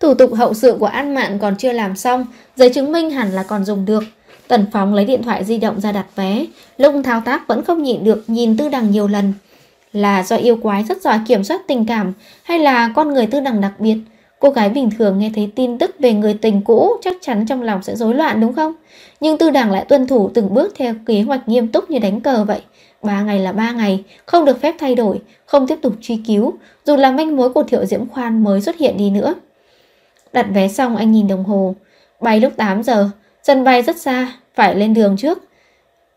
Thủ 0.00 0.14
tục 0.14 0.34
hậu 0.34 0.54
sự 0.54 0.76
của 0.80 0.86
An 0.86 1.14
Mạn 1.14 1.38
còn 1.38 1.56
chưa 1.56 1.72
làm 1.72 1.96
xong, 1.96 2.26
giấy 2.56 2.70
chứng 2.70 2.92
minh 2.92 3.10
hẳn 3.10 3.32
là 3.32 3.42
còn 3.42 3.64
dùng 3.64 3.84
được. 3.84 4.04
Tần 4.48 4.66
Phóng 4.72 4.94
lấy 4.94 5.04
điện 5.04 5.22
thoại 5.22 5.44
di 5.44 5.58
động 5.58 5.80
ra 5.80 5.92
đặt 5.92 6.06
vé, 6.16 6.44
lúc 6.78 6.94
thao 7.04 7.22
tác 7.24 7.48
vẫn 7.48 7.64
không 7.64 7.82
nhịn 7.82 8.04
được 8.04 8.24
nhìn 8.26 8.56
Tư 8.56 8.68
Đằng 8.68 8.90
nhiều 8.90 9.08
lần. 9.08 9.32
Là 9.92 10.22
do 10.22 10.36
yêu 10.36 10.56
quái 10.56 10.84
rất 10.88 11.02
giỏi 11.02 11.20
kiểm 11.26 11.44
soát 11.44 11.60
tình 11.66 11.86
cảm 11.86 12.12
hay 12.42 12.58
là 12.58 12.92
con 12.96 13.14
người 13.14 13.26
Tư 13.26 13.40
Đằng 13.40 13.60
đặc 13.60 13.72
biệt? 13.78 13.96
Cô 14.40 14.50
gái 14.50 14.68
bình 14.68 14.90
thường 14.98 15.18
nghe 15.18 15.30
thấy 15.34 15.52
tin 15.54 15.78
tức 15.78 15.94
về 15.98 16.12
người 16.12 16.34
tình 16.34 16.62
cũ 16.62 16.96
chắc 17.02 17.16
chắn 17.20 17.46
trong 17.46 17.62
lòng 17.62 17.82
sẽ 17.82 17.96
rối 17.96 18.14
loạn 18.14 18.40
đúng 18.40 18.52
không? 18.52 18.72
Nhưng 19.20 19.38
tư 19.38 19.50
đảng 19.50 19.70
lại 19.70 19.84
tuân 19.88 20.06
thủ 20.06 20.30
từng 20.34 20.54
bước 20.54 20.74
theo 20.76 20.94
kế 21.06 21.22
hoạch 21.22 21.48
nghiêm 21.48 21.68
túc 21.68 21.90
như 21.90 21.98
đánh 21.98 22.20
cờ 22.20 22.44
vậy. 22.44 22.60
Ba 23.02 23.22
ngày 23.22 23.38
là 23.38 23.52
ba 23.52 23.72
ngày, 23.72 24.04
không 24.26 24.44
được 24.44 24.60
phép 24.60 24.74
thay 24.78 24.94
đổi, 24.94 25.20
không 25.46 25.66
tiếp 25.66 25.78
tục 25.82 25.92
truy 26.00 26.20
cứu, 26.26 26.54
dù 26.84 26.96
là 26.96 27.10
manh 27.10 27.36
mối 27.36 27.50
của 27.50 27.62
Thiệu 27.62 27.84
Diễm 27.84 28.08
Khoan 28.08 28.44
mới 28.44 28.60
xuất 28.60 28.76
hiện 28.76 28.96
đi 28.96 29.10
nữa. 29.10 29.34
Đặt 30.32 30.46
vé 30.54 30.68
xong 30.68 30.96
anh 30.96 31.12
nhìn 31.12 31.28
đồng 31.28 31.44
hồ, 31.44 31.74
bay 32.20 32.40
lúc 32.40 32.52
8 32.56 32.82
giờ, 32.82 33.10
sân 33.42 33.64
bay 33.64 33.82
rất 33.82 33.96
xa, 33.96 34.32
phải 34.54 34.74
lên 34.74 34.94
đường 34.94 35.16
trước. 35.16 35.38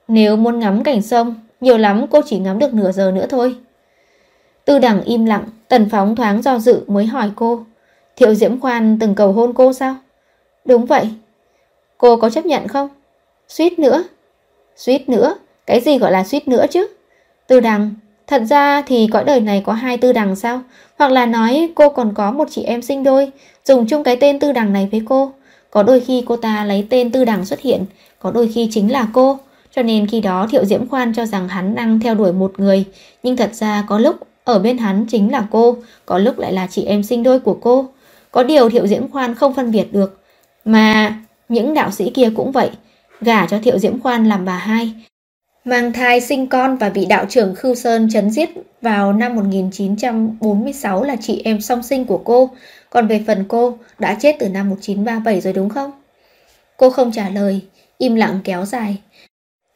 Nếu 0.07 0.36
muốn 0.36 0.59
ngắm 0.59 0.84
cảnh 0.84 1.01
sông, 1.01 1.36
nhiều 1.62 1.78
lắm 1.78 2.05
cô 2.12 2.22
chỉ 2.26 2.39
ngắm 2.39 2.59
được 2.59 2.74
nửa 2.74 2.91
giờ 2.91 3.12
nữa 3.12 3.26
thôi. 3.30 3.55
Tư 4.66 4.80
đẳng 4.80 5.03
im 5.03 5.26
lặng, 5.26 5.43
tần 5.68 5.89
phóng 5.89 6.16
thoáng 6.16 6.41
do 6.41 6.59
dự 6.59 6.84
mới 6.88 7.05
hỏi 7.05 7.32
cô. 7.36 7.66
Thiệu 8.16 8.34
Diễm 8.34 8.59
Khoan 8.59 8.97
từng 8.99 9.16
cầu 9.16 9.32
hôn 9.32 9.53
cô 9.53 9.74
sao? 9.74 9.95
Đúng 10.66 10.86
vậy. 10.86 11.09
Cô 11.97 12.18
có 12.18 12.30
chấp 12.30 12.45
nhận 12.45 12.68
không? 12.68 12.89
Suýt 13.47 13.80
nữa. 13.80 14.03
Suýt 14.76 15.09
nữa? 15.09 15.36
Cái 15.66 15.82
gì 15.82 15.97
gọi 15.97 16.12
là 16.12 16.24
suýt 16.24 16.47
nữa 16.47 16.66
chứ? 16.70 16.88
Tư 17.47 17.59
đằng. 17.59 17.93
Thật 18.28 18.43
ra 18.49 18.82
thì 18.82 19.07
cõi 19.11 19.24
đời 19.24 19.39
này 19.39 19.61
có 19.65 19.74
hai 19.74 19.97
tư 19.97 20.13
đằng 20.13 20.36
sao? 20.36 20.61
Hoặc 20.97 21.11
là 21.11 21.26
nói 21.26 21.72
cô 21.76 21.89
còn 21.89 22.13
có 22.13 22.32
một 22.32 22.47
chị 22.51 22.63
em 22.63 22.82
sinh 22.82 23.03
đôi, 23.03 23.32
dùng 23.65 23.88
chung 23.88 24.03
cái 24.03 24.15
tên 24.15 24.39
tư 24.39 24.51
đằng 24.51 24.74
này 24.74 24.88
với 24.91 25.01
cô. 25.05 25.32
Có 25.72 25.84
đôi 25.84 25.99
khi 25.99 26.24
cô 26.26 26.36
ta 26.36 26.65
lấy 26.65 26.88
tên 26.89 27.11
tư 27.11 27.26
đằng 27.26 27.45
xuất 27.45 27.61
hiện, 27.61 27.86
có 28.19 28.32
đôi 28.32 28.51
khi 28.53 28.67
chính 28.72 28.91
là 28.91 29.07
cô. 29.13 29.39
Cho 29.76 29.82
nên 29.82 30.07
khi 30.07 30.22
đó 30.22 30.47
Thiệu 30.51 30.65
Diễm 30.65 30.88
Khoan 30.88 31.13
cho 31.13 31.26
rằng 31.26 31.47
hắn 31.47 31.76
đang 31.76 31.99
theo 31.99 32.15
đuổi 32.15 32.34
một 32.34 32.53
người, 32.57 32.86
nhưng 33.24 33.38
thật 33.38 33.49
ra 33.53 33.84
có 33.88 33.99
lúc 33.99 34.15
ở 34.43 34.59
bên 34.59 34.78
hắn 34.78 35.05
chính 35.09 35.32
là 35.32 35.47
cô, 35.51 35.78
có 36.05 36.17
lúc 36.17 36.39
lại 36.39 36.53
là 36.53 36.67
chị 36.67 36.84
em 36.84 37.03
sinh 37.03 37.24
đôi 37.24 37.39
của 37.39 37.57
cô. 37.61 37.86
Có 38.32 38.43
điều 38.43 38.69
Thiệu 38.69 38.88
Diễm 38.88 39.11
Khoan 39.11 39.36
không 39.36 39.53
phân 39.53 39.72
biệt 39.72 39.93
được. 39.93 40.19
Mà 40.65 41.15
những 41.49 41.74
đạo 41.74 41.91
sĩ 41.91 42.09
kia 42.09 42.30
cũng 42.36 42.51
vậy. 42.51 42.69
Gả 43.22 43.47
cho 43.47 43.59
Thiệu 43.63 43.80
Diễm 43.80 43.99
Khoan 43.99 44.30
làm 44.30 44.45
bà 44.45 44.57
hai. 44.57 44.93
Mang 45.66 45.93
thai 45.93 46.22
sinh 46.22 46.47
con 46.47 46.78
và 46.78 46.89
bị 46.89 47.05
đạo 47.05 47.26
trưởng 47.30 47.55
Khưu 47.55 47.76
Sơn 47.76 48.07
chấn 48.12 48.32
giết 48.32 48.49
vào 48.82 49.14
năm 49.14 49.36
1946 49.36 51.03
là 51.03 51.16
chị 51.22 51.41
em 51.45 51.62
song 51.62 51.84
sinh 51.84 52.05
của 52.05 52.18
cô. 52.18 52.49
Còn 52.89 53.07
về 53.07 53.24
phần 53.28 53.45
cô, 53.47 53.78
đã 53.99 54.18
chết 54.20 54.36
từ 54.39 54.49
năm 54.49 54.70
1937 54.70 55.41
rồi 55.41 55.53
đúng 55.53 55.70
không? 55.70 55.91
Cô 56.78 56.89
không 56.89 57.12
trả 57.12 57.30
lời. 57.30 57.62
im 57.97 58.16
lặng 58.16 58.39
kéo 58.43 58.66
dài. 58.66 58.97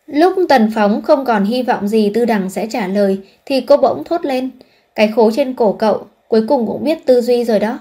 Lúc 0.07 0.33
Tần 0.49 0.71
Phóng 0.75 1.01
không 1.01 1.25
còn 1.25 1.43
hy 1.43 1.63
vọng 1.63 1.87
gì 1.87 2.11
Tư 2.13 2.25
Đằng 2.25 2.49
sẽ 2.49 2.67
trả 2.71 2.87
lời 2.87 3.19
thì 3.45 3.61
cô 3.61 3.77
bỗng 3.77 4.03
thốt 4.03 4.25
lên. 4.25 4.49
Cái 4.95 5.11
khối 5.15 5.31
trên 5.35 5.53
cổ 5.53 5.73
cậu 5.73 6.07
cuối 6.27 6.45
cùng 6.47 6.67
cũng 6.67 6.83
biết 6.83 7.05
tư 7.05 7.21
duy 7.21 7.43
rồi 7.43 7.59
đó. 7.59 7.79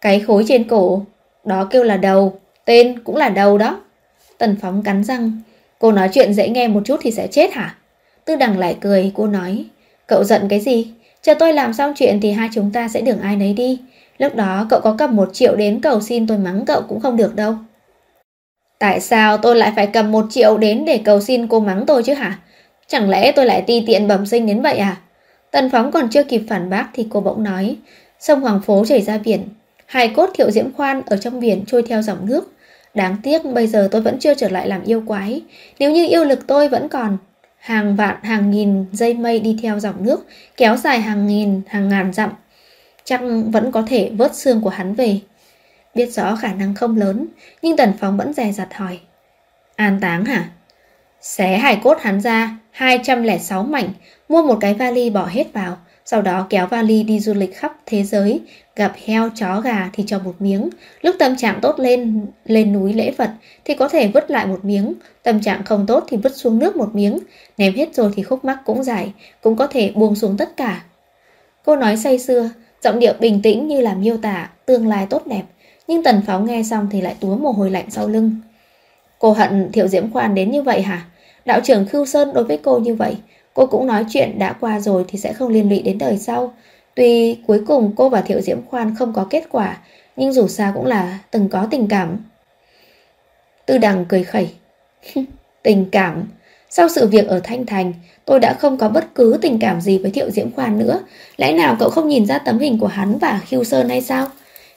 Cái 0.00 0.20
khối 0.20 0.44
trên 0.48 0.68
cổ, 0.68 1.02
đó 1.44 1.68
kêu 1.70 1.82
là 1.82 1.96
đầu, 1.96 2.40
tên 2.64 2.98
cũng 3.04 3.16
là 3.16 3.28
đầu 3.28 3.58
đó. 3.58 3.80
Tần 4.38 4.56
Phóng 4.60 4.82
cắn 4.82 5.04
răng. 5.04 5.40
Cô 5.82 5.92
nói 5.92 6.08
chuyện 6.12 6.34
dễ 6.34 6.48
nghe 6.48 6.68
một 6.68 6.80
chút 6.84 7.00
thì 7.02 7.10
sẽ 7.10 7.26
chết 7.26 7.52
hả? 7.52 7.74
Tư 8.24 8.36
Đằng 8.36 8.58
lại 8.58 8.76
cười, 8.80 9.12
cô 9.14 9.26
nói. 9.26 9.64
Cậu 10.06 10.24
giận 10.24 10.48
cái 10.48 10.60
gì? 10.60 10.92
Chờ 11.22 11.34
tôi 11.34 11.52
làm 11.52 11.72
xong 11.72 11.92
chuyện 11.96 12.20
thì 12.20 12.30
hai 12.30 12.48
chúng 12.52 12.70
ta 12.72 12.88
sẽ 12.88 13.00
đường 13.00 13.20
ai 13.20 13.36
nấy 13.36 13.52
đi. 13.52 13.80
Lúc 14.18 14.34
đó 14.34 14.66
cậu 14.70 14.80
có 14.80 14.94
cầm 14.98 15.16
một 15.16 15.30
triệu 15.32 15.56
đến 15.56 15.80
cầu 15.80 16.00
xin 16.00 16.26
tôi 16.26 16.38
mắng 16.38 16.64
cậu 16.66 16.82
cũng 16.88 17.00
không 17.00 17.16
được 17.16 17.36
đâu. 17.36 17.54
Tại 18.78 19.00
sao 19.00 19.36
tôi 19.36 19.56
lại 19.56 19.72
phải 19.76 19.86
cầm 19.86 20.12
một 20.12 20.24
triệu 20.30 20.58
đến 20.58 20.84
để 20.84 21.00
cầu 21.04 21.20
xin 21.20 21.46
cô 21.46 21.60
mắng 21.60 21.86
tôi 21.86 22.02
chứ 22.02 22.14
hả? 22.14 22.38
Chẳng 22.86 23.10
lẽ 23.10 23.32
tôi 23.32 23.46
lại 23.46 23.62
ti 23.62 23.84
tiện 23.86 24.08
bẩm 24.08 24.26
sinh 24.26 24.46
đến 24.46 24.62
vậy 24.62 24.76
à? 24.78 24.96
Tần 25.50 25.70
Phóng 25.70 25.92
còn 25.92 26.08
chưa 26.10 26.24
kịp 26.24 26.42
phản 26.48 26.70
bác 26.70 26.88
thì 26.94 27.06
cô 27.10 27.20
bỗng 27.20 27.42
nói. 27.42 27.76
Sông 28.20 28.40
Hoàng 28.40 28.60
Phố 28.60 28.84
chảy 28.88 29.02
ra 29.02 29.18
biển. 29.18 29.48
Hài 29.86 30.08
cốt 30.08 30.30
thiệu 30.34 30.50
diễm 30.50 30.72
khoan 30.72 31.02
ở 31.06 31.16
trong 31.16 31.40
biển 31.40 31.64
trôi 31.66 31.82
theo 31.82 32.02
dòng 32.02 32.26
nước. 32.26 32.52
Đáng 32.94 33.16
tiếc 33.22 33.44
bây 33.44 33.66
giờ 33.66 33.88
tôi 33.90 34.02
vẫn 34.02 34.18
chưa 34.18 34.34
trở 34.34 34.48
lại 34.48 34.68
làm 34.68 34.82
yêu 34.82 35.02
quái. 35.06 35.42
Nếu 35.78 35.92
như 35.92 36.08
yêu 36.08 36.24
lực 36.24 36.46
tôi 36.46 36.68
vẫn 36.68 36.88
còn 36.88 37.18
hàng 37.58 37.96
vạn 37.96 38.16
hàng 38.22 38.50
nghìn 38.50 38.84
dây 38.92 39.14
mây 39.14 39.40
đi 39.40 39.58
theo 39.62 39.80
dòng 39.80 40.04
nước, 40.04 40.26
kéo 40.56 40.76
dài 40.76 41.00
hàng 41.00 41.26
nghìn 41.26 41.62
hàng 41.66 41.88
ngàn 41.88 42.12
dặm, 42.12 42.30
chắc 43.04 43.20
vẫn 43.46 43.72
có 43.72 43.82
thể 43.88 44.10
vớt 44.14 44.34
xương 44.34 44.60
của 44.60 44.70
hắn 44.70 44.94
về. 44.94 45.20
Biết 45.94 46.06
rõ 46.06 46.36
khả 46.36 46.52
năng 46.54 46.74
không 46.74 46.96
lớn, 46.96 47.26
nhưng 47.62 47.76
Tần 47.76 47.92
phong 48.00 48.16
vẫn 48.16 48.32
dè 48.32 48.52
dặt 48.52 48.74
hỏi. 48.74 48.98
An 49.76 49.98
táng 50.00 50.24
hả? 50.24 50.50
Xé 51.20 51.58
hài 51.58 51.80
cốt 51.82 51.98
hắn 52.00 52.20
ra, 52.20 52.56
206 52.70 53.62
mảnh, 53.62 53.88
mua 54.28 54.42
một 54.42 54.58
cái 54.60 54.74
vali 54.74 55.10
bỏ 55.10 55.26
hết 55.26 55.52
vào, 55.52 55.76
sau 56.04 56.22
đó 56.22 56.46
kéo 56.50 56.66
vali 56.66 57.02
đi 57.02 57.20
du 57.20 57.34
lịch 57.34 57.56
khắp 57.56 57.72
thế 57.86 58.04
giới, 58.04 58.40
gặp 58.76 58.92
heo, 59.04 59.30
chó, 59.34 59.60
gà 59.60 59.90
thì 59.92 60.04
cho 60.06 60.18
một 60.18 60.34
miếng. 60.38 60.68
Lúc 61.02 61.16
tâm 61.18 61.36
trạng 61.36 61.58
tốt 61.62 61.78
lên, 61.78 62.26
lên 62.44 62.72
núi 62.72 62.92
lễ 62.92 63.12
Phật 63.12 63.30
thì 63.64 63.74
có 63.74 63.88
thể 63.88 64.08
vứt 64.08 64.30
lại 64.30 64.46
một 64.46 64.64
miếng, 64.64 64.94
tâm 65.22 65.40
trạng 65.40 65.64
không 65.64 65.86
tốt 65.86 66.04
thì 66.08 66.16
vứt 66.16 66.36
xuống 66.36 66.58
nước 66.58 66.76
một 66.76 66.94
miếng, 66.94 67.18
ném 67.58 67.74
hết 67.74 67.94
rồi 67.94 68.12
thì 68.16 68.22
khúc 68.22 68.44
mắc 68.44 68.58
cũng 68.64 68.82
dài, 68.82 69.12
cũng 69.42 69.56
có 69.56 69.66
thể 69.66 69.92
buông 69.94 70.14
xuống 70.14 70.36
tất 70.36 70.56
cả. 70.56 70.82
Cô 71.64 71.76
nói 71.76 71.96
say 71.96 72.18
sưa, 72.18 72.50
giọng 72.82 72.98
điệu 72.98 73.14
bình 73.20 73.42
tĩnh 73.42 73.68
như 73.68 73.80
là 73.80 73.94
miêu 73.94 74.16
tả 74.16 74.50
tương 74.66 74.88
lai 74.88 75.06
tốt 75.10 75.26
đẹp, 75.26 75.42
nhưng 75.88 76.02
Tần 76.02 76.22
Pháo 76.26 76.40
nghe 76.40 76.62
xong 76.62 76.88
thì 76.92 77.00
lại 77.00 77.16
túa 77.20 77.36
mồ 77.36 77.52
hôi 77.52 77.70
lạnh 77.70 77.86
sau 77.90 78.08
lưng. 78.08 78.36
Cô 79.18 79.32
hận 79.32 79.72
Thiệu 79.72 79.88
Diễm 79.88 80.10
Khoan 80.10 80.34
đến 80.34 80.50
như 80.50 80.62
vậy 80.62 80.82
hả? 80.82 81.06
Đạo 81.44 81.60
trưởng 81.64 81.86
Khưu 81.86 82.06
Sơn 82.06 82.34
đối 82.34 82.44
với 82.44 82.58
cô 82.62 82.78
như 82.78 82.94
vậy, 82.94 83.16
cô 83.54 83.66
cũng 83.66 83.86
nói 83.86 84.04
chuyện 84.08 84.38
đã 84.38 84.52
qua 84.52 84.80
rồi 84.80 85.04
thì 85.08 85.18
sẽ 85.18 85.32
không 85.32 85.48
liên 85.48 85.68
lụy 85.68 85.82
đến 85.82 85.98
đời 85.98 86.18
sau. 86.18 86.54
Tuy 86.94 87.38
cuối 87.46 87.62
cùng 87.66 87.92
cô 87.96 88.08
và 88.08 88.20
Thiệu 88.20 88.40
Diễm 88.40 88.58
Khoan 88.66 88.94
không 88.94 89.12
có 89.12 89.26
kết 89.30 89.44
quả, 89.50 89.76
nhưng 90.16 90.32
dù 90.32 90.48
sao 90.48 90.72
cũng 90.74 90.86
là 90.86 91.18
từng 91.30 91.48
có 91.48 91.66
tình 91.70 91.88
cảm. 91.88 92.16
Tư 93.66 93.78
Đằng 93.78 94.04
cười 94.08 94.24
khẩy. 94.24 94.50
tình 95.62 95.86
cảm? 95.92 96.24
Sau 96.70 96.88
sự 96.88 97.06
việc 97.06 97.28
ở 97.28 97.40
Thanh 97.44 97.66
Thành, 97.66 97.92
tôi 98.24 98.40
đã 98.40 98.54
không 98.54 98.76
có 98.76 98.88
bất 98.88 99.14
cứ 99.14 99.38
tình 99.42 99.58
cảm 99.58 99.80
gì 99.80 99.98
với 99.98 100.10
Thiệu 100.10 100.30
Diễm 100.30 100.50
Khoan 100.50 100.78
nữa. 100.78 101.00
Lẽ 101.36 101.52
nào 101.52 101.76
cậu 101.78 101.90
không 101.90 102.08
nhìn 102.08 102.26
ra 102.26 102.38
tấm 102.38 102.58
hình 102.58 102.78
của 102.78 102.86
hắn 102.86 103.18
và 103.18 103.40
Khiêu 103.46 103.64
Sơn 103.64 103.88
hay 103.88 104.00
sao? 104.00 104.28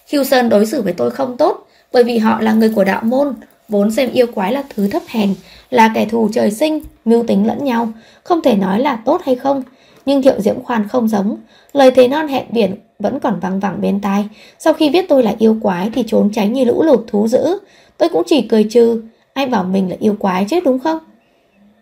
Khiêu 0.05 0.23
Sơn 0.23 0.49
đối 0.49 0.65
xử 0.65 0.81
với 0.81 0.93
tôi 0.93 1.11
không 1.11 1.37
tốt, 1.37 1.67
bởi 1.91 2.03
vì 2.03 2.17
họ 2.17 2.41
là 2.41 2.53
người 2.53 2.69
của 2.75 2.83
đạo 2.83 3.01
môn, 3.03 3.35
vốn 3.67 3.91
xem 3.91 4.11
yêu 4.11 4.27
quái 4.35 4.53
là 4.53 4.63
thứ 4.75 4.87
thấp 4.87 5.01
hèn, 5.07 5.35
là 5.69 5.91
kẻ 5.95 6.05
thù 6.05 6.29
trời 6.33 6.51
sinh, 6.51 6.79
mưu 7.05 7.23
tính 7.23 7.47
lẫn 7.47 7.63
nhau, 7.63 7.89
không 8.23 8.41
thể 8.41 8.55
nói 8.55 8.79
là 8.79 8.99
tốt 9.05 9.21
hay 9.25 9.35
không. 9.35 9.63
Nhưng 10.05 10.21
Thiệu 10.21 10.39
Diễm 10.39 10.63
Khoan 10.63 10.87
không 10.87 11.07
giống, 11.07 11.37
lời 11.73 11.91
thề 11.91 12.07
non 12.07 12.27
hẹn 12.27 12.45
biển 12.51 12.75
vẫn 12.99 13.19
còn 13.19 13.39
văng 13.39 13.59
vẳng 13.59 13.81
bên 13.81 14.01
tai. 14.01 14.25
Sau 14.59 14.73
khi 14.73 14.89
biết 14.89 15.05
tôi 15.09 15.23
là 15.23 15.35
yêu 15.39 15.57
quái 15.61 15.89
thì 15.93 16.03
trốn 16.07 16.29
tránh 16.33 16.53
như 16.53 16.63
lũ 16.63 16.83
lụt 16.83 16.99
thú 17.07 17.27
dữ, 17.27 17.59
tôi 17.97 18.09
cũng 18.09 18.23
chỉ 18.25 18.41
cười 18.41 18.63
trừ, 18.63 19.01
ai 19.33 19.45
bảo 19.45 19.63
mình 19.63 19.89
là 19.89 19.95
yêu 19.99 20.15
quái 20.19 20.45
chứ 20.49 20.59
đúng 20.65 20.79
không? 20.79 20.99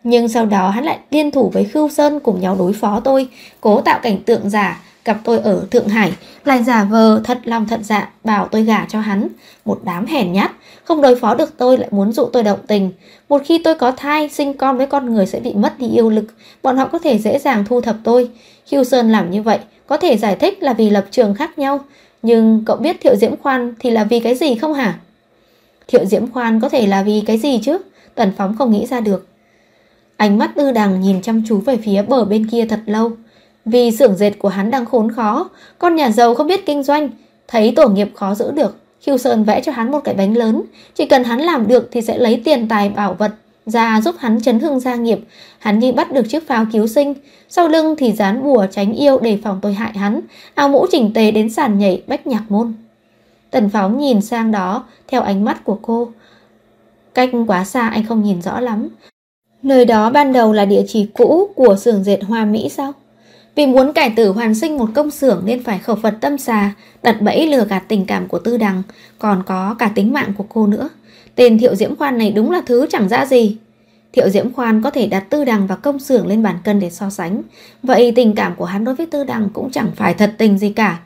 Nhưng 0.03 0.27
sau 0.27 0.45
đó 0.45 0.69
hắn 0.69 0.83
lại 0.83 0.99
liên 1.11 1.31
thủ 1.31 1.49
với 1.49 1.63
Khưu 1.63 1.89
Sơn 1.89 2.19
cùng 2.19 2.41
nhau 2.41 2.55
đối 2.59 2.73
phó 2.73 2.99
tôi, 2.99 3.27
cố 3.61 3.81
tạo 3.81 3.99
cảnh 4.03 4.17
tượng 4.25 4.49
giả, 4.49 4.83
gặp 5.05 5.17
tôi 5.23 5.39
ở 5.39 5.65
Thượng 5.71 5.87
Hải, 5.87 6.13
lại 6.45 6.63
giả 6.63 6.83
vờ 6.83 7.21
thật 7.23 7.39
lòng 7.43 7.67
thật 7.67 7.79
dạ 7.83 8.09
bảo 8.23 8.47
tôi 8.51 8.63
gả 8.63 8.85
cho 8.85 8.99
hắn. 8.99 9.27
Một 9.65 9.79
đám 9.83 10.05
hèn 10.05 10.33
nhát, 10.33 10.51
không 10.83 11.01
đối 11.01 11.15
phó 11.15 11.35
được 11.35 11.57
tôi 11.57 11.77
lại 11.77 11.87
muốn 11.91 12.11
dụ 12.11 12.25
tôi 12.25 12.43
động 12.43 12.59
tình. 12.67 12.91
Một 13.29 13.41
khi 13.45 13.61
tôi 13.63 13.75
có 13.75 13.91
thai, 13.91 14.29
sinh 14.29 14.53
con 14.53 14.77
với 14.77 14.87
con 14.87 15.13
người 15.13 15.25
sẽ 15.25 15.39
bị 15.39 15.53
mất 15.53 15.79
đi 15.79 15.89
yêu 15.89 16.09
lực, 16.09 16.25
bọn 16.63 16.77
họ 16.77 16.85
có 16.85 16.99
thể 16.99 17.17
dễ 17.17 17.39
dàng 17.39 17.65
thu 17.65 17.81
thập 17.81 17.95
tôi. 18.03 18.29
Hugh 18.71 18.87
Sơn 18.87 19.11
làm 19.11 19.31
như 19.31 19.41
vậy, 19.41 19.59
có 19.87 19.97
thể 19.97 20.17
giải 20.17 20.35
thích 20.35 20.63
là 20.63 20.73
vì 20.73 20.89
lập 20.89 21.05
trường 21.11 21.35
khác 21.35 21.59
nhau. 21.59 21.79
Nhưng 22.21 22.63
cậu 22.65 22.77
biết 22.77 22.97
Thiệu 23.01 23.15
Diễm 23.15 23.37
Khoan 23.37 23.73
thì 23.79 23.89
là 23.89 24.03
vì 24.03 24.19
cái 24.19 24.35
gì 24.35 24.55
không 24.55 24.73
hả? 24.73 24.99
Thiệu 25.87 26.05
Diễm 26.05 26.31
Khoan 26.31 26.59
có 26.59 26.69
thể 26.69 26.87
là 26.87 27.03
vì 27.03 27.23
cái 27.25 27.37
gì 27.37 27.59
chứ? 27.63 27.77
Tần 28.15 28.31
Phóng 28.37 28.55
không 28.57 28.71
nghĩ 28.71 28.85
ra 28.85 28.99
được. 28.99 29.27
Ánh 30.17 30.37
mắt 30.37 30.51
tư 30.55 30.71
đằng 30.71 31.01
nhìn 31.01 31.21
chăm 31.21 31.43
chú 31.47 31.57
về 31.57 31.77
phía 31.77 32.01
bờ 32.01 32.25
bên 32.25 32.47
kia 32.47 32.65
thật 32.65 32.79
lâu. 32.85 33.11
Vì 33.65 33.91
xưởng 33.91 34.15
dệt 34.15 34.31
của 34.39 34.49
hắn 34.49 34.71
đang 34.71 34.85
khốn 34.85 35.11
khó, 35.11 35.49
con 35.79 35.95
nhà 35.95 36.11
giàu 36.11 36.35
không 36.35 36.47
biết 36.47 36.65
kinh 36.65 36.83
doanh, 36.83 37.09
thấy 37.47 37.73
tổ 37.75 37.89
nghiệp 37.89 38.11
khó 38.15 38.35
giữ 38.35 38.51
được. 38.51 38.77
Hugh 39.07 39.19
Sơn 39.19 39.43
vẽ 39.43 39.61
cho 39.61 39.71
hắn 39.71 39.91
một 39.91 39.99
cái 40.03 40.15
bánh 40.15 40.37
lớn, 40.37 40.61
chỉ 40.95 41.05
cần 41.05 41.23
hắn 41.23 41.39
làm 41.39 41.67
được 41.67 41.89
thì 41.91 42.01
sẽ 42.01 42.17
lấy 42.17 42.41
tiền 42.45 42.67
tài 42.67 42.89
bảo 42.89 43.13
vật 43.13 43.31
ra 43.65 44.01
giúp 44.01 44.15
hắn 44.19 44.41
chấn 44.41 44.59
hưng 44.59 44.79
gia 44.79 44.95
nghiệp. 44.95 45.19
Hắn 45.59 45.79
đi 45.79 45.91
bắt 45.91 46.11
được 46.11 46.29
chiếc 46.29 46.47
pháo 46.47 46.65
cứu 46.73 46.87
sinh, 46.87 47.13
sau 47.49 47.67
lưng 47.67 47.95
thì 47.97 48.11
dán 48.11 48.43
bùa 48.43 48.65
tránh 48.71 48.93
yêu 48.93 49.19
để 49.19 49.39
phòng 49.43 49.59
tôi 49.61 49.73
hại 49.73 49.93
hắn, 49.93 50.21
áo 50.53 50.69
mũ 50.69 50.85
chỉnh 50.91 51.13
tề 51.13 51.31
đến 51.31 51.49
sàn 51.49 51.77
nhảy 51.77 52.03
bách 52.07 52.27
nhạc 52.27 52.43
môn. 52.49 52.73
Tần 53.51 53.69
pháo 53.69 53.89
nhìn 53.89 54.21
sang 54.21 54.51
đó 54.51 54.83
theo 55.07 55.21
ánh 55.21 55.43
mắt 55.43 55.63
của 55.63 55.79
cô. 55.81 56.11
Cách 57.13 57.29
quá 57.47 57.63
xa 57.63 57.87
anh 57.87 58.05
không 58.05 58.23
nhìn 58.23 58.41
rõ 58.41 58.59
lắm. 58.59 58.89
Nơi 59.63 59.85
đó 59.85 60.09
ban 60.09 60.33
đầu 60.33 60.53
là 60.53 60.65
địa 60.65 60.83
chỉ 60.87 61.07
cũ 61.13 61.49
của 61.55 61.75
xưởng 61.75 62.03
dệt 62.03 62.23
hoa 62.23 62.45
Mỹ 62.45 62.69
sao? 62.69 62.93
Vì 63.55 63.65
muốn 63.65 63.93
cải 63.93 64.09
tử 64.09 64.29
hoàn 64.29 64.55
sinh 64.55 64.77
một 64.77 64.89
công 64.93 65.11
xưởng 65.11 65.41
nên 65.45 65.63
phải 65.63 65.79
khẩu 65.79 65.95
Phật 65.95 66.15
tâm 66.21 66.37
xà, 66.37 66.71
đặt 67.03 67.21
bẫy 67.21 67.47
lừa 67.47 67.65
gạt 67.65 67.83
tình 67.87 68.05
cảm 68.05 68.27
của 68.27 68.39
Tư 68.39 68.57
Đằng, 68.57 68.83
còn 69.19 69.43
có 69.45 69.75
cả 69.79 69.91
tính 69.95 70.13
mạng 70.13 70.33
của 70.37 70.45
cô 70.49 70.67
nữa. 70.67 70.89
Tên 71.35 71.57
Thiệu 71.57 71.75
Diễm 71.75 71.95
Khoan 71.95 72.17
này 72.17 72.31
đúng 72.31 72.51
là 72.51 72.61
thứ 72.65 72.85
chẳng 72.89 73.09
ra 73.09 73.25
gì. 73.25 73.57
Thiệu 74.13 74.29
Diễm 74.29 74.53
Khoan 74.53 74.81
có 74.81 74.89
thể 74.89 75.07
đặt 75.07 75.29
Tư 75.29 75.45
Đằng 75.45 75.67
và 75.67 75.75
công 75.75 75.99
xưởng 75.99 76.27
lên 76.27 76.43
bàn 76.43 76.55
cân 76.63 76.79
để 76.79 76.89
so 76.89 77.09
sánh. 77.09 77.41
Vậy 77.83 78.11
tình 78.15 78.35
cảm 78.35 78.55
của 78.55 78.65
hắn 78.65 78.85
đối 78.85 78.95
với 78.95 79.05
Tư 79.05 79.23
Đằng 79.23 79.49
cũng 79.53 79.71
chẳng 79.71 79.89
phải 79.95 80.13
thật 80.13 80.33
tình 80.37 80.57
gì 80.57 80.69
cả. 80.69 80.99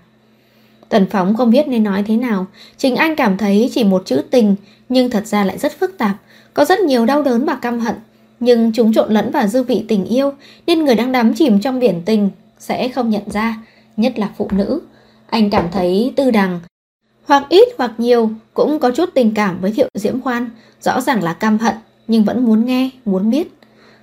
Tần 0.89 1.05
Phóng 1.11 1.35
không 1.35 1.51
biết 1.51 1.67
nên 1.67 1.83
nói 1.83 2.03
thế 2.07 2.15
nào. 2.15 2.45
Chính 2.77 2.95
anh 2.95 3.15
cảm 3.15 3.37
thấy 3.37 3.69
chỉ 3.73 3.83
một 3.83 4.03
chữ 4.05 4.21
tình, 4.31 4.55
nhưng 4.89 5.09
thật 5.09 5.27
ra 5.27 5.45
lại 5.45 5.57
rất 5.57 5.79
phức 5.79 5.97
tạp. 5.97 6.15
Có 6.53 6.65
rất 6.65 6.79
nhiều 6.79 7.05
đau 7.05 7.23
đớn 7.23 7.45
và 7.45 7.55
căm 7.55 7.79
hận 7.79 7.95
nhưng 8.39 8.71
chúng 8.71 8.93
trộn 8.93 9.13
lẫn 9.13 9.31
vào 9.31 9.47
dư 9.47 9.63
vị 9.63 9.85
tình 9.87 10.05
yêu 10.05 10.33
nên 10.67 10.85
người 10.85 10.95
đang 10.95 11.11
đắm 11.11 11.33
chìm 11.33 11.59
trong 11.59 11.79
biển 11.79 12.01
tình 12.05 12.29
sẽ 12.59 12.89
không 12.89 13.09
nhận 13.09 13.29
ra, 13.31 13.57
nhất 13.97 14.19
là 14.19 14.29
phụ 14.37 14.49
nữ. 14.51 14.81
Anh 15.29 15.49
cảm 15.49 15.65
thấy 15.71 16.13
tư 16.15 16.31
đằng, 16.31 16.59
hoặc 17.25 17.43
ít 17.49 17.67
hoặc 17.77 17.91
nhiều 17.97 18.29
cũng 18.53 18.79
có 18.79 18.91
chút 18.91 19.09
tình 19.13 19.33
cảm 19.33 19.61
với 19.61 19.71
Thiệu 19.71 19.87
Diễm 19.93 20.21
Khoan, 20.21 20.49
rõ 20.81 21.01
ràng 21.01 21.23
là 21.23 21.33
căm 21.33 21.57
hận 21.57 21.75
nhưng 22.07 22.23
vẫn 22.23 22.45
muốn 22.45 22.65
nghe, 22.65 22.89
muốn 23.05 23.29
biết. 23.29 23.53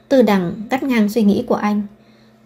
Tư 0.08 0.22
đằng 0.22 0.52
cắt 0.70 0.82
ngang 0.82 1.08
suy 1.08 1.22
nghĩ 1.22 1.44
của 1.46 1.54
anh. 1.54 1.82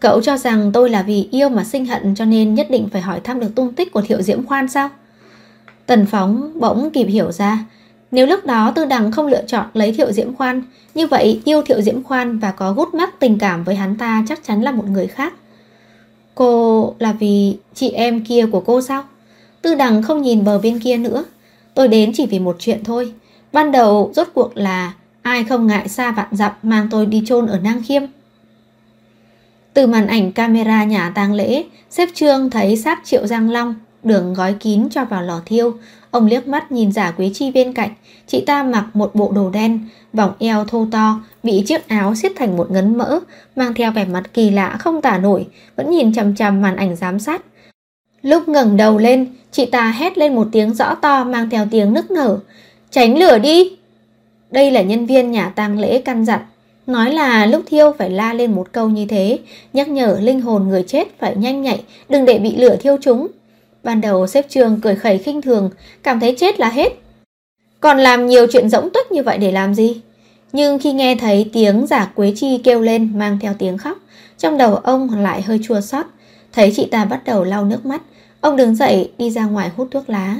Cậu 0.00 0.20
cho 0.20 0.36
rằng 0.36 0.70
tôi 0.72 0.90
là 0.90 1.02
vì 1.02 1.28
yêu 1.30 1.48
mà 1.48 1.64
sinh 1.64 1.86
hận 1.86 2.14
cho 2.14 2.24
nên 2.24 2.54
nhất 2.54 2.66
định 2.70 2.88
phải 2.92 3.02
hỏi 3.02 3.20
thăm 3.24 3.40
được 3.40 3.54
tung 3.54 3.72
tích 3.72 3.92
của 3.92 4.00
Thiệu 4.00 4.22
Diễm 4.22 4.46
Khoan 4.46 4.68
sao? 4.68 4.88
Tần 5.86 6.06
Phóng 6.06 6.52
bỗng 6.60 6.90
kịp 6.90 7.04
hiểu 7.04 7.32
ra 7.32 7.64
nếu 8.10 8.26
lúc 8.26 8.46
đó 8.46 8.72
Tư 8.74 8.84
Đằng 8.84 9.12
không 9.12 9.26
lựa 9.26 9.42
chọn 9.46 9.66
lấy 9.74 9.92
Thiệu 9.92 10.12
Diễm 10.12 10.34
Khoan, 10.34 10.62
như 10.94 11.06
vậy 11.06 11.42
yêu 11.44 11.62
Thiệu 11.62 11.82
Diễm 11.82 12.02
Khoan 12.02 12.38
và 12.38 12.50
có 12.50 12.72
gút 12.72 12.94
mắt 12.94 13.20
tình 13.20 13.38
cảm 13.38 13.64
với 13.64 13.74
hắn 13.74 13.96
ta 13.96 14.24
chắc 14.28 14.44
chắn 14.44 14.62
là 14.62 14.72
một 14.72 14.84
người 14.88 15.06
khác. 15.06 15.34
Cô 16.34 16.94
là 16.98 17.12
vì 17.12 17.56
chị 17.74 17.90
em 17.90 18.24
kia 18.24 18.46
của 18.52 18.60
cô 18.60 18.80
sao? 18.80 19.04
Tư 19.62 19.74
Đằng 19.74 20.02
không 20.02 20.22
nhìn 20.22 20.44
bờ 20.44 20.58
bên 20.58 20.78
kia 20.78 20.96
nữa. 20.96 21.24
Tôi 21.74 21.88
đến 21.88 22.12
chỉ 22.14 22.26
vì 22.26 22.38
một 22.38 22.56
chuyện 22.58 22.84
thôi. 22.84 23.12
Ban 23.52 23.72
đầu 23.72 24.10
rốt 24.14 24.28
cuộc 24.34 24.56
là 24.56 24.92
ai 25.22 25.44
không 25.44 25.66
ngại 25.66 25.88
xa 25.88 26.12
vạn 26.12 26.28
dặm 26.30 26.52
mang 26.62 26.88
tôi 26.90 27.06
đi 27.06 27.22
chôn 27.26 27.46
ở 27.46 27.58
Nang 27.58 27.82
Khiêm. 27.82 28.02
Từ 29.74 29.86
màn 29.86 30.06
ảnh 30.06 30.32
camera 30.32 30.84
nhà 30.84 31.12
tang 31.14 31.34
lễ, 31.34 31.64
xếp 31.90 32.08
trương 32.14 32.50
thấy 32.50 32.76
xác 32.76 33.00
Triệu 33.04 33.26
Giang 33.26 33.50
Long, 33.50 33.74
đường 34.08 34.34
gói 34.34 34.54
kín 34.60 34.88
cho 34.90 35.04
vào 35.04 35.22
lò 35.22 35.40
thiêu, 35.46 35.74
Ông 36.10 36.26
liếc 36.26 36.48
mắt 36.48 36.72
nhìn 36.72 36.92
giả 36.92 37.10
Quế 37.10 37.30
Chi 37.34 37.50
bên 37.50 37.72
cạnh, 37.72 37.90
chị 38.26 38.44
ta 38.46 38.62
mặc 38.62 38.84
một 38.94 39.14
bộ 39.14 39.32
đồ 39.34 39.50
đen, 39.50 39.80
vòng 40.12 40.32
eo 40.38 40.64
thô 40.64 40.86
to, 40.92 41.20
bị 41.42 41.62
chiếc 41.66 41.88
áo 41.88 42.14
xiết 42.14 42.32
thành 42.36 42.56
một 42.56 42.70
ngấn 42.70 42.98
mỡ, 42.98 43.20
mang 43.56 43.74
theo 43.74 43.92
vẻ 43.92 44.04
mặt 44.04 44.34
kỳ 44.34 44.50
lạ 44.50 44.76
không 44.78 45.02
tả 45.02 45.18
nổi, 45.18 45.46
vẫn 45.76 45.90
nhìn 45.90 46.14
chằm 46.14 46.34
chằm 46.34 46.62
màn 46.62 46.76
ảnh 46.76 46.96
giám 46.96 47.18
sát. 47.18 47.42
Lúc 48.22 48.48
ngẩng 48.48 48.76
đầu 48.76 48.98
lên, 48.98 49.26
chị 49.50 49.66
ta 49.66 49.90
hét 49.90 50.18
lên 50.18 50.34
một 50.34 50.48
tiếng 50.52 50.74
rõ 50.74 50.94
to 50.94 51.24
mang 51.24 51.50
theo 51.50 51.66
tiếng 51.70 51.92
nức 51.92 52.10
nở. 52.10 52.38
Tránh 52.90 53.18
lửa 53.18 53.38
đi! 53.38 53.76
Đây 54.50 54.70
là 54.70 54.82
nhân 54.82 55.06
viên 55.06 55.30
nhà 55.30 55.48
tang 55.48 55.78
lễ 55.78 56.02
căn 56.04 56.24
dặn 56.24 56.40
Nói 56.86 57.12
là 57.12 57.46
lúc 57.46 57.62
thiêu 57.66 57.92
phải 57.98 58.10
la 58.10 58.32
lên 58.32 58.52
một 58.52 58.72
câu 58.72 58.88
như 58.88 59.06
thế 59.06 59.38
Nhắc 59.72 59.88
nhở 59.88 60.18
linh 60.20 60.40
hồn 60.40 60.68
người 60.68 60.82
chết 60.82 61.18
phải 61.18 61.36
nhanh 61.36 61.62
nhạy 61.62 61.82
Đừng 62.08 62.24
để 62.24 62.38
bị 62.38 62.56
lửa 62.56 62.76
thiêu 62.80 62.96
chúng 63.00 63.28
Ban 63.82 64.00
đầu 64.00 64.26
xếp 64.26 64.46
trường 64.48 64.80
cười 64.80 64.94
khẩy 64.94 65.18
khinh 65.18 65.42
thường, 65.42 65.70
Cảm 66.02 66.20
thấy 66.20 66.36
chết 66.38 66.60
là 66.60 66.68
hết. 66.68 66.92
Còn 67.80 67.98
làm 67.98 68.26
nhiều 68.26 68.46
chuyện 68.52 68.68
rỗng 68.68 68.90
tuếch 68.90 69.12
như 69.12 69.22
vậy 69.22 69.38
để 69.38 69.52
làm 69.52 69.74
gì? 69.74 70.00
Nhưng 70.52 70.78
khi 70.78 70.92
nghe 70.92 71.16
thấy 71.16 71.50
tiếng 71.52 71.86
giả 71.86 72.12
quế 72.14 72.32
chi 72.36 72.60
kêu 72.64 72.80
lên 72.80 73.18
Mang 73.18 73.38
theo 73.40 73.54
tiếng 73.58 73.78
khóc, 73.78 73.98
Trong 74.38 74.58
đầu 74.58 74.74
ông 74.74 75.10
lại 75.22 75.42
hơi 75.42 75.60
chua 75.62 75.80
xót. 75.80 76.06
Thấy 76.52 76.72
chị 76.76 76.88
ta 76.90 77.04
bắt 77.04 77.22
đầu 77.24 77.44
lau 77.44 77.64
nước 77.64 77.86
mắt, 77.86 78.02
Ông 78.40 78.56
đứng 78.56 78.74
dậy 78.74 79.12
đi 79.18 79.30
ra 79.30 79.44
ngoài 79.44 79.70
hút 79.76 79.88
thuốc 79.90 80.10
lá. 80.10 80.36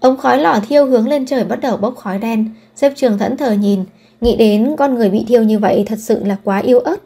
Ống 0.00 0.16
khói 0.16 0.38
lò 0.38 0.60
thiêu 0.68 0.86
hướng 0.86 1.08
lên 1.08 1.26
trời 1.26 1.44
bắt 1.44 1.60
đầu 1.60 1.76
bốc 1.76 1.96
khói 1.96 2.18
đen. 2.18 2.50
Xếp 2.76 2.92
trường 2.96 3.18
thẫn 3.18 3.36
thờ 3.36 3.52
nhìn, 3.52 3.84
Nghĩ 4.20 4.36
đến 4.36 4.74
con 4.78 4.94
người 4.94 5.10
bị 5.10 5.24
thiêu 5.28 5.42
như 5.42 5.58
vậy 5.58 5.84
thật 5.86 5.98
sự 5.98 6.24
là 6.24 6.36
quá 6.44 6.58
yêu 6.58 6.80
ớt. 6.80 6.96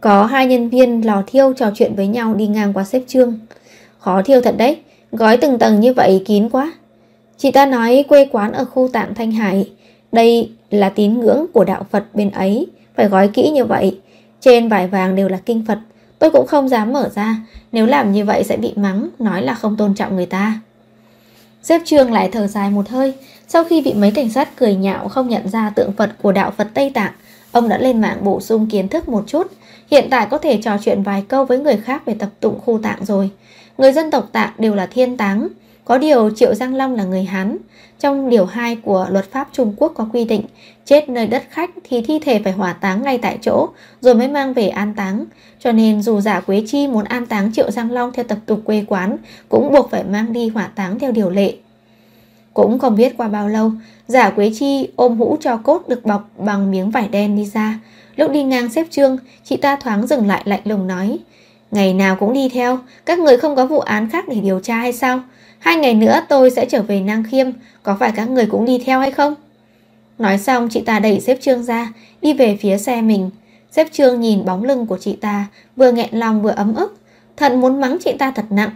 Có 0.00 0.26
hai 0.26 0.46
nhân 0.46 0.68
viên 0.68 1.06
lò 1.06 1.22
thiêu 1.26 1.52
trò 1.52 1.70
chuyện 1.74 1.94
với 1.94 2.06
nhau 2.06 2.34
đi 2.34 2.46
ngang 2.46 2.72
qua 2.72 2.84
xếp 2.84 3.02
trương. 3.06 3.38
Khó 4.04 4.22
thiêu 4.22 4.40
thật 4.40 4.54
đấy 4.58 4.78
Gói 5.12 5.36
từng 5.36 5.58
tầng 5.58 5.80
như 5.80 5.94
vậy 5.94 6.22
kín 6.26 6.48
quá 6.48 6.72
Chị 7.38 7.50
ta 7.50 7.66
nói 7.66 8.04
quê 8.08 8.28
quán 8.32 8.52
ở 8.52 8.64
khu 8.64 8.88
tạm 8.92 9.14
Thanh 9.14 9.32
Hải 9.32 9.70
Đây 10.12 10.50
là 10.70 10.88
tín 10.88 11.20
ngưỡng 11.20 11.46
của 11.52 11.64
đạo 11.64 11.86
Phật 11.90 12.04
bên 12.14 12.30
ấy 12.30 12.66
Phải 12.96 13.08
gói 13.08 13.28
kỹ 13.28 13.50
như 13.50 13.64
vậy 13.64 13.98
Trên 14.40 14.68
vải 14.68 14.86
vàng 14.86 15.14
đều 15.14 15.28
là 15.28 15.38
kinh 15.46 15.64
Phật 15.68 15.78
Tôi 16.18 16.30
cũng 16.30 16.46
không 16.46 16.68
dám 16.68 16.92
mở 16.92 17.08
ra 17.14 17.36
Nếu 17.72 17.86
làm 17.86 18.12
như 18.12 18.24
vậy 18.24 18.44
sẽ 18.44 18.56
bị 18.56 18.72
mắng 18.76 19.08
Nói 19.18 19.42
là 19.42 19.54
không 19.54 19.76
tôn 19.76 19.94
trọng 19.94 20.16
người 20.16 20.26
ta 20.26 20.60
Xếp 21.62 21.80
trường 21.84 22.12
lại 22.12 22.28
thở 22.32 22.46
dài 22.46 22.70
một 22.70 22.88
hơi 22.88 23.14
sau 23.48 23.64
khi 23.64 23.80
bị 23.80 23.94
mấy 23.94 24.10
cảnh 24.10 24.30
sát 24.30 24.56
cười 24.56 24.74
nhạo 24.74 25.08
không 25.08 25.28
nhận 25.28 25.48
ra 25.48 25.70
tượng 25.70 25.92
Phật 25.92 26.10
của 26.22 26.32
đạo 26.32 26.50
Phật 26.50 26.68
Tây 26.74 26.90
Tạng, 26.94 27.12
ông 27.52 27.68
đã 27.68 27.78
lên 27.78 28.00
mạng 28.00 28.18
bổ 28.22 28.40
sung 28.40 28.66
kiến 28.70 28.88
thức 28.88 29.08
một 29.08 29.24
chút. 29.26 29.52
Hiện 29.90 30.06
tại 30.10 30.26
có 30.30 30.38
thể 30.38 30.60
trò 30.62 30.76
chuyện 30.84 31.02
vài 31.02 31.24
câu 31.28 31.44
với 31.44 31.58
người 31.58 31.76
khác 31.76 32.06
về 32.06 32.14
tập 32.18 32.28
tụng 32.40 32.60
khu 32.64 32.78
tạng 32.82 33.04
rồi. 33.04 33.30
Người 33.78 33.92
dân 33.92 34.10
tộc 34.10 34.28
tạng 34.32 34.52
đều 34.58 34.74
là 34.74 34.86
thiên 34.86 35.16
táng. 35.16 35.48
Có 35.84 35.98
điều 35.98 36.30
Triệu 36.30 36.54
Giang 36.54 36.74
Long 36.74 36.94
là 36.94 37.04
người 37.04 37.24
Hán. 37.24 37.56
Trong 38.00 38.30
điều 38.30 38.44
2 38.44 38.76
của 38.76 39.06
luật 39.10 39.30
pháp 39.30 39.48
Trung 39.52 39.74
Quốc 39.76 39.92
có 39.96 40.06
quy 40.12 40.24
định, 40.24 40.42
chết 40.84 41.08
nơi 41.08 41.26
đất 41.26 41.42
khách 41.50 41.70
thì 41.84 42.02
thi 42.02 42.18
thể 42.18 42.40
phải 42.44 42.52
hỏa 42.52 42.72
táng 42.72 43.02
ngay 43.02 43.18
tại 43.18 43.38
chỗ, 43.42 43.68
rồi 44.00 44.14
mới 44.14 44.28
mang 44.28 44.52
về 44.52 44.68
an 44.68 44.94
táng. 44.94 45.24
Cho 45.60 45.72
nên 45.72 46.02
dù 46.02 46.20
giả 46.20 46.40
Quế 46.40 46.62
Chi 46.66 46.86
muốn 46.86 47.04
an 47.04 47.26
táng 47.26 47.52
Triệu 47.52 47.70
Giang 47.70 47.90
Long 47.90 48.12
theo 48.12 48.24
tập 48.24 48.38
tục 48.46 48.60
quê 48.64 48.84
quán, 48.88 49.16
cũng 49.48 49.72
buộc 49.72 49.90
phải 49.90 50.04
mang 50.04 50.32
đi 50.32 50.48
hỏa 50.48 50.66
táng 50.74 50.98
theo 50.98 51.12
điều 51.12 51.30
lệ. 51.30 51.54
Cũng 52.54 52.78
không 52.78 52.96
biết 52.96 53.16
qua 53.16 53.28
bao 53.28 53.48
lâu, 53.48 53.72
giả 54.06 54.30
Quế 54.30 54.50
Chi 54.58 54.88
ôm 54.96 55.16
hũ 55.16 55.36
cho 55.40 55.56
cốt 55.56 55.88
được 55.88 56.04
bọc 56.04 56.30
bằng 56.38 56.70
miếng 56.70 56.90
vải 56.90 57.08
đen 57.08 57.36
đi 57.36 57.44
ra. 57.44 57.78
Lúc 58.16 58.30
đi 58.32 58.42
ngang 58.42 58.68
xếp 58.68 58.86
trương, 58.90 59.16
chị 59.44 59.56
ta 59.56 59.76
thoáng 59.76 60.06
dừng 60.06 60.26
lại 60.26 60.42
lạnh 60.44 60.60
lùng 60.64 60.86
nói. 60.86 61.18
Ngày 61.70 61.94
nào 61.94 62.16
cũng 62.16 62.32
đi 62.32 62.48
theo, 62.48 62.78
các 63.06 63.18
người 63.18 63.36
không 63.36 63.56
có 63.56 63.66
vụ 63.66 63.80
án 63.80 64.10
khác 64.10 64.28
để 64.28 64.40
điều 64.40 64.60
tra 64.60 64.76
hay 64.76 64.92
sao? 64.92 65.20
Hai 65.58 65.76
ngày 65.76 65.94
nữa 65.94 66.20
tôi 66.28 66.50
sẽ 66.50 66.66
trở 66.66 66.82
về 66.82 67.00
Nang 67.00 67.24
Khiêm, 67.30 67.46
có 67.82 67.96
phải 68.00 68.12
các 68.16 68.30
người 68.30 68.46
cũng 68.46 68.64
đi 68.64 68.82
theo 68.86 69.00
hay 69.00 69.10
không? 69.10 69.34
Nói 70.18 70.38
xong 70.38 70.68
chị 70.68 70.80
ta 70.80 70.98
đẩy 70.98 71.20
xếp 71.20 71.38
trương 71.40 71.62
ra, 71.62 71.92
đi 72.20 72.32
về 72.32 72.58
phía 72.60 72.78
xe 72.78 73.02
mình. 73.02 73.30
Xếp 73.70 73.88
trương 73.92 74.20
nhìn 74.20 74.44
bóng 74.44 74.64
lưng 74.64 74.86
của 74.86 74.98
chị 74.98 75.16
ta, 75.20 75.46
vừa 75.76 75.92
nghẹn 75.92 76.08
lòng 76.12 76.42
vừa 76.42 76.50
ấm 76.50 76.74
ức. 76.74 76.98
Thận 77.36 77.60
muốn 77.60 77.80
mắng 77.80 77.98
chị 78.04 78.12
ta 78.18 78.30
thật 78.30 78.44
nặng, 78.50 78.70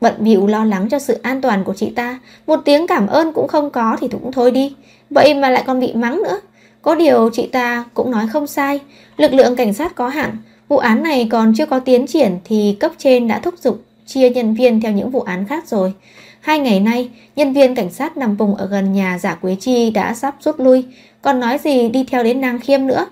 Bận 0.00 0.14
bịu 0.18 0.46
lo 0.46 0.64
lắng 0.64 0.88
cho 0.88 0.98
sự 0.98 1.18
an 1.22 1.40
toàn 1.40 1.64
của 1.64 1.74
chị 1.74 1.90
ta 1.90 2.18
Một 2.46 2.60
tiếng 2.64 2.86
cảm 2.86 3.06
ơn 3.06 3.32
cũng 3.32 3.48
không 3.48 3.70
có 3.70 3.96
thì 4.00 4.08
cũng 4.08 4.32
thôi 4.32 4.50
đi 4.50 4.74
Vậy 5.10 5.34
mà 5.34 5.50
lại 5.50 5.64
còn 5.66 5.80
bị 5.80 5.92
mắng 5.94 6.22
nữa 6.22 6.40
có 6.86 6.94
điều 6.94 7.30
chị 7.32 7.46
ta 7.46 7.84
cũng 7.94 8.10
nói 8.10 8.26
không 8.32 8.46
sai. 8.46 8.80
Lực 9.16 9.32
lượng 9.32 9.56
cảnh 9.56 9.74
sát 9.74 9.94
có 9.94 10.08
hạn. 10.08 10.36
Vụ 10.68 10.78
án 10.78 11.02
này 11.02 11.28
còn 11.30 11.52
chưa 11.56 11.66
có 11.66 11.78
tiến 11.78 12.06
triển 12.06 12.38
Thì 12.44 12.76
cấp 12.80 12.92
trên 12.98 13.28
đã 13.28 13.38
thúc 13.38 13.54
giục 13.58 13.82
chia 14.06 14.30
nhân 14.30 14.54
viên 14.54 14.80
theo 14.80 14.92
những 14.92 15.10
vụ 15.10 15.20
án 15.20 15.46
khác 15.46 15.68
rồi. 15.68 15.94
Hai 16.40 16.58
ngày 16.58 16.80
nay, 16.80 17.10
nhân 17.36 17.52
viên 17.52 17.74
cảnh 17.74 17.90
sát 17.90 18.16
nằm 18.16 18.36
vùng 18.36 18.54
ở 18.54 18.66
gần 18.66 18.92
nhà 18.92 19.18
giả 19.18 19.34
Quế 19.34 19.56
Chi 19.60 19.90
đã 19.90 20.14
sắp 20.14 20.36
rút 20.40 20.60
lui, 20.60 20.84
còn 21.22 21.40
nói 21.40 21.58
gì 21.58 21.88
đi 21.88 22.04
theo 22.04 22.24
đến 22.24 22.40
Nang 22.40 22.60
Khiêm 22.60 22.86
nữa. 22.86 23.06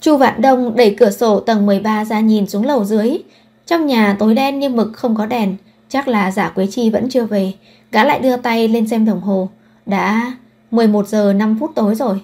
Chu 0.00 0.16
Vạn 0.16 0.42
Đông 0.42 0.76
đẩy 0.76 0.94
cửa 0.98 1.10
sổ 1.10 1.40
tầng 1.40 1.66
13 1.66 2.04
ra 2.04 2.20
nhìn 2.20 2.46
xuống 2.46 2.66
lầu 2.66 2.84
dưới, 2.84 3.18
trong 3.66 3.86
nhà 3.86 4.16
tối 4.18 4.34
đen 4.34 4.60
như 4.60 4.68
mực 4.68 4.92
không 4.92 5.16
có 5.16 5.26
đèn. 5.26 5.56
Chắc 5.88 6.08
là 6.08 6.30
giả 6.30 6.48
Quế 6.48 6.66
Chi 6.66 6.90
vẫn 6.90 7.08
chưa 7.08 7.24
về. 7.24 7.52
Gã 7.92 8.04
lại 8.04 8.18
đưa 8.18 8.36
tay 8.36 8.68
lên 8.68 8.88
xem 8.88 9.04
đồng 9.04 9.20
hồ. 9.20 9.48
Đã 9.86 10.32
11 10.74 11.08
giờ 11.08 11.32
5 11.32 11.56
phút 11.60 11.70
tối 11.74 11.94
rồi. 11.94 12.20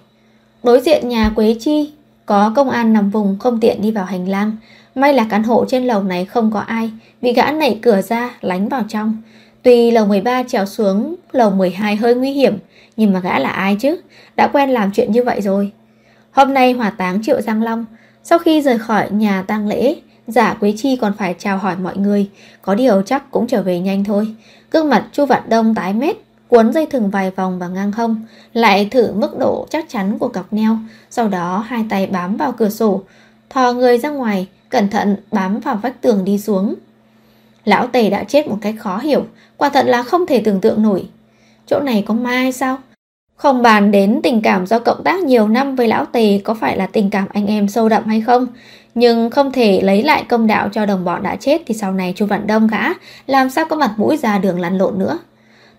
Đối 0.62 0.80
diện 0.80 1.08
nhà 1.08 1.32
Quế 1.36 1.56
Chi, 1.60 1.92
Có 2.26 2.52
công 2.56 2.70
an 2.70 2.92
nằm 2.92 3.10
vùng 3.10 3.38
không 3.38 3.60
tiện 3.60 3.82
đi 3.82 3.90
vào 3.90 4.04
hành 4.04 4.28
lang. 4.28 4.56
May 4.94 5.14
là 5.14 5.26
căn 5.30 5.42
hộ 5.42 5.64
trên 5.68 5.86
lầu 5.86 6.02
này 6.02 6.24
không 6.24 6.50
có 6.52 6.60
ai, 6.60 6.90
Vì 7.20 7.32
gã 7.32 7.50
nảy 7.50 7.78
cửa 7.82 8.02
ra, 8.02 8.30
lánh 8.40 8.68
vào 8.68 8.82
trong. 8.88 9.16
Tuy 9.62 9.90
lầu 9.90 10.06
13 10.06 10.42
trèo 10.42 10.66
xuống, 10.66 11.14
Lầu 11.32 11.50
12 11.50 11.96
hơi 11.96 12.14
nguy 12.14 12.30
hiểm, 12.32 12.58
Nhưng 12.96 13.12
mà 13.12 13.20
gã 13.20 13.38
là 13.38 13.48
ai 13.48 13.76
chứ? 13.80 14.00
Đã 14.36 14.48
quen 14.48 14.70
làm 14.70 14.90
chuyện 14.92 15.12
như 15.12 15.22
vậy 15.22 15.40
rồi. 15.40 15.72
Hôm 16.30 16.54
nay 16.54 16.72
hỏa 16.72 16.90
táng 16.90 17.22
Triệu 17.22 17.40
Giang 17.40 17.62
Long. 17.62 17.84
Sau 18.22 18.38
khi 18.38 18.62
rời 18.62 18.78
khỏi 18.78 19.10
nhà 19.10 19.42
tang 19.42 19.68
lễ, 19.68 19.96
Giả 20.26 20.54
Quế 20.54 20.74
Chi 20.76 20.96
còn 20.96 21.12
phải 21.18 21.34
chào 21.38 21.58
hỏi 21.58 21.76
mọi 21.82 21.96
người. 21.96 22.28
Có 22.62 22.74
điều 22.74 23.02
chắc 23.02 23.30
cũng 23.30 23.46
trở 23.46 23.62
về 23.62 23.80
nhanh 23.80 24.04
thôi. 24.04 24.34
Gương 24.70 24.88
mặt 24.88 25.06
Chu 25.12 25.26
Vạn 25.26 25.42
Đông 25.48 25.74
tái 25.74 25.92
mét 25.92 26.16
Cuốn 26.50 26.72
dây 26.72 26.86
thừng 26.86 27.10
vài 27.10 27.30
vòng 27.30 27.58
và 27.58 27.68
ngang 27.68 27.92
hông, 27.92 28.24
Lại 28.52 28.88
thử 28.90 29.12
mức 29.12 29.38
độ 29.38 29.66
chắc 29.70 29.88
chắn 29.88 30.18
của 30.18 30.28
cọc 30.28 30.52
neo, 30.52 30.76
Sau 31.10 31.28
đó 31.28 31.64
hai 31.66 31.84
tay 31.90 32.06
bám 32.06 32.36
vào 32.36 32.52
cửa 32.52 32.68
sổ, 32.68 33.02
Thò 33.50 33.72
người 33.72 33.98
ra 33.98 34.08
ngoài, 34.08 34.48
Cẩn 34.68 34.88
thận 34.88 35.16
bám 35.32 35.60
vào 35.60 35.76
vách 35.82 36.00
tường 36.00 36.24
đi 36.24 36.38
xuống. 36.38 36.74
Lão 37.64 37.86
Tề 37.86 38.10
đã 38.10 38.24
chết 38.24 38.48
một 38.48 38.58
cách 38.60 38.74
khó 38.78 38.98
hiểu, 38.98 39.24
Quả 39.56 39.68
thật 39.68 39.86
là 39.86 40.02
không 40.02 40.26
thể 40.26 40.42
tưởng 40.44 40.60
tượng 40.60 40.82
nổi. 40.82 41.08
Chỗ 41.66 41.80
này 41.80 42.04
có 42.06 42.14
ma 42.14 42.30
hay 42.30 42.52
sao? 42.52 42.78
Không 43.36 43.62
bàn 43.62 43.90
đến 43.90 44.20
tình 44.22 44.42
cảm 44.42 44.66
do 44.66 44.78
cộng 44.78 45.04
tác 45.04 45.22
nhiều 45.22 45.48
năm 45.48 45.76
với 45.76 45.88
lão 45.88 46.04
Tề 46.04 46.40
Có 46.44 46.54
phải 46.54 46.76
là 46.76 46.86
tình 46.86 47.10
cảm 47.10 47.28
anh 47.32 47.46
em 47.46 47.68
sâu 47.68 47.88
đậm 47.88 48.04
hay 48.04 48.20
không. 48.20 48.46
Nhưng 48.94 49.30
không 49.30 49.52
thể 49.52 49.80
lấy 49.80 50.02
lại 50.02 50.24
công 50.28 50.46
đạo 50.46 50.68
cho 50.72 50.86
đồng 50.86 51.04
bọn 51.04 51.22
đã 51.22 51.36
chết 51.36 51.62
thì 51.66 51.74
sau 51.74 51.92
này 51.92 52.12
Chu 52.16 52.26
Vạn 52.26 52.46
Đông 52.46 52.66
gã, 52.66 52.82
làm 53.26 53.50
sao 53.50 53.64
có 53.64 53.76
mặt 53.76 53.94
mũi 53.96 54.16
ra 54.16 54.38
đường 54.38 54.60
lăn 54.60 54.78
lộn 54.78 54.98
nữa. 54.98 55.18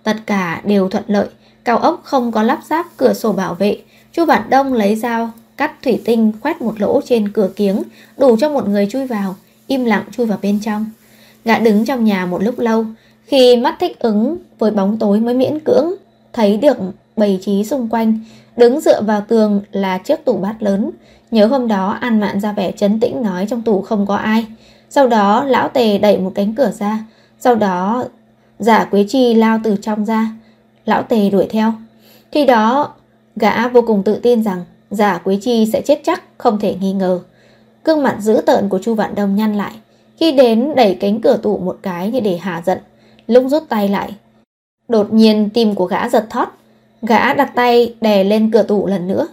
Tất 0.04 0.18
cả 0.26 0.62
đều 0.66 0.90
thuận 0.90 1.04
lợi, 1.08 1.28
cao 1.64 1.78
ốc 1.78 2.02
không 2.04 2.32
có 2.32 2.44
lắp 2.44 2.60
ráp 2.70 2.86
cửa 2.98 3.14
sổ 3.14 3.32
bảo 3.32 3.54
vệ. 3.54 3.78
Chu 4.14 4.26
Vạn 4.26 4.50
Đông 4.50 4.74
lấy 4.74 4.96
dao 4.96 5.32
cắt 5.58 5.72
thủy 5.84 6.02
tinh 6.06 6.32
khoét 6.42 6.62
một 6.62 6.82
lỗ 6.82 7.02
trên 7.06 7.32
cửa 7.32 7.50
kiếng 7.56 7.84
đủ 8.18 8.38
cho 8.40 8.50
một 8.50 8.68
người 8.68 8.88
chui 8.92 9.08
vào, 9.08 9.36
im 9.68 9.86
lặng 9.86 10.04
chui 10.12 10.26
vào 10.26 10.40
bên 10.42 10.60
trong. 10.60 10.86
Gã 11.46 11.60
đứng 11.60 11.86
trong 11.86 12.04
nhà 12.04 12.26
một 12.26 12.44
lúc 12.44 12.60
lâu, 12.60 12.86
khi 13.26 13.58
mắt 13.58 13.76
thích 13.80 14.00
ứng 14.00 14.38
với 14.60 14.72
bóng 14.72 14.98
tối 15.00 15.20
mới 15.20 15.34
miễn 15.34 15.60
cưỡng 15.60 15.92
thấy 16.34 16.58
được 16.58 16.78
bầy 17.18 17.40
trí 17.42 17.64
xung 17.64 17.90
quanh, 17.90 18.20
đứng 18.58 18.82
dựa 18.82 19.02
vào 19.02 19.22
tường 19.28 19.62
là 19.72 19.98
chiếc 19.98 20.26
tủ 20.26 20.38
bát 20.38 20.56
lớn, 20.64 20.92
Nhớ 21.32 21.46
hôm 21.46 21.68
đó 21.68 21.98
An 22.02 22.20
Mạn 22.20 22.40
ra 22.40 22.52
vẻ 22.52 22.72
chấn 22.72 23.00
tĩnh 23.00 23.24
nói 23.24 23.46
trong 23.50 23.62
tủ 23.62 23.82
không 23.82 24.06
có 24.06 24.16
ai. 24.16 24.46
Sau 24.90 25.08
đó 25.08 25.44
lão 25.44 25.70
tề 25.70 25.98
đẩy 25.98 26.18
một 26.18 26.32
cánh 26.36 26.56
cửa 26.56 26.72
ra. 26.80 27.00
Sau 27.40 27.56
đó 27.56 28.06
giả 28.62 28.86
Quế 28.86 29.06
Chi 29.08 29.34
lao 29.34 29.60
từ 29.64 29.76
trong 29.82 30.06
ra. 30.06 30.32
Lão 30.86 31.04
tề 31.04 31.30
đuổi 31.30 31.48
theo. 31.50 31.74
Khi 32.32 32.46
đó 32.46 32.94
gã 33.36 33.68
vô 33.68 33.82
cùng 33.82 34.04
tự 34.04 34.20
tin 34.24 34.44
rằng 34.44 34.66
giả 34.90 35.18
Quế 35.18 35.38
Chi 35.42 35.70
sẽ 35.74 35.82
chết 35.82 36.02
chắc 36.04 36.24
không 36.38 36.60
thể 36.60 36.76
nghi 36.82 36.94
ngờ. 36.94 37.20
Cương 37.84 38.04
mặt 38.04 38.18
dữ 38.20 38.42
tợn 38.46 38.70
của 38.70 38.80
Chu 38.80 38.96
Vạn 38.96 39.16
Đông 39.16 39.36
nhăn 39.36 39.58
lại. 39.58 39.72
Khi 40.18 40.32
đến 40.32 40.74
đẩy 40.76 40.98
cánh 41.00 41.22
cửa 41.22 41.38
tủ 41.38 41.58
một 41.58 41.78
cái 41.82 42.12
như 42.12 42.20
để 42.20 42.38
hạ 42.38 42.62
giận. 42.66 42.78
Lúc 43.28 43.44
rút 43.48 43.64
tay 43.70 43.88
lại. 43.88 44.16
Đột 44.88 45.14
nhiên 45.14 45.50
tim 45.54 45.76
của 45.76 45.86
gã 45.86 46.10
giật 46.10 46.26
thót. 46.30 46.50
Gã 47.02 47.34
đặt 47.34 47.52
tay 47.56 47.96
đè 48.02 48.24
lên 48.24 48.52
cửa 48.52 48.64
tủ 48.64 48.88
lần 48.88 49.08
nữa. 49.08 49.28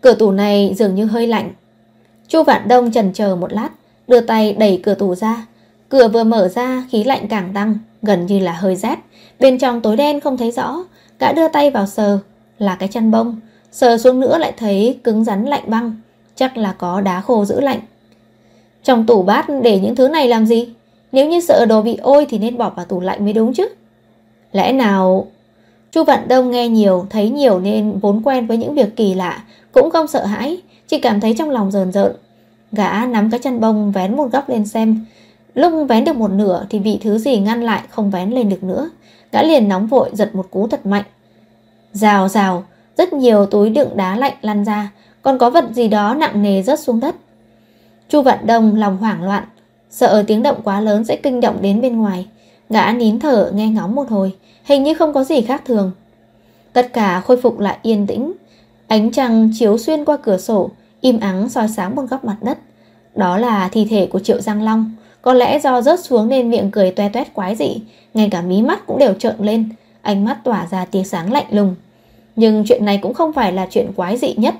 Cửa 0.00 0.14
tủ 0.14 0.30
này 0.30 0.74
dường 0.78 0.94
như 0.94 1.04
hơi 1.04 1.26
lạnh. 1.26 1.50
Chu 2.28 2.42
Vạn 2.42 2.68
Đông 2.68 2.92
chần 2.92 3.12
chờ 3.12 3.36
một 3.36 3.52
lát, 3.52 3.68
đưa 4.08 4.20
tay 4.20 4.52
đẩy 4.52 4.80
cửa 4.82 4.94
tủ 4.94 5.14
ra. 5.14 5.46
Cửa 5.88 6.08
vừa 6.08 6.24
mở 6.24 6.48
ra, 6.48 6.84
khí 6.90 7.04
lạnh 7.04 7.28
càng 7.28 7.50
tăng, 7.54 7.78
gần 8.02 8.26
như 8.26 8.38
là 8.38 8.52
hơi 8.52 8.76
rét. 8.76 8.98
Bên 9.40 9.58
trong 9.58 9.80
tối 9.80 9.96
đen 9.96 10.20
không 10.20 10.36
thấy 10.36 10.50
rõ, 10.50 10.84
gã 11.18 11.32
đưa 11.32 11.48
tay 11.48 11.70
vào 11.70 11.86
sờ, 11.86 12.18
là 12.58 12.74
cái 12.74 12.88
chăn 12.88 13.10
bông. 13.10 13.40
Sờ 13.72 13.98
xuống 13.98 14.20
nữa 14.20 14.38
lại 14.38 14.52
thấy 14.56 14.98
cứng 15.04 15.24
rắn 15.24 15.44
lạnh 15.44 15.64
băng, 15.66 15.96
chắc 16.34 16.56
là 16.56 16.74
có 16.78 17.00
đá 17.00 17.20
khô 17.20 17.44
giữ 17.44 17.60
lạnh. 17.60 17.80
Trong 18.84 19.06
tủ 19.06 19.22
bát 19.22 19.46
để 19.62 19.80
những 19.80 19.94
thứ 19.94 20.08
này 20.08 20.28
làm 20.28 20.46
gì? 20.46 20.68
Nếu 21.12 21.28
như 21.28 21.40
sợ 21.40 21.66
đồ 21.66 21.82
bị 21.82 21.96
ôi 21.96 22.26
thì 22.30 22.38
nên 22.38 22.58
bỏ 22.58 22.70
vào 22.70 22.84
tủ 22.84 23.00
lạnh 23.00 23.24
mới 23.24 23.32
đúng 23.32 23.52
chứ. 23.52 23.68
Lẽ 24.52 24.72
nào... 24.72 25.26
Chu 25.92 26.04
Vạn 26.04 26.28
Đông 26.28 26.50
nghe 26.50 26.68
nhiều, 26.68 27.06
thấy 27.10 27.30
nhiều 27.30 27.60
nên 27.60 27.98
vốn 27.98 28.22
quen 28.24 28.46
với 28.46 28.56
những 28.56 28.74
việc 28.74 28.96
kỳ 28.96 29.14
lạ, 29.14 29.44
cũng 29.72 29.90
không 29.90 30.06
sợ 30.06 30.24
hãi 30.24 30.60
Chỉ 30.88 30.98
cảm 30.98 31.20
thấy 31.20 31.34
trong 31.38 31.50
lòng 31.50 31.70
rờn 31.70 31.92
rợn 31.92 32.12
Gã 32.72 33.06
nắm 33.06 33.30
cái 33.30 33.40
chân 33.40 33.60
bông 33.60 33.92
vén 33.92 34.16
một 34.16 34.32
góc 34.32 34.48
lên 34.48 34.66
xem 34.66 35.04
Lúc 35.54 35.72
vén 35.88 36.04
được 36.04 36.16
một 36.16 36.30
nửa 36.30 36.66
Thì 36.70 36.78
bị 36.78 36.98
thứ 37.02 37.18
gì 37.18 37.38
ngăn 37.38 37.62
lại 37.62 37.82
không 37.90 38.10
vén 38.10 38.30
lên 38.30 38.48
được 38.48 38.62
nữa 38.62 38.90
Gã 39.32 39.42
liền 39.42 39.68
nóng 39.68 39.86
vội 39.86 40.10
giật 40.12 40.34
một 40.34 40.46
cú 40.50 40.66
thật 40.66 40.86
mạnh 40.86 41.04
Rào 41.92 42.28
rào, 42.28 42.64
rất 42.96 43.12
nhiều 43.12 43.46
túi 43.46 43.70
đựng 43.70 43.96
đá 43.96 44.16
lạnh 44.16 44.34
lăn 44.42 44.64
ra, 44.64 44.92
còn 45.22 45.38
có 45.38 45.50
vật 45.50 45.64
gì 45.74 45.88
đó 45.88 46.14
nặng 46.14 46.42
nề 46.42 46.62
rớt 46.62 46.80
xuống 46.80 47.00
đất. 47.00 47.14
Chu 48.08 48.22
Vạn 48.22 48.46
Đông 48.46 48.76
lòng 48.76 48.96
hoảng 48.96 49.24
loạn, 49.24 49.44
sợ 49.90 50.24
tiếng 50.26 50.42
động 50.42 50.60
quá 50.64 50.80
lớn 50.80 51.04
sẽ 51.04 51.16
kinh 51.16 51.40
động 51.40 51.56
đến 51.60 51.80
bên 51.80 51.98
ngoài. 51.98 52.26
Gã 52.68 52.92
nín 52.92 53.20
thở 53.20 53.50
nghe 53.54 53.68
ngóng 53.68 53.94
một 53.94 54.08
hồi, 54.08 54.36
hình 54.64 54.82
như 54.82 54.94
không 54.94 55.12
có 55.12 55.24
gì 55.24 55.40
khác 55.40 55.62
thường. 55.66 55.92
Tất 56.72 56.92
cả 56.92 57.20
khôi 57.20 57.42
phục 57.42 57.58
lại 57.58 57.78
yên 57.82 58.06
tĩnh, 58.06 58.32
ánh 58.86 59.10
trăng 59.10 59.50
chiếu 59.58 59.78
xuyên 59.78 60.04
qua 60.04 60.16
cửa 60.16 60.38
sổ, 60.38 60.70
im 61.00 61.20
ắng 61.20 61.48
soi 61.48 61.68
sáng 61.68 61.96
một 61.96 62.04
góc 62.10 62.24
mặt 62.24 62.36
đất. 62.42 62.58
Đó 63.14 63.38
là 63.38 63.68
thi 63.72 63.86
thể 63.90 64.06
của 64.06 64.20
Triệu 64.20 64.40
Giang 64.40 64.62
Long, 64.62 64.92
có 65.22 65.34
lẽ 65.34 65.60
do 65.60 65.82
rớt 65.82 66.00
xuống 66.00 66.28
nên 66.28 66.50
miệng 66.50 66.70
cười 66.70 66.90
toe 66.90 67.08
toét 67.08 67.34
quái 67.34 67.56
dị, 67.56 67.76
ngay 68.14 68.28
cả 68.30 68.42
mí 68.42 68.62
mắt 68.62 68.86
cũng 68.86 68.98
đều 68.98 69.14
trợn 69.14 69.34
lên, 69.38 69.68
ánh 70.02 70.24
mắt 70.24 70.44
tỏa 70.44 70.66
ra 70.70 70.84
tia 70.84 71.02
sáng 71.02 71.32
lạnh 71.32 71.46
lùng. 71.50 71.74
Nhưng 72.36 72.64
chuyện 72.66 72.84
này 72.84 72.98
cũng 73.02 73.14
không 73.14 73.32
phải 73.32 73.52
là 73.52 73.66
chuyện 73.70 73.92
quái 73.96 74.16
dị 74.16 74.34
nhất. 74.36 74.54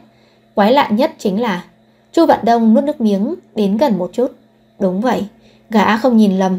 Quái 0.54 0.72
lạ 0.72 0.88
nhất 0.90 1.12
chính 1.18 1.40
là 1.40 1.64
Chu 2.12 2.26
Vạn 2.26 2.44
Đông 2.44 2.74
nuốt 2.74 2.84
nước 2.84 3.00
miếng 3.00 3.34
đến 3.54 3.76
gần 3.76 3.98
một 3.98 4.10
chút. 4.12 4.32
Đúng 4.78 5.00
vậy, 5.00 5.24
gã 5.70 5.96
không 5.96 6.16
nhìn 6.16 6.38
lầm. 6.38 6.58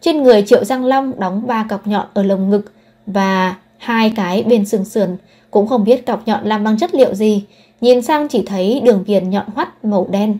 Trên 0.00 0.22
người 0.22 0.42
Triệu 0.46 0.64
Giang 0.64 0.84
Long 0.84 1.20
đóng 1.20 1.42
ba 1.46 1.66
cọc 1.68 1.86
nhọn 1.86 2.06
ở 2.14 2.22
lồng 2.22 2.50
ngực 2.50 2.72
và 3.06 3.56
hai 3.78 4.12
cái 4.16 4.42
bên 4.42 4.66
sườn 4.66 4.84
sườn, 4.84 5.16
cũng 5.50 5.66
không 5.66 5.84
biết 5.84 6.06
cọc 6.06 6.28
nhọn 6.28 6.44
làm 6.44 6.64
bằng 6.64 6.78
chất 6.78 6.94
liệu 6.94 7.14
gì, 7.14 7.44
nhìn 7.80 8.02
sang 8.02 8.28
chỉ 8.28 8.42
thấy 8.46 8.80
đường 8.84 9.04
viền 9.04 9.30
nhọn 9.30 9.46
hoắt 9.54 9.84
màu 9.84 10.08
đen. 10.10 10.38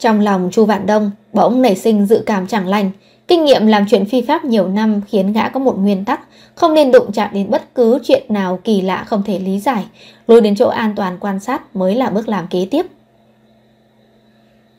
Trong 0.00 0.20
lòng 0.20 0.48
Chu 0.52 0.64
Vạn 0.64 0.86
Đông 0.86 1.10
bỗng 1.32 1.62
nảy 1.62 1.76
sinh 1.76 2.06
dự 2.06 2.22
cảm 2.26 2.46
chẳng 2.46 2.68
lành, 2.68 2.90
kinh 3.28 3.44
nghiệm 3.44 3.66
làm 3.66 3.84
chuyện 3.90 4.04
phi 4.06 4.22
pháp 4.22 4.44
nhiều 4.44 4.68
năm 4.68 5.00
khiến 5.08 5.32
gã 5.32 5.48
có 5.48 5.60
một 5.60 5.78
nguyên 5.78 6.04
tắc, 6.04 6.20
không 6.54 6.74
nên 6.74 6.92
đụng 6.92 7.12
chạm 7.12 7.30
đến 7.32 7.50
bất 7.50 7.74
cứ 7.74 7.98
chuyện 8.04 8.22
nào 8.28 8.60
kỳ 8.64 8.80
lạ 8.80 9.04
không 9.06 9.22
thể 9.22 9.38
lý 9.38 9.60
giải, 9.60 9.84
lùi 10.26 10.40
đến 10.40 10.54
chỗ 10.54 10.68
an 10.68 10.92
toàn 10.96 11.18
quan 11.20 11.40
sát 11.40 11.76
mới 11.76 11.94
là 11.94 12.10
bước 12.10 12.28
làm 12.28 12.46
kế 12.46 12.66
tiếp. 12.70 12.86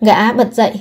Gã 0.02 0.34
bật 0.34 0.54
dậy, 0.54 0.72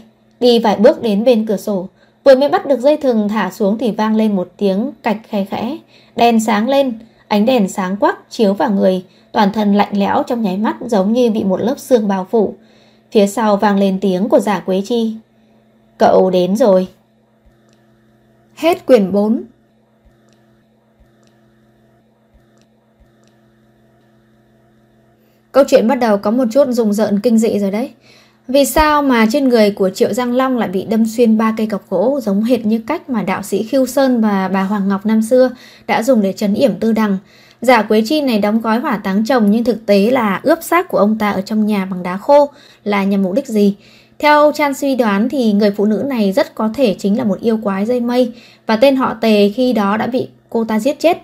đi 0.41 0.59
vài 0.59 0.76
bước 0.76 1.03
đến 1.03 1.24
bên 1.24 1.47
cửa 1.47 1.57
sổ, 1.57 1.88
vừa 2.24 2.34
mới 2.34 2.49
bắt 2.49 2.66
được 2.66 2.80
dây 2.80 2.97
thừng 2.97 3.28
thả 3.28 3.51
xuống 3.51 3.78
thì 3.78 3.91
vang 3.91 4.16
lên 4.16 4.36
một 4.36 4.49
tiếng 4.57 4.91
cạch 5.03 5.18
khe 5.28 5.45
khẽ, 5.45 5.78
đèn 6.16 6.41
sáng 6.41 6.68
lên, 6.68 6.99
ánh 7.28 7.47
đèn 7.47 7.68
sáng 7.68 7.97
quắc 7.97 8.30
chiếu 8.30 8.55
vào 8.55 8.70
người, 8.70 9.05
toàn 9.32 9.53
thân 9.53 9.74
lạnh 9.74 9.93
lẽo 9.93 10.22
trong 10.26 10.43
nháy 10.43 10.57
mắt 10.57 10.76
giống 10.86 11.12
như 11.12 11.30
bị 11.30 11.45
một 11.45 11.61
lớp 11.61 11.78
xương 11.78 12.09
bao 12.09 12.26
phủ. 12.30 12.55
Phía 13.11 13.27
sau 13.27 13.57
vang 13.57 13.79
lên 13.79 13.99
tiếng 14.01 14.29
của 14.29 14.41
giả 14.41 14.61
Quế 14.61 14.83
Chi. 14.85 15.17
Cậu 15.99 16.31
đến 16.31 16.57
rồi. 16.57 16.89
Hết 18.55 18.87
quyển 18.87 19.13
4 19.13 19.43
Câu 25.53 25.65
chuyện 25.69 25.89
bắt 25.89 25.95
đầu 25.95 26.19
có 26.19 26.31
một 26.31 26.45
chút 26.53 26.69
rùng 26.69 26.93
rợn 26.93 27.21
kinh 27.21 27.39
dị 27.39 27.59
rồi 27.59 27.71
đấy. 27.71 27.91
Vì 28.49 28.65
sao 28.65 29.03
mà 29.03 29.27
trên 29.33 29.49
người 29.49 29.71
của 29.71 29.91
Triệu 29.91 30.13
Giang 30.13 30.33
Long 30.33 30.59
lại 30.59 30.69
bị 30.69 30.85
đâm 30.85 31.05
xuyên 31.07 31.39
ba 31.39 31.55
cây 31.57 31.67
cọc 31.67 31.91
gỗ, 31.91 32.21
giống 32.23 32.43
hệt 32.43 32.67
như 32.67 32.81
cách 32.87 33.11
mà 33.11 33.23
đạo 33.23 33.43
sĩ 33.43 33.63
Khiêu 33.63 33.87
Sơn 33.87 34.21
và 34.21 34.49
bà 34.49 34.63
Hoàng 34.63 34.89
Ngọc 34.89 35.07
năm 35.07 35.23
xưa 35.23 35.51
đã 35.87 36.03
dùng 36.03 36.23
để 36.23 36.33
chấn 36.33 36.55
yểm 36.55 36.81
tư 36.81 36.93
đằng. 36.93 37.19
Giả 37.61 37.83
Quế 37.83 38.03
Chi 38.07 38.21
này 38.21 38.39
đóng 38.39 38.61
gói 38.61 38.79
hỏa 38.79 38.97
táng 38.97 39.25
chồng 39.25 39.51
nhưng 39.51 39.65
thực 39.65 39.87
tế 39.87 40.11
là 40.11 40.41
ướp 40.43 40.63
xác 40.63 40.89
của 40.89 40.99
ông 40.99 41.19
ta 41.19 41.31
ở 41.31 41.41
trong 41.41 41.67
nhà 41.67 41.85
bằng 41.85 42.03
đá 42.03 42.17
khô 42.17 42.51
là 42.85 43.05
nhằm 43.05 43.23
mục 43.23 43.35
đích 43.35 43.47
gì? 43.47 43.77
Theo 44.19 44.53
Chan 44.55 44.75
suy 44.75 44.95
đoán 44.95 45.29
thì 45.29 45.53
người 45.53 45.71
phụ 45.71 45.85
nữ 45.85 46.05
này 46.09 46.33
rất 46.33 46.55
có 46.55 46.71
thể 46.75 46.97
chính 46.99 47.19
là 47.19 47.25
một 47.25 47.41
yêu 47.41 47.59
quái 47.63 47.87
dây 47.87 48.01
mây 48.01 48.33
và 48.67 48.77
tên 48.77 48.97
họ 48.97 49.15
Tề 49.15 49.49
khi 49.49 49.73
đó 49.73 49.97
đã 49.97 50.07
bị 50.07 50.29
cô 50.49 50.65
ta 50.65 50.81
giết 50.81 51.01
chết. 51.01 51.19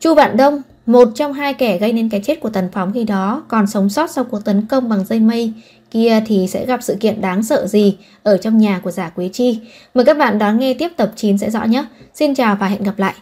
Chu 0.00 0.14
Vạn 0.14 0.36
Đông, 0.36 0.62
một 0.86 1.08
trong 1.14 1.32
hai 1.32 1.54
kẻ 1.54 1.78
gây 1.78 1.92
nên 1.92 2.08
cái 2.08 2.20
chết 2.24 2.40
của 2.40 2.50
Tần 2.50 2.68
Phóng 2.72 2.92
khi 2.92 3.04
đó 3.04 3.42
còn 3.48 3.66
sống 3.66 3.88
sót 3.88 4.10
sau 4.10 4.24
cuộc 4.24 4.44
tấn 4.44 4.66
công 4.66 4.88
bằng 4.88 5.04
dây 5.04 5.20
mây 5.20 5.52
kia 5.90 6.22
thì 6.26 6.46
sẽ 6.46 6.66
gặp 6.66 6.82
sự 6.82 6.96
kiện 7.00 7.20
đáng 7.20 7.42
sợ 7.42 7.66
gì 7.66 7.96
ở 8.22 8.36
trong 8.36 8.58
nhà 8.58 8.80
của 8.84 8.90
giả 8.90 9.08
Quế 9.08 9.28
Chi. 9.28 9.60
Mời 9.94 10.04
các 10.04 10.16
bạn 10.18 10.38
đón 10.38 10.58
nghe 10.58 10.74
tiếp 10.74 10.88
tập 10.96 11.12
9 11.16 11.38
sẽ 11.38 11.50
rõ 11.50 11.64
nhé. 11.64 11.84
Xin 12.14 12.34
chào 12.34 12.56
và 12.56 12.66
hẹn 12.66 12.82
gặp 12.82 12.98
lại. 12.98 13.14